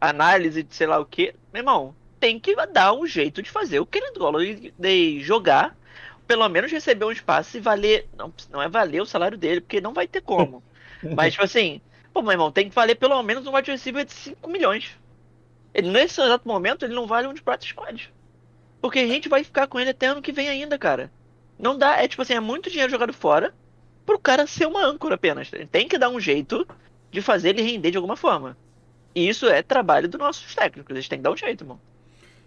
análise 0.00 0.62
de 0.62 0.74
sei 0.74 0.86
lá 0.86 1.00
o 1.00 1.04
que. 1.04 1.34
Meu 1.52 1.60
irmão, 1.60 1.94
tem 2.20 2.38
que 2.38 2.54
dar 2.72 2.92
um 2.92 3.04
jeito 3.04 3.42
de 3.42 3.50
fazer 3.50 3.80
o 3.80 3.86
Kenny 3.86 4.12
Golladay 4.16 5.20
jogar, 5.20 5.76
pelo 6.26 6.48
menos 6.48 6.70
receber 6.70 7.04
um 7.04 7.10
espaço 7.10 7.56
e 7.56 7.60
valer. 7.60 8.08
Não, 8.16 8.32
não 8.48 8.62
é 8.62 8.68
valer 8.68 9.02
o 9.02 9.06
salário 9.06 9.36
dele, 9.36 9.60
porque 9.60 9.80
não 9.80 9.92
vai 9.92 10.06
ter 10.06 10.20
como. 10.20 10.62
Mas, 11.16 11.32
tipo 11.32 11.44
assim, 11.44 11.80
pô, 12.12 12.22
meu 12.22 12.32
irmão, 12.32 12.52
tem 12.52 12.68
que 12.68 12.74
valer 12.74 12.94
pelo 12.94 13.20
menos 13.24 13.44
um 13.46 13.54
wide 13.54 13.72
receiver 13.72 14.04
de 14.04 14.12
5 14.12 14.48
milhões. 14.48 14.96
Ele, 15.74 15.90
nesse 15.90 16.20
exato 16.20 16.46
momento, 16.46 16.84
ele 16.84 16.94
não 16.94 17.06
vale 17.08 17.26
um 17.26 17.34
de 17.34 17.42
practice 17.42 17.70
squad. 17.70 18.12
Porque 18.80 19.00
a 19.00 19.06
gente 19.06 19.28
vai 19.28 19.42
ficar 19.42 19.66
com 19.66 19.80
ele 19.80 19.90
até 19.90 20.06
ano 20.06 20.22
que 20.22 20.32
vem 20.32 20.48
ainda, 20.48 20.78
cara. 20.78 21.10
Não 21.58 21.76
dá, 21.76 21.96
é 22.02 22.08
tipo 22.08 22.22
assim, 22.22 22.34
é 22.34 22.40
muito 22.40 22.70
dinheiro 22.70 22.90
jogado 22.90 23.12
fora 23.12 23.54
pro 24.06 24.18
cara 24.18 24.46
ser 24.46 24.66
uma 24.66 24.84
âncora 24.84 25.16
apenas. 25.16 25.50
Tem 25.70 25.88
que 25.88 25.98
dar 25.98 26.08
um 26.08 26.20
jeito 26.20 26.66
de 27.10 27.20
fazer 27.20 27.50
ele 27.50 27.62
render 27.62 27.90
de 27.90 27.96
alguma 27.96 28.16
forma. 28.16 28.56
E 29.14 29.28
isso 29.28 29.46
é 29.46 29.62
trabalho 29.62 30.08
dos 30.08 30.18
nossos 30.20 30.54
técnicos, 30.54 30.94
eles 30.94 31.08
têm 31.08 31.18
que 31.18 31.24
dar 31.24 31.32
um 31.32 31.36
jeito, 31.36 31.64
irmão. 31.64 31.80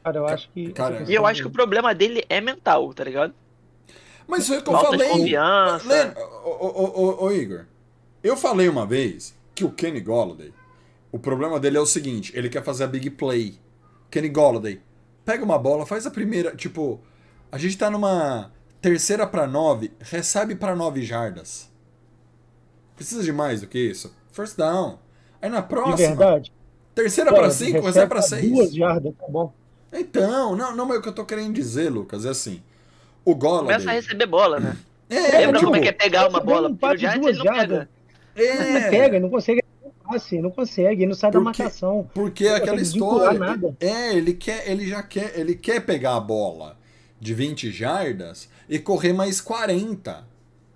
Cara, 0.03 0.17
eu 0.17 0.27
acho 0.27 0.49
que. 0.51 0.71
Cara, 0.71 1.03
E 1.07 1.13
eu 1.13 1.25
acho 1.25 1.41
que 1.41 1.47
o 1.47 1.51
problema 1.51 1.93
dele 1.93 2.23
é 2.29 2.41
mental, 2.41 2.93
tá 2.93 3.03
ligado? 3.03 3.33
Mas 4.27 4.47
foi 4.47 4.57
o 4.59 4.63
que 4.63 4.69
eu 4.69 4.73
Falta 4.73 4.97
de 4.97 5.03
falei. 5.03 5.19
confiança. 5.19 5.87
Lembra, 5.87 6.25
ô, 6.45 6.49
ô, 6.49 7.01
ô, 7.01 7.25
ô, 7.25 7.31
Igor, 7.31 7.65
eu 8.23 8.37
falei 8.37 8.69
uma 8.69 8.85
vez 8.85 9.35
que 9.53 9.63
o 9.65 9.71
Kenny 9.71 9.99
Golladay, 9.99 10.53
o 11.11 11.19
problema 11.19 11.59
dele 11.59 11.77
é 11.77 11.81
o 11.81 11.85
seguinte, 11.85 12.31
ele 12.35 12.49
quer 12.49 12.63
fazer 12.63 12.85
a 12.85 12.87
big 12.87 13.09
play. 13.11 13.55
Kenny 14.09 14.29
Golladay, 14.29 14.81
pega 15.25 15.43
uma 15.43 15.57
bola, 15.57 15.85
faz 15.85 16.05
a 16.05 16.11
primeira, 16.11 16.55
tipo, 16.55 16.99
a 17.51 17.57
gente 17.57 17.77
tá 17.77 17.89
numa 17.89 18.51
terceira 18.81 19.27
pra 19.27 19.45
nove, 19.47 19.91
recebe 19.99 20.55
pra 20.55 20.75
nove 20.75 21.01
jardas. 21.03 21.69
Precisa 22.95 23.23
de 23.23 23.31
mais 23.31 23.61
do 23.61 23.67
que 23.67 23.79
isso? 23.79 24.13
First 24.31 24.57
down. 24.57 24.97
Aí 25.41 25.49
na 25.49 25.61
De 25.61 25.67
próxima, 25.67 25.97
verdade. 25.97 26.51
terceira 26.93 27.31
Pô, 27.31 27.37
pra 27.37 27.49
cinco, 27.49 27.81
recebe 27.81 28.07
pra 28.07 28.21
seis. 28.21 28.49
Duas 28.51 28.73
jardas, 28.73 29.13
tá 29.19 29.25
bom. 29.27 29.53
Então, 29.93 30.55
não, 30.55 30.75
não, 30.75 30.85
mas 30.85 30.99
o 30.99 31.01
que 31.01 31.09
eu 31.09 31.13
tô 31.13 31.25
querendo 31.25 31.53
dizer, 31.53 31.89
Lucas, 31.89 32.25
é 32.25 32.29
assim, 32.29 32.61
o 33.25 33.35
Golladay... 33.35 33.65
Começa 33.73 33.89
a 33.89 33.93
receber 33.93 34.25
bola, 34.25 34.59
né? 34.59 34.77
É, 35.09 35.39
Lembra 35.39 35.59
tipo, 35.59 35.65
como 35.65 35.75
é 35.75 35.81
que 35.81 35.87
é 35.89 35.91
pegar 35.91 36.29
uma 36.29 36.39
bola? 36.39 36.69
um 36.69 36.73
de 36.73 36.79
duas 36.79 37.03
ele 37.15 37.37
não 37.37 37.43
jardas. 37.43 37.87
pega. 38.33 38.51
É, 38.53 38.89
pega, 38.89 39.15
ele 39.17 39.19
não 39.19 39.29
consegue 39.29 39.61
passe, 40.11 40.35
ele 40.35 40.43
não 40.43 40.51
consegue, 40.51 41.05
não 41.05 41.13
sai 41.13 41.31
da 41.31 41.39
Porque- 41.41 41.61
marcação. 41.63 42.09
Porque 42.13 42.45
é 42.45 42.49
Não 42.51 42.55
aquela 42.57 42.81
história. 42.81 43.39
nada. 43.39 43.75
É, 43.79 44.13
ele 44.15 44.33
quer, 44.33 44.69
ele 44.69 44.87
já 44.87 45.01
quer, 45.03 45.37
ele 45.37 45.55
quer 45.55 45.81
pegar 45.81 46.15
a 46.15 46.19
bola 46.19 46.77
de 47.21 47.33
20 47.35 47.71
jardas 47.71 48.49
e 48.67 48.79
correr 48.79 49.13
mais 49.13 49.39
40. 49.39 50.25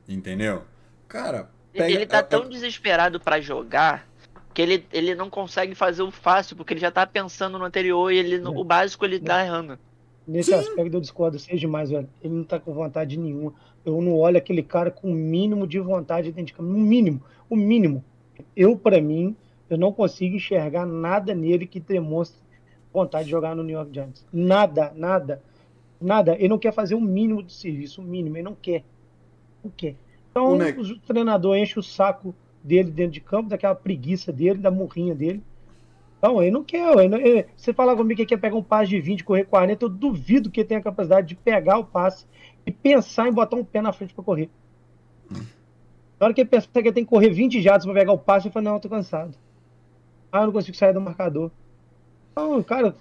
Entendeu? 0.07 0.61
Cara, 1.07 1.49
pega 1.73 1.89
ele 1.91 2.05
tá 2.05 2.19
é- 2.19 2.23
tão 2.23 2.43
é- 2.43 2.47
desesperado 2.47 3.19
pra 3.19 3.41
jogar 3.41 4.07
que 4.53 4.61
ele, 4.61 4.85
ele 4.93 5.15
não 5.15 5.29
consegue 5.29 5.73
fazer 5.75 6.03
o 6.03 6.11
fácil, 6.11 6.55
porque 6.55 6.73
ele 6.73 6.79
já 6.79 6.91
tá 6.91 7.05
pensando 7.05 7.57
no 7.59 7.65
anterior 7.65 8.11
e 8.11 8.17
ele, 8.17 8.37
no- 8.37 8.53
É. 8.53 8.57
o 8.57 8.63
básico 8.63 9.03
ele 9.03 9.19
tá 9.19 9.43
errando. 9.43 9.77
Nesse 10.27 10.53
aspecto 10.53 10.93
eu 10.95 11.01
discordo 11.01 11.37
seja 11.39 11.57
demais, 11.57 11.89
velho. 11.89 12.07
Ele 12.23 12.33
não 12.35 12.43
tá 12.43 12.59
com 12.59 12.73
vontade 12.73 13.17
nenhuma. 13.17 13.53
Eu 13.83 13.99
não 14.01 14.13
olho 14.13 14.37
aquele 14.37 14.63
cara 14.63 14.89
com 14.89 15.11
o 15.11 15.13
mínimo 15.15 15.67
de 15.67 15.79
vontade 15.79 16.27
dentro 16.31 16.45
de 16.45 16.53
campo. 16.53 16.69
No 16.69 16.77
mínimo, 16.79 17.21
o 17.49 17.55
mínimo. 17.55 18.03
Eu, 18.55 18.77
pra 18.77 19.01
mim, 19.01 19.35
eu 19.69 19.77
não 19.77 19.91
consigo 19.91 20.35
enxergar 20.35 20.85
nada 20.85 21.33
nele 21.35 21.65
que 21.67 21.79
demonstre 21.79 22.39
vontade 22.93 23.25
de 23.25 23.31
jogar 23.31 23.55
no 23.55 23.61
New 23.63 23.75
York 23.75 23.93
Giants. 23.93 24.25
Nada, 24.31 24.91
nada, 24.95 25.41
nada. 26.01 26.35
Ele 26.35 26.47
não 26.49 26.57
quer 26.59 26.73
fazer 26.73 26.95
o 26.95 27.01
mínimo 27.01 27.41
de 27.43 27.53
serviço, 27.53 28.01
o 28.01 28.03
mínimo. 28.03 28.35
Ele 28.37 28.43
não 28.43 28.55
quer. 28.55 28.83
Não 29.63 29.71
quer. 29.75 29.95
Então, 30.31 30.53
O 30.53 30.57
neg- 30.57 30.77
o 30.79 30.99
treinador 30.99 31.55
enche 31.55 31.79
o 31.79 31.83
saco 31.83 32.35
dele 32.63 32.91
dentro 32.91 33.13
de 33.13 33.21
campo, 33.21 33.49
daquela 33.49 33.75
preguiça 33.75 34.31
dele, 34.33 34.59
da 34.59 34.69
murrinha 34.71 35.15
dele. 35.15 35.41
Não, 36.21 36.41
ele 36.41 36.51
não 36.51 36.63
quer. 36.63 36.97
Ele 36.97 37.07
não- 37.07 37.19
ele- 37.19 37.45
você 37.55 37.73
falar 37.73 37.95
comigo 37.95 38.17
que 38.17 38.25
quer 38.25 38.37
pegar 38.37 38.55
um 38.55 38.63
passe 38.63 38.89
de 38.89 38.99
20 38.99 39.23
correr 39.23 39.45
40, 39.45 39.85
eu 39.85 39.89
duvido 39.89 40.49
que 40.49 40.61
ele 40.61 40.67
tenha 40.67 40.79
a 40.79 40.83
capacidade 40.83 41.27
de 41.27 41.35
pegar 41.35 41.77
o 41.77 41.85
passe 41.85 42.25
e 42.65 42.71
pensar 42.71 43.27
em 43.27 43.33
botar 43.33 43.55
um 43.55 43.63
pé 43.63 43.81
na 43.81 43.93
frente 43.93 44.13
para 44.13 44.23
correr. 44.23 44.49
Na 46.19 46.25
hora 46.27 46.33
que 46.33 46.41
ele 46.41 46.49
pensa 46.49 46.67
que 46.71 46.79
ele 46.79 46.91
tem 46.91 47.03
que 47.03 47.09
correr 47.09 47.29
20 47.29 47.61
jardas 47.61 47.85
para 47.85 47.93
pegar 47.93 48.13
o 48.13 48.17
passe, 48.17 48.47
ele 48.47 48.53
fala, 48.53 48.63
não, 48.63 48.73
eu 48.75 48.79
tô 48.79 48.89
cansado. 48.89 49.37
Ah, 50.31 50.41
eu 50.41 50.45
não 50.47 50.53
consigo 50.53 50.75
sair 50.75 50.93
do 50.93 51.01
marcador. 51.01 51.51
Então, 52.31 52.61
cara, 52.63 52.95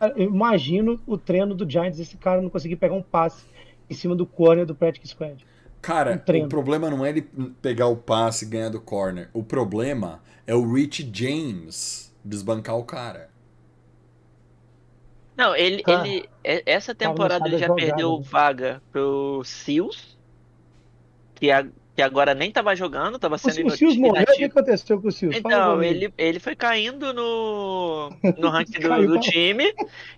eu 0.00 0.24
imagino 0.24 1.00
o 1.06 1.16
treino 1.18 1.54
do 1.54 1.68
Giants, 1.68 1.98
esse 1.98 2.16
cara 2.16 2.40
não 2.42 2.50
conseguir 2.50 2.76
pegar 2.76 2.94
um 2.94 3.02
passe 3.02 3.46
em 3.88 3.94
cima 3.94 4.14
do 4.16 4.26
corner 4.26 4.66
do 4.66 4.74
practice 4.74 5.08
squad. 5.08 5.46
Cara, 5.80 6.24
um 6.28 6.38
o 6.40 6.48
problema 6.48 6.90
não 6.90 7.04
é 7.04 7.10
ele 7.10 7.22
pegar 7.62 7.86
o 7.86 7.96
passe 7.96 8.44
e 8.44 8.48
ganhar 8.48 8.70
do 8.70 8.80
corner. 8.80 9.30
O 9.32 9.42
problema 9.44 10.20
é 10.46 10.54
o 10.54 10.72
Rich 10.72 11.08
James 11.12 12.12
desbancar 12.24 12.76
o 12.76 12.84
cara. 12.84 13.30
Não, 15.36 15.54
ele, 15.54 15.82
Cara, 15.82 16.02
ele 16.02 16.28
e- 16.44 16.62
essa 16.66 16.94
não 17.02 17.14
temporada 17.14 17.48
ele 17.48 17.56
já 17.58 17.66
jogar, 17.66 17.76
perdeu 17.76 18.18
né? 18.18 18.22
vaga 18.22 18.82
pro 18.90 19.42
Seals, 19.44 20.18
que, 21.34 21.50
a- 21.50 21.70
que 21.96 22.02
agora 22.02 22.34
nem 22.34 22.52
tava 22.52 22.76
jogando, 22.76 23.18
tava 23.18 23.38
sendo 23.38 23.68
o 23.68 23.70
Silas 23.70 23.96
morreu, 23.96 24.22
o 24.22 24.36
que 24.36 24.44
aconteceu 24.44 25.00
com 25.00 25.08
o? 25.08 25.12
Fala 25.12 25.34
Então, 25.34 25.82
ele, 25.82 26.12
ele 26.18 26.38
foi 26.38 26.54
caindo 26.54 27.14
no, 27.14 28.10
no 28.36 28.50
ranking 28.50 28.78
do, 28.80 29.06
do 29.06 29.18
time. 29.18 29.64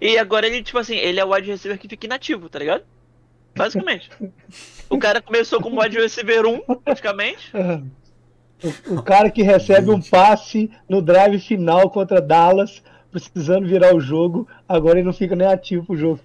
E 0.01 0.19
agora 0.19 0.49
ele, 0.49 0.61
tipo 0.61 0.77
assim, 0.77 0.97
ele 0.97 1.21
é 1.21 1.25
o 1.25 1.33
wide 1.33 1.49
receiver 1.49 1.79
que 1.79 1.89
fica 1.89 2.07
inativo, 2.07 2.49
tá 2.49 2.59
ligado? 2.59 2.83
Basicamente. 3.55 4.11
o 4.91 4.99
cara 4.99 5.23
começou 5.23 5.61
como 5.61 5.81
wide 5.81 5.97
receiver 5.97 6.45
1, 6.47 6.61
praticamente. 6.85 7.53
O, 8.91 8.97
o 8.97 9.03
cara 9.05 9.31
que 9.31 9.41
recebe 9.41 9.89
um 9.89 10.03
passe 10.03 10.69
no 10.89 11.01
drive 11.01 11.39
final 11.39 11.89
contra 11.93 12.21
Dallas, 12.21 12.83
precisando 13.09 13.69
virar 13.69 13.95
o 13.95 14.01
jogo, 14.01 14.49
agora 14.69 14.99
ele 14.99 15.07
não 15.07 15.13
fica 15.13 15.37
nem 15.37 15.47
ativo 15.47 15.87
pro 15.87 15.97
jogo. 15.97 16.19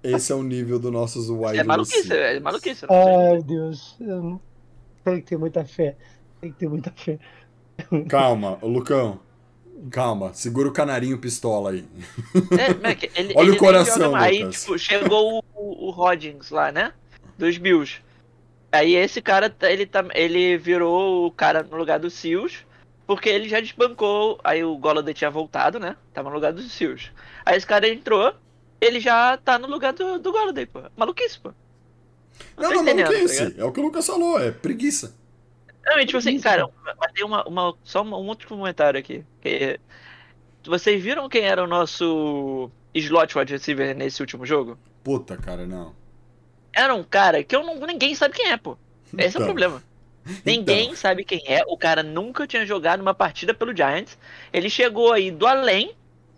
Esse 0.00 0.30
é 0.30 0.36
o 0.36 0.42
nível 0.44 0.78
dos 0.78 0.92
nossos 0.92 1.28
wide 1.28 1.58
É 1.58 1.64
maluquice, 1.64 1.96
receivers. 2.02 2.36
é 2.36 2.38
maluquice. 2.38 2.86
não 2.88 2.94
sei. 2.94 3.14
Ai, 3.32 3.42
Deus. 3.42 3.96
eu 4.00 4.22
não- 4.22 4.40
Tem 5.04 5.20
que 5.20 5.26
ter 5.28 5.38
muita 5.38 5.64
fé. 5.64 5.96
Tem 6.40 6.52
que 6.52 6.58
ter 6.58 6.68
muita 6.68 6.90
fé. 6.92 7.18
Calma, 8.08 8.58
Lucão. 8.62 9.20
Calma, 9.90 10.34
segura 10.34 10.68
o 10.68 10.72
canarinho 10.72 11.18
pistola 11.18 11.70
aí. 11.70 11.84
É, 12.58 12.74
Mac, 12.74 13.02
ele, 13.14 13.32
Olha 13.34 13.38
o 13.38 13.42
ele 13.42 13.50
nem 13.50 13.58
coração. 13.58 14.14
Aí, 14.14 14.46
tipo, 14.50 14.78
chegou 14.78 15.42
o, 15.54 15.86
o 15.86 15.90
Rodgers 15.90 16.50
lá, 16.50 16.70
né? 16.70 16.92
Dos 17.38 17.56
Bills. 17.56 18.02
Aí 18.70 18.94
esse 18.94 19.22
cara, 19.22 19.48
tá- 19.48 19.70
ele, 19.70 19.86
tá, 19.86 20.04
ele 20.14 20.58
virou 20.58 21.26
o 21.26 21.30
cara 21.30 21.62
no 21.62 21.76
lugar 21.76 21.98
do 21.98 22.10
Seals, 22.10 22.64
porque 23.06 23.28
ele 23.28 23.48
já 23.48 23.58
desbancou. 23.60 24.38
Aí 24.44 24.62
o 24.62 24.76
Golladay 24.76 25.14
tinha 25.14 25.30
voltado, 25.30 25.80
né? 25.80 25.96
Tava 26.12 26.28
no 26.28 26.34
lugar 26.34 26.52
do 26.52 26.60
Seals. 26.62 27.10
Aí 27.44 27.56
esse 27.56 27.66
cara 27.66 27.88
entrou, 27.88 28.34
ele 28.80 29.00
já 29.00 29.38
tá 29.38 29.58
no 29.58 29.66
lugar 29.66 29.94
do, 29.94 30.18
do 30.18 30.30
Golladay, 30.30 30.66
pô. 30.66 30.82
Maluquice, 30.96 31.40
pô. 31.40 31.52
Não, 32.56 32.68
tô 32.68 32.74
não, 32.76 32.82
entendendo, 32.82 33.06
tá 33.06 33.12
maluquice. 33.12 33.44
ligado? 33.44 33.60
É 33.60 33.64
o 33.64 33.72
que 33.72 33.80
o 33.80 33.82
Lucas 33.82 34.06
falou, 34.06 34.40
é 34.40 34.50
preguiça. 34.50 35.14
Não, 35.84 35.98
e 35.98 36.06
tipo 36.06 36.18
assim, 36.18 36.38
cara, 36.40 36.68
mas 36.98 37.12
tem 37.12 37.24
uma, 37.24 37.46
uma, 37.48 37.74
só 37.82 38.02
um 38.02 38.12
outro 38.12 38.46
comentário 38.48 38.98
aqui. 39.00 39.24
que- 39.40 39.80
vocês 40.64 41.02
viram 41.02 41.28
quem 41.28 41.42
era 41.42 41.64
o 41.64 41.66
nosso 41.66 42.70
slot 42.94 43.36
wide 43.38 43.52
receiver 43.52 43.96
nesse 43.96 44.20
último 44.20 44.44
jogo? 44.44 44.78
Puta, 45.02 45.36
cara, 45.36 45.66
não. 45.66 45.94
Era 46.72 46.94
um 46.94 47.02
cara 47.02 47.42
que 47.42 47.56
eu 47.56 47.64
não, 47.64 47.76
ninguém 47.86 48.14
sabe 48.14 48.34
quem 48.34 48.50
é, 48.50 48.56
pô. 48.56 48.76
Esse 49.16 49.24
é 49.24 49.28
Então. 49.28 49.42
o 49.42 49.44
problema. 49.46 49.82
Ninguém 50.44 50.94
sabe 50.94 51.24
quem 51.24 51.42
é. 51.46 51.64
O 51.66 51.76
cara 51.78 52.02
nunca 52.02 52.46
tinha 52.46 52.64
jogado 52.66 53.00
uma 53.00 53.14
partida 53.14 53.54
pelo 53.54 53.74
Giants. 53.74 54.18
Ele 54.52 54.68
chegou 54.68 55.12
aí 55.12 55.30
do 55.30 55.46
além, 55.46 55.94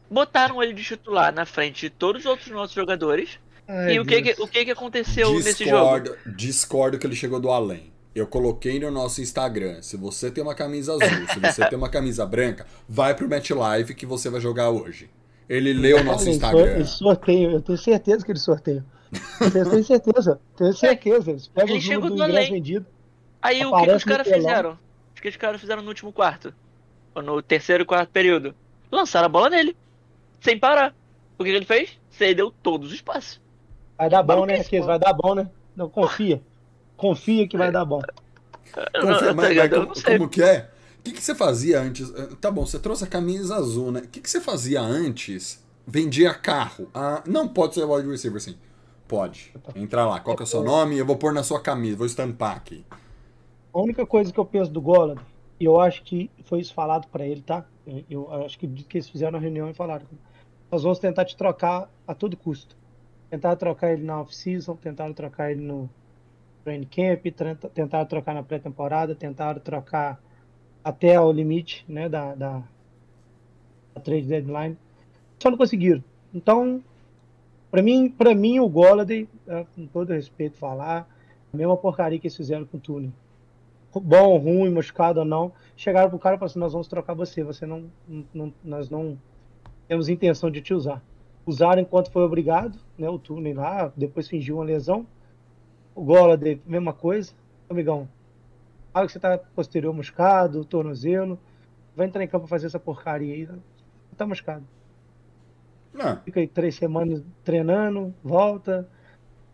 botaram 0.08 0.62
ele 0.62 0.72
de 0.72 0.84
titular 0.84 1.34
na 1.34 1.44
frente 1.44 1.80
de 1.82 1.90
todos 1.90 2.22
os 2.22 2.26
outros 2.26 2.48
nossos 2.48 2.74
jogadores. 2.74 3.38
Ai, 3.68 3.94
e 3.94 4.00
o 4.00 4.04
que, 4.04 4.22
que- 4.22 4.42
o 4.42 4.46
que, 4.48 4.64
que 4.64 4.70
aconteceu 4.70 5.32
nesse 5.34 5.64
jogo? 5.64 6.00
Discordo, 6.00 6.16
discordo 6.36 6.98
que 6.98 7.06
ele 7.06 7.16
chegou 7.16 7.40
do 7.40 7.50
além. 7.50 7.92
Eu 8.14 8.26
coloquei 8.26 8.78
no 8.78 8.90
nosso 8.90 9.22
Instagram. 9.22 9.80
Se 9.80 9.96
você 9.96 10.30
tem 10.30 10.42
uma 10.44 10.54
camisa 10.54 10.92
azul, 10.92 11.28
se 11.32 11.40
você 11.40 11.66
tem 11.68 11.78
uma 11.78 11.88
camisa 11.88 12.26
branca, 12.26 12.66
vai 12.88 13.14
pro 13.14 13.28
Match 13.28 13.50
Live 13.50 13.94
que 13.94 14.04
você 14.04 14.28
vai 14.28 14.40
jogar 14.40 14.68
hoje. 14.70 15.08
Ele 15.48 15.72
leu 15.72 15.98
o 15.98 16.04
nosso 16.04 16.28
Instagram. 16.28 16.74
Ele 16.76 16.84
sorteio, 16.84 17.50
eu 17.52 17.60
tenho 17.62 17.78
certeza 17.78 18.24
que 18.24 18.30
ele 18.32 18.38
sorteia. 18.38 18.84
Eu 19.40 19.50
tenho 19.70 19.84
certeza, 19.84 20.40
tenho 20.56 20.72
certeza. 20.76 21.30
Eles 21.30 21.48
pegam 21.48 21.70
Ele 21.74 21.80
chegou 21.80 22.10
do 22.10 22.16
do 22.16 22.22
além. 22.22 22.50
vendido. 22.52 22.86
Aí 23.40 23.64
o 23.64 23.74
que, 23.74 23.86
que 23.86 23.92
os 23.92 24.04
caras 24.04 24.28
fizeram? 24.28 24.72
O 24.72 25.20
que 25.22 25.28
os 25.28 25.36
caras 25.36 25.60
fizeram 25.60 25.82
no 25.82 25.88
último 25.88 26.12
quarto? 26.12 26.52
Ou 27.14 27.22
no 27.22 27.40
terceiro 27.42 27.82
e 27.82 27.86
quarto 27.86 28.10
período? 28.10 28.54
Lançaram 28.90 29.26
a 29.26 29.28
bola 29.28 29.48
nele. 29.50 29.76
Sem 30.40 30.58
parar. 30.58 30.94
O 31.38 31.44
que, 31.44 31.50
que 31.50 31.56
ele 31.56 31.64
fez? 31.66 31.98
Cedeu 32.10 32.52
todos 32.62 32.92
os 32.92 33.00
passes. 33.00 33.40
Vai 33.98 34.10
dar 34.10 34.22
bom, 34.22 34.46
né? 34.46 34.56
Marquês? 34.56 34.84
Vai 34.86 34.98
dar 34.98 35.12
bom, 35.12 35.34
né? 35.34 35.50
Não, 35.76 35.88
confia. 35.88 36.42
Confia 36.96 37.46
que 37.48 37.56
vai 37.56 37.70
dar 37.70 37.84
bom. 37.84 38.00
Eu 38.94 39.06
não- 39.06 39.12
Confia, 39.14 39.28
tá 39.28 39.34
mas- 39.34 39.56
mas 39.56 39.70
como, 39.70 40.18
como 40.18 40.28
que 40.28 40.42
é? 40.42 40.70
O 40.98 41.02
que, 41.02 41.12
que 41.12 41.22
você 41.22 41.34
fazia 41.34 41.80
antes? 41.80 42.12
Ah, 42.14 42.28
Tá 42.40 42.50
bom, 42.50 42.64
você 42.64 42.78
trouxe 42.78 43.04
a 43.04 43.06
camisa 43.06 43.56
azul, 43.56 43.90
né? 43.90 44.00
O 44.00 44.08
que, 44.08 44.20
que 44.20 44.30
você 44.30 44.40
fazia 44.40 44.80
antes? 44.80 45.62
Vendia 45.86 46.32
carro. 46.32 46.88
Ah, 46.94 47.22
não 47.26 47.48
pode 47.48 47.74
ser 47.74 47.84
wide 47.84 48.08
receiver, 48.08 48.40
sim. 48.40 48.56
Pode. 49.08 49.52
Entra 49.74 50.06
lá. 50.06 50.20
Qual 50.20 50.36
que 50.36 50.42
é 50.42 50.44
o 50.44 50.46
seu 50.46 50.62
nome? 50.62 50.96
Eu 50.96 51.04
vou 51.04 51.16
pôr 51.16 51.32
na 51.32 51.42
sua 51.42 51.60
camisa, 51.60 51.96
vou 51.96 52.06
estampar 52.06 52.56
aqui. 52.56 52.84
A 53.74 53.80
única 53.80 54.06
coisa 54.06 54.32
que 54.32 54.38
eu 54.38 54.44
penso 54.44 54.70
do 54.70 54.80
Gollad, 54.80 55.20
e 55.58 55.64
eu 55.64 55.80
acho 55.80 56.02
que 56.02 56.30
foi 56.44 56.60
isso 56.60 56.72
falado 56.72 57.08
pra 57.08 57.26
ele, 57.26 57.42
tá? 57.42 57.64
Eu, 57.86 58.28
eu 58.32 58.44
acho 58.46 58.58
que, 58.58 58.66
que 58.68 58.98
eles 58.98 59.08
fizeram 59.08 59.32
na 59.32 59.38
reunião 59.38 59.68
e 59.68 59.74
falaram. 59.74 60.06
Nós 60.70 60.82
vamos 60.84 60.98
tentar 60.98 61.24
te 61.24 61.36
trocar 61.36 61.90
a 62.06 62.14
todo 62.14 62.36
custo. 62.36 62.76
Tentar 63.32 63.56
trocar 63.56 63.92
ele 63.94 64.02
na 64.04 64.20
off-season, 64.20 64.76
tentar 64.76 65.10
trocar 65.14 65.50
ele 65.50 65.62
no 65.62 65.88
training 66.64 66.86
camp, 66.86 67.24
tenta- 67.34 67.68
tentar 67.70 68.04
trocar 68.04 68.34
na 68.34 68.42
pré-temporada, 68.42 69.14
tentar 69.14 69.58
trocar 69.60 70.20
até 70.84 71.18
o 71.18 71.32
limite 71.32 71.82
né, 71.88 72.10
da, 72.10 72.34
da, 72.34 72.62
da 73.94 74.00
trade 74.02 74.26
deadline. 74.26 74.76
Só 75.42 75.50
não 75.50 75.56
conseguiram. 75.56 76.04
Então, 76.34 76.84
pra 77.70 77.80
mim, 77.82 78.10
pra 78.10 78.34
mim 78.34 78.60
o 78.60 78.68
Golladay, 78.68 79.26
é, 79.48 79.64
com 79.74 79.86
todo 79.86 80.12
respeito 80.12 80.58
falar, 80.58 81.08
a 81.50 81.56
mesma 81.56 81.76
porcaria 81.78 82.18
que 82.18 82.26
eles 82.26 82.36
fizeram 82.36 82.66
com 82.66 82.76
o 82.76 82.80
Tuning 82.80 83.14
bom, 84.00 84.38
ruim, 84.38 84.70
machucado 84.70 85.20
ou 85.20 85.26
não, 85.26 85.52
chegaram 85.76 86.08
pro 86.08 86.18
cara 86.18 86.36
e 86.36 86.38
falaram 86.38 86.50
assim, 86.50 86.58
nós 86.58 86.72
vamos 86.72 86.88
trocar 86.88 87.14
você, 87.14 87.42
você 87.42 87.66
não, 87.66 87.84
não- 88.32 88.52
nós 88.64 88.88
não 88.88 89.18
temos 89.88 90.08
intenção 90.08 90.50
de 90.50 90.60
te 90.62 90.72
usar. 90.72 91.02
Usaram 91.44 91.82
enquanto 91.82 92.10
foi 92.10 92.22
obrigado, 92.22 92.78
né, 93.02 93.08
o 93.08 93.18
Tuning 93.18 93.54
lá, 93.54 93.92
depois 93.96 94.28
fingiu 94.28 94.56
uma 94.56 94.64
lesão, 94.64 95.06
o 95.94 96.04
Golladay, 96.04 96.60
mesma 96.64 96.92
coisa, 96.92 97.32
amigão, 97.68 98.08
fala 98.92 99.06
que 99.06 99.12
você 99.12 99.18
tá 99.18 99.36
posterior 99.36 99.92
machucado, 99.92 100.64
tornozelo, 100.64 101.38
vai 101.96 102.06
entrar 102.06 102.22
em 102.22 102.28
campo 102.28 102.46
fazer 102.46 102.66
essa 102.66 102.78
porcaria 102.78 103.34
aí, 103.34 103.48
tá 104.16 104.24
machucado. 104.24 104.64
Não, 105.92 106.16
Fica 106.22 106.40
aí 106.40 106.46
três 106.46 106.76
semanas 106.76 107.22
treinando, 107.44 108.14
volta, 108.22 108.88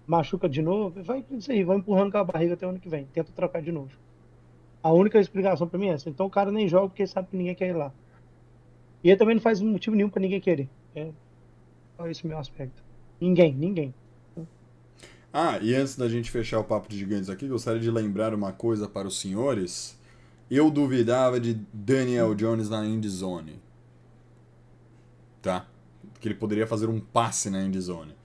machuca 0.06 0.48
de 0.48 0.60
novo, 0.60 1.02
vai 1.02 1.24
isso 1.30 1.50
aí, 1.50 1.64
vai 1.64 1.78
empurrando 1.78 2.12
com 2.12 2.18
a 2.18 2.24
barriga 2.24 2.54
até 2.54 2.66
o 2.66 2.70
ano 2.70 2.78
que 2.78 2.88
vem, 2.88 3.06
tenta 3.06 3.32
trocar 3.32 3.62
de 3.62 3.72
novo. 3.72 3.90
A 4.82 4.92
única 4.92 5.18
explicação 5.18 5.66
pra 5.66 5.78
mim 5.78 5.88
é 5.88 5.94
essa. 5.94 6.08
Então 6.08 6.26
o 6.26 6.30
cara 6.30 6.52
nem 6.52 6.68
joga 6.68 6.88
porque 6.88 7.06
sabe 7.06 7.28
que 7.28 7.36
ninguém 7.36 7.54
quer 7.54 7.68
ir 7.68 7.72
lá. 7.72 7.92
E 9.02 9.10
ele 9.10 9.16
também 9.16 9.34
não 9.34 9.42
faz 9.42 9.60
motivo 9.60 9.96
nenhum 9.96 10.08
pra 10.08 10.20
ninguém 10.20 10.40
querer. 10.40 10.68
É 10.94 11.10
só 11.96 12.06
esse 12.06 12.24
o 12.24 12.28
meu 12.28 12.38
aspecto. 12.38 12.87
Ninguém, 13.20 13.54
ninguém. 13.54 13.94
Ah, 15.32 15.58
e 15.60 15.74
antes 15.74 15.96
da 15.96 16.08
gente 16.08 16.30
fechar 16.30 16.58
o 16.58 16.64
papo 16.64 16.88
de 16.88 16.98
gigantes 16.98 17.28
aqui, 17.28 17.46
gostaria 17.46 17.80
de 17.80 17.90
lembrar 17.90 18.34
uma 18.34 18.52
coisa 18.52 18.88
para 18.88 19.06
os 19.06 19.20
senhores. 19.20 19.98
Eu 20.50 20.70
duvidava 20.70 21.38
de 21.38 21.60
Daniel 21.72 22.34
Jones 22.34 22.70
na 22.70 22.84
endzone. 22.86 23.60
Tá? 25.42 25.66
Que 26.20 26.28
ele 26.28 26.34
poderia 26.34 26.66
fazer 26.66 26.88
um 26.88 26.98
passe 26.98 27.50
na 27.50 27.62
endzone. 27.62 28.16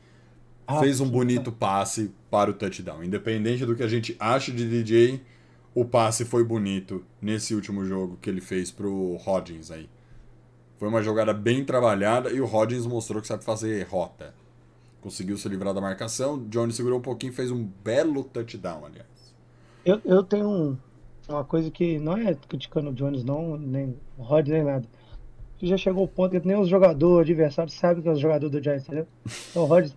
Ah, 0.65 0.80
Fez 0.80 1.02
um 1.02 1.10
bonito 1.10 1.52
passe 1.52 2.11
para 2.32 2.49
o 2.49 2.53
touchdown. 2.53 3.03
Independente 3.03 3.65
do 3.65 3.76
que 3.76 3.84
a 3.84 3.88
gente 3.88 4.15
acha 4.18 4.52
de 4.52 4.68
DJ, 4.68 5.22
o 5.76 5.84
passe 5.84 6.24
foi 6.24 6.44
bonito 6.44 7.03
nesse 7.22 7.53
último 7.53 7.84
jogo 7.84 8.18
que 8.22 8.30
ele 8.30 8.40
fez 8.40 8.72
pro 8.72 9.18
Hodgins 9.18 9.70
aí. 9.70 9.90
Foi 10.78 10.88
uma 10.88 11.03
jogada 11.03 11.34
bem 11.34 11.65
trabalhada 11.65 12.32
e 12.32 12.40
o 12.40 12.45
Hodgins 12.45 12.86
mostrou 12.86 13.22
que 13.22 13.28
sabe 13.28 13.44
fazer 13.44 13.86
rota. 13.88 14.34
Conseguiu 15.04 15.38
se 15.38 15.50
livrar 15.50 15.74
da 15.74 15.82
marcação, 15.82 16.42
Jones 16.48 16.76
segurou 16.78 16.98
um 16.98 17.02
pouquinho 17.02 17.32
e 17.34 17.36
fez 17.36 17.52
um 17.52 17.64
belo 17.84 18.24
touchdown, 18.24 18.86
aliás. 18.86 19.36
Eu, 19.86 20.00
eu 20.06 20.24
tenho 20.24 20.48
um- 20.50 20.78
uma 21.28 21.44
coisa 21.44 21.70
que 21.70 22.00
não 22.00 22.18
é 22.18 22.34
criticando 22.48 22.90
o 22.90 22.94
Jones, 22.94 23.24
não, 23.24 23.58
nem 23.58 23.96
o 24.18 24.24
Rod, 24.24 24.48
nem 24.48 24.64
nada. 24.64 24.88
Que 25.58 25.68
já 25.68 25.76
chegou 25.78 26.02
ao 26.04 26.08
ponto 26.08 26.40
que 26.40 26.48
nem 26.48 26.58
os 26.58 26.70
jogadores 26.70 27.30
adversários 27.30 27.76
sabem 27.76 28.02
que 28.02 28.08
é 28.08 28.12
os 28.14 28.20
jogadores 28.20 28.52
do 28.52 28.64
Giants, 28.64 28.84
entendeu? 28.86 29.08
Então 29.52 29.64
o 29.64 29.66
Rod 29.66 29.90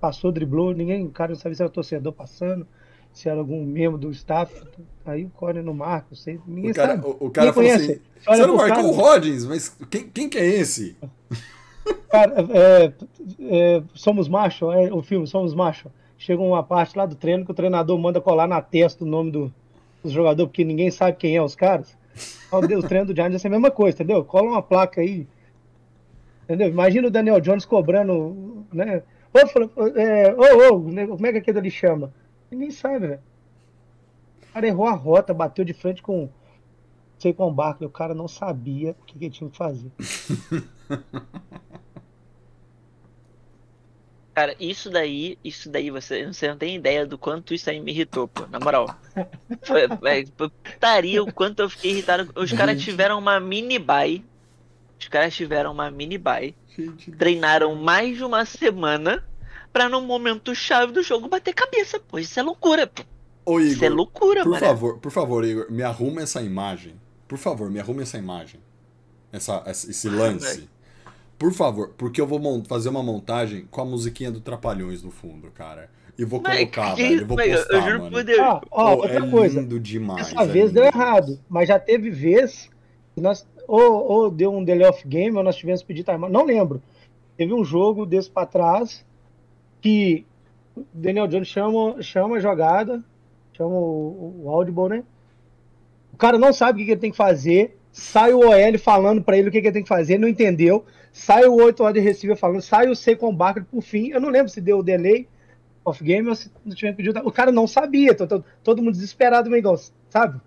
passou, 0.00 0.30
driblou, 0.30 0.74
ninguém, 0.74 1.06
o 1.06 1.10
cara 1.10 1.32
não 1.32 1.36
sabia 1.40 1.56
se 1.56 1.62
era 1.62 1.70
torcedor 1.70 2.12
passando, 2.12 2.66
se 3.12 3.28
era 3.28 3.38
algum 3.40 3.64
membro 3.64 3.98
do 3.98 4.10
staff. 4.10 4.62
Aí 5.04 5.24
o 5.24 5.30
Corner 5.30 5.62
não 5.64 5.74
marca, 5.74 6.08
não 6.10 6.16
sei, 6.16 6.38
ninguém 6.46 6.70
O 6.70 6.74
cara, 6.74 6.96
sabe. 6.96 7.06
o, 7.06 7.16
o 7.26 7.30
cara 7.30 7.50
Ninguém 7.50 7.52
falou 7.52 7.88
conhece. 7.88 8.02
assim: 8.20 8.36
Você 8.36 8.46
não 8.46 8.56
marcou 8.56 8.84
o 8.84 8.92
Hodgins, 8.96 9.44
mas 9.46 9.68
quem, 9.90 10.08
quem 10.08 10.28
que 10.28 10.38
é 10.38 10.46
esse? 10.46 10.96
Cara, 12.10 12.34
é, 12.50 12.92
é, 13.40 13.82
Somos 13.94 14.28
Macho, 14.28 14.70
é, 14.70 14.92
o 14.92 15.02
filme 15.02 15.26
Somos 15.26 15.54
Macho. 15.54 15.90
Chega 16.18 16.40
uma 16.40 16.62
parte 16.62 16.96
lá 16.96 17.06
do 17.06 17.16
treino 17.16 17.44
que 17.44 17.50
o 17.50 17.54
treinador 17.54 17.98
manda 17.98 18.20
colar 18.20 18.46
na 18.46 18.60
testa 18.60 19.04
o 19.04 19.06
nome 19.06 19.30
do, 19.30 19.54
do 20.04 20.10
jogador, 20.10 20.46
porque 20.46 20.64
ninguém 20.64 20.90
sabe 20.90 21.16
quem 21.16 21.36
é 21.36 21.42
os 21.42 21.56
caras. 21.56 21.96
Ó, 22.52 22.58
O 22.58 22.82
treino 22.82 23.06
do 23.06 23.14
Giants 23.14 23.44
é 23.44 23.48
a 23.48 23.50
mesma 23.50 23.70
coisa, 23.70 23.96
entendeu? 23.96 24.24
Cola 24.24 24.50
uma 24.50 24.62
placa 24.62 25.00
aí. 25.00 25.26
Entendeu? 26.44 26.68
Imagina 26.68 27.08
o 27.08 27.10
Daniel 27.10 27.40
Jones 27.40 27.64
cobrando, 27.64 28.66
né? 28.72 29.02
Ô, 29.32 29.88
é, 29.98 30.34
ô, 30.34 30.74
ô, 30.74 30.82
como 30.82 31.26
é 31.26 31.32
que 31.32 31.38
aquele 31.38 31.58
ali 31.58 31.70
chama? 31.70 32.12
Ninguém 32.50 32.70
sabe, 32.70 33.06
velho. 33.06 33.20
O 34.50 34.52
cara 34.52 34.66
errou 34.66 34.86
a 34.86 34.92
rota, 34.92 35.32
bateu 35.32 35.64
de 35.64 35.72
frente 35.72 36.02
com 36.02 36.28
sei 37.18 37.32
com 37.32 37.46
o 37.46 37.52
Barkley, 37.52 37.86
o 37.86 37.90
cara 37.90 38.14
não 38.14 38.26
sabia 38.26 38.96
o 39.00 39.04
que, 39.06 39.16
que 39.16 39.24
ele 39.26 39.32
tinha 39.32 39.48
que 39.48 39.56
fazer. 39.56 39.90
Cara, 44.34 44.56
isso 44.58 44.88
daí, 44.90 45.38
isso 45.44 45.68
daí, 45.70 45.90
você, 45.90 46.26
você 46.26 46.48
não 46.48 46.56
tem 46.56 46.74
ideia 46.74 47.06
do 47.06 47.18
quanto 47.18 47.52
isso 47.52 47.68
aí 47.68 47.78
me 47.80 47.92
irritou, 47.92 48.26
pô, 48.26 48.46
na 48.46 48.58
moral. 48.58 48.86
Foi, 49.62 49.82
é, 49.82 50.24
putaria 50.24 51.22
o 51.22 51.30
quanto 51.30 51.60
eu 51.60 51.68
fiquei 51.68 51.90
irritado. 51.90 52.32
Os 52.34 52.50
caras 52.52 52.80
tiveram 52.80 53.18
uma 53.18 53.38
mini 53.38 53.78
buy. 53.78 54.24
Os 54.98 55.06
caras 55.08 55.34
tiveram 55.34 55.72
uma 55.72 55.90
mini 55.90 56.16
buy. 56.16 56.54
Treinaram 57.18 57.74
mais 57.74 58.16
de 58.16 58.24
uma 58.24 58.46
semana 58.46 59.22
pra 59.70 59.88
num 59.88 60.00
momento 60.06 60.54
chave 60.54 60.92
do 60.92 61.02
jogo 61.02 61.28
bater 61.28 61.52
cabeça, 61.52 62.00
pô. 62.00 62.18
Isso 62.18 62.40
é 62.40 62.42
loucura, 62.42 62.86
pô. 62.86 63.02
Ô, 63.44 63.60
Isso 63.60 63.84
é 63.84 63.88
Igor, 63.88 63.96
loucura, 63.98 64.42
por 64.44 64.50
mano. 64.52 64.64
favor, 64.66 64.98
por 64.98 65.12
favor, 65.12 65.44
Igor, 65.44 65.66
me 65.70 65.82
arruma 65.82 66.22
essa 66.22 66.40
imagem. 66.40 66.94
Por 67.28 67.36
favor, 67.36 67.70
me 67.70 67.80
arruma 67.80 68.02
essa 68.02 68.16
imagem. 68.16 68.60
Essa, 69.32 69.62
essa- 69.66 69.90
esse 69.90 70.08
lance. 70.08 70.68
Por 71.42 71.52
favor, 71.52 71.92
porque 71.98 72.20
eu 72.20 72.26
vou 72.26 72.62
fazer 72.64 72.88
uma 72.88 73.02
montagem 73.02 73.66
com 73.68 73.80
a 73.80 73.84
musiquinha 73.84 74.30
do 74.30 74.40
Trapalhões 74.40 75.02
no 75.02 75.10
fundo, 75.10 75.50
cara. 75.50 75.90
E 76.16 76.24
vou 76.24 76.40
colocar, 76.40 76.94
que 76.94 77.02
velho. 77.02 77.22
Eu 77.22 77.26
vou 77.26 77.36
postar, 77.36 77.74
eu 77.74 77.82
juro 77.82 77.98
mano. 77.98 78.10
por 78.12 78.22
Deus. 78.22 78.38
Ah, 78.38 78.60
ó, 78.70 78.94
Pô, 78.94 79.02
outra 79.02 79.26
é 79.26 79.30
coisa. 79.30 79.60
lindo 79.60 79.80
demais. 79.80 80.28
Essa 80.28 80.42
é 80.42 80.46
vez 80.46 80.66
lindo 80.66 80.74
deu 80.74 80.84
errado, 80.84 81.40
mas 81.48 81.66
já 81.66 81.80
teve 81.80 82.10
vez 82.10 82.70
que 83.12 83.20
nós, 83.20 83.44
ou, 83.66 84.08
ou 84.08 84.30
deu 84.30 84.52
um 84.52 84.62
delay 84.62 84.88
of 84.88 85.04
game, 85.08 85.36
ou 85.36 85.42
nós 85.42 85.56
tivemos 85.56 85.80
que 85.80 85.88
pedir 85.88 86.04
time. 86.04 86.28
Não 86.28 86.44
lembro. 86.44 86.80
Teve 87.36 87.52
um 87.52 87.64
jogo 87.64 88.06
desse 88.06 88.30
pra 88.30 88.46
trás 88.46 89.04
que 89.80 90.24
o 90.76 90.84
Daniel 90.94 91.26
Jones 91.26 91.48
chama, 91.48 92.00
chama 92.00 92.36
a 92.36 92.40
jogada, 92.40 93.02
chama 93.52 93.74
o, 93.74 94.42
o 94.44 94.48
audible, 94.48 94.90
né? 94.90 95.04
O 96.12 96.16
cara 96.16 96.38
não 96.38 96.52
sabe 96.52 96.74
o 96.74 96.78
que, 96.78 96.84
que 96.84 96.90
ele 96.92 97.00
tem 97.00 97.10
que 97.10 97.16
fazer. 97.16 97.76
Sai 97.90 98.32
o 98.32 98.48
OL 98.48 98.78
falando 98.78 99.24
pra 99.24 99.36
ele 99.36 99.48
o 99.48 99.50
que, 99.50 99.60
que 99.60 99.66
ele 99.66 99.74
tem 99.74 99.82
que 99.82 99.88
fazer, 99.88 100.18
não 100.18 100.28
entendeu. 100.28 100.84
Sai 101.12 101.44
o 101.44 101.54
8 101.54 101.84
wide 101.84 102.00
receiver 102.00 102.36
falando, 102.36 102.62
sai 102.62 102.88
o 102.88 102.96
C 102.96 103.14
com 103.14 103.34
Barkley 103.34 103.66
por 103.70 103.82
fim. 103.82 104.08
Eu 104.08 104.20
não 104.20 104.30
lembro 104.30 104.48
se 104.48 104.60
deu 104.60 104.78
o 104.78 104.82
delay 104.82 105.28
of 105.84 106.02
game 106.02 106.28
ou 106.28 106.34
se 106.34 106.50
não 106.64 106.74
tinha 106.74 106.92
pedido. 106.94 107.20
O 107.24 107.30
cara 107.30 107.52
não 107.52 107.66
sabia, 107.66 108.14
todo, 108.14 108.28
todo, 108.28 108.44
todo 108.64 108.82
mundo 108.82 108.94
desesperado, 108.94 109.50
Mengão, 109.50 109.76
sabe? 110.08 110.40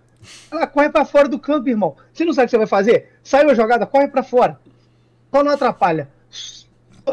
Ela 0.52 0.66
corre 0.66 0.90
pra 0.90 1.06
fora 1.06 1.28
do 1.28 1.38
campo, 1.38 1.70
irmão. 1.70 1.96
Você 2.12 2.26
não 2.26 2.34
sabe 2.34 2.46
o 2.46 2.48
que 2.48 2.52
você 2.52 2.58
vai 2.58 2.68
fazer? 2.68 3.12
Saiu 3.24 3.50
a 3.50 3.54
jogada, 3.54 3.86
corre 3.86 4.08
pra 4.08 4.24
fora. 4.24 4.60
Só 5.32 5.44
não 5.44 5.52
atrapalha. 5.52 6.10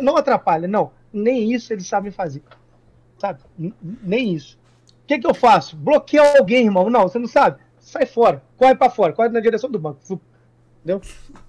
Não 0.00 0.16
atrapalha, 0.16 0.66
não. 0.66 0.92
Nem 1.12 1.52
isso 1.52 1.72
eles 1.72 1.86
sabem 1.86 2.10
fazer. 2.10 2.42
Sabe? 3.18 3.40
Nem 4.02 4.34
isso. 4.34 4.58
O 5.04 5.06
que, 5.06 5.18
que 5.18 5.26
eu 5.26 5.34
faço? 5.34 5.76
Bloqueia 5.76 6.38
alguém, 6.38 6.64
irmão. 6.64 6.88
Não, 6.88 7.02
você 7.02 7.18
não 7.18 7.28
sabe. 7.28 7.58
Sai 7.78 8.06
fora. 8.06 8.42
Corre 8.56 8.74
pra 8.74 8.88
fora. 8.88 9.12
Corre 9.12 9.28
na 9.28 9.40
direção 9.40 9.70
do 9.70 9.78
banco. 9.78 10.00
Entendeu? 10.84 11.00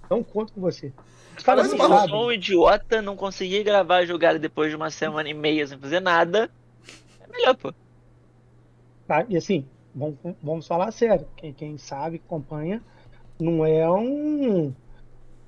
Não 0.10 0.24
conto 0.24 0.54
com 0.54 0.62
você. 0.62 0.94
Se 1.38 1.48
não 1.48 2.02
eu 2.02 2.08
sou 2.08 2.28
um 2.28 2.32
idiota, 2.32 3.02
não 3.02 3.16
consegui 3.16 3.64
gravar 3.64 3.98
a 3.98 4.06
jogada 4.06 4.38
depois 4.38 4.70
de 4.70 4.76
uma 4.76 4.92
semana 4.92 5.28
e 5.28 5.34
meia 5.34 5.66
sem 5.66 5.78
fazer 5.78 6.00
nada. 6.00 6.50
É 7.20 7.32
melhor, 7.32 7.56
pô. 7.56 7.74
Tá? 9.08 9.26
E 9.28 9.36
assim, 9.36 9.66
vamos, 9.94 10.18
vamos 10.42 10.68
falar 10.68 10.92
sério. 10.92 11.28
Quem, 11.36 11.52
quem 11.52 11.78
sabe, 11.78 12.22
acompanha, 12.24 12.82
não 13.40 13.66
é 13.66 13.90
um. 13.92 14.74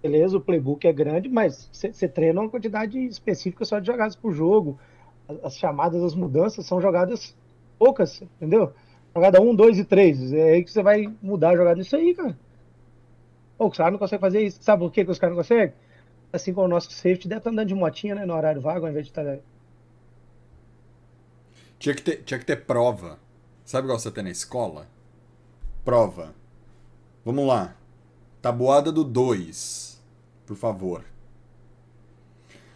Beleza, 0.02 0.38
o 0.38 0.41
playbook 0.41 0.86
é 0.88 0.94
grande, 0.94 1.30
mas 1.30 1.70
você 1.72 2.07
treina 2.07 2.41
uma 2.41 2.49
quantidade 2.49 2.99
específica 2.99 3.66
só 3.66 3.80
de 3.80 3.88
jogadas 3.88 4.16
por 4.16 4.34
jogo. 4.34 4.80
As, 5.28 5.45
as 5.45 5.57
chamadas, 5.57 6.03
as 6.03 6.16
mudanças 6.16 6.66
são 6.66 6.82
jogadas 6.82 7.36
poucas, 7.78 8.22
entendeu? 8.22 8.74
Jogada 9.16 9.41
1, 9.41 9.56
2 9.56 9.80
e 9.80 9.86
3. 9.86 10.34
É 10.34 10.44
aí 10.53 10.64
que 10.64 10.72
você 10.72 10.82
vai 10.82 11.12
mudar 11.22 11.52
a 11.52 11.56
jogada 11.56 11.78
nisso 11.78 11.95
aí, 11.95 12.14
cara. 12.14 12.38
Pô, 13.57 13.68
os 13.68 13.77
caras 13.77 13.94
não 13.94 13.99
conseguem 13.99 14.22
fazer 14.22 14.41
isso. 14.41 14.60
Sabe 14.61 14.84
por 14.84 14.91
que, 14.91 15.06
que 15.06 15.11
os 15.11 15.19
caras 15.19 15.36
não 15.36 15.41
conseguem? 15.41 15.73
Assim 16.32 16.53
como 16.53 16.65
o 16.65 16.69
nosso 16.69 16.91
safety 16.91 17.27
deve 17.27 17.40
estar 17.40 17.49
andando 17.49 17.68
de 17.68 17.76
motinha, 17.76 18.15
né? 18.15 18.26
No 18.26 18.34
horário 18.34 18.61
vago, 18.61 18.86
ao 18.86 18.91
invés 18.91 19.06
de 19.06 19.11
estar 19.11 19.38
Tinha 21.80 21.95
que 21.95 22.02
ter, 22.02 22.23
tinha 22.23 22.40
que 22.40 22.45
ter 22.45 22.65
prova. 22.65 23.18
Sabe 23.64 23.86
igual 23.86 23.98
você 23.98 24.11
tem 24.11 24.23
na 24.23 24.30
escola? 24.30 24.88
Prova. 25.84 26.36
Vamos 27.23 27.48
lá. 27.48 27.76
Tabuada 28.41 28.91
do 28.91 29.03
2. 29.03 30.02
Por 30.45 30.56
favor. 30.56 31.03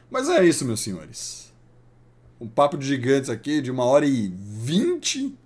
Mas 0.10 0.30
é 0.30 0.44
isso, 0.44 0.66
meus 0.66 0.80
senhores. 0.80 1.54
Um 2.42 2.48
papo 2.48 2.78
de 2.78 2.88
gigantes 2.88 3.30
aqui 3.30 3.62
de 3.62 3.70
uma 3.70 3.86
hora 3.86 4.06
e 4.06 4.30
vinte. 4.30 5.38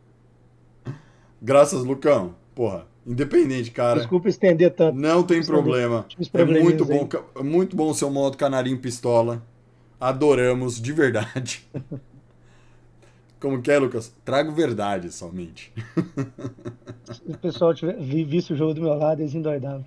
Graças, 1.42 1.84
Lucão. 1.84 2.36
Porra, 2.56 2.88
independente, 3.06 3.72
cara. 3.72 4.00
Desculpa 4.00 4.30
estender 4.30 4.72
tanto. 4.74 4.98
Não 4.98 5.24
tem 5.24 5.40
Os 5.40 5.48
problema. 5.48 6.06
É 6.34 6.46
muito 6.46 6.86
bom, 6.86 7.10
muito 7.44 7.76
bom 7.76 7.90
o 7.90 7.94
seu 7.94 8.10
modo 8.10 8.38
canarinho 8.38 8.78
pistola. 8.80 9.42
Adoramos, 10.00 10.82
de 10.82 10.92
verdade. 10.92 11.66
Como 13.40 13.62
que 13.62 13.70
é, 13.72 13.78
Lucas? 13.78 14.14
Trago 14.24 14.52
verdade 14.54 15.12
somente. 15.12 15.72
Se 17.12 17.22
o 17.28 17.38
pessoal 17.38 17.74
tiver 17.74 17.98
vi- 17.98 18.24
visto 18.24 18.52
o 18.54 18.56
jogo 18.56 18.74
do 18.74 18.82
meu 18.82 18.94
lado, 18.94 19.22
eles 19.22 19.36
endoidavam. 19.36 19.84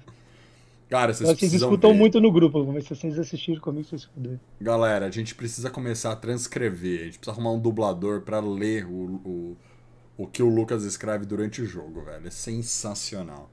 Cara, 0.90 1.12
vocês 1.12 1.28
Vocês 1.28 1.52
escutam 1.54 1.92
ver. 1.92 1.98
muito 1.98 2.20
no 2.20 2.30
grupo, 2.30 2.64
mas 2.70 2.84
se 2.84 2.94
vocês 2.94 3.18
assistirem 3.18 3.58
comigo, 3.60 3.84
vocês 3.88 4.02
escutam. 4.02 4.38
Galera, 4.60 5.06
a 5.06 5.10
gente 5.10 5.34
precisa 5.34 5.68
começar 5.70 6.12
a 6.12 6.16
transcrever. 6.16 7.00
A 7.00 7.04
gente 7.06 7.18
precisa 7.18 7.32
arrumar 7.32 7.52
um 7.52 7.58
dublador 7.58 8.20
pra 8.20 8.38
ler 8.40 8.86
o, 8.86 9.20
o, 9.24 9.56
o 10.16 10.26
que 10.26 10.42
o 10.42 10.48
Lucas 10.48 10.84
escreve 10.84 11.26
durante 11.26 11.60
o 11.60 11.66
jogo, 11.66 12.02
velho. 12.02 12.26
É 12.26 12.30
sensacional. 12.30 13.50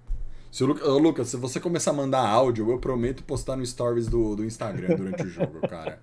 Se 0.51 0.63
o 0.63 0.67
Lucas, 0.67 0.87
Ô, 0.87 0.97
Lucas, 0.97 1.27
se 1.29 1.37
você 1.37 1.59
começar 1.59 1.91
a 1.91 1.95
mandar 1.95 2.27
áudio, 2.27 2.69
eu 2.69 2.77
prometo 2.77 3.23
postar 3.23 3.55
no 3.55 3.65
stories 3.65 4.07
do, 4.07 4.35
do 4.35 4.45
Instagram 4.45 4.95
durante 4.95 5.23
o 5.23 5.29
jogo, 5.29 5.59
cara. 5.67 5.99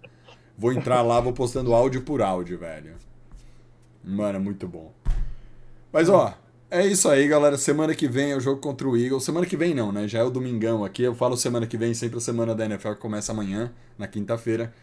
Vou 0.58 0.72
entrar 0.72 1.02
lá, 1.02 1.20
vou 1.20 1.32
postando 1.32 1.72
áudio 1.72 2.02
por 2.02 2.20
áudio, 2.20 2.58
velho. 2.58 2.94
Mano, 4.04 4.36
é 4.36 4.40
muito 4.40 4.66
bom. 4.66 4.92
Mas 5.92 6.08
ó, 6.08 6.36
é 6.70 6.86
isso 6.86 7.08
aí, 7.08 7.26
galera. 7.26 7.56
Semana 7.56 7.94
que 7.94 8.06
vem 8.06 8.32
é 8.32 8.36
o 8.36 8.40
jogo 8.40 8.60
contra 8.60 8.88
o 8.88 8.96
Eagles. 8.96 9.24
Semana 9.24 9.46
que 9.46 9.56
vem 9.56 9.74
não, 9.74 9.90
né? 9.90 10.06
Já 10.06 10.18
é 10.18 10.22
o 10.22 10.30
domingão 10.30 10.84
aqui. 10.84 11.02
Eu 11.02 11.14
falo 11.14 11.36
semana 11.36 11.66
que 11.66 11.76
vem, 11.76 11.94
sempre 11.94 12.18
a 12.18 12.20
semana 12.20 12.54
da 12.54 12.64
NFL 12.64 12.90
que 12.90 12.96
começa 12.96 13.32
amanhã, 13.32 13.72
na 13.96 14.06
quinta-feira. 14.06 14.74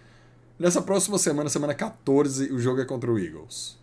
Nessa 0.57 0.81
próxima 0.81 1.17
semana, 1.17 1.49
semana 1.49 1.73
14, 1.73 2.51
o 2.51 2.59
jogo 2.59 2.81
é 2.81 2.85
contra 2.85 3.11
o 3.11 3.19
Eagles. 3.19 3.77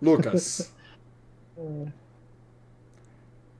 Lucas. 0.00 0.72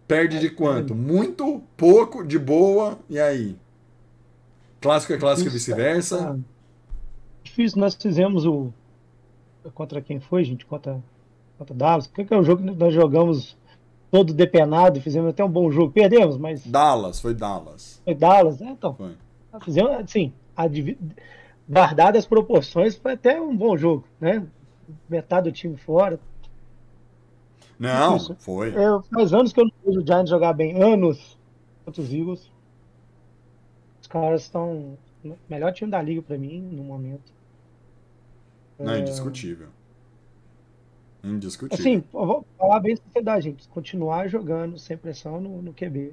Perde 0.07 0.41
de 0.41 0.51
quanto? 0.51 0.95
Muito, 0.95 1.63
pouco, 1.77 2.25
de 2.27 2.39
boa, 2.39 2.99
e 3.09 3.19
aí? 3.21 3.57
Clássico 4.81 5.13
é 5.13 5.19
clássico 5.19 5.49
e 5.49 5.53
vice-versa. 5.53 6.31
Ah, 6.33 6.39
difícil, 7.45 7.79
nós 7.79 7.95
fizemos 7.95 8.45
o. 8.47 8.73
Contra 9.75 10.01
quem 10.01 10.19
foi, 10.19 10.43
gente? 10.43 10.65
Contra, 10.65 10.99
contra 11.59 11.75
Dallas. 11.75 12.07
O 12.07 12.11
que 12.13 12.25
que 12.25 12.33
é 12.35 12.37
o 12.39 12.43
jogo 12.43 12.63
que 12.65 12.71
nós 12.71 12.93
jogamos 12.95 13.57
todo 14.11 14.33
depenado, 14.33 15.01
fizemos 15.01 15.29
até 15.31 15.45
um 15.45 15.51
bom 15.51 15.71
jogo. 15.71 15.93
Perdemos, 15.93 16.37
mas 16.39 16.67
Dallas, 16.67 17.21
foi 17.21 17.35
Dallas. 17.35 18.01
foi 18.03 18.15
Dallas, 18.15 18.59
né? 18.59 18.71
Então, 18.77 18.95
Foi. 18.95 19.15
fizemos, 19.63 19.93
assim, 19.93 20.33
advi- 20.57 20.99
guardadas 21.69 22.21
as 22.21 22.27
proporções, 22.27 22.97
foi 22.97 23.13
até 23.13 23.41
um 23.41 23.55
bom 23.57 23.77
jogo, 23.77 24.05
né? 24.19 24.45
Metade 25.09 25.49
do 25.51 25.55
time 25.55 25.77
fora. 25.77 26.19
Não, 27.81 28.19
Isso. 28.19 28.37
foi. 28.39 28.75
É, 28.75 29.03
faz 29.11 29.33
anos 29.33 29.55
que 29.55 29.61
eu 29.61 29.65
não 29.65 29.73
vejo 29.83 30.01
o 30.03 30.07
Giants 30.07 30.29
jogar 30.29 30.53
bem. 30.53 30.83
Anos 30.83 31.39
contra 31.83 32.03
os 32.03 32.13
Eagles. 32.13 32.53
Os 34.03 34.07
caras 34.07 34.43
estão. 34.43 34.99
Melhor 35.49 35.73
time 35.73 35.91
da 35.91 36.01
liga 36.03 36.21
pra 36.21 36.37
mim, 36.37 36.61
no 36.61 36.85
momento. 36.85 37.33
Não, 38.79 38.93
é 38.93 39.01
indiscutível. 39.01 39.69
Indiscutível. 41.25 41.79
Assim, 41.79 42.05
eu 42.13 42.27
vou 42.27 42.47
falar 42.59 42.81
bem 42.81 42.97
sinceridade, 42.97 43.45
gente. 43.45 43.67
Continuar 43.69 44.29
jogando 44.29 44.79
sem 44.79 44.97
pressão 44.97 45.41
no, 45.41 45.63
no 45.63 45.73
QB. 45.73 46.13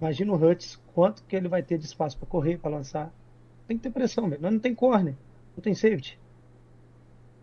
Imagina 0.00 0.32
o 0.32 0.36
Hutz, 0.36 0.80
quanto 0.94 1.22
que 1.24 1.36
ele 1.36 1.48
vai 1.48 1.62
ter 1.62 1.76
de 1.76 1.84
espaço 1.84 2.16
pra 2.16 2.26
correr, 2.26 2.58
pra 2.58 2.70
lançar. 2.70 3.12
Tem 3.68 3.76
que 3.76 3.82
ter 3.82 3.90
pressão, 3.90 4.28
velho. 4.28 4.40
Não 4.40 4.58
tem 4.58 4.74
corner, 4.74 5.14
não 5.54 5.62
tem 5.62 5.74
safety. 5.74 6.18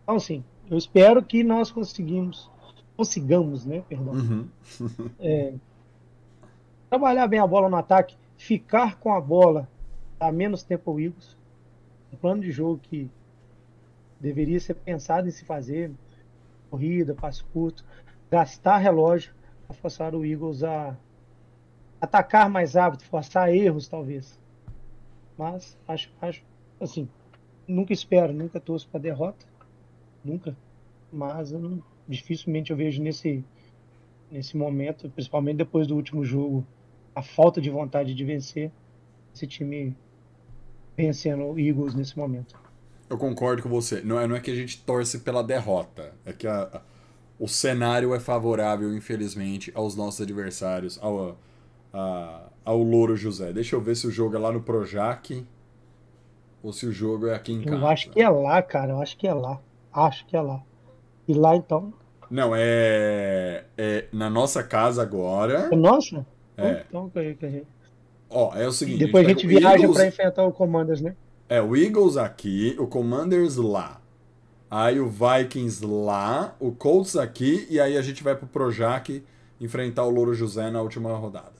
Então, 0.03 0.15
assim, 0.15 0.43
eu 0.69 0.77
espero 0.77 1.23
que 1.23 1.44
nós 1.44 1.72
conseguimos, 1.72 2.49
consigamos, 2.95 3.65
né, 3.65 3.84
perdão, 3.88 4.14
Uhum. 4.14 4.48
trabalhar 6.90 7.27
bem 7.27 7.40
a 7.40 7.48
bola 7.48 7.69
no 7.69 7.76
ataque, 7.76 8.15
ficar 8.38 8.98
com 8.99 9.14
a 9.14 9.19
bola, 9.22 9.68
dar 10.19 10.31
menos 10.31 10.64
tempo 10.64 10.91
ao 10.91 10.99
Eagles. 10.99 11.38
Um 12.11 12.18
plano 12.18 12.41
de 12.41 12.52
jogo 12.52 12.80
que 12.80 13.10
deveria 14.19 14.60
ser 14.60 14.76
pensado 14.76 15.27
em 15.27 15.31
se 15.31 15.44
fazer, 15.44 15.91
corrida, 16.69 17.14
passe 17.14 17.44
curto, 17.45 17.84
gastar 18.31 18.77
relógio 18.77 19.34
para 19.68 19.76
forçar 19.76 20.15
o 20.15 20.26
Eagles 20.26 20.64
a 20.64 20.95
atacar 21.99 22.49
mais 22.49 22.73
rápido, 22.73 23.03
forçar 23.03 23.53
erros 23.53 23.88
talvez. 23.88 24.40
Mas 25.38 25.77
acho, 25.88 26.11
acho 26.22 26.44
assim, 26.80 27.07
nunca 27.68 27.94
espero, 27.94 28.34
nunca 28.34 28.60
torço 28.60 28.88
para 28.90 28.99
derrota, 28.99 29.45
nunca. 30.24 30.56
Mas 31.12 31.52
não- 31.52 31.82
dificilmente 32.08 32.72
eu 32.72 32.78
vejo 32.78 33.02
nesse 33.02 33.44
nesse 34.32 34.58
momento, 34.58 35.08
principalmente 35.10 35.58
depois 35.58 35.86
do 35.86 35.95
último 35.95 36.26
jogo, 36.26 36.66
a 37.14 37.22
falta 37.22 37.62
de 37.62 37.70
vontade 37.70 38.16
de 38.16 38.26
vencer 38.26 38.72
esse 39.34 39.45
time 39.45 39.95
vencendo 40.98 41.44
o 41.44 41.60
Eagles 41.60 41.94
nesse 41.94 42.18
momento. 42.18 42.60
Eu 43.08 43.18
concordo 43.18 43.62
com 43.62 43.70
você. 43.70 44.02
Não 44.02 44.20
é, 44.20 44.26
não 44.28 44.36
é 44.36 44.40
que 44.40 44.50
a 44.50 44.56
gente 44.56 44.82
torce 44.84 45.20
pela 45.20 45.44
derrota. 45.44 46.14
É 46.26 46.34
que 46.34 46.48
a- 46.48 46.64
a- 46.64 46.82
o 47.40 47.48
cenário 47.48 48.16
é 48.16 48.20
favorável, 48.20 48.95
infelizmente, 48.95 49.72
aos 49.76 49.95
nossos 49.95 50.22
adversários, 50.22 50.98
ao, 51.00 51.38
a- 51.94 52.50
ao 52.66 52.82
Louro 52.82 53.16
José. 53.16 53.54
Deixa 53.54 53.76
eu 53.76 53.82
ver 53.82 53.95
se 53.95 54.08
o 54.08 54.12
jogo 54.12 54.36
é 54.36 54.40
lá 54.40 54.52
no 54.52 54.64
Projac 54.64 55.45
ou 56.64 56.74
se 56.74 56.88
o 56.88 56.91
jogo 56.91 57.28
é 57.28 57.36
aqui 57.36 57.54
em 57.54 57.62
casa. 57.62 57.76
Eu 57.76 57.88
acho 57.88 58.10
que 58.10 58.20
é 58.22 58.30
lá, 58.30 58.62
cara, 58.64 58.94
eu 58.94 59.02
acho 59.02 59.16
que 59.16 59.28
é 59.28 59.34
lá. 59.34 59.62
Acho 59.94 60.26
que 60.26 60.36
é 60.36 60.41
lá. 60.41 60.61
E 61.28 61.34
lá 61.34 61.56
então, 61.56 61.94
Não, 62.30 62.52
é, 62.56 63.64
é 63.78 64.06
na 64.11 64.30
nossa 64.30 64.64
casa 64.64 65.02
agora. 65.02 65.70
é 65.72 65.76
nossa? 65.76 66.26
É. 66.57 66.84
Então, 66.88 67.10
que- 67.10 67.36
que- 67.36 67.64
Ó, 68.30 68.56
é 68.56 68.68
o 68.68 68.72
seguinte. 68.72 69.06
depois 69.06 69.26
a 69.26 69.30
gente 69.30 69.45
pega 69.48 69.57
o 69.57 69.60
viaja 69.60 69.76
Eagles- 69.84 69.98
para 69.98 70.07
enfrentar 70.07 70.44
o 70.44 70.52
Commanders, 70.52 71.02
né? 71.02 71.15
É, 71.48 71.61
o 71.61 71.76
Eagles 71.76 72.18
aqui, 72.18 72.76
o 72.80 72.88
Commanders 72.88 73.57
lá. 73.57 74.02
Aí 74.72 74.99
o 74.99 75.07
Vikings 75.07 75.86
lá, 75.86 76.56
o 76.60 76.72
Colts 76.72 77.15
aqui, 77.15 77.68
e 77.70 77.80
aí 77.80 77.95
a 77.95 78.02
gente 78.02 78.24
vai 78.24 78.36
pro 78.36 78.48
Projac 78.48 79.24
enfrentar 79.61 80.03
o 80.03 80.10
Louro 80.10 80.34
José 80.34 80.72
na 80.72 80.82
última 80.82 81.14
rodada. 81.15 81.53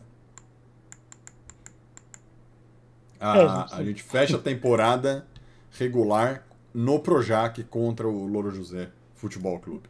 A, 3.20 3.38
É, 3.38 3.76
a 3.80 3.84
gente 3.84 4.02
fecha 4.04 4.36
a 4.36 4.40
temporada 4.40 5.26
regular 5.72 6.44
no 6.74 7.00
Projac 7.00 7.64
contra 7.66 8.08
o 8.08 8.26
Louro 8.26 8.52
José 8.52 8.90
Futebol 9.14 9.60
Clube. 9.60 9.88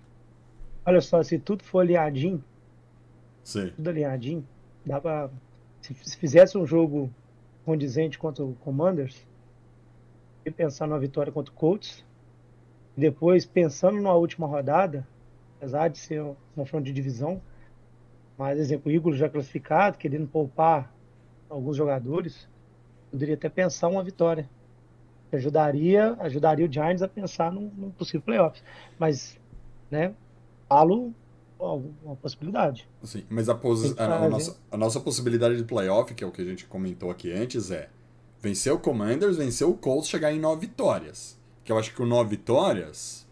Olha 0.85 1.01
só, 1.01 1.23
se 1.23 1.39
tudo 1.39 1.64
for 1.64 1.80
alinhadinho, 1.80 2.43
Sim. 3.43 3.72
tudo 3.76 3.89
alinhadinho, 3.89 4.45
dá 4.85 4.99
pra. 4.99 5.30
Se, 5.81 5.93
se 5.93 6.18
fizesse 6.18 6.57
um 6.57 6.65
jogo 6.65 7.10
condizente 7.65 8.18
contra 8.18 8.43
o 8.43 8.53
Commanders, 8.55 9.26
e 10.45 10.51
pensar 10.51 10.88
numa 10.88 10.99
vitória 10.99 11.31
contra 11.31 11.53
o 11.53 11.55
Colts, 11.55 12.03
e 12.97 13.01
depois 13.01 13.45
pensando 13.45 13.97
numa 13.97 14.14
última 14.14 14.45
rodada, 14.45 15.07
apesar 15.57 15.88
de 15.88 15.97
ser 15.97 16.22
um 16.22 16.35
confronto 16.55 16.84
de 16.84 16.93
divisão, 16.93 17.41
mas, 18.38 18.60
exemplo, 18.60 18.91
o 18.91 18.95
Eagles 18.95 19.18
já 19.18 19.30
classificado, 19.30 19.97
querendo 19.97 20.27
poupar 20.27 20.91
alguns 21.49 21.77
jogadores, 21.77 22.47
poderia 23.11 23.35
até 23.35 23.47
pensar 23.47 23.88
uma 23.88 24.03
vitória. 24.03 24.49
Ajudaria, 25.35 26.15
ajudaria 26.19 26.65
o 26.68 26.72
Giants 26.72 27.01
a 27.01 27.07
pensar 27.07 27.51
num, 27.51 27.72
num 27.77 27.91
possível 27.91 28.22
playoffs. 28.22 28.64
Mas, 28.99 29.38
né, 29.89 30.14
falo 30.69 31.14
uma 31.60 32.15
possibilidade. 32.18 32.88
Sim, 33.03 33.23
mas 33.30 33.47
a, 33.47 33.55
posi- 33.55 33.95
a- 33.97 34.26
a 34.26 34.30
nossa, 34.30 34.57
a 34.72 34.77
nossa 34.77 34.99
possibilidade 34.99 35.55
de 35.55 35.64
playoff, 35.64 36.14
que 36.14 36.22
é 36.23 36.27
o 36.27 36.31
que 36.31 36.41
a 36.41 36.45
gente 36.45 36.65
comentou 36.65 37.10
aqui 37.10 37.31
antes, 37.31 37.72
é 37.72 37.89
vencer 38.41 38.73
o 38.73 38.77
Commanders, 38.80 39.38
vencer 39.38 39.65
o 39.65 39.73
Colts, 39.73 40.10
chegar 40.10 40.34
em 40.34 40.39
nove 40.39 40.68
vitórias. 40.68 41.39
Que 41.64 41.72
eu 41.72 41.77
acho 41.77 41.91
que 41.91 41.95
com 41.95 42.05
nove 42.05 42.31
vitórias, 42.31 43.26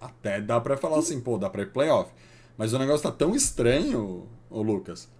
até 0.00 0.40
dá 0.40 0.60
pra 0.60 0.76
falar 0.76 0.98
assim, 0.98 1.20
pô, 1.20 1.36
dá 1.38 1.50
pra 1.50 1.62
ir 1.62 1.72
playoff. 1.72 2.12
Mas 2.56 2.72
o 2.72 2.78
negócio 2.78 3.02
tá 3.10 3.12
tão 3.16 3.34
estranho, 3.34 4.26
ô 4.48 4.62
Lucas, 4.62 5.10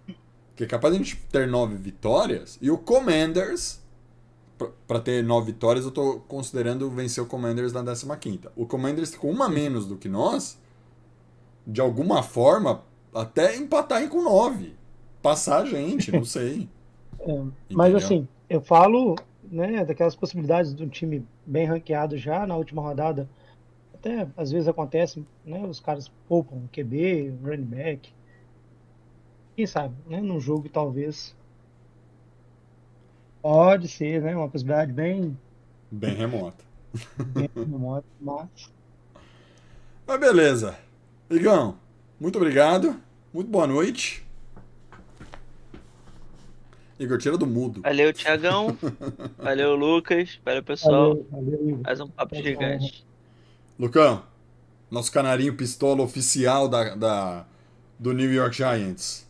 que 0.55 0.63
é 0.63 0.67
capaz 0.67 0.93
de 0.93 1.01
a 1.01 1.03
gente 1.03 1.17
ter 1.29 1.47
nove 1.47 1.75
vitórias 1.75 2.57
e 2.61 2.71
o 2.71 2.77
Commanders, 2.77 3.81
pra- 4.57 4.69
pra 4.87 4.99
ter 4.99 5.23
nove 5.23 5.51
vitórias, 5.51 5.85
eu 5.85 5.91
tô 5.91 6.19
considerando 6.27 6.89
vencer 6.89 7.23
o 7.23 7.27
Commanders 7.27 7.73
na 7.73 7.83
15ª. 7.83 8.51
O 8.55 8.65
Commanders 8.65 9.15
com 9.15 9.29
uma 9.29 9.49
menos 9.49 9.85
do 9.87 9.97
que 9.97 10.09
nós, 10.09 10.59
de 11.65 11.81
alguma 11.81 12.23
forma, 12.23 12.83
até 13.13 13.55
empatar 13.55 14.07
com 14.09 14.21
nove. 14.23 14.75
Passar 15.21 15.63
a 15.63 15.65
gente, 15.65 16.11
não 16.11 16.23
sei. 16.23 16.69
É, 17.19 17.43
mas 17.73 17.95
assim, 17.95 18.27
eu 18.49 18.61
falo 18.61 19.15
né, 19.43 19.83
daquelas 19.83 20.15
possibilidades 20.15 20.75
de 20.75 20.83
um 20.83 20.87
time 20.89 21.25
bem 21.45 21.65
ranqueado 21.65 22.17
já 22.17 22.45
na 22.45 22.55
última 22.55 22.81
rodada. 22.81 23.27
Até 23.93 24.27
às 24.37 24.51
vezes 24.51 24.67
acontece, 24.67 25.25
né? 25.45 25.65
Os 25.67 25.79
caras 25.79 26.09
poupam 26.27 26.67
QB, 26.71 27.33
running 27.43 27.63
back. 27.65 28.13
Quem 29.55 29.65
sabe, 29.67 29.95
né? 30.07 30.21
Num 30.21 30.39
jogo 30.39 30.69
talvez. 30.69 31.35
Pode 33.51 33.87
ser, 33.87 34.21
né? 34.21 34.35
Uma 34.35 34.49
possibilidade 34.49 34.91
bem, 34.91 35.37
Bem 35.89 36.13
remota. 36.15 36.65
bem 37.27 37.49
remota, 37.55 38.05
mas 38.19 38.49
Mas 40.05 40.19
beleza. 40.19 40.77
Igão, 41.29 41.77
muito 42.19 42.35
obrigado. 42.35 42.99
Muito 43.33 43.49
boa 43.49 43.65
noite. 43.65 44.27
Igor, 46.99 47.17
tira 47.19 47.37
do 47.37 47.47
mudo. 47.47 47.81
Valeu, 47.83 48.11
Tiagão. 48.11 48.77
Valeu, 49.39 49.75
Lucas. 49.77 50.37
Valeu, 50.43 50.63
pessoal. 50.63 51.15
valeu, 51.31 51.57
valeu. 51.57 51.79
Mais 51.85 52.01
um 52.01 52.09
papo 52.09 52.35
Tchau, 52.35 52.43
gigante. 52.43 53.05
Lucão, 53.79 54.23
nosso 54.91 55.09
canarinho 55.09 55.55
pistola 55.55 56.01
oficial 56.03 56.67
da, 56.67 56.95
da- 56.95 57.45
do 57.97 58.11
New 58.11 58.29
York 58.33 58.57
Giants. 58.57 59.25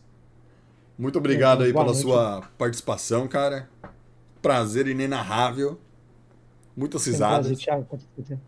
Muito 0.98 1.18
obrigado 1.18 1.62
aí 1.62 1.72
Boa 1.72 1.84
pela 1.84 1.94
noite. 1.94 2.02
sua 2.04 2.42
participação, 2.58 3.28
cara. 3.28 3.68
Prazer 4.48 4.88
inenarrável. 4.88 5.78
Muitas 6.74 7.06
É 7.06 7.10
um 7.10 7.18
prazer, 7.18 7.36
risadas. 7.50 7.58
Thiago, 7.58 7.84
pode 7.84 8.04
ter 8.06 8.24
certeza. 8.24 8.40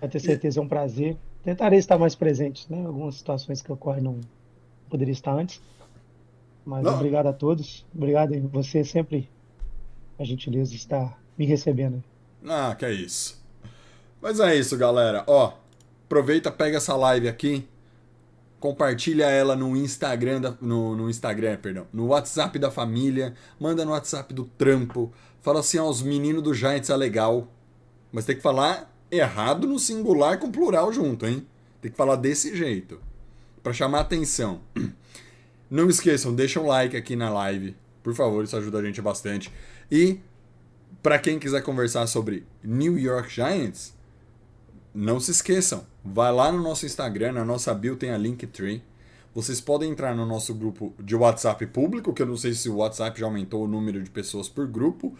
Pode 0.00 0.12
ter 0.12 0.20
certeza, 0.20 0.58
é 0.58 0.62
um 0.62 0.68
prazer. 0.68 1.18
Tentarei 1.42 1.78
estar 1.78 1.98
mais 1.98 2.14
presente, 2.14 2.66
né? 2.72 2.86
Algumas 2.86 3.16
situações 3.16 3.60
que 3.60 3.70
ocorrem 3.70 4.02
não 4.02 4.20
poderia 4.88 5.12
estar 5.12 5.34
antes. 5.34 5.60
Mas 6.64 6.82
Não. 6.84 6.94
obrigado 6.94 7.26
a 7.26 7.32
todos. 7.34 7.84
Obrigado 7.94 8.34
em 8.34 8.40
você 8.46 8.82
sempre 8.82 9.28
a 10.18 10.24
gentileza 10.24 10.70
de 10.70 10.78
estar 10.78 11.20
me 11.36 11.44
recebendo. 11.44 12.02
Ah, 12.48 12.74
que 12.74 12.86
é 12.86 12.92
isso. 12.94 13.38
Mas 14.18 14.40
é 14.40 14.56
isso, 14.56 14.78
galera. 14.78 15.24
Ó, 15.26 15.52
aproveita, 16.06 16.50
pega 16.50 16.78
essa 16.78 16.96
live 16.96 17.28
aqui, 17.28 17.68
compartilha 18.60 19.24
ela 19.24 19.56
no 19.56 19.76
Instagram, 19.76 20.40
da- 20.40 20.54
no, 20.60 20.94
no 20.94 21.10
Instagram, 21.10 21.56
perdão, 21.56 21.86
no 21.92 22.06
WhatsApp 22.08 22.58
da 22.58 22.70
família, 22.70 23.34
manda 23.58 23.84
no 23.84 23.90
WhatsApp 23.92 24.32
do 24.34 24.44
trampo, 24.44 25.12
fala 25.42 25.60
assim, 25.60 25.78
ó, 25.78 25.88
os 25.88 26.02
meninos 26.02 26.42
do 26.42 26.54
Giants 26.54 26.90
é 26.90 26.96
legal, 26.96 27.48
mas 28.12 28.24
tem 28.26 28.36
que 28.36 28.42
falar 28.42 28.94
errado 29.10 29.66
no 29.66 29.78
singular 29.78 30.38
com 30.38 30.52
plural 30.52 30.92
junto, 30.92 31.26
hein? 31.26 31.46
Tem 31.80 31.90
que 31.90 31.96
falar 31.96 32.16
desse 32.16 32.54
jeito, 32.54 33.00
Pra 33.62 33.72
chamar 33.72 34.00
atenção. 34.00 34.60
Não 35.70 35.88
esqueçam, 35.88 36.34
deixa 36.34 36.58
um 36.60 36.66
like 36.66 36.96
aqui 36.96 37.14
na 37.16 37.28
live, 37.30 37.76
por 38.02 38.14
favor, 38.14 38.42
isso 38.44 38.56
ajuda 38.56 38.78
a 38.78 38.82
gente 38.84 39.00
bastante. 39.02 39.52
E 39.90 40.18
Pra 41.02 41.18
quem 41.18 41.38
quiser 41.38 41.62
conversar 41.62 42.06
sobre 42.06 42.44
New 42.62 42.98
York 42.98 43.32
Giants, 43.32 43.94
não 44.94 45.20
se 45.20 45.30
esqueçam, 45.30 45.86
vai 46.04 46.32
lá 46.32 46.50
no 46.50 46.62
nosso 46.62 46.84
Instagram, 46.84 47.32
na 47.32 47.44
nossa 47.44 47.72
bio 47.72 47.96
tem 47.96 48.10
a 48.10 48.18
Linktree. 48.18 48.82
Vocês 49.32 49.60
podem 49.60 49.90
entrar 49.90 50.14
no 50.14 50.26
nosso 50.26 50.52
grupo 50.52 50.92
de 50.98 51.14
WhatsApp 51.14 51.64
público, 51.66 52.12
que 52.12 52.20
eu 52.20 52.26
não 52.26 52.36
sei 52.36 52.52
se 52.52 52.68
o 52.68 52.76
WhatsApp 52.76 53.18
já 53.20 53.26
aumentou 53.26 53.64
o 53.64 53.68
número 53.68 54.02
de 54.02 54.10
pessoas 54.10 54.48
por 54.48 54.66
grupo. 54.66 55.14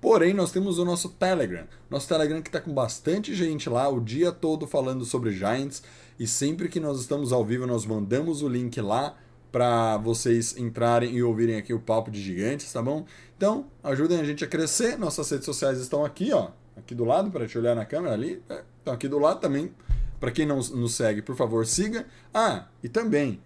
Porém, 0.00 0.32
nós 0.32 0.50
temos 0.50 0.78
o 0.78 0.84
nosso 0.84 1.10
Telegram. 1.10 1.66
Nosso 1.90 2.08
Telegram 2.08 2.40
que 2.40 2.48
está 2.48 2.58
com 2.58 2.72
bastante 2.72 3.34
gente 3.34 3.68
lá 3.68 3.86
o 3.88 4.00
dia 4.00 4.32
todo 4.32 4.66
falando 4.66 5.04
sobre 5.04 5.30
Giants. 5.30 5.82
E 6.18 6.26
sempre 6.26 6.70
que 6.70 6.80
nós 6.80 7.00
estamos 7.00 7.32
ao 7.32 7.44
vivo, 7.44 7.66
nós 7.66 7.84
mandamos 7.84 8.40
o 8.40 8.48
link 8.48 8.80
lá 8.80 9.14
para 9.52 9.98
vocês 9.98 10.56
entrarem 10.56 11.14
e 11.14 11.22
ouvirem 11.22 11.56
aqui 11.56 11.74
o 11.74 11.80
Papo 11.80 12.10
de 12.10 12.22
Gigantes, 12.22 12.72
tá 12.72 12.80
bom? 12.80 13.04
Então, 13.36 13.66
ajudem 13.82 14.20
a 14.20 14.24
gente 14.24 14.42
a 14.42 14.46
crescer. 14.46 14.98
Nossas 14.98 15.28
redes 15.28 15.44
sociais 15.44 15.78
estão 15.78 16.02
aqui, 16.02 16.32
ó. 16.32 16.50
Aqui 16.80 16.94
do 16.94 17.04
lado, 17.04 17.30
para 17.30 17.46
te 17.46 17.56
olhar 17.56 17.74
na 17.74 17.84
câmera 17.84 18.14
ali. 18.14 18.42
É, 18.48 18.62
Estão 18.80 18.94
aqui 18.94 19.06
do 19.08 19.18
lado 19.18 19.40
também. 19.40 19.72
Para 20.18 20.30
quem 20.30 20.44
não 20.44 20.56
nos 20.56 20.94
segue, 20.94 21.22
por 21.22 21.36
favor, 21.36 21.64
siga. 21.66 22.06
Ah, 22.34 22.66
e 22.82 22.88
também, 22.88 23.40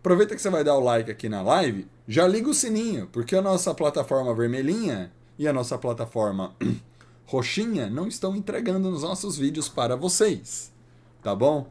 aproveita 0.00 0.34
que 0.34 0.42
você 0.42 0.50
vai 0.50 0.64
dar 0.64 0.76
o 0.76 0.80
like 0.80 1.10
aqui 1.10 1.28
na 1.28 1.42
live, 1.42 1.86
já 2.08 2.26
liga 2.26 2.48
o 2.48 2.54
sininho, 2.54 3.08
porque 3.12 3.36
a 3.36 3.42
nossa 3.42 3.74
plataforma 3.74 4.34
vermelhinha 4.34 5.12
e 5.38 5.46
a 5.46 5.52
nossa 5.52 5.78
plataforma 5.78 6.54
roxinha 7.26 7.88
não 7.88 8.08
estão 8.08 8.34
entregando 8.34 8.88
os 8.88 9.02
nossos 9.02 9.36
vídeos 9.36 9.68
para 9.68 9.94
vocês. 9.94 10.72
Tá 11.22 11.34
bom? 11.34 11.70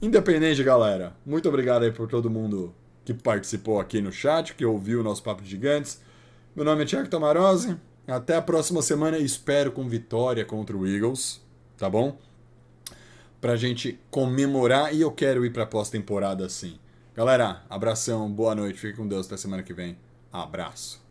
Independente, 0.00 0.62
galera. 0.64 1.14
Muito 1.26 1.48
obrigado 1.48 1.82
aí 1.82 1.92
por 1.92 2.08
todo 2.08 2.30
mundo 2.30 2.74
que 3.04 3.14
participou 3.14 3.80
aqui 3.80 4.00
no 4.00 4.12
chat, 4.12 4.54
que 4.54 4.64
ouviu 4.64 5.00
o 5.00 5.04
nosso 5.04 5.22
Papo 5.22 5.44
Gigantes. 5.44 6.00
Meu 6.54 6.64
nome 6.64 6.82
é 6.82 6.86
Thiago 6.86 7.08
Tomarose. 7.08 7.76
Até 8.08 8.36
a 8.36 8.40
próxima 8.40 8.80
semana 8.80 9.18
espero 9.18 9.70
com 9.70 9.86
vitória 9.86 10.42
contra 10.42 10.74
o 10.74 10.86
Eagles, 10.86 11.42
tá 11.76 11.90
bom? 11.90 12.16
Pra 13.38 13.54
gente 13.54 14.00
comemorar 14.10 14.94
e 14.94 15.02
eu 15.02 15.12
quero 15.12 15.44
ir 15.44 15.52
pra 15.52 15.66
pós-temporada 15.66 16.46
assim. 16.46 16.78
Galera, 17.14 17.62
abração, 17.68 18.32
boa 18.32 18.54
noite, 18.54 18.80
fique 18.80 18.96
com 18.96 19.06
Deus 19.06 19.26
até 19.26 19.36
semana 19.36 19.62
que 19.62 19.74
vem. 19.74 19.98
Abraço. 20.32 21.07